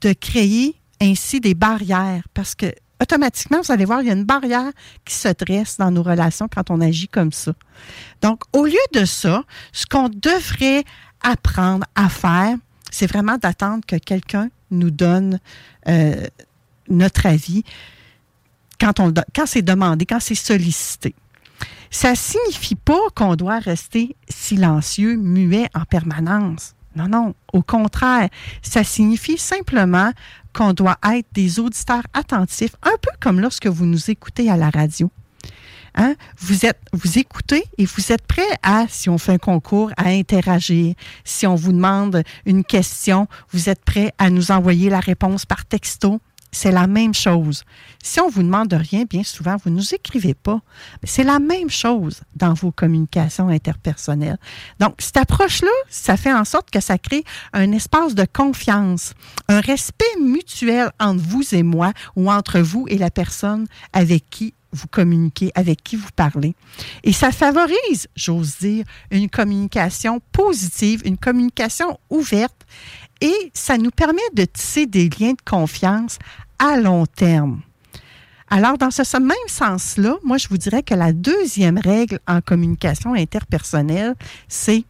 de 0.00 0.12
créer 0.12 0.74
ainsi 1.00 1.40
des 1.40 1.54
barrières 1.54 2.22
parce 2.34 2.54
que 2.54 2.72
automatiquement, 3.02 3.60
vous 3.60 3.72
allez 3.72 3.84
voir, 3.84 4.00
il 4.02 4.08
y 4.08 4.10
a 4.10 4.14
une 4.14 4.24
barrière 4.24 4.70
qui 5.04 5.14
se 5.14 5.28
dresse 5.28 5.76
dans 5.76 5.90
nos 5.90 6.02
relations 6.02 6.48
quand 6.48 6.70
on 6.70 6.80
agit 6.80 7.08
comme 7.08 7.32
ça. 7.32 7.52
Donc, 8.20 8.42
au 8.52 8.64
lieu 8.64 8.74
de 8.94 9.04
ça, 9.04 9.42
ce 9.72 9.86
qu'on 9.86 10.08
devrait 10.08 10.84
apprendre 11.22 11.84
à 11.96 12.08
faire, 12.08 12.56
c'est 12.90 13.08
vraiment 13.08 13.38
d'attendre 13.38 13.84
que 13.86 13.96
quelqu'un 13.96 14.50
nous 14.70 14.90
donne 14.90 15.40
euh, 15.88 16.26
notre 16.88 17.26
avis 17.26 17.64
quand, 18.78 18.94
quand 19.34 19.46
c'est 19.46 19.62
demandé, 19.62 20.06
quand 20.06 20.20
c'est 20.20 20.34
sollicité. 20.34 21.14
Ça 21.90 22.14
signifie 22.14 22.74
pas 22.74 23.00
qu'on 23.14 23.36
doit 23.36 23.58
rester 23.58 24.16
silencieux, 24.28 25.16
muet 25.16 25.68
en 25.74 25.84
permanence. 25.84 26.74
Non, 26.96 27.08
non. 27.08 27.34
Au 27.52 27.62
contraire, 27.62 28.28
ça 28.62 28.84
signifie 28.84 29.38
simplement 29.38 30.12
qu'on 30.52 30.72
doit 30.72 30.98
être 31.14 31.28
des 31.32 31.58
auditeurs 31.58 32.02
attentifs, 32.12 32.76
un 32.82 32.96
peu 33.00 33.10
comme 33.20 33.40
lorsque 33.40 33.66
vous 33.66 33.86
nous 33.86 34.10
écoutez 34.10 34.50
à 34.50 34.56
la 34.56 34.70
radio. 34.70 35.10
Hein? 35.94 36.14
Vous, 36.38 36.64
êtes, 36.64 36.80
vous 36.92 37.18
écoutez 37.18 37.64
et 37.78 37.84
vous 37.84 38.12
êtes 38.12 38.26
prêt 38.26 38.48
à, 38.62 38.86
si 38.88 39.10
on 39.10 39.18
fait 39.18 39.32
un 39.32 39.38
concours, 39.38 39.90
à 39.96 40.08
interagir. 40.08 40.94
Si 41.24 41.46
on 41.46 41.54
vous 41.54 41.72
demande 41.72 42.22
une 42.46 42.64
question, 42.64 43.26
vous 43.50 43.68
êtes 43.68 43.84
prêt 43.84 44.12
à 44.18 44.30
nous 44.30 44.50
envoyer 44.50 44.88
la 44.88 45.00
réponse 45.00 45.44
par 45.44 45.64
texto 45.66 46.20
c'est 46.52 46.70
la 46.70 46.86
même 46.86 47.14
chose. 47.14 47.64
Si 48.02 48.20
on 48.20 48.28
vous 48.28 48.42
demande 48.42 48.72
rien, 48.72 49.04
bien 49.04 49.24
souvent, 49.24 49.56
vous 49.56 49.70
ne 49.70 49.76
nous 49.76 49.94
écrivez 49.94 50.34
pas. 50.34 50.60
C'est 51.02 51.24
la 51.24 51.38
même 51.38 51.70
chose 51.70 52.20
dans 52.36 52.52
vos 52.52 52.70
communications 52.70 53.48
interpersonnelles. 53.48 54.38
Donc, 54.78 54.96
cette 54.98 55.16
approche-là, 55.16 55.70
ça 55.88 56.16
fait 56.16 56.32
en 56.32 56.44
sorte 56.44 56.70
que 56.70 56.80
ça 56.80 56.98
crée 56.98 57.24
un 57.54 57.72
espace 57.72 58.14
de 58.14 58.26
confiance, 58.30 59.14
un 59.48 59.60
respect 59.60 60.04
mutuel 60.20 60.90
entre 61.00 61.22
vous 61.22 61.54
et 61.54 61.62
moi 61.62 61.92
ou 62.16 62.30
entre 62.30 62.60
vous 62.60 62.86
et 62.88 62.98
la 62.98 63.10
personne 63.10 63.66
avec 63.92 64.28
qui 64.28 64.54
vous 64.72 64.88
communiquez, 64.88 65.52
avec 65.54 65.82
qui 65.82 65.96
vous 65.96 66.08
parlez. 66.16 66.54
Et 67.04 67.12
ça 67.12 67.30
favorise, 67.30 68.08
j'ose 68.16 68.58
dire, 68.58 68.84
une 69.10 69.28
communication 69.28 70.20
positive, 70.32 71.02
une 71.04 71.18
communication 71.18 71.98
ouverte 72.10 72.66
et 73.22 73.52
ça 73.54 73.78
nous 73.78 73.92
permet 73.92 74.20
de 74.34 74.44
tisser 74.44 74.86
des 74.86 75.08
liens 75.08 75.32
de 75.32 75.42
confiance 75.48 76.18
à 76.58 76.76
long 76.76 77.06
terme. 77.06 77.62
Alors, 78.50 78.76
dans 78.76 78.90
ce 78.90 79.18
même 79.18 79.32
sens-là, 79.46 80.16
moi, 80.24 80.36
je 80.36 80.48
vous 80.48 80.58
dirais 80.58 80.82
que 80.82 80.92
la 80.94 81.12
deuxième 81.12 81.78
règle 81.78 82.18
en 82.26 82.40
communication 82.40 83.14
interpersonnelle, 83.14 84.14
c'est 84.48 84.84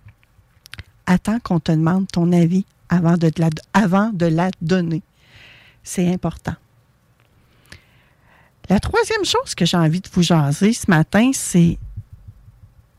attends 1.06 1.38
qu'on 1.40 1.60
te 1.60 1.70
demande 1.70 2.10
ton 2.10 2.32
avis 2.32 2.64
avant 2.88 3.16
de, 3.16 3.30
la, 3.36 3.50
de 4.12 4.26
la 4.26 4.50
donner. 4.60 5.02
C'est 5.84 6.12
important. 6.12 6.56
La 8.68 8.80
troisième 8.80 9.24
chose 9.24 9.54
que 9.54 9.66
j'ai 9.66 9.76
envie 9.76 10.00
de 10.00 10.08
vous 10.12 10.22
jaser 10.22 10.72
ce 10.72 10.90
matin, 10.90 11.30
c'est. 11.34 11.78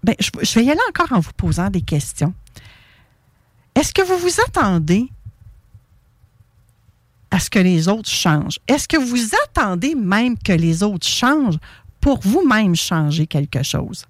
Ben, 0.04 0.16
je, 0.20 0.30
je 0.42 0.60
vais 0.60 0.66
y 0.66 0.72
aller 0.72 0.80
encore 0.90 1.12
en 1.12 1.20
vous 1.20 1.34
posant 1.36 1.70
des 1.70 1.82
questions. 1.82 2.34
Est-ce 3.74 3.94
que 3.94 4.02
vous 4.02 4.18
vous 4.18 4.40
attendez 4.48 5.10
à 7.34 7.40
ce 7.40 7.50
que 7.50 7.58
les 7.58 7.88
autres 7.88 8.12
changent? 8.12 8.60
Est-ce 8.68 8.88
que 8.88 8.98
vous 8.98 9.32
attendez 9.46 9.96
même 9.96 10.38
que 10.38 10.54
les 10.54 10.84
autres 10.84 11.08
changent 11.08 11.58
pour 12.00 12.20
vous-même 12.22 12.76
changer 12.76 13.26
quelque 13.26 13.64
chose? 13.64 14.06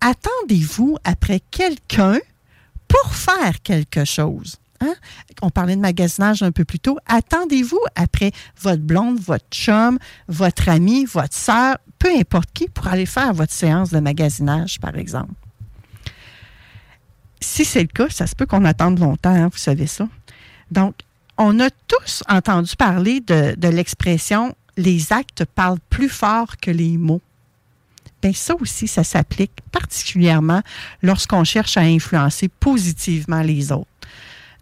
Attendez-vous 0.00 0.98
après 1.04 1.38
quelqu'un 1.52 2.18
pour 2.88 3.14
faire 3.14 3.62
quelque 3.62 4.04
chose? 4.04 4.56
Hein? 4.80 4.94
On 5.40 5.50
parlait 5.50 5.76
de 5.76 5.80
magasinage 5.80 6.42
un 6.42 6.50
peu 6.50 6.64
plus 6.64 6.80
tôt. 6.80 6.98
Attendez-vous 7.06 7.78
après 7.94 8.32
votre 8.60 8.82
blonde, 8.82 9.20
votre 9.20 9.46
chum, 9.52 10.00
votre 10.26 10.68
ami, 10.68 11.04
votre 11.04 11.36
sœur, 11.36 11.76
peu 12.00 12.10
importe 12.18 12.50
qui, 12.52 12.66
pour 12.66 12.88
aller 12.88 13.06
faire 13.06 13.32
votre 13.32 13.52
séance 13.52 13.90
de 13.90 14.00
magasinage, 14.00 14.80
par 14.80 14.96
exemple. 14.96 15.34
Si 17.38 17.64
c'est 17.64 17.82
le 17.82 17.86
cas, 17.86 18.08
ça 18.10 18.26
se 18.26 18.34
peut 18.34 18.46
qu'on 18.46 18.64
attende 18.64 18.98
longtemps, 18.98 19.30
hein, 19.30 19.48
vous 19.48 19.58
savez 19.58 19.86
ça. 19.86 20.08
Donc, 20.72 20.94
on 21.42 21.58
a 21.58 21.70
tous 21.88 22.22
entendu 22.28 22.76
parler 22.76 23.20
de, 23.20 23.68
l'expression 23.68 24.54
les 24.76 25.12
actes 25.12 25.44
parlent 25.44 25.80
plus 25.90 26.08
fort 26.08 26.56
que 26.56 26.70
les 26.70 26.96
mots. 26.96 27.20
Bien, 28.22 28.32
ça 28.32 28.54
aussi, 28.60 28.86
ça 28.86 29.02
s'applique 29.02 29.58
particulièrement 29.72 30.62
lorsqu'on 31.02 31.44
cherche 31.44 31.76
à 31.76 31.80
influencer 31.80 32.48
positivement 32.48 33.42
les 33.42 33.72
autres. 33.72 33.88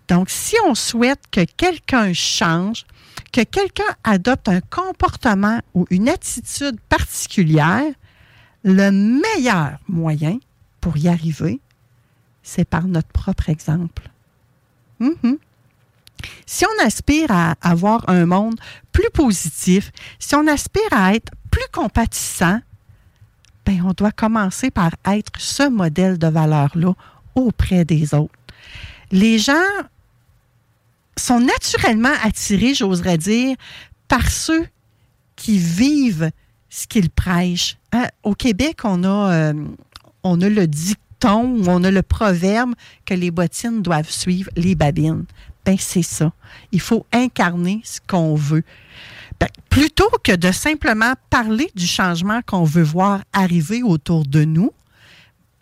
Donc, 0.09 0.31
si 0.31 0.57
on 0.67 0.75
souhaite 0.75 1.21
que 1.31 1.45
quelqu'un 1.45 2.13
change, 2.13 2.87
que 3.31 3.43
quelqu'un 3.43 3.95
adopte 4.03 4.49
un 4.49 4.61
comportement 4.61 5.61
ou 5.75 5.87
une 5.91 6.09
attitude 6.09 6.81
particulière, 6.89 7.93
le 8.65 8.91
meilleur 8.91 9.79
moyen 9.87 10.39
pour 10.81 10.97
y 10.97 11.09
arriver, 11.09 11.61
c'est 12.43 12.65
par 12.65 12.89
notre 12.89 13.09
propre 13.09 13.51
exemple 13.51 14.11
Mhm. 15.01 15.39
Si 16.47 16.65
on 16.65 16.85
aspire 16.85 17.31
à 17.31 17.55
avoir 17.61 18.09
un 18.09 18.27
monde 18.27 18.59
plus 18.93 19.11
positif, 19.13 19.93
si 20.19 20.35
on 20.35 20.47
aspire 20.47 20.93
à 20.93 21.15
être 21.15 21.33
plus 21.51 21.67
compatissant, 21.73 22.61
ben 23.67 23.83
on 23.85 23.93
doit 23.93 24.13
commencer 24.13 24.71
par 24.71 24.93
être 25.07 25.33
ce 25.39 25.69
modèle 25.69 26.19
de 26.19 26.27
valeur-là 26.27 26.95
auprès 27.35 27.85
des 27.85 28.15
autres. 28.15 28.33
Les 29.11 29.39
gens 29.39 29.55
sont 31.17 31.41
naturellement 31.41 32.13
attirés, 32.23 32.75
j'oserais 32.75 33.19
dire, 33.19 33.57
par 34.09 34.31
ceux 34.31 34.67
qui 35.37 35.59
vivent 35.59 36.31
ce 36.69 36.87
qu'ils 36.87 37.11
prêchent. 37.11 37.77
Hein, 37.93 38.07
Au 38.23 38.35
Québec, 38.35 38.81
on 38.85 39.05
a, 39.05 39.33
euh, 39.33 39.65
on 40.23 40.41
a 40.41 40.49
le 40.49 40.67
dicton 40.67 41.57
ou 41.59 41.69
on 41.69 41.85
a 41.85 41.91
le 41.91 42.03
proverbe 42.03 42.75
que 43.05 43.15
les 43.15 43.31
bottines 43.31 43.83
doivent 43.83 44.11
suivre 44.11 44.51
les 44.57 44.75
babines. 44.75 45.25
Ben, 45.65 45.77
c'est 45.79 46.03
ça. 46.03 46.33
Il 46.73 46.81
faut 46.81 47.07
incarner 47.13 47.81
ce 47.85 48.01
qu'on 48.07 48.35
veut. 48.35 48.65
Ben, 49.39 49.49
plutôt 49.69 50.11
que 50.23 50.35
de 50.35 50.53
simplement 50.53 51.15
parler 51.31 51.71
du 51.75 51.87
changement 51.87 52.41
qu'on 52.43 52.65
veut 52.65 52.83
voir 52.83 53.23
arriver 53.33 53.83
autour 53.83 54.25
de 54.25 54.45
nous, 54.45 54.73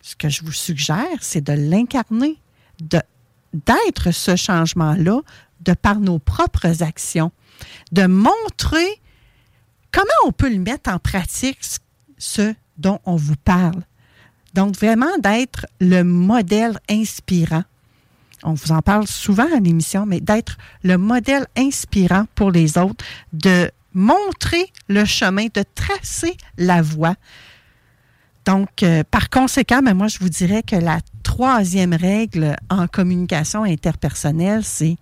ce 0.03 0.16
que 0.16 0.29
je 0.29 0.43
vous 0.43 0.53
suggère, 0.53 1.19
c'est 1.20 1.43
de 1.43 1.53
l'incarner, 1.53 2.39
d'être 2.81 4.11
ce 4.11 4.37
changement-là 4.37 5.20
de 5.61 5.75
par 5.75 6.01
nos 6.01 6.19
propres 6.19 6.83
actions, 6.83 7.33
de 7.93 8.07
montrer 8.07 9.01
comment 9.93 10.09
on 10.27 10.33
peut 10.33 10.51
le 10.51 10.61
mettre 10.61 10.91
en 10.91 10.99
pratique, 10.99 11.59
ce 12.16 12.55
dont 12.79 13.01
on 13.05 13.16
vous 13.16 13.37
parle. 13.37 13.83
Donc, 14.55 14.77
vraiment 14.77 15.19
d'être 15.19 15.66
le 15.81 16.03
modèle 16.03 16.79
inspirant. 16.89 17.65
On 18.44 18.55
vous 18.55 18.73
en 18.73 18.82
parle 18.82 19.06
souvent 19.06 19.47
à 19.55 19.60
l'émission, 19.60 20.06
mais 20.06 20.20
d'être 20.20 20.59
le 20.82 20.97
modèle 20.97 21.47
inspirant 21.56 22.27
pour 22.35 22.51
les 22.51 22.78
autres, 22.78 23.05
de 23.32 23.70
montrer 23.94 24.73
le 24.89 25.05
chemin, 25.05 25.47
de 25.52 25.65
tracer 25.74 26.36
la 26.56 26.82
voie. 26.82 27.15
Donc, 28.44 28.82
euh, 28.82 29.02
par 29.10 29.28
conséquent, 29.28 29.82
ben, 29.82 29.94
moi, 29.94 30.09
je 30.09 30.19
vous 30.20 30.28
dirais 30.28 30.62
que 30.62 30.77
la 30.77 31.01
troisième 31.23 31.93
règle 31.93 32.56
en 32.70 32.86
communication 32.86 33.65
interpersonnelle, 33.65 34.65
c'est 34.65 34.97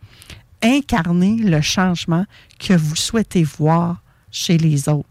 incarner 0.63 1.37
le 1.37 1.61
changement 1.61 2.25
que 2.59 2.75
vous 2.75 2.97
souhaitez 2.97 3.45
voir 3.45 4.03
chez 4.31 4.59
les 4.59 4.89
autres. 4.89 5.09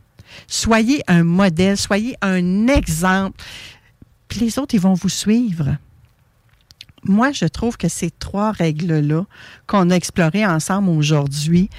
Soyez 0.47 1.01
un 1.07 1.23
modèle, 1.23 1.77
soyez 1.77 2.17
un 2.21 2.67
exemple, 2.67 3.41
puis 4.27 4.41
les 4.41 4.59
autres, 4.59 4.75
ils 4.75 4.81
vont 4.81 4.95
vous 4.95 5.09
suivre. 5.09 5.77
Moi, 7.07 7.31
je 7.31 7.45
trouve 7.45 7.77
que 7.77 7.87
ces 7.87 8.09
trois 8.09 8.51
règles-là 8.51 9.25
qu'on 9.67 9.89
a 9.91 9.95
explorées 9.95 10.45
ensemble 10.45 10.89
aujourd'hui, 10.89 11.69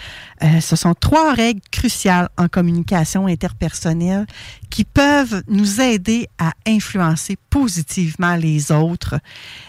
euh, 0.43 0.61
ce 0.61 0.77
sont 0.77 0.95
trois 0.95 1.35
règles 1.35 1.61
cruciales 1.73 2.29
en 2.39 2.49
communication 2.49 3.27
interpersonnelle 3.27 4.27
qui 4.71 4.85
peuvent 4.85 5.43
nous 5.49 5.81
aider 5.81 6.29
à 6.39 6.53
influencer 6.67 7.37
positivement 7.51 8.37
les 8.37 8.71
autres. 8.71 9.17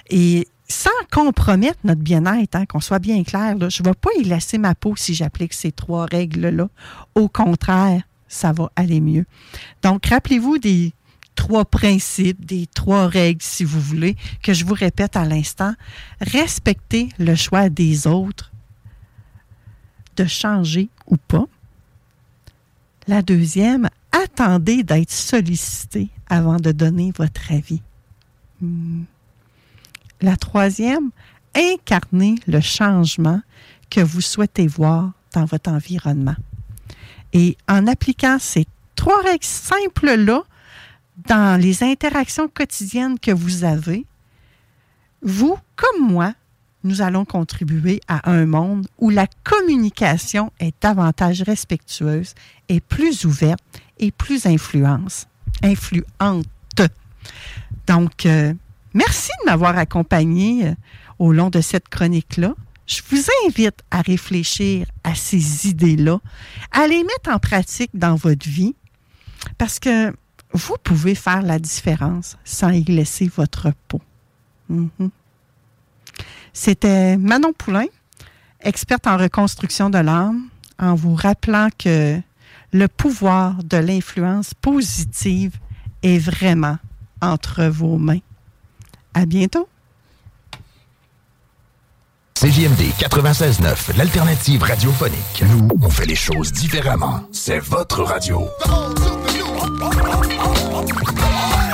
Et 0.09 0.47
sans 0.69 0.89
compromettre 1.11 1.79
notre 1.83 2.01
bien-être, 2.01 2.55
hein, 2.55 2.65
qu'on 2.65 2.79
soit 2.79 2.99
bien 2.99 3.23
clair, 3.23 3.55
je 3.57 3.81
ne 3.81 3.87
vais 3.87 3.95
pas 3.95 4.09
y 4.19 4.23
laisser 4.23 4.57
ma 4.57 4.75
peau 4.75 4.95
si 4.95 5.13
j'applique 5.15 5.53
ces 5.53 5.71
trois 5.71 6.05
règles-là. 6.05 6.67
Au 7.15 7.29
contraire, 7.29 8.03
ça 8.27 8.51
va 8.51 8.69
aller 8.75 8.99
mieux. 8.99 9.25
Donc, 9.81 10.05
rappelez-vous 10.05 10.57
des 10.57 10.93
trois 11.37 11.63
principes, 11.63 12.43
des 12.43 12.67
trois 12.67 13.07
règles, 13.07 13.41
si 13.41 13.63
vous 13.63 13.79
voulez, 13.79 14.17
que 14.43 14.53
je 14.53 14.65
vous 14.65 14.73
répète 14.73 15.15
à 15.15 15.23
l'instant. 15.23 15.73
Respectez 16.19 17.09
le 17.19 17.35
choix 17.35 17.69
des 17.69 18.07
autres 18.07 18.51
de 20.17 20.25
changer 20.25 20.89
ou 21.05 21.15
pas. 21.15 21.45
La 23.07 23.21
deuxième, 23.21 23.87
attendez 24.11 24.83
d'être 24.83 25.11
sollicité 25.11 26.09
avant 26.27 26.57
de 26.57 26.73
donner 26.73 27.13
votre 27.15 27.53
avis. 27.53 27.81
Hmm. 28.59 29.03
La 30.19 30.35
troisième, 30.35 31.11
incarnez 31.55 32.35
le 32.47 32.59
changement 32.59 33.41
que 33.89 34.01
vous 34.01 34.21
souhaitez 34.21 34.67
voir 34.67 35.11
dans 35.33 35.45
votre 35.45 35.69
environnement. 35.69 36.35
Et 37.31 37.55
en 37.69 37.85
appliquant 37.85 38.37
ces 38.39 38.65
trois 38.95 39.21
règles 39.21 39.45
simples-là 39.45 40.41
dans 41.25 41.59
les 41.59 41.83
interactions 41.83 42.47
quotidiennes 42.47 43.19
que 43.19 43.31
vous 43.31 43.63
avez, 43.63 44.05
vous, 45.21 45.57
comme 45.75 46.07
moi, 46.07 46.33
nous 46.83 47.01
allons 47.01 47.25
contribuer 47.25 48.01
à 48.07 48.29
un 48.31 48.45
monde 48.45 48.87
où 48.99 49.09
la 49.09 49.27
communication 49.43 50.51
est 50.59 50.75
davantage 50.81 51.41
respectueuse 51.41 52.33
et 52.69 52.79
plus 52.79 53.25
ouverte 53.25 53.61
et 53.99 54.11
plus 54.11 54.45
influence, 54.45 55.27
influente. 55.63 56.45
Donc, 57.87 58.25
euh, 58.25 58.53
merci 58.93 59.31
de 59.41 59.49
m'avoir 59.49 59.77
accompagné 59.77 60.67
euh, 60.67 60.73
au 61.19 61.31
long 61.31 61.49
de 61.49 61.61
cette 61.61 61.89
chronique-là. 61.89 62.53
Je 62.85 63.01
vous 63.09 63.23
invite 63.45 63.79
à 63.91 64.01
réfléchir 64.01 64.87
à 65.03 65.15
ces 65.15 65.67
idées-là, 65.67 66.19
à 66.71 66.87
les 66.87 67.03
mettre 67.03 67.29
en 67.29 67.39
pratique 67.39 67.91
dans 67.93 68.15
votre 68.15 68.47
vie, 68.47 68.75
parce 69.57 69.79
que 69.79 70.13
vous 70.53 70.75
pouvez 70.83 71.15
faire 71.15 71.41
la 71.41 71.59
différence 71.59 72.37
sans 72.43 72.69
y 72.69 72.83
laisser 72.83 73.29
votre 73.35 73.71
peau. 73.87 74.01
Mhm. 74.69 75.09
C'était 76.53 77.17
Manon 77.17 77.53
Poulain, 77.53 77.85
experte 78.61 79.07
en 79.07 79.17
reconstruction 79.17 79.89
de 79.89 79.99
l'âme, 79.99 80.49
en 80.79 80.95
vous 80.95 81.15
rappelant 81.15 81.69
que 81.77 82.19
le 82.73 82.87
pouvoir 82.87 83.63
de 83.63 83.77
l'influence 83.77 84.53
positive 84.53 85.57
est 86.03 86.17
vraiment 86.17 86.77
entre 87.21 87.65
vos 87.65 87.97
mains. 87.97 88.19
À 89.13 89.25
bientôt. 89.25 89.67
CJMD 92.39 92.93
96.9, 92.99 93.97
l'alternative 93.97 94.61
radiophonique. 94.61 95.43
Nous, 95.49 95.67
on 95.81 95.89
fait 95.89 96.05
les 96.05 96.13
choses 96.13 96.51
différemment. 96.51 97.21
C'est 97.31 97.57
votre 97.57 98.03
radio. 98.03 98.47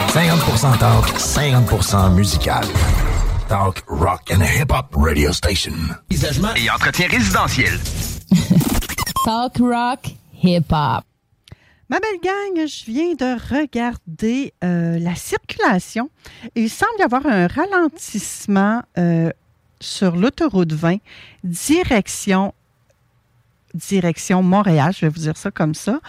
50% 0.07 0.77
talk, 0.80 1.06
50% 1.18 2.14
musical. 2.14 2.64
Talk, 3.49 3.84
rock 3.88 4.31
and 4.31 4.41
hip-hop 4.41 4.95
radio 4.95 5.34
station. 5.34 5.73
Envisagement 6.10 6.56
et 6.56 6.69
entretien 6.69 7.10
résidentiel. 7.10 7.77
Talk, 9.26 9.57
rock, 9.60 10.15
hip-hop. 10.41 11.03
Ma 11.90 11.99
belle 11.99 12.22
gang, 12.23 12.65
je 12.65 12.85
viens 12.85 13.15
de 13.15 13.35
regarder 13.53 14.53
euh, 14.64 14.98
la 14.98 15.15
circulation. 15.15 16.10
Il 16.56 16.69
semble 16.69 16.94
y 16.99 17.03
avoir 17.03 17.26
un 17.26 17.48
ralentissement 17.48 18.81
euh, 18.98 19.30
sur 19.84 20.15
l'autoroute 20.15 20.73
20, 20.73 20.97
direction, 21.43 22.53
direction 23.73 24.41
Montréal, 24.43 24.93
je 24.95 25.05
vais 25.05 25.10
vous 25.10 25.19
dire 25.19 25.38
ça 25.38 25.51
comme 25.51 25.76
ça, 25.76 25.99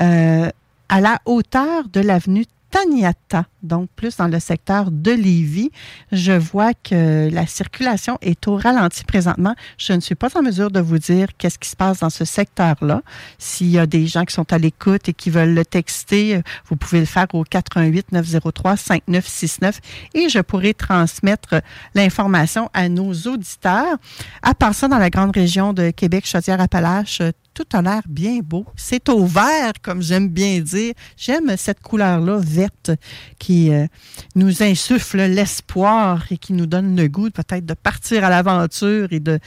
euh, 0.00 0.50
à 0.88 1.00
la 1.00 1.20
hauteur 1.24 1.88
de 1.88 2.00
l'avenue 2.00 2.46
Taniata, 2.72 3.44
donc 3.62 3.90
plus 3.94 4.16
dans 4.16 4.28
le 4.28 4.40
secteur 4.40 4.90
de 4.90 5.12
Lévis. 5.12 5.70
Je 6.10 6.32
vois 6.32 6.72
que 6.72 7.28
la 7.30 7.46
circulation 7.46 8.16
est 8.22 8.48
au 8.48 8.56
ralenti 8.56 9.04
présentement. 9.04 9.54
Je 9.76 9.92
ne 9.92 10.00
suis 10.00 10.14
pas 10.14 10.28
en 10.38 10.42
mesure 10.42 10.70
de 10.70 10.80
vous 10.80 10.98
dire 10.98 11.28
qu'est-ce 11.36 11.58
qui 11.58 11.68
se 11.68 11.76
passe 11.76 12.00
dans 12.00 12.08
ce 12.08 12.24
secteur-là. 12.24 13.02
S'il 13.38 13.68
y 13.68 13.78
a 13.78 13.86
des 13.86 14.06
gens 14.06 14.24
qui 14.24 14.34
sont 14.34 14.50
à 14.54 14.58
l'écoute 14.58 15.06
et 15.10 15.12
qui 15.12 15.28
veulent 15.28 15.52
le 15.52 15.66
texter, 15.66 16.40
vous 16.66 16.76
pouvez 16.76 17.00
le 17.00 17.06
faire 17.06 17.26
au 17.34 17.44
88 17.44 18.10
903 18.10 18.78
5969 18.78 19.80
et 20.14 20.30
je 20.30 20.38
pourrai 20.38 20.72
transmettre 20.72 21.60
l'information 21.94 22.70
à 22.72 22.88
nos 22.88 23.12
auditeurs. 23.12 23.98
À 24.42 24.54
part 24.54 24.74
ça, 24.74 24.88
dans 24.88 24.98
la 24.98 25.10
grande 25.10 25.36
région 25.36 25.74
de 25.74 25.90
Québec, 25.90 26.26
Chaudière-Appalaches, 26.26 27.20
tout 27.54 27.66
a 27.72 27.82
l'air 27.82 28.02
bien 28.08 28.38
beau. 28.42 28.64
C'est 28.76 29.08
au 29.08 29.24
vert, 29.26 29.72
comme 29.82 30.02
j'aime 30.02 30.28
bien 30.28 30.60
dire. 30.60 30.94
J'aime 31.16 31.56
cette 31.56 31.80
couleur-là 31.80 32.38
verte 32.38 32.90
qui 33.38 33.72
euh, 33.72 33.86
nous 34.34 34.62
insuffle 34.62 35.18
l'espoir 35.18 36.24
et 36.30 36.38
qui 36.38 36.52
nous 36.52 36.66
donne 36.66 36.96
le 36.96 37.08
goût 37.08 37.30
peut-être 37.30 37.66
de 37.66 37.74
partir 37.74 38.24
à 38.24 38.30
l'aventure 38.30 39.08
et 39.12 39.20
de, 39.20 39.38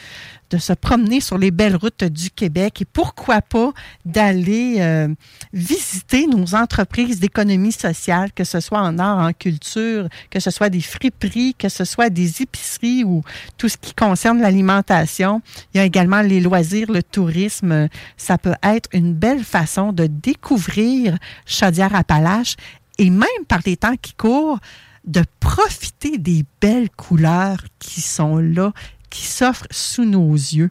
de 0.49 0.57
se 0.57 0.73
promener 0.73 1.21
sur 1.21 1.37
les 1.37 1.51
belles 1.51 1.75
routes 1.75 2.03
du 2.03 2.29
Québec 2.29 2.81
et 2.81 2.85
pourquoi 2.85 3.41
pas 3.41 3.71
d'aller 4.05 4.77
euh, 4.79 5.07
visiter 5.53 6.27
nos 6.27 6.55
entreprises 6.55 7.19
d'économie 7.19 7.71
sociale, 7.71 8.31
que 8.33 8.43
ce 8.43 8.59
soit 8.59 8.79
en 8.79 8.99
art, 8.99 9.19
en 9.19 9.33
culture, 9.33 10.07
que 10.29 10.39
ce 10.39 10.51
soit 10.51 10.69
des 10.69 10.81
friperies, 10.81 11.55
que 11.55 11.69
ce 11.69 11.85
soit 11.85 12.09
des 12.09 12.41
épiceries 12.41 13.03
ou 13.03 13.21
tout 13.57 13.69
ce 13.69 13.77
qui 13.77 13.93
concerne 13.93 14.41
l'alimentation. 14.41 15.41
Il 15.73 15.77
y 15.77 15.79
a 15.79 15.85
également 15.85 16.21
les 16.21 16.39
loisirs, 16.39 16.91
le 16.91 17.03
tourisme. 17.03 17.87
Ça 18.17 18.37
peut 18.37 18.55
être 18.63 18.89
une 18.93 19.13
belle 19.13 19.43
façon 19.43 19.93
de 19.93 20.07
découvrir 20.07 21.17
Chaudière-Appalaches 21.45 22.55
et 22.97 23.09
même 23.09 23.27
par 23.47 23.59
les 23.65 23.77
temps 23.77 23.95
qui 24.01 24.13
courent, 24.13 24.59
de 25.05 25.23
profiter 25.39 26.17
des 26.17 26.45
belles 26.61 26.89
couleurs 26.89 27.63
qui 27.79 28.01
sont 28.01 28.37
là, 28.37 28.73
qui 29.15 29.25
s'offre 29.25 29.65
sous 29.71 30.03
nos 30.03 30.33
yeux. 30.33 30.69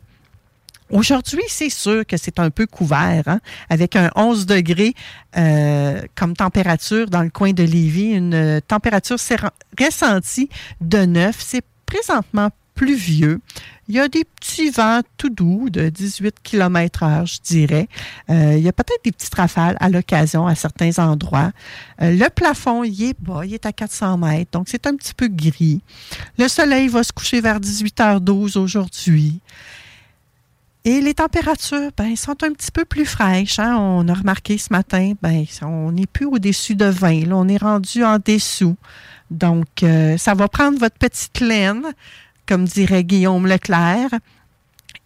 Aujourd'hui, 0.91 1.43
c'est 1.49 1.71
sûr 1.71 2.05
que 2.07 2.19
c'est 2.19 2.39
un 2.39 2.51
peu 2.51 2.67
couvert, 2.67 3.23
hein, 3.27 3.41
avec 3.71 3.97
un 3.97 4.11
11 4.17 4.45
degrés 4.45 4.93
euh, 5.37 6.03
comme 6.15 6.37
température 6.37 7.09
dans 7.09 7.23
le 7.23 7.31
coin 7.31 7.53
de 7.53 7.63
Lévis, 7.63 8.13
une 8.13 8.61
température 8.69 9.17
ressentie 9.81 10.51
de 10.83 10.99
9. 10.99 11.35
C'est 11.39 11.65
présentement 11.87 12.51
pluvieux. 12.75 13.41
Il 13.89 13.95
y 13.95 14.01
a 14.01 14.09
des 14.09 14.25
petits 14.25 14.71
vents 14.71 15.01
tout 15.19 15.29
doux 15.29 15.69
de 15.71 15.89
18 15.89 16.37
km 16.43 17.03
heure, 17.03 17.27
je 17.27 17.39
dirais. 17.43 17.89
Euh, 18.31 18.55
il 18.57 18.63
y 18.63 18.69
a 18.69 18.73
peut-être 18.73 19.05
des 19.05 19.13
petites 19.13 19.35
rafales 19.35 19.77
à 19.81 19.89
l'occasion 19.89 20.47
à 20.47 20.55
certains 20.55 20.99
endroits. 20.99 21.53
Euh, 22.01 22.11
le 22.11 22.29
plafond, 22.31 22.83
il 22.83 23.03
est 23.03 23.21
bas, 23.21 23.45
il 23.45 23.55
est 23.55 23.67
à 23.67 23.73
400 23.73 24.19
mètres, 24.19 24.51
donc 24.53 24.69
c'est 24.69 24.87
un 24.87 24.97
petit 24.97 25.15
peu 25.15 25.29
gris. 25.29 25.83
Le 26.39 26.49
soleil 26.49 26.89
va 26.89 27.03
se 27.03 27.13
coucher 27.13 27.41
vers 27.41 27.61
18h12 27.61 28.59
aujourd'hui. 28.59 29.41
Et 30.87 31.01
les 31.01 31.15
températures, 31.15 31.91
ben, 31.97 32.15
sont 32.15 32.43
un 32.43 32.53
petit 32.53 32.71
peu 32.71 32.85
plus 32.85 33.07
fraîches. 33.07 33.59
Hein. 33.59 33.75
On 33.79 34.07
a 34.07 34.13
remarqué 34.13 34.59
ce 34.59 34.71
matin, 34.71 35.15
ben, 35.23 35.47
on 35.63 35.93
n'est 35.93 36.07
plus 36.07 36.27
au-dessus 36.27 36.75
de 36.75 36.85
20. 36.85 37.27
Là, 37.27 37.37
on 37.37 37.49
est 37.49 37.57
rendu 37.57 38.05
en 38.05 38.19
dessous. 38.19 38.77
Donc, 39.31 39.83
euh, 39.83 40.19
ça 40.19 40.35
va 40.35 40.47
prendre 40.49 40.79
votre 40.79 40.99
petite 40.99 41.41
laine, 41.41 41.85
comme 42.47 42.65
dirait 42.65 43.05
Guillaume 43.05 43.47
Leclerc. 43.47 44.11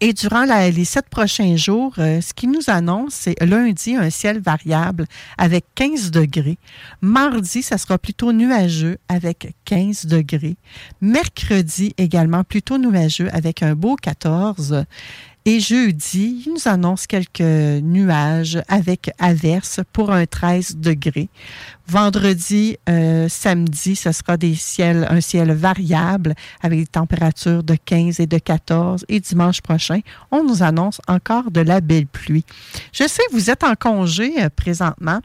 Et 0.01 0.13
durant 0.13 0.45
les 0.45 0.85
sept 0.85 1.09
prochains 1.09 1.57
jours, 1.57 1.93
euh, 1.97 2.21
ce 2.21 2.33
qui 2.33 2.47
nous 2.47 2.69
annonce, 2.69 3.13
c'est 3.13 3.35
lundi, 3.43 3.97
un 3.97 4.09
ciel 4.09 4.39
variable 4.39 5.05
avec 5.37 5.65
15 5.75 6.11
degrés. 6.11 6.57
Mardi, 7.01 7.61
ça 7.61 7.77
sera 7.77 7.97
plutôt 7.97 8.31
nuageux 8.31 8.97
avec 9.09 9.55
15 9.65 10.05
degrés. 10.05 10.55
Mercredi, 11.01 11.93
également 11.97 12.45
plutôt 12.45 12.77
nuageux 12.77 13.27
avec 13.33 13.61
un 13.61 13.75
beau 13.75 13.97
14. 13.97 14.85
Et 15.45 15.59
jeudi, 15.59 16.43
il 16.45 16.53
nous 16.53 16.67
annonce 16.67 17.07
quelques 17.07 17.39
nuages 17.39 18.61
avec 18.67 19.09
averses 19.19 19.79
pour 19.93 20.11
un 20.11 20.25
13 20.25 20.77
degrés. 20.77 21.29
Vendredi, 21.87 22.77
euh, 22.87 23.27
samedi, 23.29 23.95
ce 23.95 24.11
sera 24.11 24.37
des 24.37 24.53
ciels, 24.53 25.07
un 25.09 25.21
ciel 25.21 25.51
variable 25.53 26.35
avec 26.61 26.79
des 26.79 26.87
températures 26.87 27.63
de 27.63 27.75
15 27.75 28.19
et 28.19 28.27
de 28.27 28.37
14. 28.37 29.05
Et 29.07 29.19
dimanche 29.21 29.61
prochain, 29.61 30.01
on 30.29 30.43
nous 30.43 30.61
annonce 30.61 31.01
encore 31.07 31.51
de 31.51 31.61
la 31.61 31.81
belle 31.81 32.07
pluie. 32.07 32.45
Je 32.91 33.07
sais, 33.07 33.23
vous 33.31 33.49
êtes 33.49 33.63
en 33.63 33.75
congé 33.75 34.43
euh, 34.43 34.49
présentement. 34.55 35.21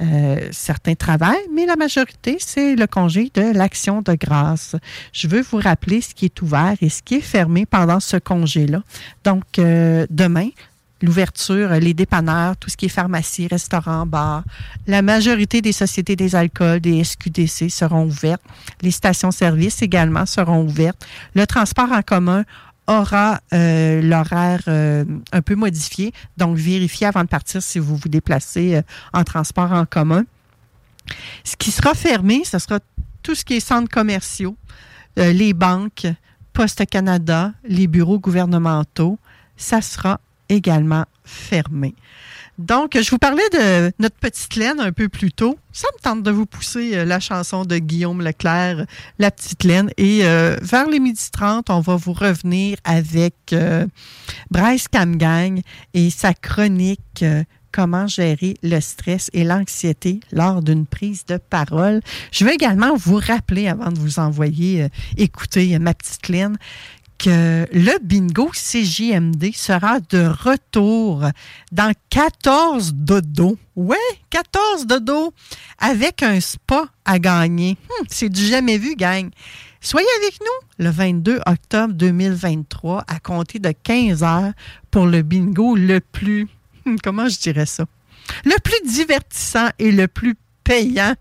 Euh, 0.00 0.48
certains 0.50 0.94
travaillent, 0.94 1.46
mais 1.54 1.66
la 1.66 1.76
majorité, 1.76 2.36
c'est 2.40 2.74
le 2.74 2.86
congé 2.86 3.30
de 3.34 3.52
l'action 3.52 4.02
de 4.02 4.14
grâce. 4.14 4.74
Je 5.12 5.28
veux 5.28 5.42
vous 5.42 5.58
rappeler 5.58 6.00
ce 6.00 6.14
qui 6.14 6.24
est 6.24 6.42
ouvert 6.42 6.74
et 6.80 6.88
ce 6.88 7.02
qui 7.02 7.16
est 7.16 7.20
fermé 7.20 7.66
pendant 7.66 8.00
ce 8.00 8.16
congé-là. 8.16 8.82
Donc, 9.22 9.58
euh, 9.58 10.06
demain, 10.10 10.48
l'ouverture, 11.02 11.70
les 11.70 11.94
dépanneurs, 11.94 12.56
tout 12.56 12.70
ce 12.70 12.76
qui 12.76 12.86
est 12.86 12.88
pharmacie, 12.88 13.46
restaurant, 13.46 14.06
bar. 14.06 14.44
La 14.86 15.02
majorité 15.02 15.60
des 15.60 15.72
sociétés 15.72 16.16
des 16.16 16.34
alcools, 16.34 16.80
des 16.80 17.04
SQDC 17.04 17.68
seront 17.68 18.06
ouvertes. 18.06 18.42
Les 18.80 18.90
stations-service 18.90 19.82
également 19.82 20.26
seront 20.26 20.64
ouvertes. 20.64 21.06
Le 21.34 21.46
transport 21.46 21.92
en 21.92 22.02
commun 22.02 22.44
aura 22.86 23.40
euh, 23.52 24.02
l'horaire 24.02 24.62
euh, 24.68 25.04
un 25.32 25.42
peu 25.42 25.54
modifié. 25.54 26.12
Donc, 26.36 26.56
vérifiez 26.56 27.06
avant 27.06 27.22
de 27.22 27.28
partir 27.28 27.62
si 27.62 27.78
vous 27.78 27.96
vous 27.96 28.08
déplacez 28.08 28.76
euh, 28.76 28.82
en 29.12 29.24
transport 29.24 29.72
en 29.72 29.86
commun. 29.86 30.24
Ce 31.44 31.56
qui 31.56 31.70
sera 31.70 31.94
fermé, 31.94 32.42
ce 32.44 32.58
sera 32.58 32.78
tout 33.22 33.34
ce 33.34 33.44
qui 33.44 33.54
est 33.54 33.60
centres 33.60 33.90
commerciaux, 33.90 34.56
les 35.16 35.52
banques, 35.52 36.06
Poste 36.52 36.86
Canada, 36.86 37.52
les 37.64 37.86
bureaux 37.86 38.18
gouvernementaux. 38.18 39.18
Ça 39.56 39.80
sera 39.80 40.20
également 40.48 41.04
fermé. 41.24 41.94
Donc, 42.58 42.98
je 43.00 43.10
vous 43.10 43.18
parlais 43.18 43.48
de 43.52 43.92
notre 43.98 44.16
petite 44.16 44.56
laine 44.56 44.78
un 44.78 44.92
peu 44.92 45.08
plus 45.08 45.32
tôt. 45.32 45.58
Ça 45.72 45.88
me 45.96 46.02
tente 46.02 46.22
de 46.22 46.30
vous 46.30 46.44
pousser 46.44 46.96
euh, 46.96 47.04
la 47.04 47.18
chanson 47.18 47.64
de 47.64 47.78
Guillaume 47.78 48.20
Leclerc, 48.20 48.84
La 49.18 49.30
petite 49.30 49.64
laine. 49.64 49.90
Et 49.96 50.20
euh, 50.24 50.56
vers 50.60 50.86
les 50.86 51.00
midi 51.00 51.30
30, 51.32 51.70
on 51.70 51.80
va 51.80 51.96
vous 51.96 52.12
revenir 52.12 52.76
avec 52.84 53.34
euh, 53.52 53.86
Bryce 54.50 54.86
Camgang 54.88 55.62
et 55.94 56.10
sa 56.10 56.34
chronique 56.34 57.24
comment 57.72 58.06
gérer 58.06 58.54
le 58.62 58.80
stress 58.80 59.30
et 59.32 59.44
l'anxiété 59.44 60.20
lors 60.30 60.60
d'une 60.60 60.84
prise 60.84 61.24
de 61.24 61.38
parole. 61.38 62.02
Je 62.30 62.44
veux 62.44 62.52
également 62.52 62.94
vous 62.96 63.16
rappeler, 63.16 63.66
avant 63.66 63.90
de 63.90 63.98
vous 63.98 64.18
envoyer 64.18 64.88
écouter 65.16 65.78
ma 65.78 65.94
petite 65.94 66.28
laine, 66.28 66.58
le 67.26 67.98
bingo 68.02 68.50
CJMD 68.52 69.52
sera 69.54 70.00
de 70.00 70.26
retour 70.26 71.24
dans 71.70 71.92
14 72.10 72.94
dodo. 72.94 73.58
Ouais, 73.76 73.96
14 74.30 74.86
dodo 74.86 75.32
avec 75.78 76.22
un 76.22 76.40
spa 76.40 76.86
à 77.04 77.18
gagner. 77.18 77.76
Hmm, 77.88 78.04
c'est 78.08 78.28
du 78.28 78.44
jamais 78.46 78.78
vu, 78.78 78.94
gang. 78.96 79.30
Soyez 79.80 80.06
avec 80.22 80.38
nous 80.40 80.84
le 80.84 80.90
22 80.90 81.40
octobre 81.46 81.94
2023 81.94 83.04
à 83.08 83.18
compter 83.18 83.58
de 83.58 83.72
15 83.72 84.22
heures 84.22 84.52
pour 84.90 85.06
le 85.06 85.22
bingo 85.22 85.74
le 85.74 86.00
plus, 86.00 86.48
hmm, 86.86 86.96
comment 87.02 87.28
je 87.28 87.38
dirais 87.38 87.66
ça, 87.66 87.84
le 88.44 88.58
plus 88.62 88.88
divertissant 88.88 89.70
et 89.78 89.90
le 89.90 90.06
plus 90.08 90.36
payant 90.64 91.14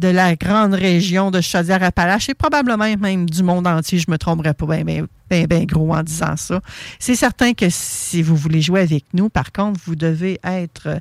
de 0.00 0.08
la 0.08 0.34
grande 0.34 0.72
région 0.72 1.30
de 1.30 1.42
Chaudière-Appalaches 1.42 2.30
et 2.30 2.34
probablement 2.34 2.86
même 2.96 3.28
du 3.28 3.42
monde 3.42 3.66
entier. 3.66 3.98
Je 3.98 4.10
me 4.10 4.16
tromperais 4.16 4.54
pas 4.54 4.66
bien, 4.66 5.06
bien, 5.28 5.44
bien, 5.44 5.64
gros 5.64 5.94
en 5.94 6.02
disant 6.02 6.36
ça. 6.36 6.60
C'est 6.98 7.14
certain 7.14 7.52
que 7.52 7.66
si 7.68 8.22
vous 8.22 8.34
voulez 8.34 8.62
jouer 8.62 8.80
avec 8.80 9.04
nous, 9.12 9.28
par 9.28 9.52
contre, 9.52 9.78
vous 9.84 9.96
devez 9.96 10.40
être 10.42 11.00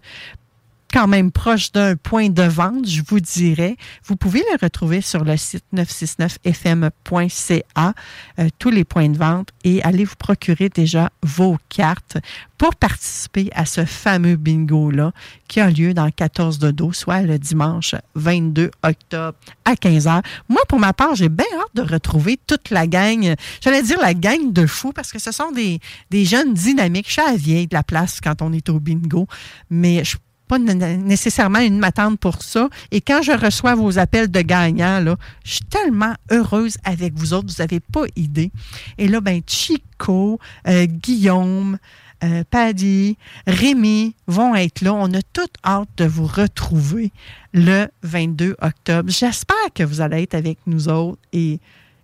quand 0.91 1.07
même 1.07 1.31
proche 1.31 1.71
d'un 1.71 1.95
point 1.95 2.29
de 2.29 2.43
vente, 2.43 2.87
je 2.87 3.01
vous 3.07 3.19
dirais. 3.19 3.77
Vous 4.05 4.15
pouvez 4.15 4.43
le 4.51 4.57
retrouver 4.61 5.01
sur 5.01 5.23
le 5.23 5.35
site 5.37 5.65
969fm.ca, 5.73 7.93
euh, 8.39 8.49
tous 8.57 8.69
les 8.69 8.83
points 8.83 9.09
de 9.09 9.17
vente, 9.17 9.49
et 9.63 9.81
allez 9.83 10.05
vous 10.05 10.15
procurer 10.17 10.69
déjà 10.69 11.09
vos 11.21 11.57
cartes 11.69 12.17
pour 12.57 12.75
participer 12.75 13.49
à 13.53 13.65
ce 13.65 13.85
fameux 13.85 14.35
bingo-là 14.35 15.13
qui 15.47 15.61
a 15.61 15.69
lieu 15.69 15.93
dans 15.93 16.11
14 16.11 16.59
de 16.59 16.71
dos, 16.71 16.91
soit 16.91 17.21
le 17.21 17.39
dimanche 17.39 17.95
22 18.15 18.71
octobre 18.83 19.37
à 19.65 19.73
15h. 19.73 20.23
Moi, 20.49 20.61
pour 20.67 20.79
ma 20.79 20.93
part, 20.93 21.15
j'ai 21.15 21.29
bien 21.29 21.45
hâte 21.57 21.75
de 21.75 21.81
retrouver 21.81 22.37
toute 22.47 22.69
la 22.69 22.87
gang, 22.87 23.35
j'allais 23.61 23.83
dire 23.83 23.99
la 24.01 24.13
gang 24.13 24.51
de 24.51 24.65
fous, 24.65 24.91
parce 24.91 25.11
que 25.11 25.19
ce 25.19 25.31
sont 25.31 25.51
des, 25.51 25.79
des 26.09 26.25
jeunes 26.25 26.53
dynamiques. 26.53 27.07
Je 27.07 27.13
suis 27.13 27.21
à 27.21 27.31
la 27.31 27.37
vieille 27.37 27.67
de 27.67 27.75
la 27.75 27.83
place 27.83 28.19
quand 28.21 28.41
on 28.41 28.51
est 28.51 28.69
au 28.69 28.79
bingo, 28.79 29.27
mais 29.69 30.03
je 30.03 30.17
pas 30.49 30.57
nécessairement 30.57 31.59
une 31.59 31.77
m'attente 31.77 32.19
pour 32.19 32.41
ça. 32.41 32.69
Et 32.89 33.01
quand 33.01 33.21
je 33.21 33.31
reçois 33.31 33.75
vos 33.75 33.99
appels 33.99 34.31
de 34.31 34.41
gagnants, 34.41 34.99
là, 34.99 35.15
je 35.45 35.51
suis 35.53 35.65
tellement 35.65 36.15
heureuse 36.31 36.77
avec 36.83 37.13
vous 37.13 37.33
autres, 37.33 37.47
vous 37.47 37.61
n'avez 37.61 37.79
pas 37.79 38.05
idée. 38.15 38.51
Et 38.97 39.07
là, 39.07 39.21
ben, 39.21 39.41
Chico, 39.45 40.39
euh, 40.67 40.87
Guillaume, 40.87 41.77
euh, 42.23 42.43
Paddy, 42.49 43.15
Rémi 43.45 44.15
vont 44.25 44.55
être 44.55 44.81
là. 44.81 44.93
On 44.95 45.13
a 45.13 45.21
toute 45.21 45.53
hâte 45.63 45.89
de 45.97 46.05
vous 46.05 46.25
retrouver 46.25 47.11
le 47.53 47.85
22 48.01 48.55
octobre. 48.59 49.09
J'espère 49.09 49.55
que 49.75 49.83
vous 49.83 50.01
allez 50.01 50.23
être 50.23 50.33
avec 50.33 50.57
nous 50.65 50.89
autres. 50.89 51.21
Et 51.31 51.59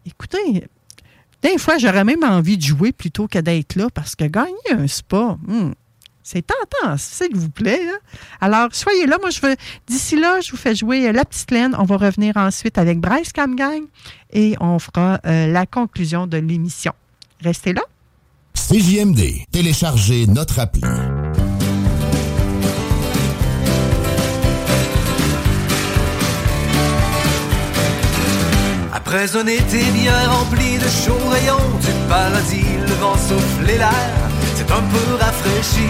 écoutez, 0.05 0.67
des 1.41 1.57
fois, 1.57 1.79
j'aurais 1.79 2.03
même 2.03 2.23
envie 2.23 2.57
de 2.57 2.63
jouer 2.63 2.91
plutôt 2.91 3.27
que 3.27 3.39
d'être 3.39 3.75
là 3.75 3.87
parce 3.91 4.15
que 4.15 4.25
gagner 4.25 4.53
un 4.71 4.87
spa, 4.87 5.37
hmm, 5.47 5.71
c'est 6.25 6.41
tentant, 6.41 6.97
s'il 6.97 7.35
vous 7.35 7.51
plaît. 7.51 7.81
Hein. 7.87 7.99
Alors, 8.41 8.69
soyez 8.71 9.05
là. 9.05 9.17
Moi, 9.21 9.29
je 9.29 9.39
veux. 9.41 9.55
D'ici 9.85 10.19
là, 10.19 10.41
je 10.41 10.49
vous 10.49 10.57
fais 10.57 10.73
jouer 10.73 11.11
La 11.11 11.23
Petite 11.23 11.51
Laine. 11.51 11.75
On 11.77 11.83
va 11.83 11.97
revenir 11.97 12.35
ensuite 12.35 12.79
avec 12.79 12.99
Bryce 12.99 13.31
Camgang 13.31 13.83
et 14.33 14.55
on 14.59 14.79
fera 14.79 15.19
euh, 15.27 15.45
la 15.45 15.67
conclusion 15.67 16.25
de 16.25 16.37
l'émission. 16.37 16.93
Restez 17.41 17.73
là. 17.73 17.83
CJMD. 18.55 19.21
Téléchargez 19.51 20.25
notre 20.25 20.57
appli. 20.57 20.81
Après 28.91 29.35
un 29.35 29.45
été 29.45 29.83
bien 29.91 30.27
rempli 30.27 30.79
de 30.79 30.89
chauds 30.89 31.29
rayons 31.29 31.77
du 31.79 32.09
paradis, 32.09 32.65
le 32.81 32.93
vent 32.95 33.15
souffle 33.15 33.65
l'air 33.67 34.34
un 34.71 34.83
peu 34.93 35.15
rafraîchi. 35.19 35.89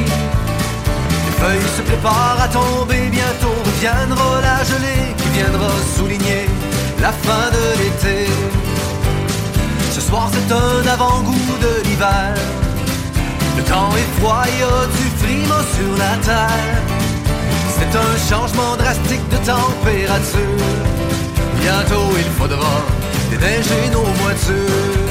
Les 1.25 1.35
feuilles 1.39 1.71
se 1.77 1.81
préparent 1.81 2.41
à 2.41 2.47
tomber, 2.47 3.09
bientôt 3.09 3.55
reviendra 3.65 4.41
la 4.41 4.63
gelée 4.63 5.15
qui 5.17 5.29
viendra 5.29 5.69
souligner 5.97 6.47
la 7.01 7.11
fin 7.11 7.49
de 7.51 7.65
l'été. 7.79 8.29
Ce 9.91 10.01
soir 10.01 10.29
c'est 10.33 10.51
un 10.53 10.93
avant-goût 10.93 11.57
de 11.61 11.87
l'hiver. 11.87 12.33
Le 13.57 13.63
temps 13.63 13.91
est 13.95 14.19
froid, 14.19 14.43
il 14.47 14.59
y 14.59 14.63
a 14.63 14.85
du 14.97 15.05
sur 15.75 15.97
la 15.97 16.17
terre. 16.23 16.81
C'est 17.77 17.93
un 17.97 18.13
changement 18.29 18.75
drastique 18.77 19.27
de 19.29 19.37
température. 19.37 20.63
Bientôt 21.61 22.09
il 22.17 22.29
faudra 22.37 22.73
déneiger 23.29 23.89
nos 23.91 24.03
voitures. 24.21 25.04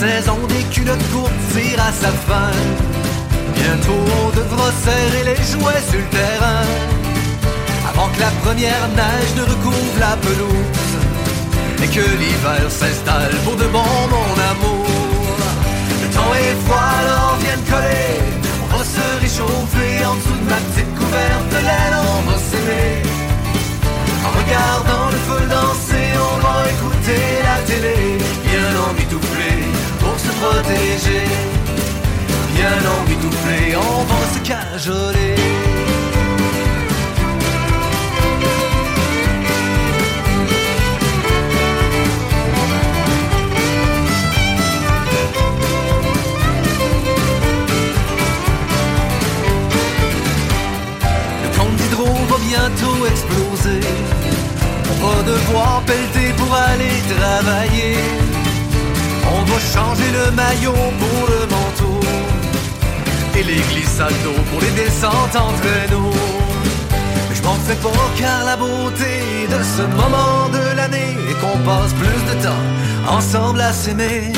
Saison 0.00 0.38
des 0.48 0.64
culottes 0.74 1.10
courtes 1.12 1.32
tire 1.52 1.80
à 1.80 1.92
sa 1.92 2.08
fin. 2.26 2.52
Bientôt 3.54 4.02
on 4.22 4.28
devra 4.36 4.70
serrer 4.84 5.24
les 5.24 5.42
jouets 5.52 5.84
sur 5.90 5.98
le 5.98 6.10
terrain. 6.18 6.64
Avant 7.90 8.08
que 8.12 8.20
la 8.20 8.32
première 8.42 8.86
neige 8.96 9.32
ne 9.36 9.42
recouvre 9.42 9.98
la 9.98 10.16
pelouse. 10.16 10.94
Et 11.82 11.88
que 11.88 12.06
l'hiver 12.20 12.64
s'installe 12.68 13.34
pour 13.44 13.56
de 13.56 13.66
bon 13.66 13.92
mon 14.14 14.32
amour. 14.52 14.86
Le 16.02 16.08
temps 16.14 16.34
est 16.34 16.56
froid 16.64 16.90
alors 17.02 17.36
viens 17.40 17.60
coller. 17.70 18.16
On 18.62 18.76
va 18.76 18.84
se 18.84 19.06
réchauffer 19.22 20.04
en 20.06 20.14
dessous 20.16 20.38
de 20.42 20.48
ma 20.48 20.60
petite 20.68 20.94
couverte 20.94 21.48
de 21.54 21.60
laine. 21.68 21.96
On 22.16 22.30
va 22.30 22.36
s'aimer. 22.48 23.02
En 24.26 24.30
regardant 24.40 25.06
le 25.14 25.20
feu 25.26 25.42
danser, 25.48 26.08
on 26.28 26.36
va 26.44 26.56
écouter 26.74 27.22
la 27.48 27.56
télé. 27.68 28.19
Protéger. 30.40 31.28
Bien 32.54 32.78
emmitouflé, 32.98 33.76
on 33.76 34.04
va 34.04 34.20
se 34.32 34.38
cajoler. 34.40 35.69
Changer 59.74 60.10
le 60.12 60.30
maillot 60.32 60.82
pour 60.98 61.28
le 61.28 61.40
manteau. 61.54 62.00
Et 63.36 63.42
les 63.42 63.62
glissades 63.72 64.12
pour 64.50 64.60
les 64.60 64.70
descentes 64.70 65.36
en 65.36 65.52
traîneau. 65.60 66.10
Mais 67.28 67.34
je 67.34 67.42
m'en 67.42 67.54
fais 67.66 67.76
pas 67.76 68.06
car 68.18 68.44
la 68.44 68.56
beauté 68.56 69.46
de 69.48 69.62
ce 69.62 69.82
moment 69.82 70.48
de 70.52 70.76
l'année 70.76 71.16
est 71.28 71.38
qu'on 71.40 71.58
passe 71.58 71.92
plus 71.94 72.20
de 72.30 72.42
temps 72.42 72.64
ensemble 73.08 73.60
à 73.60 73.72
s'aimer. 73.72 74.32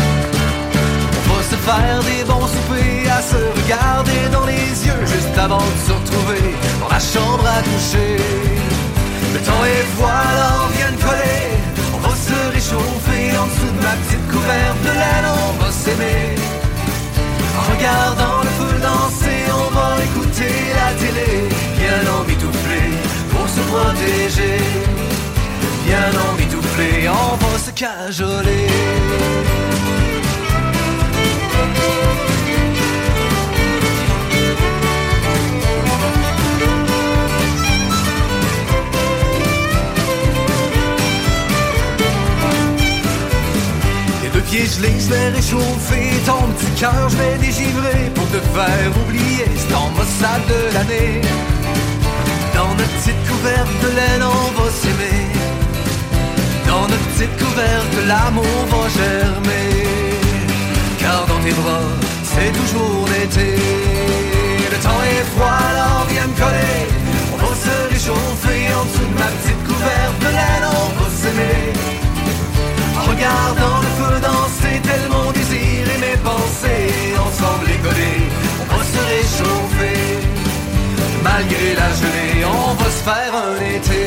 On 1.29 1.35
va 1.35 1.43
se 1.43 1.57
faire 1.57 2.01
des 2.11 2.25
bons 2.25 2.47
soupers 2.47 3.11
à 3.11 3.23
se 3.23 3.41
regarder 3.61 4.29
dans 4.31 4.47
les 4.47 4.87
yeux 4.87 5.07
juste 5.07 5.37
avant 5.39 5.59
de 5.59 5.81
se 5.87 5.93
retrouver 5.93 6.55
dans 6.81 6.89
la 6.89 7.01
chambre 7.01 7.47
à 7.47 7.63
coucher. 7.63 8.17
Le 9.35 9.41
temps 9.41 9.65
est 9.65 9.87
froid, 9.97 10.69
réchauffer 12.63 13.37
en 13.37 13.47
dessous 13.47 13.73
de 13.77 13.83
ma 13.83 13.95
petite 14.03 14.27
couverte 14.31 14.81
de 14.83 14.93
laine. 15.01 15.27
On 15.27 15.63
va 15.63 15.71
s'aimer. 15.71 16.35
En 17.59 17.75
regardant 17.75 18.39
le 18.43 18.51
feu 18.59 18.81
danser, 18.81 19.43
on 19.51 19.75
va 19.75 19.89
écouter 20.05 20.55
la 20.79 20.93
télé. 21.01 21.49
Bien 21.79 22.03
emmitouflé 22.19 22.83
pour 23.31 23.49
se 23.49 23.61
protéger. 23.71 24.59
Bien 25.87 26.11
emmitouflé, 26.29 27.09
on 27.09 27.37
va 27.37 27.59
se 27.59 27.71
cajoler. 27.73 28.69
Pieds 44.53 44.67
gelés, 44.67 45.01
je 45.01 45.09
vais 45.09 45.29
réchauffer 45.31 46.11
ton 46.27 46.43
petit 46.53 46.73
cœur, 46.81 47.09
je 47.09 47.17
vais 47.17 47.37
dégivrer 47.39 48.13
pour 48.15 48.27
te 48.35 48.41
faire 48.55 48.91
oublier 49.03 49.47
cet 49.57 49.75
ambassade 49.75 50.47
de 50.55 50.75
l'année. 50.75 51.21
Dans 52.55 52.73
notre 52.79 52.95
petite 52.99 53.23
couverte 53.31 53.75
de 53.85 53.89
laine, 53.99 54.25
on 54.39 54.49
va 54.59 54.69
s'aimer. 54.81 55.23
Dans 56.67 56.87
notre 56.91 57.09
petite 57.13 57.37
couverte, 57.43 57.95
l'amour 58.07 58.59
va 58.73 58.83
germer. 58.99 59.71
Car 61.01 61.25
dans 61.27 61.41
tes 61.45 61.55
bras, 61.61 61.89
c'est 62.33 62.53
toujours 62.61 63.09
l'été. 63.13 63.57
Le 64.73 64.79
temps 64.87 65.03
est 65.15 65.27
froid, 65.33 65.59
alors 65.71 66.07
viens 66.11 66.27
me 66.27 66.37
coller. 66.43 66.81
On 67.33 67.37
va 67.43 67.53
se 67.65 67.75
réchauffer 67.93 68.61
en 68.79 68.85
dessous 68.85 69.09
de 69.13 69.19
ma 69.19 69.31
petite 69.37 69.63
couverte 69.69 70.19
de 70.21 70.31
laine, 70.39 70.67
on 70.81 70.89
va 70.99 71.09
s'aimer. 71.21 72.12
Regardant 73.23 73.79
le 73.81 73.91
feu 73.99 74.21
danser, 74.21 74.81
tel 74.83 75.03
mon 75.09 75.31
désir 75.31 75.87
et 75.95 75.99
mes 76.01 76.17
pensées 76.25 77.15
ensemble 77.25 77.71
écollés, 77.71 78.25
on 78.61 78.75
va 78.75 78.83
se 78.83 79.01
réchauffer. 79.13 80.01
Malgré 81.23 81.75
la 81.77 81.89
gelée, 82.01 82.45
on 82.45 82.75
va 82.75 82.91
se 82.91 83.03
faire 83.07 83.33
un 83.47 83.55
été. 83.77 84.03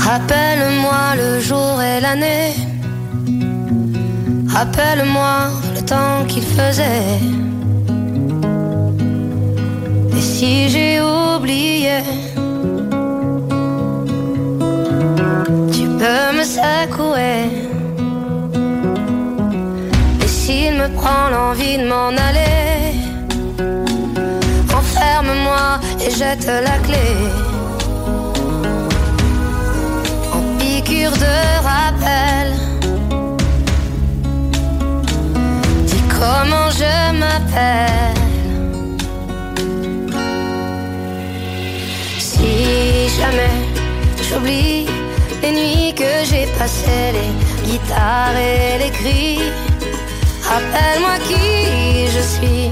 Rappelle-moi 0.00 1.02
le 1.16 1.40
jour 1.40 1.80
et 1.80 2.00
l'année. 2.00 2.54
Rappelle-moi 4.48 5.50
le 5.76 5.82
temps 5.82 6.24
qu'il 6.26 6.42
faisait. 6.42 7.43
Si 10.36 10.68
j'ai 10.68 11.00
oublié, 11.00 12.02
tu 15.72 15.84
peux 16.00 16.26
me 16.36 16.42
secouer. 16.42 17.44
Et 20.24 20.26
s'il 20.26 20.74
me 20.74 20.88
prend 20.96 21.28
l'envie 21.30 21.78
de 21.78 21.86
m'en 21.86 22.08
aller, 22.28 22.96
enferme-moi 24.80 25.78
et 26.04 26.10
jette 26.10 26.50
la 26.68 26.78
clé. 26.86 27.08
En 30.32 30.42
piqûre 30.58 31.16
de 31.26 31.36
rappel. 31.68 32.48
Dis 35.86 36.04
comment 36.18 36.70
je 36.80 37.18
m'appelle. 37.20 38.23
J'oublie 44.34 44.86
les 45.42 45.52
nuits 45.52 45.94
que 45.94 46.12
j'ai 46.24 46.46
passées, 46.58 47.12
les 47.16 47.70
guitares 47.70 48.36
et 48.36 48.78
les 48.82 48.90
cris, 48.90 49.40
rappelle-moi 50.42 51.16
qui 51.28 52.06
je 52.14 52.22
suis, 52.34 52.70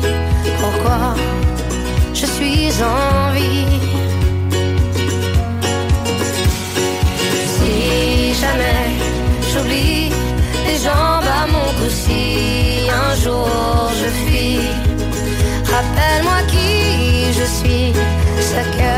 pourquoi 0.61 1.15
je 2.15 2.27
suis 2.27 2.73
en 2.83 3.33
vie. 3.33 3.81
Si 7.55 8.35
jamais 8.41 8.83
j'oublie 9.53 10.11
les 10.67 10.79
jambes 10.85 11.31
à 11.43 11.47
mon 11.47 11.69
cou, 11.79 11.89
si 11.91 12.89
un 13.05 13.15
jour 13.23 13.49
je 14.01 14.09
fuis, 14.23 14.61
rappelle-moi 15.73 16.39
qui 16.49 17.33
je 17.39 17.47
suis, 17.59 17.93
ce 18.51 18.61
que 18.79 18.95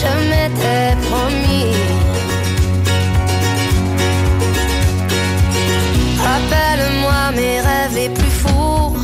je 0.00 0.10
m'étais 0.28 0.96
promis. 1.08 1.93
Mes 7.34 7.60
rêves 7.60 7.94
les 7.94 8.08
plus 8.08 8.34
fous. 8.40 8.96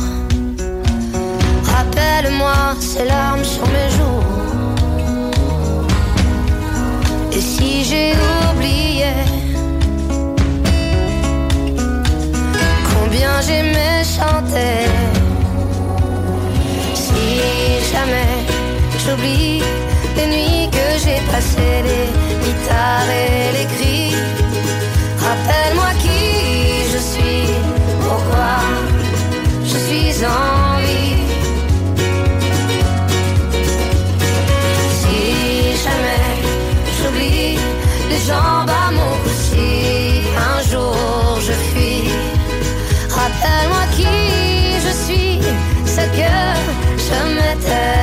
Rappelle-moi 1.73 2.55
ces 2.79 3.05
larmes 3.05 3.43
sur 3.43 3.65
mes 3.75 3.89
joues. 3.97 4.25
Et 7.33 7.41
si 7.41 7.83
j'ai 7.83 8.13
oublié 8.49 9.13
combien 12.93 13.33
j'aimais 13.47 14.03
chanter, 14.17 14.77
si 16.93 17.21
jamais 17.91 18.33
j'oublie 19.03 19.61
les 20.17 20.27
nuits 20.33 20.69
que 20.77 20.87
j'ai 21.03 21.19
passées, 21.31 21.79
les 21.89 22.07
guitares 22.43 23.09
et 23.21 23.57
les 23.57 23.67
cris, 23.75 23.90
Si 30.21 30.27
jamais 35.83 36.35
j'oublie 36.97 37.57
les 38.07 38.21
jambes 38.27 38.69
à 38.69 38.91
mon 38.91 39.13
cou, 39.23 39.31
si 39.49 40.21
un 40.37 40.61
jour 40.69 41.39
je 41.39 41.53
fuis, 41.69 42.11
rappelle-moi 43.09 43.83
qui 43.95 44.13
je 44.85 44.91
suis, 45.03 45.39
ce 45.87 46.03
que 46.17 46.33
je 47.05 47.17
m'étais 47.35 48.00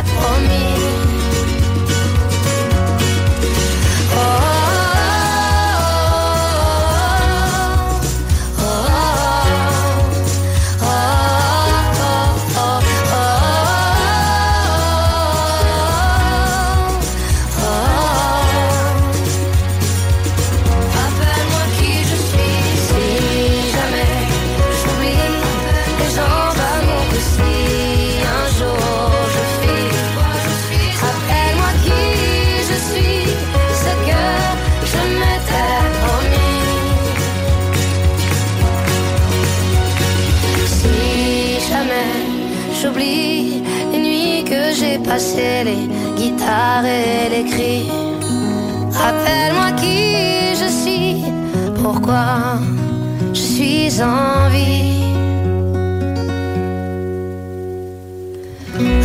et 46.85 47.29
les 47.31 47.45
cris. 47.45 47.91
Rappelle-moi 48.93 49.73
qui 49.73 50.55
je 50.61 50.69
suis, 50.69 51.25
pourquoi 51.83 52.61
je 53.33 53.41
suis 53.41 54.03
en 54.03 54.49
vie. 54.51 55.05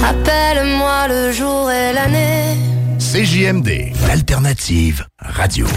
Rappelle-moi 0.01 1.07
le 1.07 1.31
jour 1.31 1.71
et 1.71 1.93
l'année. 1.93 2.57
CJMD, 2.99 3.93
l'alternative 4.07 5.05
radio. 5.19 5.67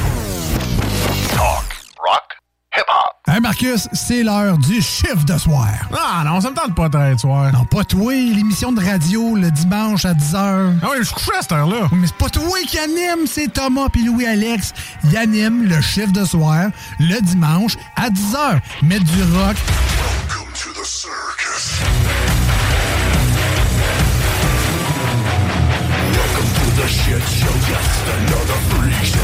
Marcus, 3.67 3.89
c'est 3.93 4.23
l'heure 4.23 4.59
du 4.59 4.81
chiffre 4.81 5.25
de 5.25 5.39
soir. 5.39 5.69
Ah 5.93 6.23
non, 6.25 6.41
ça 6.41 6.51
me 6.51 6.55
tente 6.55 6.75
pas 6.75 6.89
de 6.89 7.19
soir. 7.19 7.53
Non, 7.53 7.65
pas 7.65 7.85
toi, 7.85 8.13
l'émission 8.13 8.73
de 8.73 8.85
radio 8.85 9.37
le 9.37 9.51
dimanche 9.51 10.05
à 10.05 10.15
10h. 10.15 10.79
Ah 10.83 10.89
oui, 10.91 10.97
je 10.99 11.05
suis 11.05 11.15
couché 11.15 11.33
à 11.39 11.43
cette 11.43 11.53
heure-là. 11.53 11.89
Mais 11.93 12.07
c'est 12.07 12.17
pas 12.17 12.29
toi 12.29 12.59
qui 12.67 12.79
anime, 12.79 13.27
c'est 13.27 13.53
Thomas 13.53 13.89
puis 13.91 14.05
Louis-Alex. 14.05 14.73
Ils 15.05 15.17
animent 15.17 15.65
le 15.65 15.81
chiffre 15.81 16.13
de 16.13 16.25
soir 16.25 16.69
le 16.99 17.21
dimanche 17.21 17.77
à 17.97 18.11
10h. 18.11 18.61
Mettre 18.83 19.05
du 19.05 19.23
rock. 19.23 19.57
Welcome 20.17 20.53
to 26.55 26.83
the 26.83 26.89
shit 26.89 27.23
show, 27.23 27.53
just 27.67 28.07
another 28.17 28.59
freak 28.69 29.16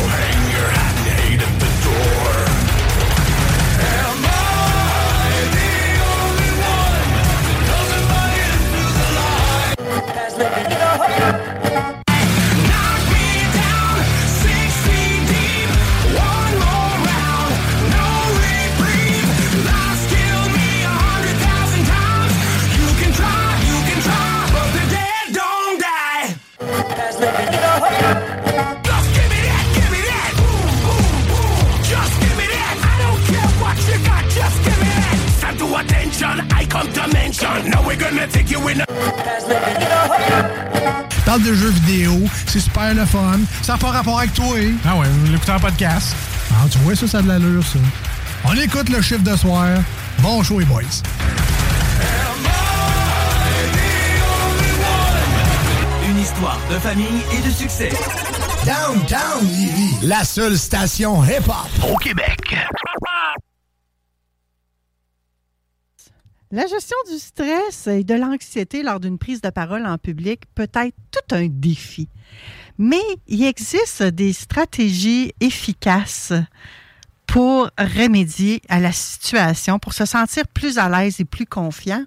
Parle 41.24 41.42
de 41.42 41.54
jeux 41.54 41.70
vidéo, 41.70 42.20
c'est 42.46 42.60
super 42.60 42.94
le 42.94 43.04
fun. 43.04 43.40
Ça 43.62 43.72
n'a 43.72 43.78
pas 43.78 43.90
rapport 43.90 44.18
avec 44.18 44.32
toi. 44.34 44.56
Ah 44.84 44.96
ouais, 44.96 45.06
vous 45.08 45.32
l'écoutez 45.32 45.52
en 45.52 45.60
podcast. 45.60 46.14
Ah, 46.50 46.66
tu 46.70 46.78
vois, 46.78 46.94
ça, 46.94 47.06
ça 47.06 47.18
a 47.18 47.22
de 47.22 47.28
l'allure, 47.28 47.62
ça. 47.64 47.78
On 48.44 48.54
écoute 48.54 48.88
le 48.88 49.00
chiffre 49.00 49.22
de 49.22 49.36
soir. 49.36 49.68
Bon 50.18 50.42
show, 50.42 50.58
les 50.58 50.64
boys. 50.64 50.82
Une 56.08 56.18
histoire 56.18 56.58
de 56.70 56.78
famille 56.78 57.22
et 57.32 57.46
de 57.46 57.50
succès. 57.50 57.90
Downtown 58.64 59.48
la 60.02 60.24
seule 60.24 60.58
station 60.58 61.22
hip-hop 61.24 61.90
au 61.90 61.96
Québec. 61.96 62.56
La 66.54 66.66
gestion 66.66 66.98
du 67.10 67.18
stress 67.18 67.86
et 67.86 68.04
de 68.04 68.12
l'anxiété 68.12 68.82
lors 68.82 69.00
d'une 69.00 69.16
prise 69.16 69.40
de 69.40 69.48
parole 69.48 69.86
en 69.86 69.96
public 69.96 70.42
peut 70.54 70.68
être 70.74 70.94
tout 71.10 71.34
un 71.34 71.46
défi. 71.48 72.10
Mais 72.76 73.00
il 73.26 73.42
existe 73.42 74.02
des 74.02 74.34
stratégies 74.34 75.32
efficaces 75.40 76.34
pour 77.26 77.70
remédier 77.78 78.60
à 78.68 78.80
la 78.80 78.92
situation, 78.92 79.78
pour 79.78 79.94
se 79.94 80.04
sentir 80.04 80.46
plus 80.46 80.76
à 80.76 80.90
l'aise 80.90 81.20
et 81.20 81.24
plus 81.24 81.46
confiant. 81.46 82.04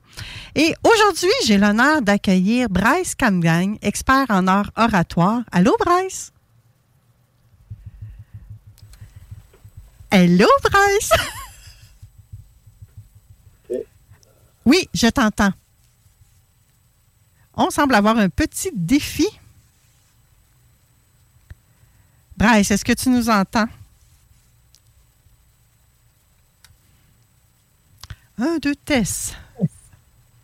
Et 0.53 0.76
aujourd'hui, 0.84 1.34
j'ai 1.47 1.57
l'honneur 1.57 2.03
d'accueillir 2.03 2.69
Bryce 2.69 3.15
Camgang, 3.15 3.80
expert 3.81 4.27
en 4.30 4.45
art 4.45 4.69
oratoire. 4.76 5.41
Allô, 5.51 5.76
Bryce? 5.80 6.31
Hello, 10.11 10.47
Bryce! 10.69 11.09
Oui, 14.65 14.89
je 14.93 15.07
t'entends. 15.07 15.51
On 17.53 17.69
semble 17.69 17.95
avoir 17.95 18.17
un 18.17 18.29
petit 18.29 18.71
défi. 18.73 19.27
Bryce, 22.35 22.71
est-ce 22.71 22.83
que 22.83 22.93
tu 22.93 23.09
nous 23.09 23.29
entends? 23.29 23.67
Un, 28.37 28.57
deux, 28.57 28.75
tests. 28.75 29.35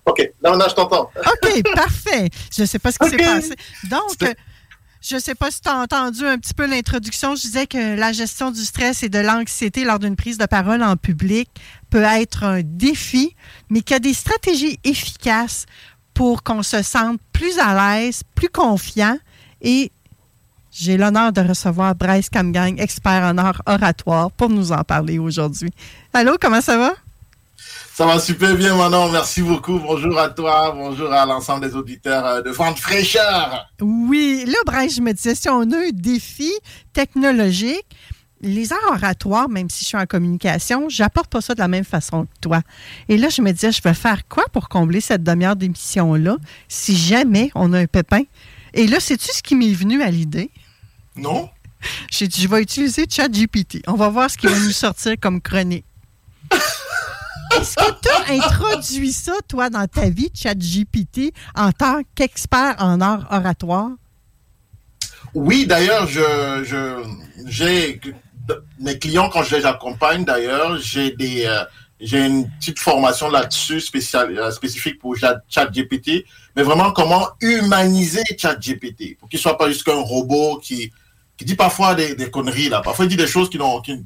OK. 0.06 0.32
Non, 0.42 0.56
non, 0.56 0.66
je 0.70 0.76
t'entends. 0.76 1.12
OK, 1.18 1.64
parfait. 1.76 2.30
Je 2.56 2.62
ne 2.62 2.68
sais 2.68 2.80
pas 2.80 2.92
ce 2.92 3.00
qui 3.00 3.10
s'est 3.10 3.18
passé. 3.18 3.56
Donc, 3.90 4.36
je 5.02 5.16
ne 5.16 5.20
sais 5.20 5.36
pas 5.36 5.50
si 5.50 5.62
tu 5.62 5.70
as 5.70 5.78
entendu 5.78 6.26
un 6.26 6.38
petit 6.38 6.54
peu 6.54 6.68
l'introduction. 6.68 7.36
Je 7.36 7.42
disais 7.42 7.66
que 7.66 7.96
la 7.96 8.12
gestion 8.12 8.52
du 8.52 8.62
stress 8.64 9.02
et 9.02 9.10
de 9.10 9.20
l'anxiété 9.20 9.84
lors 9.84 9.98
d'une 9.98 10.16
prise 10.16 10.38
de 10.38 10.46
parole 10.46 10.84
en 10.84 10.96
public 10.96 11.50
peut 11.90 12.04
être 12.04 12.44
un 12.44 12.62
défi, 12.64 13.36
mais 13.70 13.82
qu'il 13.82 13.96
y 13.96 13.98
a 13.98 14.00
des 14.00 14.14
stratégies 14.14 14.80
efficaces 14.84 15.66
pour 16.14 16.44
qu'on 16.44 16.62
se 16.62 16.84
sente 16.84 17.20
plus 17.34 17.58
à 17.58 18.00
l'aise, 18.00 18.22
plus 18.36 18.50
confiant. 18.50 19.18
Et 19.62 19.92
j'ai 20.72 20.98
l'honneur 20.98 21.34
de 21.34 21.42
recevoir 21.42 21.96
Bryce 21.96 22.30
Camgang, 22.30 22.80
expert 22.80 23.24
en 23.24 23.38
art 23.38 23.62
oratoire, 23.66 24.32
pour 24.32 24.50
nous 24.50 24.72
en 24.72 24.84
parler 24.84 25.18
aujourd'hui. 25.18 25.72
Allô, 26.14 26.38
comment 26.40 26.62
ça 26.62 26.78
va? 26.78 26.94
Ça 27.94 28.06
va 28.06 28.20
super 28.20 28.56
bien, 28.56 28.76
Manon. 28.76 29.12
Merci 29.12 29.42
beaucoup. 29.42 29.78
Bonjour 29.78 30.18
à 30.18 30.30
toi. 30.30 30.72
Bonjour 30.74 31.12
à 31.12 31.26
l'ensemble 31.26 31.68
des 31.68 31.76
auditeurs 31.76 32.26
euh, 32.26 32.42
de 32.42 32.50
Vente 32.50 32.80
Fraîcheur. 32.80 33.70
Oui, 33.82 34.46
là, 34.48 34.58
Bryce, 34.66 34.96
je 34.96 35.02
me 35.02 35.12
disais, 35.12 35.36
si 35.36 35.50
on 35.50 35.62
a 35.62 35.78
un 35.78 35.90
défi 35.92 36.50
technologique, 36.94 37.86
les 38.40 38.72
arts 38.72 38.80
oratoires, 38.94 39.50
même 39.50 39.70
si 39.70 39.84
je 39.84 39.90
suis 39.90 39.98
en 39.98 40.06
communication, 40.06 40.88
j'apporte 40.88 41.30
pas 41.30 41.42
ça 41.42 41.54
de 41.54 41.60
la 41.60 41.68
même 41.68 41.84
façon 41.84 42.24
que 42.24 42.40
toi. 42.40 42.62
Et 43.10 43.18
là, 43.18 43.28
je 43.28 43.42
me 43.42 43.52
disais, 43.52 43.74
je 43.74 43.82
vais 43.82 43.94
faire 43.94 44.26
quoi 44.30 44.46
pour 44.54 44.70
combler 44.70 45.02
cette 45.02 45.24
demi-heure 45.24 45.58
d'émission-là 45.58 46.38
si 46.70 46.96
jamais 46.96 47.52
on 47.56 47.74
a 47.74 47.80
un 47.80 47.88
pépin? 47.88 48.24
Et 48.74 48.88
là, 48.88 49.02
sais-tu 49.02 49.34
ce 49.34 49.44
qui 49.44 49.54
m'est 49.54 49.74
venu 49.74 50.02
à 50.02 50.10
l'idée? 50.10 50.50
Non? 51.18 51.50
J'ai 52.10 52.30
dit, 52.30 52.42
je 52.42 52.48
vais 52.48 52.62
utiliser 52.62 53.06
ChatGPT. 53.10 53.84
On 53.86 53.96
va 53.96 54.08
voir 54.08 54.32
ce 54.32 54.38
qui 54.38 54.48
va 54.48 54.58
nous 54.58 54.72
sortir 54.72 55.16
comme 55.20 55.42
chronique. 55.42 55.86
Est-ce 57.60 57.76
que 57.76 57.92
tu 58.02 58.10
as 58.10 58.46
introduit 58.46 59.12
ça, 59.14 59.34
toi, 59.48 59.70
dans 59.70 59.88
ta 59.88 60.10
vie, 60.10 60.30
ChatGPT, 60.34 61.34
en 61.56 61.72
tant 61.72 62.02
qu'expert 62.16 62.76
en 62.80 63.02
art 63.02 63.28
oratoire? 63.32 63.90
Oui, 65.34 65.66
d'ailleurs, 65.66 66.08
je, 66.08 66.64
je, 66.66 67.04
j'ai 67.46 68.00
mes 68.80 69.00
clients 69.00 69.30
quand 69.30 69.44
je 69.44 69.56
les 69.56 69.66
accompagne. 69.66 70.26
D'ailleurs, 70.26 70.78
j'ai 70.78 71.12
des, 71.12 71.46
euh, 71.46 71.64
j'ai 72.00 72.26
une 72.26 72.50
petite 72.60 72.80
formation 72.80 73.30
là-dessus 73.30 73.80
spéciale, 73.80 74.38
euh, 74.38 74.52
spécifique 74.52 75.00
pour 75.00 75.16
Chat- 75.16 75.42
ChatGPT, 75.48 76.26
mais 76.56 76.64
vraiment 76.64 76.92
comment 76.92 77.30
humaniser 77.40 78.24
ChatGPT? 78.38 79.18
Pour 79.20 79.30
qu'il 79.30 79.40
soit 79.40 79.58
pas 79.58 79.70
juste 79.70 79.84
qu'un 79.84 80.02
robot 80.02 80.58
qui, 80.58 80.92
qui 81.38 81.46
dit 81.46 81.56
parfois 81.56 81.96
des, 81.96 82.16
des 82.16 82.30
conneries 82.30 82.70
là. 82.70 82.82
Parfois 82.82 83.06
il 83.06 83.10
dit 83.10 83.18
des 83.18 83.28
choses 83.28 83.50
qui 83.50 83.58
n'ont, 83.58 83.80
qui, 83.82 84.04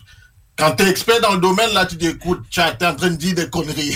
quand 0.58 0.72
tu 0.76 0.84
es 0.84 0.90
expert 0.90 1.20
dans 1.22 1.34
le 1.34 1.40
domaine 1.40 1.74
là, 1.74 1.86
tu 1.86 1.96
dis 1.96 2.08
écoute, 2.08 2.42
Chat, 2.50 2.74
t'es 2.74 2.86
en 2.86 2.96
train 2.96 3.10
de 3.10 3.16
dire 3.16 3.36
des 3.36 3.50
conneries. 3.50 3.96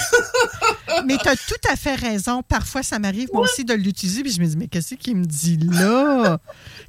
mais 1.05 1.17
tu 1.17 1.27
as 1.29 1.35
tout 1.35 1.69
à 1.71 1.75
fait 1.75 1.95
raison. 1.95 2.43
Parfois, 2.43 2.83
ça 2.83 2.99
m'arrive 2.99 3.29
moi 3.33 3.43
aussi 3.43 3.63
de 3.63 3.73
l'utiliser, 3.73 4.21
puis 4.23 4.31
je 4.31 4.41
me 4.41 4.45
dis, 4.45 4.57
mais 4.57 4.67
qu'est-ce 4.67 4.95
qu'il 4.95 5.15
me 5.15 5.25
dit 5.25 5.57
là? 5.57 6.37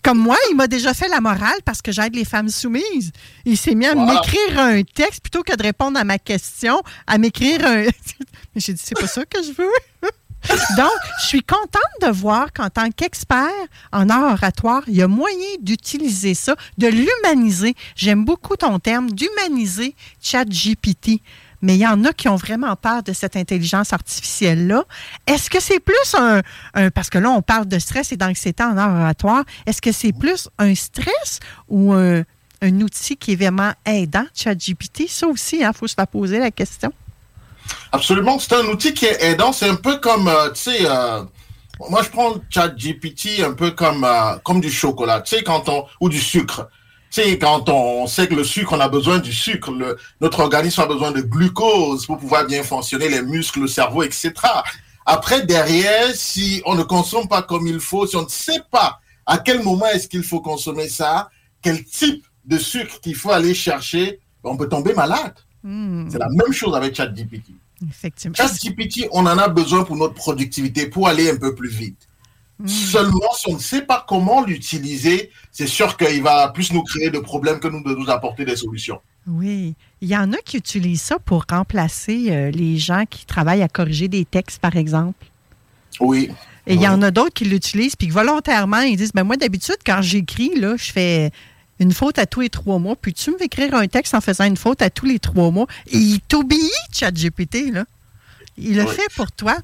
Comme 0.02 0.18
moi, 0.18 0.36
il 0.50 0.56
m'a 0.56 0.66
déjà 0.66 0.94
fait 0.94 1.08
la 1.08 1.20
morale 1.20 1.58
parce 1.64 1.82
que 1.82 1.92
j'aide 1.92 2.14
les 2.14 2.24
femmes 2.24 2.48
soumises. 2.48 3.12
Il 3.44 3.56
s'est 3.56 3.74
mis 3.74 3.86
à 3.86 3.94
Voilà. 3.94 4.14
m'écrire 4.14 4.58
un 4.58 4.82
texte 4.82 5.20
plutôt 5.20 5.42
que 5.42 5.54
de 5.54 5.62
répondre 5.62 5.98
à 5.98 6.04
ma 6.04 6.18
question, 6.18 6.82
à 7.06 7.18
m'écrire 7.18 7.64
un. 7.64 7.82
mais 8.54 8.56
j'ai 8.56 8.72
dit, 8.72 8.82
c'est 8.84 8.98
pas 8.98 9.06
ça 9.06 9.24
que 9.24 9.42
je 9.42 9.52
veux. 9.52 10.10
Donc, 10.76 10.90
je 11.20 11.26
suis 11.26 11.42
contente 11.42 11.80
de 12.02 12.08
voir 12.08 12.52
qu'en 12.52 12.70
tant 12.70 12.90
qu'expert 12.90 13.48
en 13.92 14.08
oratoire, 14.08 14.82
il 14.86 14.96
y 14.96 15.02
a 15.02 15.08
moyen 15.08 15.56
d'utiliser 15.60 16.34
ça, 16.34 16.56
de 16.78 16.86
l'humaniser. 16.86 17.74
J'aime 17.94 18.24
beaucoup 18.24 18.56
ton 18.56 18.78
terme, 18.78 19.10
d'humaniser 19.10 19.94
ChatGPT. 20.20 21.20
Mais 21.62 21.74
il 21.74 21.80
y 21.80 21.86
en 21.86 22.04
a 22.04 22.12
qui 22.12 22.28
ont 22.28 22.36
vraiment 22.36 22.74
peur 22.74 23.02
de 23.02 23.12
cette 23.12 23.36
intelligence 23.36 23.92
artificielle-là. 23.92 24.84
Est-ce 25.26 25.50
que 25.50 25.60
c'est 25.60 25.80
plus 25.80 26.14
un, 26.14 26.40
Parce 26.90 27.10
que 27.10 27.18
là, 27.18 27.30
on 27.30 27.42
parle 27.42 27.66
de 27.66 27.78
stress 27.78 28.12
et 28.12 28.16
d'anxiété 28.16 28.62
en 28.62 28.76
oratoire. 28.78 29.44
Est-ce 29.66 29.82
que 29.82 29.92
c'est 29.92 30.12
plus 30.12 30.48
un 30.58 30.74
stress 30.74 31.40
ou 31.68 31.92
un, 31.92 32.24
outil 32.62 33.16
qui 33.16 33.32
est 33.32 33.36
vraiment 33.36 33.72
aidant, 33.84 34.24
ChatGPT? 34.34 35.08
Ça 35.08 35.26
aussi, 35.26 35.58
il 35.60 35.70
faut 35.74 35.86
se 35.86 35.96
poser 36.10 36.38
la 36.38 36.50
question. 36.50 36.92
Absolument, 37.92 38.38
c'est 38.38 38.54
un 38.54 38.66
outil 38.66 38.94
qui 38.94 39.06
est 39.06 39.22
aidant. 39.22 39.52
C'est 39.52 39.68
un 39.68 39.74
peu 39.74 39.98
comme, 39.98 40.28
euh, 40.28 40.50
tu 40.50 40.60
sais, 40.60 40.78
euh, 40.82 41.22
moi 41.88 42.02
je 42.02 42.08
prends 42.10 42.34
ChatGPT 42.48 43.42
un 43.44 43.52
peu 43.52 43.72
comme, 43.72 44.04
euh, 44.04 44.36
comme 44.44 44.60
du 44.60 44.70
chocolat, 44.70 45.20
tu 45.20 45.36
sais, 45.36 45.42
quand 45.42 45.68
on, 45.68 45.86
ou 46.00 46.08
du 46.08 46.20
sucre. 46.20 46.68
Tu 47.10 47.22
sais, 47.22 47.38
quand 47.38 47.68
on 47.68 48.06
sait 48.06 48.28
que 48.28 48.34
le 48.34 48.44
sucre, 48.44 48.72
on 48.72 48.80
a 48.80 48.88
besoin 48.88 49.18
du 49.18 49.32
sucre, 49.32 49.72
le, 49.72 49.96
notre 50.20 50.40
organisme 50.40 50.80
a 50.82 50.86
besoin 50.86 51.10
de 51.10 51.20
glucose 51.20 52.06
pour 52.06 52.18
pouvoir 52.18 52.46
bien 52.46 52.62
fonctionner, 52.62 53.08
les 53.08 53.22
muscles, 53.22 53.60
le 53.60 53.66
cerveau, 53.66 54.04
etc. 54.04 54.32
Après, 55.06 55.44
derrière, 55.44 56.14
si 56.14 56.62
on 56.66 56.76
ne 56.76 56.84
consomme 56.84 57.26
pas 57.26 57.42
comme 57.42 57.66
il 57.66 57.80
faut, 57.80 58.06
si 58.06 58.14
on 58.14 58.22
ne 58.22 58.28
sait 58.28 58.62
pas 58.70 59.00
à 59.26 59.38
quel 59.38 59.62
moment 59.62 59.86
est-ce 59.86 60.06
qu'il 60.06 60.22
faut 60.22 60.40
consommer 60.40 60.88
ça, 60.88 61.30
quel 61.62 61.84
type 61.84 62.24
de 62.44 62.58
sucre 62.58 63.00
qu'il 63.00 63.16
faut 63.16 63.32
aller 63.32 63.54
chercher, 63.54 64.20
on 64.44 64.56
peut 64.56 64.68
tomber 64.68 64.94
malade. 64.94 65.34
Hmm, 65.62 66.08
C'est 66.10 66.18
la 66.18 66.28
même 66.28 66.52
chose 66.52 66.74
avec 66.74 66.94
ChatGPT. 66.94 67.52
ChatGPT, 68.34 69.08
on 69.12 69.26
en 69.26 69.38
a 69.38 69.48
besoin 69.48 69.84
pour 69.84 69.96
notre 69.96 70.14
productivité, 70.14 70.86
pour 70.86 71.08
aller 71.08 71.30
un 71.30 71.36
peu 71.36 71.54
plus 71.54 71.70
vite. 71.70 72.08
Seulement, 72.66 73.32
si 73.34 73.48
on 73.48 73.54
ne 73.54 73.58
sait 73.58 73.82
pas 73.82 74.04
comment 74.06 74.44
l'utiliser, 74.44 75.30
c'est 75.50 75.66
sûr 75.66 75.96
qu'il 75.96 76.22
va 76.22 76.48
plus 76.48 76.72
nous 76.72 76.82
créer 76.82 77.10
de 77.10 77.18
problèmes 77.18 77.58
que 77.58 77.68
nous 77.68 77.82
de 77.82 77.94
nous 77.94 78.10
apporter 78.10 78.44
des 78.44 78.56
solutions. 78.56 79.00
Oui. 79.26 79.74
Il 80.02 80.08
y 80.08 80.16
en 80.16 80.32
a 80.32 80.36
qui 80.38 80.58
utilisent 80.58 81.02
ça 81.02 81.18
pour 81.18 81.44
remplacer 81.50 82.26
euh, 82.30 82.50
les 82.50 82.76
gens 82.76 83.04
qui 83.08 83.24
travaillent 83.24 83.62
à 83.62 83.68
corriger 83.68 84.08
des 84.08 84.24
textes, 84.24 84.60
par 84.60 84.76
exemple. 84.76 85.24
Oui. 86.00 86.30
Et 86.66 86.74
il 86.74 86.80
y 86.82 86.88
en 86.88 87.00
a 87.02 87.10
d'autres 87.10 87.32
qui 87.32 87.46
l'utilisent, 87.46 87.96
puis 87.96 88.10
volontairement, 88.10 88.80
ils 88.80 88.96
disent 88.96 89.12
ben 89.12 89.24
Moi, 89.24 89.36
d'habitude, 89.36 89.78
quand 89.84 90.02
j'écris, 90.02 90.54
là, 90.56 90.76
je 90.76 90.92
fais 90.92 91.30
une 91.80 91.92
faute 91.92 92.18
à 92.18 92.26
tous 92.26 92.40
les 92.40 92.50
trois 92.50 92.78
mois. 92.78 92.94
Puis 92.94 93.12
tu 93.14 93.30
me 93.32 93.42
écrire 93.42 93.74
un 93.74 93.88
texte 93.88 94.14
en 94.14 94.20
faisant 94.20 94.44
une 94.44 94.56
faute 94.56 94.82
à 94.82 94.90
tous 94.90 95.06
les 95.06 95.18
trois 95.18 95.50
mois. 95.50 95.66
Et 95.90 95.98
il 95.98 96.20
t'obéit, 96.20 96.70
ChatGPT, 96.92 97.72
là. 97.72 97.84
Il 98.60 98.76
le 98.76 98.84
Oui. 98.84 98.94
fait 98.94 99.08
pour 99.16 99.32
toi. 99.32 99.56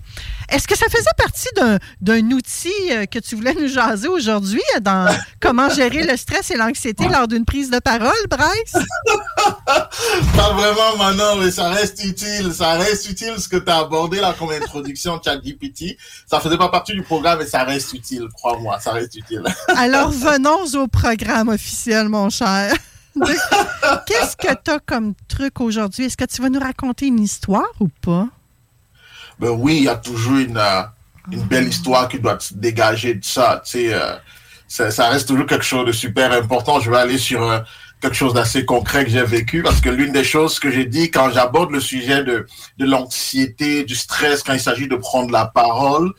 Est-ce 0.49 0.67
que 0.67 0.77
ça 0.77 0.87
faisait 0.89 1.11
partie 1.17 1.49
d'un- 1.57 2.31
outil 2.31 2.71
euh, 2.93 3.07
que 3.07 3.19
tu 3.19 3.35
voulais 3.37 3.55
nous 3.55 3.69
jaser 3.69 4.09
aujourd'hui 4.09 4.63
euh, 4.77 4.81
dans 4.81 5.07
comment 5.41 5.69
gérer 5.71 6.03
le 6.05 6.17
stress 6.17 6.51
et 6.51 6.57
l'anxiété 6.57 7.09
lors 7.09 7.29
d'une 7.29 7.45
prise 7.45 7.71
de 7.71 7.79
parole, 7.79 8.13
Bryce? 8.31 8.75
Pas 10.37 10.53
vraiment 10.53 10.97
maintenant, 10.99 11.37
mais 11.37 11.51
ça 11.51 11.69
reste 11.71 12.03
utile. 12.05 12.53
Ça 12.53 12.73
reste 12.75 13.09
utile 13.11 13.35
ce 13.39 13.49
que 13.49 13.57
tu 13.57 13.71
as 13.71 13.79
abordé 13.79 14.21
là 14.21 14.35
comme 14.39 14.51
introduction 14.51 15.21
ChatGPT. 15.23 15.97
Ça 16.27 16.41
faisait 16.41 16.57
pas 16.59 16.69
partie 16.69 16.93
du 16.93 17.03
programme, 17.03 17.39
mais 17.41 17.47
ça 17.47 17.65
reste 17.65 17.93
utile, 17.93 18.29
crois-moi, 18.35 18.79
ça 18.81 18.93
reste 18.93 19.15
utile. 19.17 19.43
Alors, 19.77 20.11
venons 20.11 20.65
au 20.83 20.87
programme 20.89 21.49
officiel, 21.49 22.09
mon 22.09 22.31
cher. 22.31 22.75
Qu'est-ce 24.07 24.37
que 24.37 24.53
tu 24.65 24.71
as 24.71 24.79
comme 24.85 25.15
truc 25.29 25.61
aujourd'hui? 25.61 26.05
Est-ce 26.07 26.17
que 26.17 26.25
tu 26.25 26.43
vas 26.43 26.51
nous 26.51 26.61
raconter 26.61 27.07
une 27.07 27.21
histoire 27.21 27.65
ou 27.81 27.89
pas? 28.03 28.29
Ben 29.39 29.51
oui, 29.51 29.79
il 29.79 29.83
y 29.85 29.89
a 29.89 29.97
toujours 29.97 30.39
une, 30.39 30.57
euh, 30.57 30.83
belle 31.49 31.69
histoire 31.69 32.09
qui 32.09 32.19
doit 32.19 32.39
se 32.41 32.55
dégager 32.55 33.15
de 33.15 33.21
euh, 33.77 34.17
ça, 34.69 34.91
ça 34.91 35.09
reste 35.09 35.29
toujours 35.29 35.47
quelque 35.47 35.65
chose 35.65 35.87
de 35.87 35.93
super 35.93 36.33
important. 36.33 36.81
Je 36.81 36.91
vais 36.91 36.97
aller 36.97 37.19
sur 37.19 37.43
euh, 37.43 37.61
quelque 38.01 38.17
chose 38.17 38.35
d'assez 38.35 38.65
concret 38.65 39.05
que 39.05 39.11
j'ai 39.11 39.23
vécu 39.23 39.63
parce 39.63 39.81
que 39.81 39.91
l'une 39.91 40.13
des 40.13 40.25
choses 40.25 40.59
que 40.59 40.71
j'ai 40.71 40.87
dit 40.87 41.11
quand 41.11 41.31
j'aborde 41.31 41.71
le 41.71 41.81
sujet 41.81 42.25
de, 42.25 42.47
de 42.79 42.85
l'anxiété, 42.87 43.85
du 43.85 43.95
stress, 43.95 44.43
quand 44.43 44.55
il 44.55 44.61
s'agit 44.61 44.89
de 44.89 44.97
prendre 44.97 45.31
la 45.31 45.47
parole, 45.47 46.13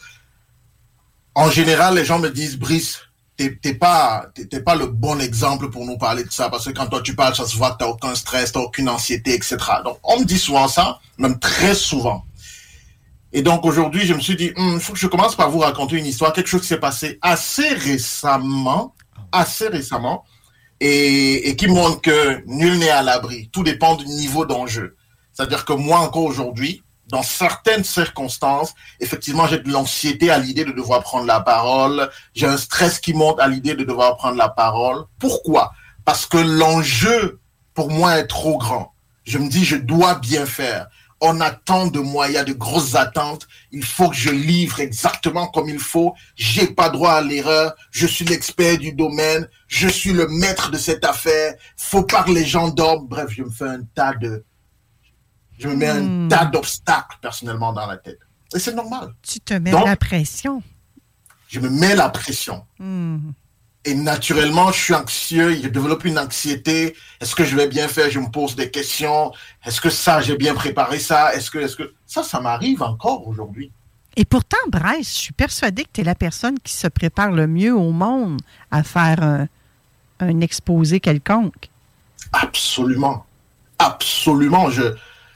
en 1.34 1.49
général, 1.49 1.95
les 1.95 2.06
gens 2.06 2.19
me 2.19 2.30
disent, 2.30 2.57
Brice, 2.57 2.99
t'es 3.38 3.73
pas, 3.76 4.26
pas 4.65 4.76
le 4.76 4.88
bon 4.88 5.19
exemple 5.19 5.69
pour 5.69 5.85
nous 5.85 5.98
parler 5.98 6.23
de 6.23 6.31
ça 6.31 6.49
parce 6.49 6.65
que 6.65 6.72
quand 6.72 6.88
toi 6.88 7.02
tu 7.02 7.15
parles, 7.15 7.35
ça 7.35 7.45
se 7.45 7.56
voit 7.56 7.72
que 7.72 7.77
t'as 7.80 7.88
aucun 7.88 8.15
stress, 8.15 8.52
t'as 8.52 8.60
aucune 8.60 8.89
anxiété, 8.89 9.35
etc. 9.35 9.57
Donc, 9.84 9.99
on 10.03 10.19
me 10.19 10.26
dit 10.26 10.39
souvent 10.39 10.68
ça, 10.68 10.99
même 11.18 11.38
très 11.39 11.76
souvent. 11.76 12.26
Et 13.34 13.41
donc 13.41 13.66
aujourd'hui, 13.66 14.06
je 14.06 14.14
me 14.14 14.20
suis 14.20 14.36
dit, 14.36 14.52
il 14.56 14.80
faut 14.80 14.94
que 14.94 14.99
je 14.99 15.08
commence 15.08 15.36
par 15.36 15.49
vous 15.49 15.60
raconter 15.60 15.98
une 15.98 16.06
histoire, 16.06 16.34
quelque 16.34 16.48
chose 16.48 16.62
qui 16.62 16.68
s'est 16.68 16.80
passé 16.80 17.20
assez 17.22 17.68
récemment, 17.70 18.95
assez 19.32 19.68
récemment, 19.68 20.24
et, 20.80 21.49
et 21.49 21.56
qui 21.56 21.68
montre 21.68 22.02
que 22.02 22.44
nul 22.45 22.78
n'est 22.80 22.90
à 22.90 23.02
l'abri. 23.02 23.49
Tout 23.52 23.64
dépend 23.64 23.95
du 23.95 24.06
niveau 24.06 24.45
d'enjeu. 24.45 24.95
C'est-à-dire 25.34 25.66
que 25.66 25.74
moi 25.74 25.99
encore 25.99 26.24
aujourd'hui, 26.24 26.84
dans 27.08 27.24
certaines 27.24 27.84
circonstances, 27.84 28.74
effectivement, 28.99 29.48
j'ai 29.48 29.60
de 29.60 29.70
l'anxiété 29.70 30.30
à 30.30 30.40
l'idée 30.40 30.66
de 30.66 30.72
devoir 30.72 31.02
prendre 31.04 31.26
la 31.26 31.40
parole. 31.40 32.10
J'ai 32.34 32.48
un 32.48 32.58
stress 32.58 32.99
qui 32.99 33.14
monte 33.14 33.40
à 33.40 33.48
l'idée 33.48 33.76
de 33.76 33.84
devoir 33.84 34.18
prendre 34.18 34.36
la 34.36 34.49
parole. 34.49 35.06
Pourquoi? 35.20 35.72
Parce 36.06 36.26
que 36.26 36.38
l'enjeu, 36.38 37.40
pour 37.74 37.90
moi, 37.91 38.18
est 38.18 38.28
trop 38.28 38.58
grand. 38.58 38.94
Je 39.26 39.38
me 39.38 39.49
dis, 39.49 39.64
je 39.64 39.76
dois 39.76 40.16
bien 40.16 40.45
faire 40.45 40.88
on 41.19 41.41
attend 41.41 41.88
de 41.88 41.99
moi, 41.99 42.27
il 42.27 42.34
y 42.34 42.38
a 42.38 42.44
de 42.44 42.53
grosses 42.53 42.94
attentes, 42.95 43.48
il 43.72 43.84
faut 43.84 44.10
que 44.10 44.15
je 44.15 44.30
livre 44.30 44.80
exactement 44.80 45.48
comme 45.48 45.68
il 45.69 45.80
faut, 45.80 46.14
j'ai 46.35 46.68
pas 46.68 46.89
droit 46.89 47.14
à 47.14 47.22
l'erreur, 47.22 47.73
je 47.91 48.06
suis 48.06 48.23
l'expert 48.26 48.77
du 48.77 48.94
domaine, 48.94 49.48
je 49.68 49.88
suis 49.88 50.14
le 50.14 50.27
maître 50.27 50.69
de 50.69 50.77
cette 50.77 51.03
affaire, 51.03 51.56
faut 51.76 52.03
pas 52.03 52.23
que 52.23 52.31
les 52.31 52.45
gens 52.45 52.68
dorment, 52.69 53.07
bref, 53.07 53.30
je 53.31 53.41
me 53.44 53.49
fais 53.49 53.65
un 53.68 53.81
tas 53.95 54.14
de, 54.14 54.45
je 55.57 55.68
me 55.68 55.76
mets 55.76 55.91
Hmm. 55.91 56.26
un 56.26 56.27
tas 56.27 56.45
d'obstacles 56.45 57.18
personnellement 57.22 57.73
dans 57.73 57.88
la 57.88 57.98
tête. 57.98 58.19
Et 58.56 58.60
c'est 58.60 58.73
normal. 58.76 59.14
Tu 59.23 59.39
te 59.39 59.56
mets 59.56 59.72
Donc- 59.72 59.85
la 59.85 59.95
pression. 59.98 60.61
Je 61.48 61.60
me 61.60 61.69
mets 61.69 61.95
la 61.95 62.10
pression. 62.10 62.65
Hmm. 62.77 63.31
Et 63.88 63.96
naturellement, 63.96 64.70
je 64.74 64.82
suis 64.84 64.94
anxieux, 64.94 65.58
je 65.64 65.70
développe 65.70 66.04
une 66.04 66.20
anxiété. 66.20 66.94
Est-ce 67.22 67.34
que 67.34 67.46
je 67.46 67.56
vais 67.56 67.70
bien 67.70 67.88
faire? 67.88 68.12
Je 68.12 68.20
me 68.20 68.30
pose 68.30 68.54
des 68.54 68.70
questions. 68.70 69.32
Est-ce 69.66 69.80
que 69.80 69.90
ça, 69.90 70.20
j'ai 70.20 70.36
bien 70.36 70.54
préparé 70.54 71.00
ça? 71.00 71.34
Est-ce 71.34 71.50
que, 71.50 71.60
est-ce 71.60 71.78
que 71.78 71.94
ça, 72.06 72.22
ça 72.22 72.42
m'arrive 72.42 72.84
encore 72.84 73.26
aujourd'hui 73.26 73.72
Et 74.18 74.26
pourtant, 74.26 74.58
Bryce, 74.68 75.14
je 75.16 75.22
suis 75.22 75.34
persuadée 75.34 75.86
que 75.86 75.90
tu 75.94 76.02
es 76.02 76.04
la 76.04 76.16
personne 76.16 76.60
qui 76.60 76.74
se 76.74 76.88
prépare 76.88 77.32
le 77.32 77.48
mieux 77.48 77.74
au 77.74 77.92
monde 77.92 78.42
à 78.72 78.84
faire 78.84 79.24
un, 79.24 79.48
un 80.20 80.42
exposé 80.42 81.00
quelconque. 81.00 81.70
Absolument, 82.34 83.26
absolument. 83.80 84.70
Je, 84.70 84.84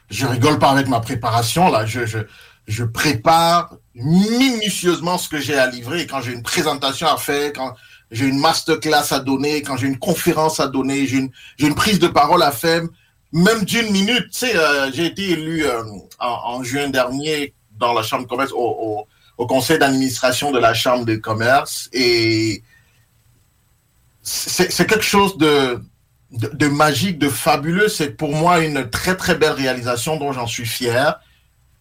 je 0.10 0.26
rigole 0.26 0.60
pas 0.60 0.72
avec 0.72 0.90
ma 0.90 1.00
préparation 1.00 1.72
là. 1.72 1.86
Je, 1.86 2.06
je, 2.06 2.20
je 2.68 2.84
prépare 2.84 3.76
minutieusement 3.96 5.18
ce 5.18 5.30
que 5.30 5.40
j'ai 5.40 5.58
à 5.58 5.68
livrer. 5.68 6.02
Et 6.02 6.08
quand 6.08 6.20
j'ai 6.20 6.34
une 6.34 6.44
présentation 6.44 7.08
à 7.08 7.16
faire, 7.16 7.54
quand 7.54 7.76
j'ai 8.12 8.28
une 8.28 8.40
masterclass 8.40 9.12
à 9.12 9.20
donner, 9.20 9.62
quand 9.62 9.78
j'ai 9.78 9.88
une 9.88 9.98
conférence 9.98 10.60
à 10.60 10.68
donner, 10.68 11.08
j'ai 11.08 11.30
une, 11.60 11.76
prise 11.76 11.98
de 11.98 12.08
parole 12.08 12.44
à 12.44 12.52
faire, 12.52 12.84
même 13.32 13.64
d'une 13.64 13.90
minute. 13.90 14.30
Tu 14.32 14.40
sais, 14.40 14.56
euh, 14.56 14.92
j'ai 14.92 15.06
été 15.06 15.32
élu 15.32 15.66
euh, 15.66 15.82
en, 16.20 16.62
juin 16.62 16.90
dernier 16.90 17.54
dans 17.80 17.94
la 17.94 18.04
chambre 18.04 18.24
de 18.24 18.30
commerce, 18.30 18.52
au, 18.54 19.08
conseil 19.48 19.80
d'administration 19.80 20.52
de 20.52 20.60
la 20.60 20.76
chambre 20.76 21.06
de 21.06 21.16
commerce, 21.16 21.90
et 21.94 22.62
c'est 24.22 24.86
quelque 24.86 25.02
chose 25.02 25.36
de 25.38 26.68
magique, 26.68 27.18
de 27.18 27.30
fabuleux. 27.30 27.88
C'est 27.88 28.12
pour 28.12 28.36
moi 28.36 28.60
une 28.60 28.88
très 28.90 29.18
très 29.18 29.34
belle 29.34 29.54
réalisation 29.54 30.18
dont 30.18 30.32
j'en 30.32 30.46
suis 30.46 30.68
fier. 30.68 31.20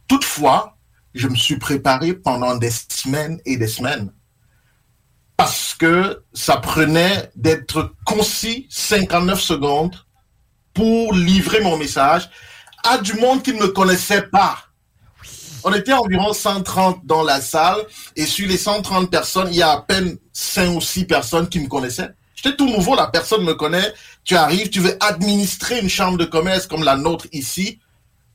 Toutefois, 0.09 0.79
je 1.15 1.29
me 1.29 1.35
suis 1.35 1.59
préparé 1.59 2.15
pendant 2.15 2.57
des 2.57 2.71
semaines 2.71 3.41
et 3.45 3.59
des 3.59 3.67
semaines 3.67 4.11
parce 5.41 5.75
que 5.75 6.23
ça 6.35 6.59
prenait 6.59 7.31
d'être 7.35 7.95
concis 8.05 8.67
59 8.69 9.41
secondes 9.41 9.97
pour 10.75 11.15
livrer 11.15 11.63
mon 11.63 11.79
message 11.79 12.29
à 12.85 12.99
du 12.99 13.15
monde 13.15 13.43
qui 13.43 13.55
ne 13.55 13.61
me 13.61 13.69
connaissait 13.69 14.23
pas. 14.23 14.59
On 15.65 15.73
était 15.73 15.95
environ 15.95 16.35
130 16.35 17.07
dans 17.07 17.23
la 17.23 17.41
salle 17.41 17.79
et 18.17 18.27
sur 18.27 18.47
les 18.49 18.59
130 18.59 19.11
personnes, 19.11 19.49
il 19.51 19.57
y 19.57 19.63
a 19.63 19.71
à 19.71 19.81
peine 19.81 20.19
5 20.35 20.77
ou 20.77 20.81
6 20.83 21.07
personnes 21.07 21.49
qui 21.49 21.61
me 21.61 21.69
connaissaient. 21.69 22.11
J'étais 22.35 22.57
tout 22.57 22.69
nouveau, 22.69 22.95
la 22.95 23.07
personne 23.07 23.43
me 23.43 23.55
connaît. 23.55 23.95
Tu 24.25 24.37
arrives, 24.37 24.69
tu 24.69 24.81
veux 24.81 24.97
administrer 25.01 25.81
une 25.81 25.89
chambre 25.89 26.19
de 26.19 26.27
commerce 26.27 26.67
comme 26.67 26.85
la 26.85 26.97
nôtre 26.97 27.27
ici. 27.33 27.79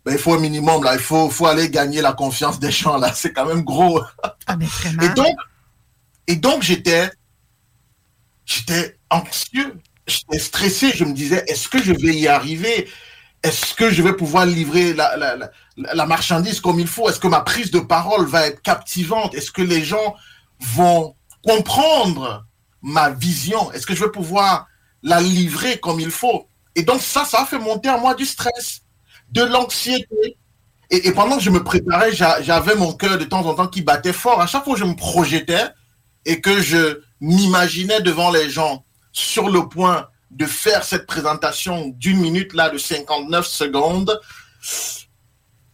ben, 0.05 0.13
il 0.13 0.17
faut 0.17 0.33
un 0.33 0.39
minimum, 0.39 0.83
là. 0.83 0.93
Il 0.95 0.99
faut, 0.99 1.29
faut 1.29 1.45
aller 1.45 1.69
gagner 1.69 2.01
la 2.01 2.13
confiance 2.13 2.59
des 2.59 2.71
gens, 2.71 2.97
là. 2.97 3.13
C'est 3.13 3.31
quand 3.31 3.45
même 3.45 3.63
gros. 3.63 4.01
Ah, 4.47 4.57
mais. 4.57 4.67
Et 5.03 5.09
donc, 5.09 5.35
et 6.27 6.35
donc 6.35 6.63
j'étais, 6.63 7.09
j'étais 8.45 8.97
anxieux, 9.09 9.77
j'étais 10.07 10.39
stressé. 10.39 10.91
Je 10.93 11.03
me 11.03 11.13
disais, 11.13 11.43
est-ce 11.47 11.67
que 11.67 11.81
je 11.81 11.93
vais 11.93 12.15
y 12.15 12.27
arriver? 12.27 12.87
Est-ce 13.43 13.75
que 13.75 13.91
je 13.91 14.01
vais 14.01 14.13
pouvoir 14.13 14.45
livrer 14.45 14.93
la, 14.93 16.05
marchandise 16.07 16.59
comme 16.59 16.79
il 16.79 16.87
faut? 16.87 17.09
Est-ce 17.09 17.19
que 17.19 17.27
ma 17.27 17.41
prise 17.41 17.69
de 17.69 17.79
parole 17.79 18.25
va 18.25 18.47
être 18.47 18.61
captivante? 18.61 19.35
Est-ce 19.35 19.51
que 19.51 19.61
les 19.61 19.83
gens 19.83 20.15
vont 20.59 21.15
comprendre 21.43 22.45
ma 22.81 23.11
vision? 23.11 23.71
Est-ce 23.71 23.85
que 23.85 23.93
je 23.93 24.03
vais 24.03 24.11
pouvoir 24.11 24.67
la 25.03 25.21
livrer 25.21 25.79
comme 25.79 25.99
il 25.99 26.09
faut? 26.09 26.47
Et 26.75 26.81
donc 26.81 27.01
ça, 27.01 27.23
ça 27.23 27.43
a 27.43 27.45
fait 27.45 27.59
monter 27.59 27.89
en 27.89 27.99
moi 27.99 28.15
du 28.15 28.25
stress, 28.25 28.81
de 29.31 29.43
l'anxiété. 29.43 30.37
Et, 30.89 31.07
et 31.07 31.11
pendant 31.11 31.37
que 31.37 31.43
je 31.43 31.51
me 31.51 31.63
préparais, 31.63 32.13
j'a- 32.13 32.41
j'avais 32.41 32.75
mon 32.75 32.93
cœur 32.93 33.17
de 33.17 33.25
temps 33.25 33.45
en 33.45 33.53
temps 33.53 33.67
qui 33.67 33.81
battait 33.81 34.13
fort. 34.13 34.41
À 34.41 34.47
chaque 34.47 34.63
fois 34.63 34.73
que 34.73 34.79
je 34.79 34.85
me 34.85 34.95
projetais 34.95 35.65
et 36.25 36.41
que 36.41 36.61
je 36.61 37.01
m'imaginais 37.21 38.01
devant 38.01 38.31
les 38.31 38.49
gens 38.49 38.85
sur 39.11 39.49
le 39.49 39.67
point 39.67 40.09
de 40.31 40.45
faire 40.45 40.83
cette 40.83 41.05
présentation 41.05 41.89
d'une 41.95 42.17
minute 42.17 42.53
là 42.53 42.69
de 42.69 42.77
59 42.77 43.45
secondes, 43.45 44.19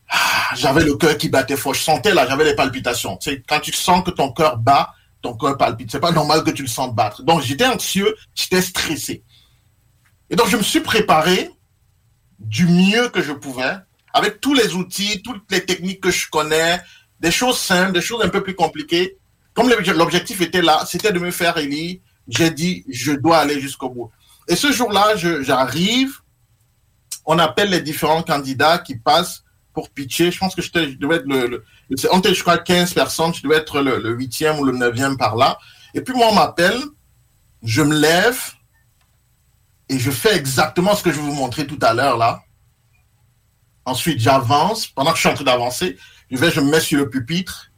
ah, 0.10 0.54
j'avais 0.56 0.84
le 0.84 0.96
cœur 0.96 1.18
qui 1.18 1.30
battait 1.30 1.56
fort. 1.56 1.74
Je 1.74 1.82
sentais 1.82 2.14
là, 2.14 2.28
j'avais 2.28 2.44
les 2.44 2.56
palpitations. 2.56 3.18
Sais, 3.22 3.42
quand 3.48 3.62
tu 3.62 3.72
sens 3.72 4.04
que 4.04 4.12
ton 4.12 4.32
cœur 4.32 4.58
bat, 4.58 4.94
ton 5.22 5.36
cœur 5.36 5.58
palpite. 5.58 5.92
C'est 5.92 6.00
pas 6.00 6.12
normal 6.12 6.44
que 6.44 6.52
tu 6.52 6.64
le 6.64 6.68
sentes 6.68 6.96
battre. 6.96 7.24
Donc 7.24 7.42
j'étais 7.42 7.66
anxieux, 7.66 8.16
j'étais 8.36 8.62
stressé. 8.62 9.24
Et 10.30 10.36
donc 10.36 10.48
je 10.50 10.58
me 10.58 10.64
suis 10.64 10.82
préparé 10.82 11.50
du 12.40 12.66
mieux 12.68 13.10
que 13.10 13.22
je 13.22 13.32
pouvais, 13.32 13.76
avec 14.14 14.42
tous 14.42 14.54
les 14.54 14.74
outils, 14.74 15.22
toutes 15.24 15.50
les 15.52 15.64
techniques 15.66 16.02
que 16.02 16.12
je 16.12 16.28
connais, 16.30 16.82
des 17.20 17.32
choses 17.32 17.60
simples, 17.60 17.94
des 17.94 18.02
choses 18.02 18.24
un 18.24 18.30
peu 18.30 18.44
plus 18.44 18.56
compliquées. 18.56 19.18
Comme 19.54 19.70
l'obje- 19.70 19.94
l'objectif 19.94 20.42
était 20.42 20.62
là, 20.62 20.84
c'était 20.88 21.12
de 21.12 21.20
me 21.20 21.32
faire 21.32 21.58
élire, 21.58 22.00
j'ai 22.28 22.52
dit, 22.52 22.86
je 22.90 23.12
dois 23.12 23.38
aller 23.40 23.60
jusqu'au 23.60 23.90
bout. 23.90 24.12
Et 24.48 24.56
ce 24.56 24.72
jour-là, 24.72 25.16
j'arrive, 25.42 26.20
on 27.26 27.38
appelle 27.40 27.70
les 27.70 27.82
différents 27.82 28.24
candidats 28.24 28.78
qui 28.78 28.96
passent 28.98 29.44
pour 29.74 29.90
pitcher. 29.90 30.32
Je 30.32 30.38
pense 30.40 30.56
que 30.56 30.62
je 30.62 30.72
devais 30.72 31.18
être 31.18 31.26
le, 31.26 31.48
le- 31.48 31.64
on 32.12 32.20
était, 32.20 32.34
je 32.34 32.42
crois, 32.42 32.58
15 32.58 32.94
personnes, 32.94 33.34
je 33.34 33.42
devais 33.44 33.58
être 33.58 33.82
le, 33.82 34.16
8e 34.16 34.58
ou 34.60 34.64
le 34.64 34.74
9e 34.74 35.18
par 35.18 35.36
là. 35.36 35.58
Et 35.94 36.02
puis 36.02 36.14
moi, 36.14 36.28
on 36.32 36.36
m'appelle, 36.36 36.80
je 37.64 37.82
me 37.82 37.96
lève 37.96 38.40
et 39.90 40.00
je 40.00 40.10
fais 40.12 40.36
exactement 40.36 40.96
ce 40.96 41.04
que 41.04 41.12
je 41.12 41.20
vous 41.20 41.34
montrer 41.34 41.68
tout 41.68 41.80
à 41.82 41.94
l'heure 41.94 42.18
là. 42.18 42.42
Ensuite, 43.86 44.20
j'avance. 44.20 44.88
Pendant 44.88 45.10
que 45.12 45.18
je 45.18 45.22
suis 45.22 45.30
en 45.30 45.34
train 45.34 45.44
d'avancer, 45.44 45.98
je 46.30 46.38
vais, 46.38 46.52
je 46.52 46.62
me 46.62 46.70
mets 46.72 46.80
sur 46.80 47.00
le 47.00 47.10
pupitre. 47.10 47.71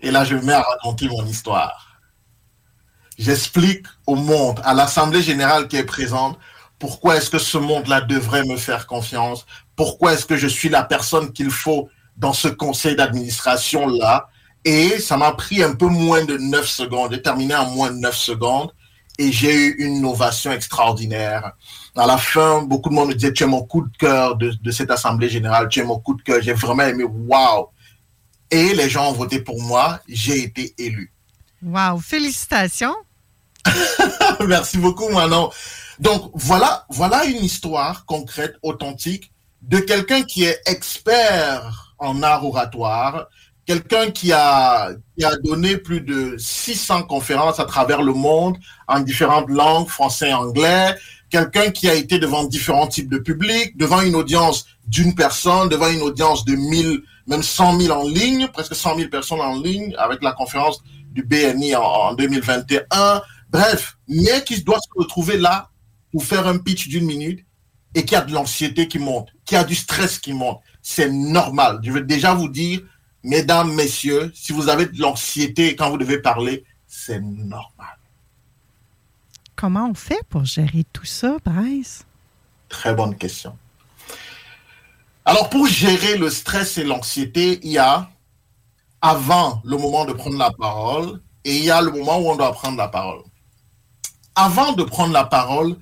Et 0.00 0.10
là, 0.10 0.24
je 0.24 0.34
me 0.34 0.42
mets 0.42 0.52
à 0.52 0.62
raconter 0.62 1.08
mon 1.08 1.24
histoire. 1.24 2.00
J'explique 3.18 3.86
au 4.06 4.14
monde, 4.14 4.60
à 4.64 4.74
l'Assemblée 4.74 5.22
générale 5.22 5.68
qui 5.68 5.76
est 5.76 5.84
présente, 5.84 6.38
pourquoi 6.78 7.16
est-ce 7.16 7.30
que 7.30 7.38
ce 7.38 7.56
monde-là 7.56 8.02
devrait 8.02 8.44
me 8.44 8.56
faire 8.56 8.86
confiance, 8.86 9.46
pourquoi 9.74 10.12
est-ce 10.12 10.26
que 10.26 10.36
je 10.36 10.46
suis 10.46 10.68
la 10.68 10.84
personne 10.84 11.32
qu'il 11.32 11.50
faut 11.50 11.88
dans 12.16 12.34
ce 12.34 12.48
conseil 12.48 12.96
d'administration-là? 12.96 14.28
Et 14.64 14.98
ça 14.98 15.16
m'a 15.16 15.32
pris 15.32 15.62
un 15.62 15.74
peu 15.74 15.86
moins 15.86 16.24
de 16.24 16.36
9 16.36 16.66
secondes. 16.66 17.12
J'ai 17.12 17.22
terminé 17.22 17.54
en 17.54 17.70
moins 17.70 17.90
de 17.90 17.98
9 17.98 18.14
secondes 18.14 18.72
et 19.18 19.32
j'ai 19.32 19.54
eu 19.54 19.76
une 19.78 20.04
ovation 20.04 20.52
extraordinaire. 20.52 21.52
À 21.94 22.06
la 22.06 22.18
fin, 22.18 22.62
beaucoup 22.62 22.90
de 22.90 22.94
monde 22.94 23.08
me 23.08 23.14
disait, 23.14 23.32
tu 23.32 23.44
es 23.44 23.46
mon 23.46 23.62
coup 23.62 23.82
de 23.82 23.96
cœur 23.96 24.36
de, 24.36 24.50
de 24.50 24.70
cette 24.70 24.90
Assemblée 24.90 25.30
générale, 25.30 25.68
tu 25.68 25.80
es 25.80 25.84
mon 25.84 25.98
coup 25.98 26.14
de 26.14 26.22
cœur. 26.22 26.42
J'ai 26.42 26.52
vraiment 26.52 26.82
aimé, 26.82 27.04
waouh. 27.04 27.68
Et 28.50 28.74
les 28.74 28.88
gens 28.88 29.10
ont 29.10 29.14
voté 29.14 29.40
pour 29.40 29.60
moi, 29.62 30.00
j'ai 30.08 30.42
été 30.42 30.74
élu. 30.78 31.12
Wow, 31.62 31.98
félicitations. 31.98 32.94
Merci 34.46 34.78
beaucoup, 34.78 35.08
Manon. 35.08 35.50
Donc, 35.98 36.30
voilà, 36.34 36.86
voilà 36.90 37.24
une 37.24 37.42
histoire 37.42 38.04
concrète, 38.04 38.56
authentique, 38.62 39.32
de 39.62 39.78
quelqu'un 39.78 40.22
qui 40.22 40.44
est 40.44 40.60
expert 40.66 41.94
en 41.98 42.22
art 42.22 42.44
oratoire, 42.44 43.26
quelqu'un 43.64 44.10
qui 44.10 44.32
a, 44.32 44.90
qui 45.18 45.24
a 45.24 45.36
donné 45.36 45.76
plus 45.76 46.00
de 46.00 46.36
600 46.38 47.04
conférences 47.04 47.58
à 47.58 47.64
travers 47.64 48.02
le 48.02 48.12
monde 48.12 48.56
en 48.86 49.00
différentes 49.00 49.50
langues, 49.50 49.88
français 49.88 50.30
et 50.30 50.34
anglais, 50.34 50.94
quelqu'un 51.30 51.70
qui 51.70 51.88
a 51.88 51.94
été 51.94 52.18
devant 52.18 52.44
différents 52.44 52.86
types 52.86 53.10
de 53.10 53.18
publics, 53.18 53.76
devant 53.76 54.02
une 54.02 54.14
audience 54.14 54.66
d'une 54.86 55.14
personne, 55.14 55.68
devant 55.68 55.88
une 55.88 56.02
audience 56.02 56.44
de 56.44 56.54
1000, 56.54 57.02
même 57.26 57.42
100 57.42 57.80
000 57.80 57.98
en 57.98 58.08
ligne, 58.08 58.48
presque 58.48 58.74
100 58.74 58.96
000 58.96 59.08
personnes 59.08 59.40
en 59.40 59.60
ligne 59.60 59.94
avec 59.98 60.22
la 60.22 60.32
conférence 60.32 60.82
du 61.10 61.22
BNI 61.22 61.74
en, 61.76 61.82
en 61.82 62.14
2021. 62.14 63.22
Bref, 63.50 63.96
mais 64.08 64.44
qui 64.44 64.62
doit 64.62 64.80
se 64.80 64.88
retrouver 64.94 65.36
là 65.38 65.70
pour 66.12 66.24
faire 66.24 66.46
un 66.46 66.58
pitch 66.58 66.88
d'une 66.88 67.06
minute 67.06 67.44
et 67.94 68.04
qui 68.04 68.14
a 68.14 68.20
de 68.20 68.32
l'anxiété 68.32 68.88
qui 68.88 68.98
monte, 68.98 69.30
qui 69.44 69.56
a 69.56 69.64
du 69.64 69.74
stress 69.74 70.18
qui 70.18 70.32
monte. 70.34 70.60
C'est 70.82 71.10
normal. 71.10 71.80
Je 71.82 71.90
vais 71.92 72.02
déjà 72.02 72.34
vous 72.34 72.48
dire, 72.48 72.80
mesdames, 73.22 73.72
messieurs, 73.74 74.30
si 74.34 74.52
vous 74.52 74.68
avez 74.68 74.86
de 74.86 75.00
l'anxiété 75.00 75.74
quand 75.74 75.90
vous 75.90 75.98
devez 75.98 76.18
parler, 76.18 76.64
c'est 76.86 77.20
normal. 77.20 77.96
Comment 79.56 79.88
on 79.90 79.94
fait 79.94 80.20
pour 80.28 80.44
gérer 80.44 80.84
tout 80.92 81.06
ça, 81.06 81.38
Bryce? 81.42 82.04
Très 82.68 82.94
bonne 82.94 83.16
question. 83.16 83.56
Alors, 85.28 85.50
pour 85.50 85.66
gérer 85.66 86.16
le 86.16 86.30
stress 86.30 86.78
et 86.78 86.84
l'anxiété, 86.84 87.58
il 87.64 87.72
y 87.72 87.78
a 87.78 88.08
avant 89.02 89.60
le 89.64 89.76
moment 89.76 90.04
de 90.04 90.12
prendre 90.12 90.38
la 90.38 90.52
parole 90.52 91.20
et 91.44 91.56
il 91.56 91.64
y 91.64 91.70
a 91.70 91.82
le 91.82 91.90
moment 91.90 92.18
où 92.18 92.30
on 92.30 92.36
doit 92.36 92.52
prendre 92.52 92.78
la 92.78 92.86
parole. 92.86 93.24
Avant 94.36 94.72
de 94.72 94.84
prendre 94.84 95.12
la 95.12 95.24
parole, 95.24 95.76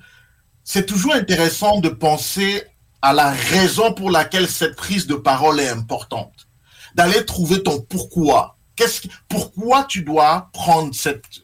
c'est 0.63 0.87
toujours 0.87 1.13
intéressant 1.13 1.79
de 1.79 1.89
penser 1.89 2.63
à 3.03 3.13
la 3.13 3.29
raison 3.29 3.93
pour 3.93 4.09
laquelle 4.09 4.49
cette 4.49 4.75
prise 4.75 5.05
de 5.05 5.13
parole 5.13 5.59
est 5.59 5.69
importante. 5.69 6.47
D'aller 6.95 7.23
trouver 7.23 7.61
ton 7.61 7.81
pourquoi. 7.81 8.57
Qu'est-ce 8.75 9.07
pourquoi 9.29 9.83
tu 9.83 10.01
dois 10.01 10.49
prendre 10.53 10.91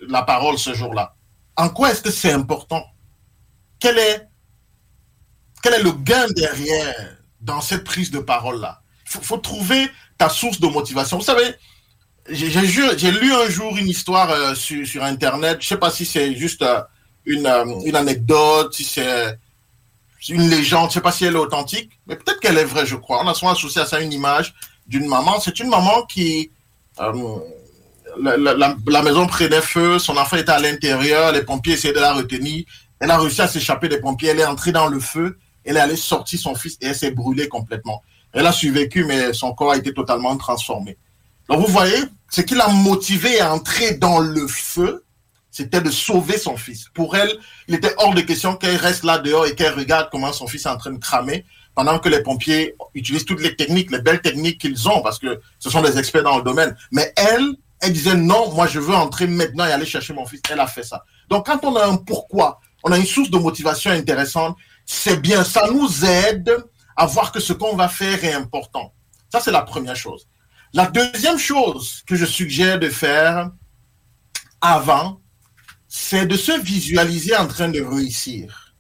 la 0.08 0.24
parole 0.24 0.58
ce 0.58 0.74
jour-là? 0.74 1.16
En 1.56 1.70
quoi 1.70 1.92
est-ce 1.92 2.02
que 2.02 2.10
c'est 2.10 2.32
important? 2.32 2.84
Quel 3.80 4.00
est 4.00 4.28
le 5.84 5.92
gain 5.92 6.26
derrière 6.36 7.21
dans 7.42 7.62
cette 7.62 7.84
prise 7.84 8.12
de 8.12 8.20
parole-là? 8.20 8.82
Il 9.14 9.22
faut, 9.22 9.38
trouver 9.38 9.90
ta 10.18 10.30
source 10.30 10.60
de 10.60 10.68
motivation. 10.68 11.18
Vous 11.18 11.24
savez, 11.24 11.54
j'ai 12.30 13.12
lu 13.12 13.34
un 13.34 13.50
jour 13.50 13.76
une 13.78 13.90
histoire 13.90 14.30
euh, 14.30 14.56
sur, 14.56 15.04
Internet. 15.04 15.58
Je 15.62 15.68
sais 15.68 15.78
pas 15.78 15.92
si 15.92 16.06
c'est 16.06 16.34
juste 16.36 16.62
euh, 16.62 16.82
une, 17.26 17.46
euh, 17.46 17.66
une 17.84 17.96
anecdote, 17.96 18.74
si 18.74 18.84
c'est 18.86 19.38
une 20.30 20.50
légende. 20.50 20.90
Je 20.90 20.96
sais 20.96 21.02
pas 21.02 21.12
si 21.12 21.26
elle 21.26 21.34
est 21.34 21.40
authentique, 21.40 21.92
mais 22.08 22.16
peut-être 22.16 22.40
qu'elle 22.40 22.58
est 22.58 22.64
vraie, 22.64 22.86
je 22.86 22.96
crois. 22.96 23.24
On 23.24 23.28
a 23.28 23.34
souvent 23.34 23.52
associé 23.52 23.82
à 23.82 23.86
ça 23.86 24.00
une 24.00 24.14
image 24.14 24.54
d'une 24.88 25.08
maman. 25.08 25.40
C'est 25.40 25.60
une 25.60 25.70
maman 25.70 26.04
qui... 26.06 26.52
la- 26.98 28.38
la- 28.38 28.76
la 28.88 29.02
maison 29.04 29.26
prenait 29.28 29.62
feu, 29.62 30.00
son 30.00 30.18
enfant 30.18 30.38
était 30.38 30.52
à 30.52 30.60
l'intérieur, 30.60 31.32
les 31.32 31.44
pompiers 31.44 31.74
essayaient 31.74 31.94
de 31.94 32.00
la 32.00 32.14
retenir. 32.14 32.66
Elle 33.00 33.10
a 33.12 33.18
réussi 33.18 33.42
à 33.42 33.48
s'échapper 33.48 33.90
des 33.90 34.00
pompiers, 34.00 34.30
elle 34.30 34.40
est 34.40 34.46
entrée 34.46 34.72
dans 34.72 34.88
le 34.88 35.00
feu, 35.00 35.40
elle 35.64 35.78
est 35.78 35.82
allée 35.82 35.96
sortir 35.96 36.40
son 36.40 36.56
fils 36.56 36.78
et 36.82 36.88
elle 36.88 36.96
s'est 36.96 37.12
brûlée 37.12 37.48
complètement. 37.48 38.02
Elle 38.34 38.46
a 38.46 38.52
survécu, 38.52 39.04
mais 39.04 39.34
son 39.34 39.54
corps 39.54 39.72
a 39.72 39.78
été 39.78 39.94
totalement 39.94 40.36
transformé. 40.38 40.98
Donc 41.50 41.60
vous 41.60 41.72
voyez, 41.72 41.98
ce 42.30 42.42
qui 42.42 42.56
l'a 42.56 42.70
motivé 42.70 43.42
à 43.42 43.54
entrer 43.54 43.96
dans 43.96 44.20
le 44.20 44.48
feu, 44.48 45.04
c'était 45.52 45.82
de 45.82 45.92
sauver 45.92 46.38
son 46.38 46.56
fils. 46.56 46.86
Pour 46.94 47.16
elle, 47.18 47.38
il 47.68 47.76
était 47.76 47.94
hors 47.98 48.14
de 48.14 48.22
question 48.22 48.56
qu'elle 48.56 48.78
reste 48.78 49.04
là 49.04 49.20
dehors 49.20 49.46
et 49.46 49.54
qu'elle 49.54 49.74
regarde 49.74 50.08
comment 50.10 50.32
son 50.32 50.48
fils 50.48 50.66
est 50.66 50.70
en 50.70 50.78
train 50.78 50.92
de 50.92 50.98
cramer, 50.98 51.46
pendant 51.76 52.00
que 52.00 52.10
les 52.10 52.24
pompiers 52.24 52.76
utilisent 52.94 53.26
toutes 53.26 53.42
les 53.42 53.56
techniques, 53.56 53.92
les 53.92 54.02
belles 54.02 54.22
techniques 54.22 54.62
qu'ils 54.62 54.88
ont, 54.88 55.02
parce 55.02 55.20
que 55.20 55.42
ce 55.60 55.70
sont 55.70 55.82
des 55.82 55.98
experts 55.98 56.24
dans 56.24 56.38
le 56.38 56.44
domaine. 56.44 56.76
Mais 56.92 57.14
elle, 57.16 57.56
elle 57.82 57.94
disait 57.94 58.16
non, 58.16 58.54
moi 58.54 58.68
je 58.68 58.80
veux 58.80 58.96
entrer 58.96 59.28
maintenant 59.28 59.66
et 59.66 59.72
aller 59.72 59.86
chercher 59.86 60.14
mon 60.14 60.26
fils. 60.26 60.42
Elle 60.50 60.60
a 60.60 60.68
fait 60.68 60.84
ça. 60.84 61.04
Donc 61.30 61.48
quand 61.48 61.64
on 61.66 61.76
a 61.76 61.86
un 61.86 61.98
pourquoi, 61.98 62.60
on 62.84 62.92
a 62.92 62.98
une 62.98 63.06
source 63.06 63.30
de 63.30 63.38
motivation 63.38 63.92
intéressante, 63.92 64.56
c'est 64.94 65.22
bien, 65.22 65.46
ça 65.46 65.68
nous 65.72 66.04
aide 66.04 66.54
à 66.98 67.06
voir 67.06 67.32
que 67.32 67.40
ce 67.40 67.54
qu'on 67.54 67.78
va 67.78 67.88
faire 67.88 68.26
est 68.26 68.34
important. 68.34 68.94
Ça, 69.32 69.40
c'est 69.40 69.52
la 69.52 69.62
première 69.62 69.96
chose. 69.96 70.28
La 70.74 70.86
deuxième 70.88 71.40
chose 71.40 72.04
que 72.06 72.18
je 72.18 72.26
suggère 72.26 72.78
de 72.78 72.90
faire 72.90 73.52
avant, 74.60 75.22
c'est 75.88 76.26
de 76.26 76.36
se 76.36 76.60
visualiser 76.60 77.36
en 77.38 77.48
train 77.48 77.70
de 77.70 77.80
réussir. 77.82 78.76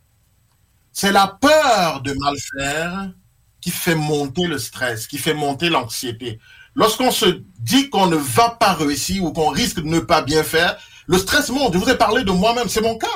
C'est 0.92 1.14
la 1.14 1.28
peur 1.28 2.02
de 2.02 2.14
mal 2.14 2.36
faire 2.58 3.14
qui 3.62 3.72
fait 3.72 3.96
monter 3.96 4.48
le 4.48 4.60
stress, 4.60 5.08
qui 5.08 5.18
fait 5.18 5.34
monter 5.34 5.70
l'anxiété. 5.70 6.40
Lorsqu'on 6.76 7.12
se 7.12 7.42
dit 7.60 7.90
qu'on 7.90 8.08
ne 8.08 8.18
va 8.18 8.50
pas 8.50 8.74
réussir 8.74 9.24
ou 9.24 9.32
qu'on 9.32 9.50
risque 9.50 9.78
de 9.78 9.88
ne 9.88 10.02
pas 10.02 10.22
bien 10.22 10.44
faire, 10.44 10.78
le 11.08 11.18
stress 11.18 11.50
monte. 11.50 11.74
Je 11.74 11.78
vous 11.80 11.90
ai 11.90 11.98
parlé 11.98 12.26
de 12.26 12.32
moi-même, 12.32 12.68
c'est 12.68 12.82
mon 12.82 12.98
cas. 12.98 13.08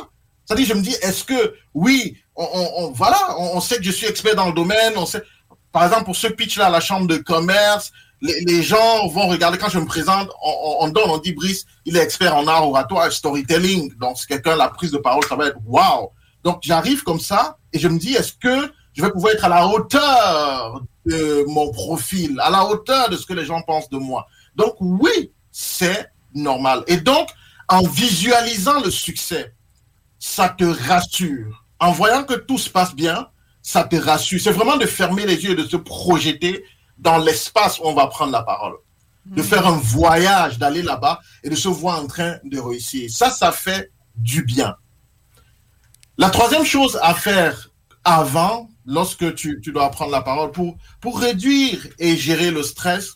C'est-à-dire, 0.45 0.67
je 0.67 0.73
me 0.75 0.81
dis, 0.81 0.95
est-ce 1.01 1.23
que, 1.25 1.55
oui, 1.73 2.17
on, 2.35 2.91
voilà, 2.91 3.17
on, 3.37 3.61
sait 3.61 3.77
que 3.77 3.83
je 3.83 3.91
suis 3.91 4.07
expert 4.07 4.35
dans 4.35 4.47
le 4.47 4.53
domaine. 4.53 4.93
On 4.97 5.05
sait, 5.05 5.23
par 5.71 5.85
exemple, 5.85 6.05
pour 6.05 6.15
ce 6.15 6.27
pitch-là 6.27 6.69
la 6.69 6.79
chambre 6.79 7.07
de 7.07 7.17
commerce, 7.17 7.91
les, 8.21 8.63
gens 8.63 9.07
vont 9.07 9.27
regarder 9.27 9.57
quand 9.57 9.69
je 9.69 9.79
me 9.79 9.85
présente, 9.85 10.29
on 10.41 10.87
donne, 10.89 11.09
on 11.09 11.17
dit 11.17 11.33
Brice, 11.33 11.65
il 11.85 11.97
est 11.97 12.01
expert 12.01 12.35
en 12.35 12.47
art 12.47 12.67
oratoire, 12.67 13.11
storytelling. 13.11 13.95
Donc, 13.97 14.17
c'est 14.17 14.27
quelqu'un, 14.27 14.55
la 14.55 14.69
prise 14.69 14.91
de 14.91 14.97
parole, 14.97 15.23
ça 15.25 15.35
va 15.35 15.47
être 15.47 15.57
waouh. 15.65 16.09
Donc, 16.43 16.59
j'arrive 16.61 17.03
comme 17.03 17.19
ça 17.19 17.57
et 17.73 17.79
je 17.79 17.87
me 17.87 17.97
dis, 17.97 18.13
est-ce 18.13 18.33
que 18.33 18.71
je 18.93 19.01
vais 19.01 19.11
pouvoir 19.11 19.33
être 19.33 19.45
à 19.45 19.49
la 19.49 19.67
hauteur 19.67 20.83
de 21.05 21.43
mon 21.47 21.71
profil, 21.71 22.39
à 22.39 22.49
la 22.49 22.65
hauteur 22.65 23.09
de 23.09 23.17
ce 23.17 23.25
que 23.25 23.33
les 23.33 23.45
gens 23.45 23.61
pensent 23.61 23.89
de 23.89 23.97
moi? 23.97 24.27
Donc, 24.55 24.75
oui, 24.79 25.31
c'est 25.51 26.11
normal. 26.33 26.83
Et 26.87 26.97
donc, 26.97 27.29
en 27.67 27.83
visualisant 27.83 28.79
le 28.81 28.91
succès, 28.91 29.53
ça 30.19 30.49
te 30.49 30.63
rassure. 30.63 31.64
En 31.79 31.91
voyant 31.91 32.23
que 32.23 32.33
tout 32.33 32.57
se 32.57 32.69
passe 32.69 32.95
bien, 32.95 33.27
ça 33.61 33.83
te 33.83 33.95
rassure. 33.95 34.39
C'est 34.39 34.51
vraiment 34.51 34.77
de 34.77 34.85
fermer 34.85 35.25
les 35.25 35.43
yeux 35.43 35.51
et 35.51 35.55
de 35.55 35.67
se 35.67 35.77
projeter 35.77 36.63
dans 36.97 37.17
l'espace 37.17 37.79
où 37.79 37.83
on 37.85 37.93
va 37.93 38.07
prendre 38.07 38.31
la 38.31 38.43
parole. 38.43 38.75
De 39.25 39.41
faire 39.41 39.65
un 39.65 39.77
voyage, 39.77 40.59
d'aller 40.59 40.83
là-bas 40.83 41.19
et 41.43 41.49
de 41.49 41.55
se 41.55 41.67
voir 41.67 41.99
en 41.99 42.07
train 42.07 42.37
de 42.43 42.59
réussir. 42.59 43.09
Ça, 43.09 43.31
ça 43.31 43.51
fait 43.51 43.91
du 44.15 44.43
bien. 44.43 44.75
La 46.17 46.29
troisième 46.29 46.63
chose 46.63 46.97
à 47.01 47.13
faire 47.13 47.71
avant, 48.03 48.69
lorsque 48.85 49.33
tu, 49.33 49.59
tu 49.61 49.71
dois 49.71 49.89
prendre 49.89 50.11
la 50.11 50.21
parole, 50.21 50.51
pour, 50.51 50.77
pour 51.01 51.19
réduire 51.19 51.87
et 51.97 52.15
gérer 52.15 52.51
le 52.51 52.61
stress, 52.61 53.15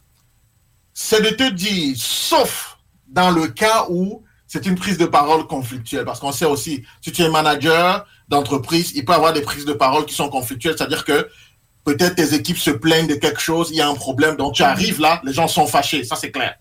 c'est 0.93 1.21
de 1.21 1.29
te 1.29 1.49
dire, 1.51 1.95
sauf 1.97 2.77
dans 3.07 3.31
le 3.31 3.47
cas 3.47 3.85
où 3.89 4.23
c'est 4.49 4.65
une 4.65 4.75
prise 4.75 4.97
de 4.97 5.05
parole 5.05 5.45
conflictuelle, 5.45 6.05
parce 6.05 6.19
qu'on 6.19 6.31
sait 6.31 6.45
aussi, 6.45 6.83
si 7.01 7.11
tu 7.11 7.21
es 7.21 7.29
manager 7.29 8.05
d'entreprise, 8.29 8.91
il 8.95 9.05
peut 9.05 9.13
y 9.13 9.15
avoir 9.15 9.31
des 9.31 9.43
prises 9.43 9.63
de 9.63 9.73
parole 9.73 10.05
qui 10.07 10.15
sont 10.15 10.27
conflictuelles, 10.27 10.75
c'est-à-dire 10.75 11.05
que 11.05 11.29
peut-être 11.85 12.15
tes 12.15 12.33
équipes 12.33 12.57
se 12.57 12.71
plaignent 12.71 13.07
de 13.07 13.13
quelque 13.13 13.39
chose, 13.39 13.69
il 13.69 13.77
y 13.77 13.81
a 13.81 13.87
un 13.87 13.93
problème, 13.93 14.35
donc 14.37 14.55
tu 14.55 14.63
arrives 14.63 14.99
là, 14.99 15.21
les 15.23 15.33
gens 15.33 15.47
sont 15.47 15.67
fâchés, 15.67 16.03
ça 16.03 16.15
c'est 16.15 16.31
clair. 16.31 16.55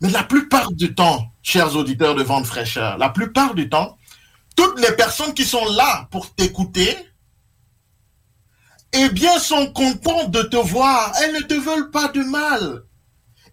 Mais 0.00 0.08
la 0.08 0.24
plupart 0.24 0.72
du 0.72 0.94
temps, 0.94 1.30
chers 1.42 1.76
auditeurs 1.76 2.14
de 2.14 2.22
Vente 2.22 2.46
Fraîcheur, 2.46 2.96
la 2.96 3.10
plupart 3.10 3.54
du 3.54 3.68
temps, 3.68 3.98
toutes 4.56 4.80
les 4.80 4.92
personnes 4.92 5.34
qui 5.34 5.44
sont 5.44 5.64
là 5.66 6.08
pour 6.10 6.34
t'écouter, 6.34 6.96
eh 8.94 9.08
bien, 9.10 9.38
sont 9.38 9.66
contentes 9.72 10.30
de 10.30 10.42
te 10.42 10.56
voir. 10.56 11.12
Elles 11.22 11.34
ne 11.34 11.40
te 11.40 11.54
veulent 11.54 11.90
pas 11.90 12.08
de 12.08 12.22
mal. 12.22 12.82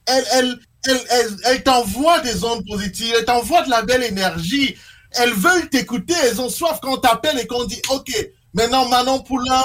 Elles, 0.05 0.25
elles, 0.33 0.59
elles, 0.87 1.01
elles, 1.09 1.37
elles 1.45 1.63
t'envoient 1.63 2.21
des 2.21 2.43
ondes 2.43 2.65
positives, 2.65 3.13
elles 3.17 3.25
t'envoient 3.25 3.63
de 3.63 3.69
la 3.69 3.81
belle 3.81 4.03
énergie. 4.03 4.75
Elles 5.11 5.33
veulent 5.33 5.69
t'écouter, 5.69 6.13
elles 6.23 6.39
ont 6.39 6.49
soif 6.49 6.79
quand 6.81 6.93
on 6.93 6.97
t'appelle 6.97 7.39
et 7.39 7.47
qu'on 7.47 7.65
dit, 7.65 7.81
OK, 7.89 8.11
maintenant 8.53 8.87
Manon 8.87 9.21
Poulain, 9.21 9.63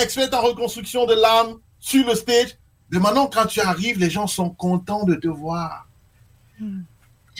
expert 0.00 0.32
en 0.32 0.42
reconstruction 0.42 1.06
de 1.06 1.14
l'âme, 1.14 1.58
sur 1.78 2.06
le 2.06 2.14
stage. 2.14 2.56
Mais 2.90 2.98
maintenant, 2.98 3.26
quand 3.26 3.46
tu 3.46 3.60
arrives, 3.60 3.98
les 3.98 4.10
gens 4.10 4.26
sont 4.26 4.50
contents 4.50 5.04
de 5.04 5.14
te 5.14 5.28
voir. 5.28 5.86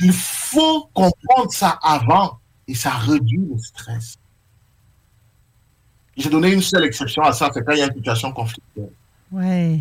Il 0.00 0.12
faut 0.12 0.88
comprendre 0.92 1.50
ça 1.50 1.78
avant 1.82 2.38
et 2.66 2.74
ça 2.74 2.90
réduit 2.90 3.46
le 3.50 3.58
stress. 3.58 4.16
J'ai 6.16 6.28
donné 6.28 6.52
une 6.52 6.62
seule 6.62 6.84
exception 6.84 7.22
à 7.22 7.32
ça, 7.32 7.50
c'est 7.52 7.64
quand 7.64 7.72
il 7.72 7.78
y 7.78 7.82
a 7.82 7.86
une 7.86 7.94
situation 7.94 8.32
conflictuelle. 8.32 8.90
Ouais. 9.30 9.80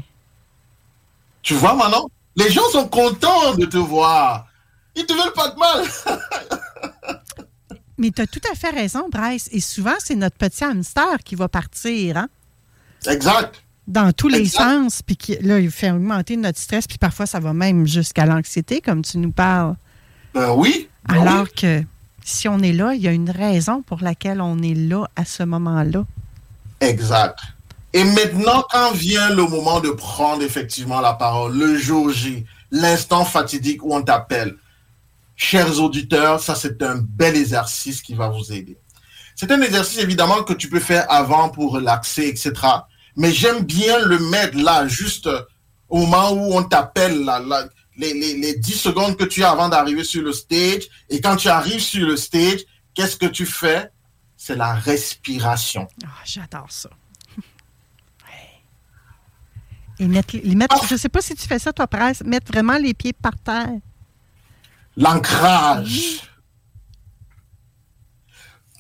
Tu 1.41 1.53
vois 1.55 1.75
maintenant 1.75 2.09
Les 2.37 2.49
gens 2.51 2.67
sont 2.71 2.87
contents 2.87 3.55
de 3.55 3.65
te 3.65 3.77
voir. 3.77 4.47
Ils 4.95 5.05
te 5.05 5.13
veulent 5.13 5.33
pas 5.33 5.49
de 5.49 5.57
mal. 5.59 7.19
Mais 7.97 8.11
tu 8.11 8.21
as 8.21 8.27
tout 8.27 8.41
à 8.51 8.55
fait 8.55 8.69
raison, 8.69 9.09
Bryce. 9.11 9.49
Et 9.51 9.59
souvent, 9.59 9.95
c'est 9.99 10.15
notre 10.15 10.37
petit 10.37 10.63
hamster 10.63 11.17
qui 11.25 11.33
va 11.35 11.47
partir, 11.47 12.17
hein? 12.17 12.29
Exact. 13.07 13.63
Dans 13.87 14.11
tous 14.11 14.27
les 14.27 14.45
sens. 14.45 15.01
Puis 15.01 15.17
qui- 15.17 15.37
là, 15.39 15.59
il 15.59 15.71
fait 15.71 15.89
augmenter 15.91 16.37
notre 16.37 16.59
stress. 16.59 16.85
Puis 16.87 16.99
parfois, 16.99 17.25
ça 17.25 17.39
va 17.39 17.53
même 17.53 17.87
jusqu'à 17.87 18.25
l'anxiété, 18.27 18.81
comme 18.81 19.01
tu 19.01 19.17
nous 19.17 19.31
parles. 19.31 19.75
Ben 20.33 20.51
oui. 20.53 20.87
ben 21.07 21.21
Alors 21.21 21.43
oui. 21.45 21.49
que 21.59 21.83
si 22.23 22.47
on 22.47 22.59
est 22.59 22.73
là, 22.73 22.93
il 22.93 23.01
y 23.01 23.07
a 23.07 23.11
une 23.13 23.31
raison 23.31 23.81
pour 23.81 24.01
laquelle 24.03 24.41
on 24.41 24.59
est 24.61 24.75
là 24.75 25.05
à 25.15 25.25
ce 25.25 25.41
moment-là. 25.41 26.05
Exact. 26.81 27.39
Et 27.93 28.03
maintenant, 28.03 28.63
quand 28.69 28.91
vient 28.91 29.29
le 29.29 29.43
moment 29.43 29.79
de 29.79 29.89
prendre 29.89 30.43
effectivement 30.43 31.01
la 31.01 31.13
parole, 31.13 31.57
le 31.57 31.77
jour 31.77 32.09
J, 32.11 32.45
l'instant 32.71 33.25
fatidique 33.25 33.83
où 33.83 33.93
on 33.93 34.01
t'appelle, 34.01 34.55
chers 35.35 35.79
auditeurs, 35.81 36.41
ça 36.41 36.55
c'est 36.55 36.81
un 36.83 36.97
bel 36.97 37.35
exercice 37.35 38.01
qui 38.01 38.13
va 38.13 38.29
vous 38.29 38.51
aider. 38.51 38.77
C'est 39.35 39.51
un 39.51 39.61
exercice 39.61 39.99
évidemment 39.99 40.43
que 40.43 40.53
tu 40.53 40.67
peux 40.69 40.79
faire 40.79 41.05
avant 41.09 41.49
pour 41.49 41.71
relaxer, 41.71 42.27
etc. 42.27 42.53
Mais 43.15 43.31
j'aime 43.31 43.63
bien 43.63 43.99
le 43.99 44.19
mettre 44.19 44.57
là, 44.57 44.87
juste 44.87 45.29
au 45.89 45.99
moment 46.05 46.31
où 46.31 46.57
on 46.57 46.63
t'appelle, 46.63 47.23
là, 47.23 47.41
les, 47.97 48.13
les 48.13 48.55
10 48.55 48.73
secondes 48.73 49.15
que 49.17 49.23
tu 49.23 49.43
as 49.43 49.51
avant 49.51 49.69
d'arriver 49.69 50.03
sur 50.03 50.23
le 50.23 50.33
stage. 50.33 50.83
Et 51.09 51.21
quand 51.21 51.35
tu 51.35 51.47
arrives 51.47 51.81
sur 51.81 52.07
le 52.07 52.17
stage, 52.17 52.61
qu'est-ce 52.93 53.17
que 53.17 53.25
tu 53.25 53.45
fais? 53.45 53.89
C'est 54.35 54.55
la 54.55 54.75
respiration. 54.75 55.87
Ah, 56.03 56.09
J'adore 56.25 56.67
ça. 56.71 56.89
Et 59.99 60.07
mettre, 60.07 60.35
les 60.41 60.55
mettre, 60.55 60.85
je 60.87 60.93
ne 60.93 60.99
sais 60.99 61.09
pas 61.09 61.21
si 61.21 61.33
tu 61.35 61.47
fais 61.47 61.59
ça, 61.59 61.73
toi, 61.73 61.87
Presse, 61.87 62.23
mettre 62.23 62.51
vraiment 62.51 62.77
les 62.77 62.93
pieds 62.93 63.13
par 63.13 63.33
terre. 63.43 63.69
l'ancrage. 64.95 66.21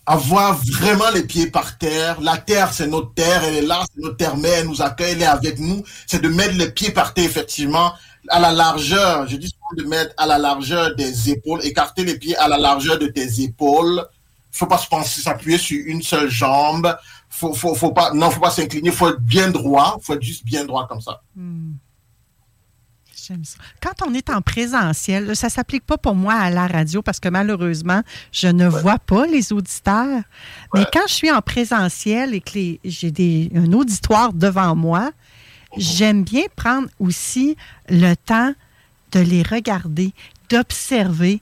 Avoir 0.05 0.57
vraiment 0.79 1.09
les 1.13 1.23
pieds 1.23 1.47
par 1.47 1.77
terre. 1.77 2.21
La 2.21 2.37
terre, 2.37 2.71
c'est 2.71 2.87
notre 2.87 3.13
terre, 3.13 3.43
elle 3.43 3.55
est 3.55 3.61
là, 3.61 3.83
c'est 3.93 4.01
notre 4.01 4.15
terre 4.15 4.37
mère, 4.37 4.59
elle 4.59 4.67
nous 4.67 4.81
accueille, 4.81 5.13
elle 5.13 5.23
est 5.23 5.25
avec 5.25 5.59
nous. 5.59 5.83
C'est 6.05 6.21
de 6.21 6.29
mettre 6.29 6.55
les 6.55 6.71
pieds 6.71 6.91
par 6.91 7.13
terre, 7.13 7.25
effectivement, 7.25 7.91
à 8.29 8.39
la 8.39 8.53
largeur. 8.53 9.27
Je 9.27 9.35
dis 9.35 9.49
souvent 9.49 9.83
de 9.83 9.89
mettre 9.89 10.13
à 10.17 10.25
la 10.25 10.37
largeur 10.37 10.95
des 10.95 11.29
épaules, 11.31 11.59
écarter 11.65 12.05
les 12.05 12.17
pieds 12.17 12.37
à 12.37 12.47
la 12.47 12.57
largeur 12.57 12.97
de 12.99 13.07
tes 13.07 13.41
épaules. 13.41 14.05
Faut 14.51 14.65
pas 14.67 14.77
se 14.77 14.87
penser 14.87 15.19
s'appuyer 15.21 15.57
sur 15.57 15.77
une 15.85 16.01
seule 16.01 16.29
jambe. 16.29 16.95
Faut, 17.29 17.53
faut, 17.53 17.75
faut 17.75 17.91
pas, 17.91 18.13
non, 18.13 18.29
faut 18.31 18.39
pas 18.39 18.49
s'incliner. 18.49 18.91
Faut 18.91 19.09
être 19.09 19.19
bien 19.19 19.49
droit. 19.49 19.97
Faut 20.01 20.13
être 20.13 20.21
juste 20.21 20.45
bien 20.45 20.65
droit 20.65 20.87
comme 20.87 21.01
ça. 21.01 21.21
Hmm. 21.35 21.73
J'aime 23.27 23.43
ça. 23.43 23.57
Quand 23.81 24.07
on 24.07 24.13
est 24.13 24.29
en 24.29 24.41
présentiel, 24.41 25.35
ça 25.35 25.47
ne 25.47 25.51
s'applique 25.51 25.85
pas 25.85 25.97
pour 25.97 26.15
moi 26.15 26.33
à 26.33 26.49
la 26.49 26.67
radio 26.67 27.01
parce 27.01 27.19
que 27.19 27.27
malheureusement, 27.27 28.01
je 28.31 28.47
ne 28.47 28.67
vois 28.67 28.99
pas 28.99 29.25
les 29.25 29.51
auditeurs. 29.51 30.21
Mais 30.73 30.85
quand 30.93 31.07
je 31.07 31.13
suis 31.13 31.31
en 31.31 31.41
présentiel 31.41 32.33
et 32.33 32.41
que 32.41 32.77
j'ai 32.85 33.51
un 33.53 33.73
auditoire 33.73 34.31
devant 34.33 34.75
moi, 34.75 35.11
j'aime 35.75 36.23
bien 36.23 36.43
prendre 36.55 36.87
aussi 36.99 37.57
le 37.89 38.13
temps 38.15 38.53
de 39.11 39.19
les 39.19 39.43
regarder, 39.43 40.13
d'observer, 40.49 41.41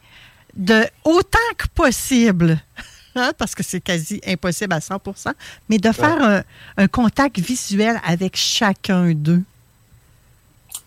de 0.55 0.85
autant 1.03 1.39
que 1.57 1.67
possible. 1.67 2.59
hein, 3.15 3.31
Parce 3.37 3.55
que 3.55 3.63
c'est 3.63 3.81
quasi 3.81 4.21
impossible 4.25 4.73
à 4.73 4.79
100% 4.79 5.33
mais 5.69 5.77
de 5.77 5.91
faire 5.91 6.21
un, 6.21 6.43
un 6.77 6.87
contact 6.87 7.39
visuel 7.39 7.99
avec 8.05 8.35
chacun 8.35 9.13
d'eux. 9.13 9.43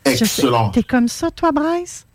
Excellent. 0.04 0.70
T'es 0.70 0.82
comme 0.82 1.08
ça, 1.08 1.30
toi, 1.30 1.52
Bryce? 1.52 2.06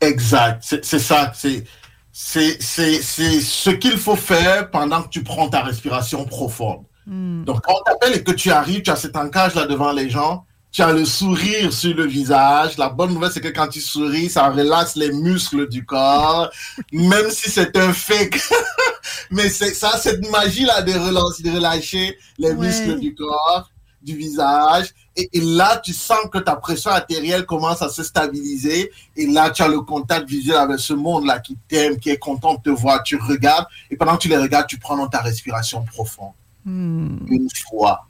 Exact, 0.00 0.62
c'est 0.82 0.98
ça, 0.98 1.32
c'est 1.34 1.64
c'est 2.12 2.62
c'est 2.62 3.02
c'est 3.02 3.40
ce 3.40 3.70
qu'il 3.70 3.96
faut 3.96 4.16
faire 4.16 4.70
pendant 4.70 5.02
que 5.02 5.08
tu 5.08 5.22
prends 5.22 5.48
ta 5.48 5.62
respiration 5.62 6.24
profonde. 6.24 6.84
Hmm. 7.06 7.44
Donc 7.44 7.62
quand 7.62 7.74
on 7.74 7.82
t'appelle 7.82 8.16
et 8.16 8.22
que 8.22 8.32
tu 8.32 8.50
arrives, 8.50 8.82
tu 8.82 8.90
as 8.90 8.96
cet 8.96 9.16
ancrage 9.16 9.54
là 9.54 9.66
devant 9.66 9.92
les 9.92 10.10
gens, 10.10 10.44
tu 10.76 10.82
as 10.82 10.92
le 10.92 11.06
sourire 11.06 11.72
sur 11.72 11.94
le 11.96 12.04
visage. 12.04 12.76
La 12.76 12.90
bonne 12.90 13.14
nouvelle 13.14 13.32
c'est 13.32 13.40
que 13.40 13.48
quand 13.48 13.66
tu 13.66 13.80
souris, 13.80 14.28
ça 14.28 14.50
relaxe 14.50 14.94
les 14.94 15.10
muscles 15.10 15.66
du 15.70 15.86
corps, 15.86 16.50
même 16.92 17.30
si 17.30 17.48
c'est 17.50 17.74
un 17.78 17.94
fake. 17.94 18.38
Mais 19.30 19.48
c'est 19.48 19.72
ça 19.72 19.96
cette 19.96 20.30
magie 20.30 20.66
là 20.66 20.82
de 20.82 20.92
relancer, 20.92 21.42
de 21.42 21.50
relâcher 21.50 22.18
les 22.36 22.50
Ouais. 22.50 22.66
muscles 22.66 23.00
du 23.00 23.14
corps, 23.14 23.70
du 24.02 24.16
visage. 24.16 24.92
Et, 25.16 25.30
et 25.32 25.40
là, 25.40 25.78
tu 25.82 25.94
sens 25.94 26.18
que 26.30 26.36
ta 26.36 26.56
pression 26.56 26.90
artérielle 26.90 27.46
commence 27.46 27.80
à 27.80 27.88
se 27.88 28.02
stabiliser. 28.02 28.92
Et 29.16 29.26
là, 29.26 29.48
tu 29.48 29.62
as 29.62 29.68
le 29.68 29.80
contact 29.80 30.28
visuel 30.28 30.58
avec 30.58 30.78
ce 30.78 30.92
monde-là 30.92 31.38
qui 31.38 31.56
t'aime, 31.68 31.98
qui 31.98 32.10
est 32.10 32.18
content 32.18 32.52
de 32.52 32.60
te 32.60 32.68
voir. 32.68 33.02
Tu 33.02 33.16
regardes. 33.16 33.66
Et 33.90 33.96
pendant 33.96 34.18
que 34.18 34.22
tu 34.24 34.28
les 34.28 34.36
regardes, 34.36 34.66
tu 34.66 34.78
prends 34.78 34.98
dans 34.98 35.08
ta 35.08 35.22
respiration 35.22 35.82
profonde. 35.86 36.32
Hmm. 36.66 37.16
Une 37.30 37.48
fois, 37.66 38.06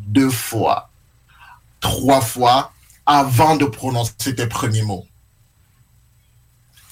deux 0.00 0.30
fois, 0.30 0.90
trois 1.80 2.20
fois, 2.20 2.72
avant 3.06 3.56
de 3.56 3.64
prononcer 3.64 4.34
tes 4.34 4.46
premiers 4.46 4.82
mots. 4.82 5.06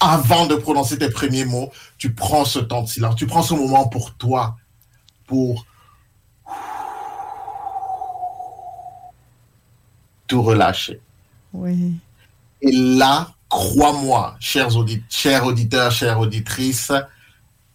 Avant 0.01 0.47
de 0.47 0.55
prononcer 0.55 0.99
tes 0.99 1.11
premiers 1.11 1.45
mots, 1.45 1.73
tu 1.99 2.15
prends 2.15 2.45
ce 2.45 2.59
temps 2.59 2.83
de 2.83 2.89
silence. 2.89 3.17
Tu 3.17 3.27
prends 3.27 3.43
ce 3.43 3.55
moment 3.55 3.89
pour 3.89 4.15
toi, 4.15 4.57
pour 5.27 5.67
tout 10.27 10.43
relâcher. 10.43 11.01
Oui. 11.53 11.95
Et 12.61 12.73
là, 12.73 13.33
crois-moi, 13.49 14.37
chers, 14.41 14.71
chers 15.09 15.47
auditeurs, 15.47 15.91
chères 15.93 16.19
auditrices, 16.19 16.93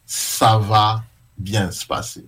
ça 0.06 0.58
va 0.58 1.04
bien 1.38 1.72
se 1.72 1.86
passer. 1.86 2.28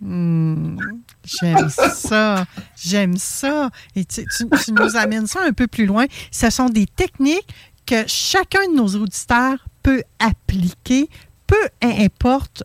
Hmm, 0.00 0.78
J'aime 1.24 1.68
ça. 1.68 2.46
J'aime 2.76 3.16
ça. 3.16 3.70
Et 3.96 4.04
tu, 4.04 4.24
nous 4.72 4.96
amènes 4.96 5.26
ça 5.26 5.40
un 5.42 5.52
peu 5.52 5.66
plus 5.66 5.86
loin. 5.86 6.06
Ce 6.30 6.50
sont 6.50 6.68
des 6.68 6.86
techniques 6.86 7.48
que 7.86 8.04
chacun 8.06 8.68
de 8.70 8.76
nos 8.76 8.88
auditeurs 8.88 9.64
peut 9.82 10.02
appliquer, 10.18 11.08
peu 11.46 11.56
importe 11.82 12.62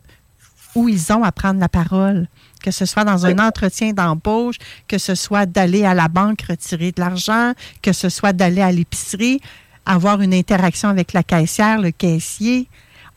où 0.74 0.88
ils 0.88 1.12
ont 1.12 1.24
à 1.24 1.32
prendre 1.32 1.60
la 1.60 1.68
parole. 1.68 2.28
Que 2.62 2.70
ce 2.70 2.86
soit 2.86 3.04
dans 3.04 3.26
un 3.26 3.38
entretien 3.38 3.92
d'embauche, 3.92 4.56
que 4.88 4.96
ce 4.98 5.14
soit 5.14 5.44
d'aller 5.44 5.84
à 5.84 5.92
la 5.92 6.08
banque 6.08 6.42
retirer 6.42 6.92
de 6.92 7.00
l'argent, 7.00 7.52
que 7.82 7.92
ce 7.92 8.08
soit 8.08 8.32
d'aller 8.32 8.62
à 8.62 8.72
l'épicerie, 8.72 9.40
avoir 9.84 10.22
une 10.22 10.32
interaction 10.32 10.88
avec 10.88 11.12
la 11.12 11.22
caissière, 11.22 11.80
le 11.80 11.90
caissier. 11.90 12.68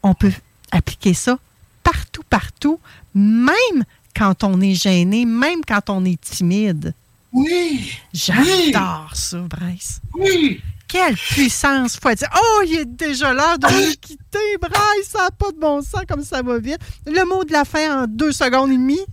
On 0.04 0.14
peut 0.14 0.34
appliquer 0.72 1.14
ça 1.14 1.38
partout, 1.84 2.24
partout, 2.30 2.80
même 3.16 3.86
quand 4.18 4.44
on 4.44 4.60
est 4.62 4.74
gêné, 4.74 5.26
même 5.26 5.62
quand 5.68 5.90
on 5.90 6.04
est 6.06 6.20
timide. 6.20 6.94
Oui! 7.32 7.92
J'adore 8.14 9.12
ça, 9.14 9.38
Bryce. 9.38 10.00
Oui! 10.16 10.62
Quelle 10.88 11.16
puissance! 11.16 11.98
Faut 12.02 12.14
dire, 12.14 12.30
oh, 12.36 12.62
il 12.66 12.80
est 12.80 12.86
déjà 12.86 13.34
l'heure 13.34 13.60
de 13.60 13.68
nous 13.68 13.92
quitter, 14.02 14.58
Bryce. 14.60 15.10
Ça 15.10 15.26
n'a 15.26 15.32
pas 15.32 15.52
de 15.52 15.60
bon 15.60 15.82
sens 15.82 16.02
comme 16.08 16.24
ça 16.24 16.42
va 16.42 16.58
vite. 16.58 16.80
Le 17.06 17.24
mot 17.26 17.44
de 17.44 17.52
la 17.52 17.66
fin 17.66 18.04
en 18.04 18.08
deux 18.08 18.32
secondes 18.32 18.72
et 18.72 18.78
demie. 18.78 19.06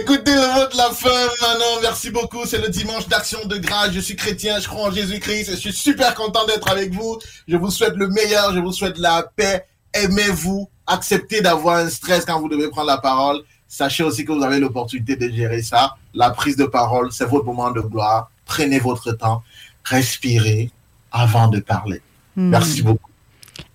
Écoutez 0.00 0.34
le 0.34 0.54
mot 0.54 0.66
de 0.70 0.76
la 0.76 0.90
fin, 0.90 1.28
Manon. 1.42 1.80
Merci 1.82 2.10
beaucoup. 2.10 2.46
C'est 2.46 2.58
le 2.58 2.68
dimanche 2.68 3.08
d'action 3.08 3.44
de 3.46 3.58
grâce. 3.58 3.92
Je 3.92 4.00
suis 4.00 4.16
chrétien, 4.16 4.60
je 4.60 4.68
crois 4.68 4.88
en 4.88 4.90
Jésus-Christ 4.90 5.48
et 5.48 5.52
je 5.52 5.56
suis 5.56 5.72
super 5.72 6.14
content 6.14 6.46
d'être 6.46 6.70
avec 6.70 6.92
vous. 6.92 7.18
Je 7.48 7.56
vous 7.56 7.70
souhaite 7.70 7.94
le 7.96 8.08
meilleur, 8.08 8.54
je 8.54 8.60
vous 8.60 8.72
souhaite 8.72 8.98
la 8.98 9.24
paix. 9.36 9.66
Aimez-vous, 9.92 10.68
acceptez 10.86 11.40
d'avoir 11.40 11.76
un 11.78 11.90
stress 11.90 12.24
quand 12.24 12.40
vous 12.40 12.48
devez 12.48 12.68
prendre 12.68 12.88
la 12.88 12.98
parole. 12.98 13.42
Sachez 13.68 14.04
aussi 14.04 14.24
que 14.24 14.32
vous 14.32 14.42
avez 14.42 14.60
l'opportunité 14.60 15.16
de 15.16 15.28
gérer 15.30 15.62
ça. 15.62 15.96
La 16.14 16.30
prise 16.30 16.56
de 16.56 16.64
parole, 16.64 17.12
c'est 17.12 17.24
votre 17.24 17.44
moment 17.44 17.70
de 17.70 17.80
gloire. 17.80 18.30
Prenez 18.44 18.78
votre 18.78 19.12
temps, 19.12 19.42
respirez 19.84 20.70
avant 21.10 21.48
de 21.48 21.60
parler. 21.60 22.00
Hmm. 22.36 22.50
Merci 22.50 22.82
beaucoup. 22.82 23.10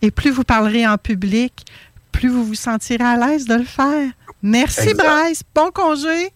Et 0.01 0.11
plus 0.11 0.31
vous 0.31 0.43
parlerez 0.43 0.87
en 0.87 0.97
public, 0.97 1.65
plus 2.11 2.29
vous 2.29 2.45
vous 2.45 2.55
sentirez 2.55 3.03
à 3.03 3.17
l'aise 3.17 3.45
de 3.45 3.55
le 3.55 3.63
faire. 3.63 4.11
Merci, 4.41 4.89
Exact. 4.89 5.05
Bryce. 5.05 5.41
Bon 5.53 5.71
congé. 5.71 6.31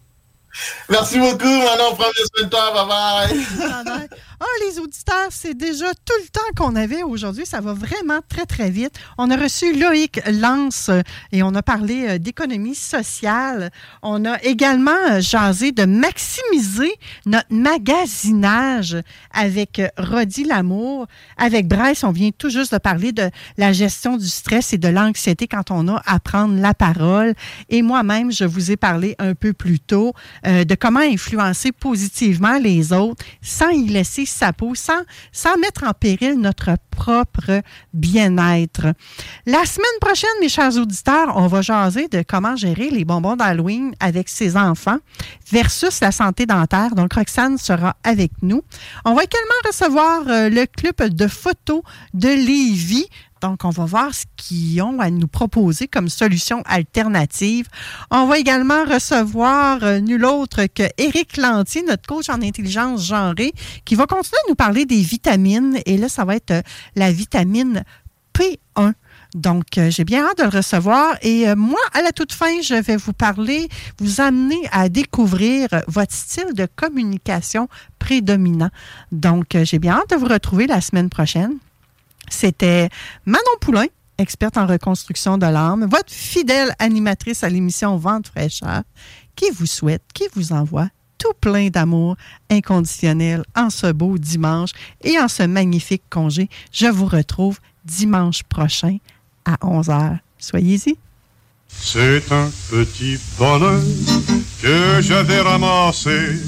Merci 0.90 1.20
beaucoup, 1.20 1.46
Manon. 1.46 1.96
Prends 1.96 2.12
bien 2.12 2.50
toi. 2.50 2.72
Bye 2.74 2.88
bye. 2.88 4.10
Ah, 4.46 4.46
les 4.68 4.78
auditeurs, 4.78 5.30
c'est 5.30 5.54
déjà 5.54 5.86
tout 5.94 6.20
le 6.22 6.28
temps 6.28 6.42
qu'on 6.58 6.76
avait 6.76 7.02
aujourd'hui. 7.02 7.46
Ça 7.46 7.62
va 7.62 7.74
vraiment 7.74 8.20
très, 8.28 8.46
très 8.46 8.70
vite. 8.70 8.94
On 9.18 9.32
a 9.32 9.38
reçu 9.38 9.74
Loïc 9.74 10.20
Lance 10.30 10.90
euh, 10.90 11.00
et 11.32 11.44
on 11.44 11.56
a 11.56 11.62
parlé 11.62 12.08
euh, 12.10 12.18
d'économie 12.18 12.76
sociale. 12.76 13.72
On 14.02 14.26
a 14.26 14.44
également 14.44 14.92
euh, 15.12 15.22
jasé 15.22 15.72
de 15.72 15.86
maximiser 15.86 16.92
notre 17.26 17.48
magasinage 17.52 18.98
avec 19.32 19.82
Rodi 19.98 20.44
Lamour. 20.44 21.08
Avec 21.38 21.70
Bryce, 21.70 22.04
on 22.04 22.12
vient 22.12 22.32
tout 22.38 22.50
juste 22.50 22.74
de 22.74 22.80
parler 22.80 23.14
de 23.14 23.30
la 23.58 23.72
gestion 23.72 24.18
du 24.18 24.28
stress 24.28 24.74
et 24.74 24.78
de 24.78 24.90
l'anxiété 24.90 25.48
quand 25.48 25.72
on 25.72 25.88
a 25.88 26.02
à 26.06 26.20
prendre 26.20 26.60
la 26.60 26.74
parole. 26.74 27.34
Et 27.70 27.82
moi-même, 27.82 28.30
je 28.30 28.44
vous 28.44 28.72
ai 28.72 28.76
parlé 28.76 29.16
un 29.20 29.36
peu 29.36 29.54
plus 29.54 29.80
tôt 29.80 30.12
euh, 30.46 30.64
de 30.64 30.76
comment 30.76 31.00
influencer 31.00 31.72
positivement 31.72 32.58
les 32.58 32.94
autres 32.94 33.24
sans 33.42 33.70
y 33.70 33.88
laisser 33.88 34.26
sa 34.26 34.54
peau, 34.54 34.76
sans, 34.76 35.02
sans 35.32 35.58
mettre 35.58 35.84
en 35.86 35.94
péril 35.94 36.40
notre 36.40 36.72
propre 36.92 37.62
bien-être. 37.94 38.88
La 39.46 39.66
semaine 39.66 40.00
prochaine, 40.00 40.30
mes 40.42 40.50
chers 40.50 40.78
auditeurs, 40.78 41.34
on 41.36 41.48
va 41.48 41.62
jaser 41.62 42.08
de 42.08 42.24
comment 42.28 42.56
gérer 42.56 42.90
les 42.90 43.06
bonbons 43.06 43.36
d'Halloween 43.36 43.94
avec 44.00 44.30
ses 44.30 44.58
enfants 44.58 45.00
versus 45.52 46.00
la 46.02 46.12
santé 46.12 46.46
dentaire. 46.46 46.96
Donc, 46.96 47.14
Roxane 47.14 47.58
sera 47.58 47.96
avec 48.04 48.32
nous. 48.42 48.64
On 49.06 49.14
va 49.14 49.24
également 49.24 49.62
recevoir 49.66 50.28
euh, 50.28 50.50
le 50.50 50.66
club 50.66 51.10
de 51.10 51.28
photos 51.28 51.82
de 52.14 52.30
Lévis. 52.30 53.08
Donc, 53.44 53.66
on 53.66 53.72
va 53.72 53.84
voir 53.84 54.16
ce 54.16 54.24
qu'ils 54.38 54.82
ont 54.82 55.02
à 55.02 55.10
nous 55.10 55.28
proposer 55.28 55.90
comme 55.90 56.08
solution 56.08 56.62
alternative. 56.64 57.68
On 58.10 58.26
va 58.26 58.40
également 58.40 58.86
recevoir 58.86 59.84
euh, 59.84 60.00
nul 60.00 60.24
autre 60.24 60.66
que 60.74 60.84
Éric 60.98 61.36
Lantier, 61.36 61.84
notre 61.84 62.08
coach 62.08 62.30
en 62.30 62.42
intelligence 62.42 63.06
genrée, 63.06 63.52
qui 63.84 63.96
va 63.96 64.06
continuer 64.06 64.38
à 64.46 64.50
nous 64.50 64.56
parler 64.56 64.86
des 64.86 65.02
vitamines. 65.02 65.78
Et 65.86 65.98
là, 65.98 66.08
ça 66.08 66.24
va 66.24 66.38
être 66.38 66.52
euh, 66.52 66.62
la 66.96 67.12
vitamine 67.12 67.84
P1. 68.34 68.94
Donc, 69.36 69.78
euh, 69.78 69.92
j'ai 69.92 70.06
bien 70.06 70.24
hâte 70.24 70.38
de 70.38 70.44
le 70.44 70.58
recevoir. 70.58 71.18
Et 71.22 71.54
moi, 71.56 71.82
à 71.92 72.02
la 72.02 72.14
toute 72.14 72.32
fin, 72.32 72.62
je 72.62 72.76
vais 72.76 72.96
vous 72.96 73.12
parler, 73.12 73.68
vous 74.00 74.22
amener 74.22 74.62
à 74.72 74.88
découvrir 74.88 75.68
votre 75.88 76.14
style 76.14 76.54
de 76.54 76.66
communication 76.78 77.68
prédominant. 78.00 78.70
Donc, 79.12 79.58
j'ai 79.64 79.80
bien 79.80 79.96
hâte 79.96 80.12
de 80.12 80.16
vous 80.16 80.28
retrouver 80.28 80.66
la 80.66 80.80
semaine 80.80 81.10
prochaine. 81.10 81.58
C'était 82.30 82.90
Manon 83.26 83.44
Poulain, 83.62 83.86
experte 84.18 84.58
en 84.58 84.66
reconstruction 84.66 85.38
de 85.38 85.46
l'âme, 85.46 85.88
votre 85.90 86.12
fidèle 86.12 86.74
animatrice 86.80 87.44
à 87.44 87.50
l'émission 87.50 87.98
Vente 87.98 88.28
fraîcheur, 88.28 88.84
qui 89.36 89.50
vous 89.52 89.66
souhaite, 89.66 90.04
qui 90.14 90.26
vous 90.36 90.54
envoie 90.54 90.88
tout 91.18 91.34
plein 91.40 91.70
d'amour 91.70 92.18
inconditionnel 92.50 93.44
en 93.56 93.70
ce 93.70 93.92
beau 93.92 94.18
dimanche 94.18 94.72
et 95.04 95.18
en 95.20 95.28
ce 95.28 95.44
magnifique 95.44 96.04
congé. 96.10 96.50
Je 96.72 96.88
vous 96.88 97.06
retrouve 97.06 97.60
dimanche 97.86 98.44
prochain 98.44 98.98
à 99.46 99.56
11h. 99.56 100.20
Soyez-y. 100.38 100.98
C'est 101.68 102.32
un 102.32 102.52
petit 102.70 103.18
bonheur 103.38 103.82
que 104.62 105.02
j'avais 105.02 105.40
ramassé. 105.40 106.40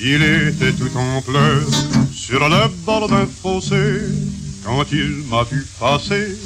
Il 0.00 0.22
était 0.22 0.72
tout 0.72 0.96
en 0.96 1.22
pleurs 1.22 1.68
sur 2.12 2.48
le 2.48 2.68
bord 2.84 3.08
d'un 3.08 3.26
fossé. 3.26 4.00
Quand 4.64 4.84
il 4.92 5.24
m'a 5.30 5.44
vu 5.44 5.64
passer, 5.78 6.36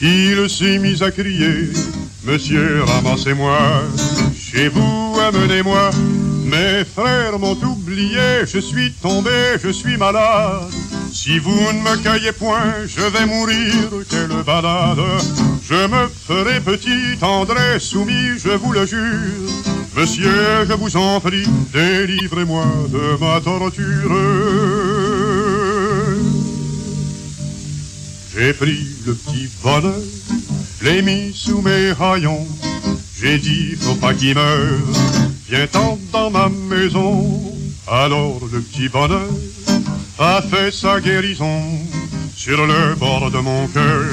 il 0.00 0.48
s'est 0.48 0.78
mis 0.78 1.02
à 1.02 1.10
crier 1.10 1.70
Monsieur, 2.24 2.82
ramassez-moi, 2.84 3.58
chez 4.36 4.68
vous, 4.68 5.16
amenez-moi. 5.20 5.90
Mes 6.44 6.84
frères 6.84 7.38
m'ont 7.38 7.58
oublié, 7.64 8.44
je 8.46 8.58
suis 8.58 8.92
tombé, 8.92 9.30
je 9.62 9.70
suis 9.70 9.96
malade. 9.96 10.70
Si 11.12 11.38
vous 11.38 11.72
ne 11.72 11.82
me 11.82 11.96
cueillez 12.02 12.32
point, 12.32 12.86
je 12.86 13.00
vais 13.00 13.26
mourir, 13.26 13.74
quelle 14.08 14.42
balade. 14.44 14.98
Je 15.68 15.86
me 15.86 16.08
ferai 16.08 16.60
petit, 16.60 17.16
tendré, 17.18 17.80
soumis, 17.80 18.38
je 18.38 18.50
vous 18.50 18.72
le 18.72 18.86
jure. 18.86 19.50
Monsieur, 19.96 20.66
je 20.68 20.72
vous 20.74 20.96
en 20.96 21.20
prie, 21.20 21.46
délivrez-moi 21.72 22.64
de 22.90 23.18
ma 23.20 23.40
torture. 23.40 24.95
J'ai 28.38 28.52
pris 28.52 28.86
le 29.06 29.14
petit 29.14 29.48
bonheur, 29.62 29.94
l'ai 30.82 31.00
mis 31.00 31.32
sous 31.34 31.62
mes 31.62 31.92
haillons. 31.98 32.46
J'ai 33.18 33.38
dit, 33.38 33.74
faut 33.80 33.94
pas 33.94 34.12
qu'il 34.12 34.34
meure, 34.34 34.78
viens-t'en 35.48 35.98
dans 36.12 36.30
ma 36.30 36.50
maison. 36.50 37.40
Alors 37.88 38.40
le 38.52 38.60
petit 38.60 38.90
bonheur 38.90 39.30
a 40.18 40.42
fait 40.42 40.70
sa 40.70 41.00
guérison. 41.00 41.62
Sur 42.36 42.66
le 42.66 42.94
bord 42.96 43.30
de 43.30 43.38
mon 43.38 43.66
cœur, 43.68 44.04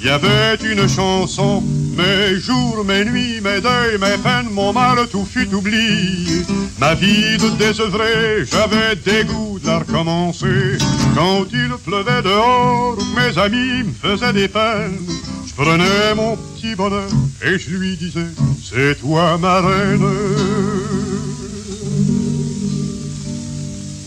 il 0.00 0.06
y 0.06 0.08
avait 0.08 0.56
une 0.64 0.88
chanson. 0.88 1.62
Mes 1.96 2.40
jours, 2.40 2.84
mes 2.84 3.04
nuits, 3.04 3.40
mes 3.40 3.60
deuils, 3.60 3.98
mes 4.00 4.18
peines, 4.18 4.50
mon 4.50 4.72
mal, 4.72 5.06
tout 5.12 5.24
fut 5.24 5.54
oublié. 5.54 6.42
Ma 6.80 6.94
vie 6.94 7.38
de 7.38 7.50
désœuvré, 7.50 8.44
j'avais 8.50 8.96
dégoût 8.96 9.60
de 9.62 9.66
la 9.68 9.78
recommencer. 9.78 10.76
Quand 11.14 11.44
il 11.52 11.70
pleuvait 11.84 12.22
dehors, 12.22 12.96
mes 13.16 13.38
amis 13.38 13.84
me 13.84 13.92
faisaient 13.92 14.32
des 14.32 14.48
peines. 14.48 15.06
Je 15.46 15.54
prenais 15.54 16.14
mon 16.14 16.36
petit 16.36 16.74
bonheur 16.74 17.08
et 17.42 17.58
je 17.58 17.70
lui 17.70 17.96
disais, 17.96 18.30
c'est 18.62 19.00
toi 19.00 19.36
ma 19.38 19.60
reine. 19.60 20.06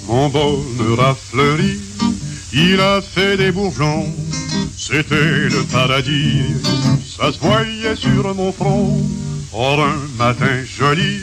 Mon 0.08 0.30
bonheur 0.30 1.00
a 1.00 1.16
fleuri, 1.16 1.80
il 2.54 2.80
a 2.80 3.02
fait 3.02 3.38
des 3.38 3.52
bourgeons. 3.52 4.08
C'était 4.78 5.50
le 5.50 5.64
paradis, 5.72 6.44
ça 7.18 7.32
se 7.32 7.40
voyait 7.40 7.96
sur 7.96 8.34
mon 8.36 8.52
front. 8.52 9.02
Or 9.54 9.80
un 9.82 9.98
matin 10.18 10.64
joli, 10.66 11.22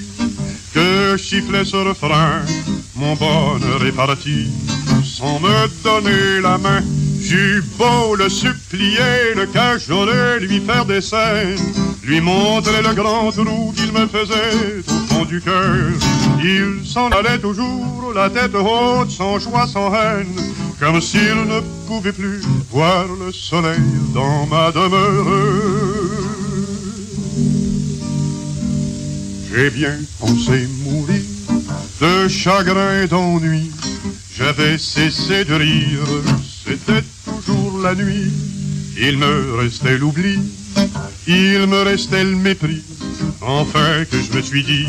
que 0.72 1.16
chifflait 1.16 1.64
ce 1.64 1.76
refrain, 1.76 2.42
mon 2.94 3.14
bonheur 3.16 3.84
est 3.84 3.92
parti, 3.92 4.48
sans 5.04 5.40
me 5.40 5.68
donner 5.82 6.40
la 6.42 6.58
main. 6.58 6.80
J'eus 7.20 7.62
beau 7.78 8.14
le 8.14 8.28
supplier, 8.28 9.34
le 9.36 9.46
cajoler, 9.46 10.40
lui 10.40 10.60
faire 10.60 10.84
des 10.84 11.00
scènes, 11.00 11.58
lui 12.02 12.20
montrer 12.20 12.82
le 12.82 12.94
grand 12.94 13.30
trou 13.30 13.72
qu'il 13.76 13.92
me 13.92 14.06
faisait 14.06 14.82
au 14.88 15.14
fond 15.14 15.24
du 15.24 15.40
cœur. 15.40 15.92
Il 16.42 16.86
s'en 16.86 17.08
allait 17.10 17.38
toujours, 17.38 18.12
la 18.14 18.30
tête 18.30 18.54
haute, 18.54 19.10
sans 19.10 19.38
joie, 19.38 19.66
sans 19.66 19.92
haine, 19.94 20.34
comme 20.80 21.00
s'il 21.00 21.44
ne 21.46 21.60
pouvait 21.86 22.12
plus 22.12 22.40
voir 22.70 23.04
le 23.24 23.32
soleil 23.32 23.80
dans 24.14 24.46
ma 24.46 24.72
demeure. 24.72 25.26
j'ai 29.52 29.70
bien 29.70 29.96
pensé 30.18 30.68
mourir 30.84 31.20
de 32.00 32.28
chagrin 32.28 33.02
et 33.02 33.06
d'ennui. 33.06 33.70
J'avais 34.40 34.78
cessé 34.78 35.44
de 35.44 35.52
rire, 35.52 36.08
c'était 36.66 37.04
toujours 37.26 37.78
la 37.82 37.94
nuit. 37.94 38.32
Il 38.98 39.18
me 39.18 39.56
restait 39.56 39.98
l'oubli, 39.98 40.38
il 41.26 41.66
me 41.66 41.82
restait 41.82 42.24
le 42.24 42.36
mépris. 42.36 42.82
Enfin 43.42 44.06
que 44.10 44.16
je 44.16 44.34
me 44.34 44.40
suis 44.40 44.64
dit, 44.64 44.86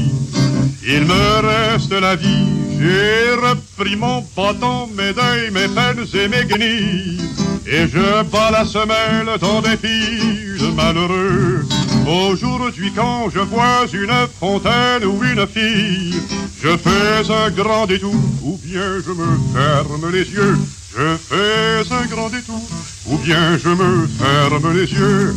il 0.88 1.02
me 1.02 1.46
reste 1.46 1.92
la 1.92 2.16
vie. 2.16 2.48
J'ai 2.80 3.34
repris 3.46 3.98
mon 3.98 4.26
bâton, 4.38 4.88
mes 4.98 5.12
deuils, 5.12 5.52
mes 5.52 5.68
peines 5.68 6.06
et 6.14 6.28
mes 6.30 6.46
guenilles. 6.46 7.20
Et 7.68 7.90
je 7.90 8.24
bats 8.24 8.52
la 8.52 8.64
semelle 8.64 9.38
dans 9.42 9.62
des 9.62 9.76
de 9.76 10.74
malheureux. 10.74 11.66
Aujourd'hui, 12.08 12.92
quand 12.96 13.30
je 13.30 13.40
vois 13.40 13.86
une 13.94 14.28
fontaine 14.40 15.06
ou 15.06 15.24
une 15.24 15.46
fille, 15.48 16.16
je 16.62 16.76
fais 16.78 17.32
un 17.32 17.50
grand 17.52 17.86
détour, 17.86 18.16
ou 18.42 18.60
bien 18.64 19.00
je 19.06 19.12
me 19.12 19.38
ferme 19.54 20.12
les 20.12 20.30
yeux. 20.30 20.58
Je 20.98 21.16
fais 21.18 21.94
un 21.94 22.06
grand 22.08 22.30
détour, 22.30 22.62
ou 23.08 23.18
bien 23.18 23.58
je 23.58 23.70
me 23.70 24.08
ferme 24.08 24.76
les 24.76 24.92
yeux. 24.92 25.36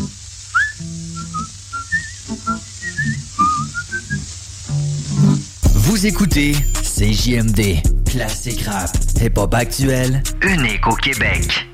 Vous 5.74 6.06
écoutez 6.06 6.52
CJMD, 6.82 7.82
classique 8.10 8.62
rap, 8.62 8.90
hip-hop 9.20 9.54
actuel, 9.54 10.22
unique 10.42 10.86
au 10.86 10.94
Québec. 10.96 11.73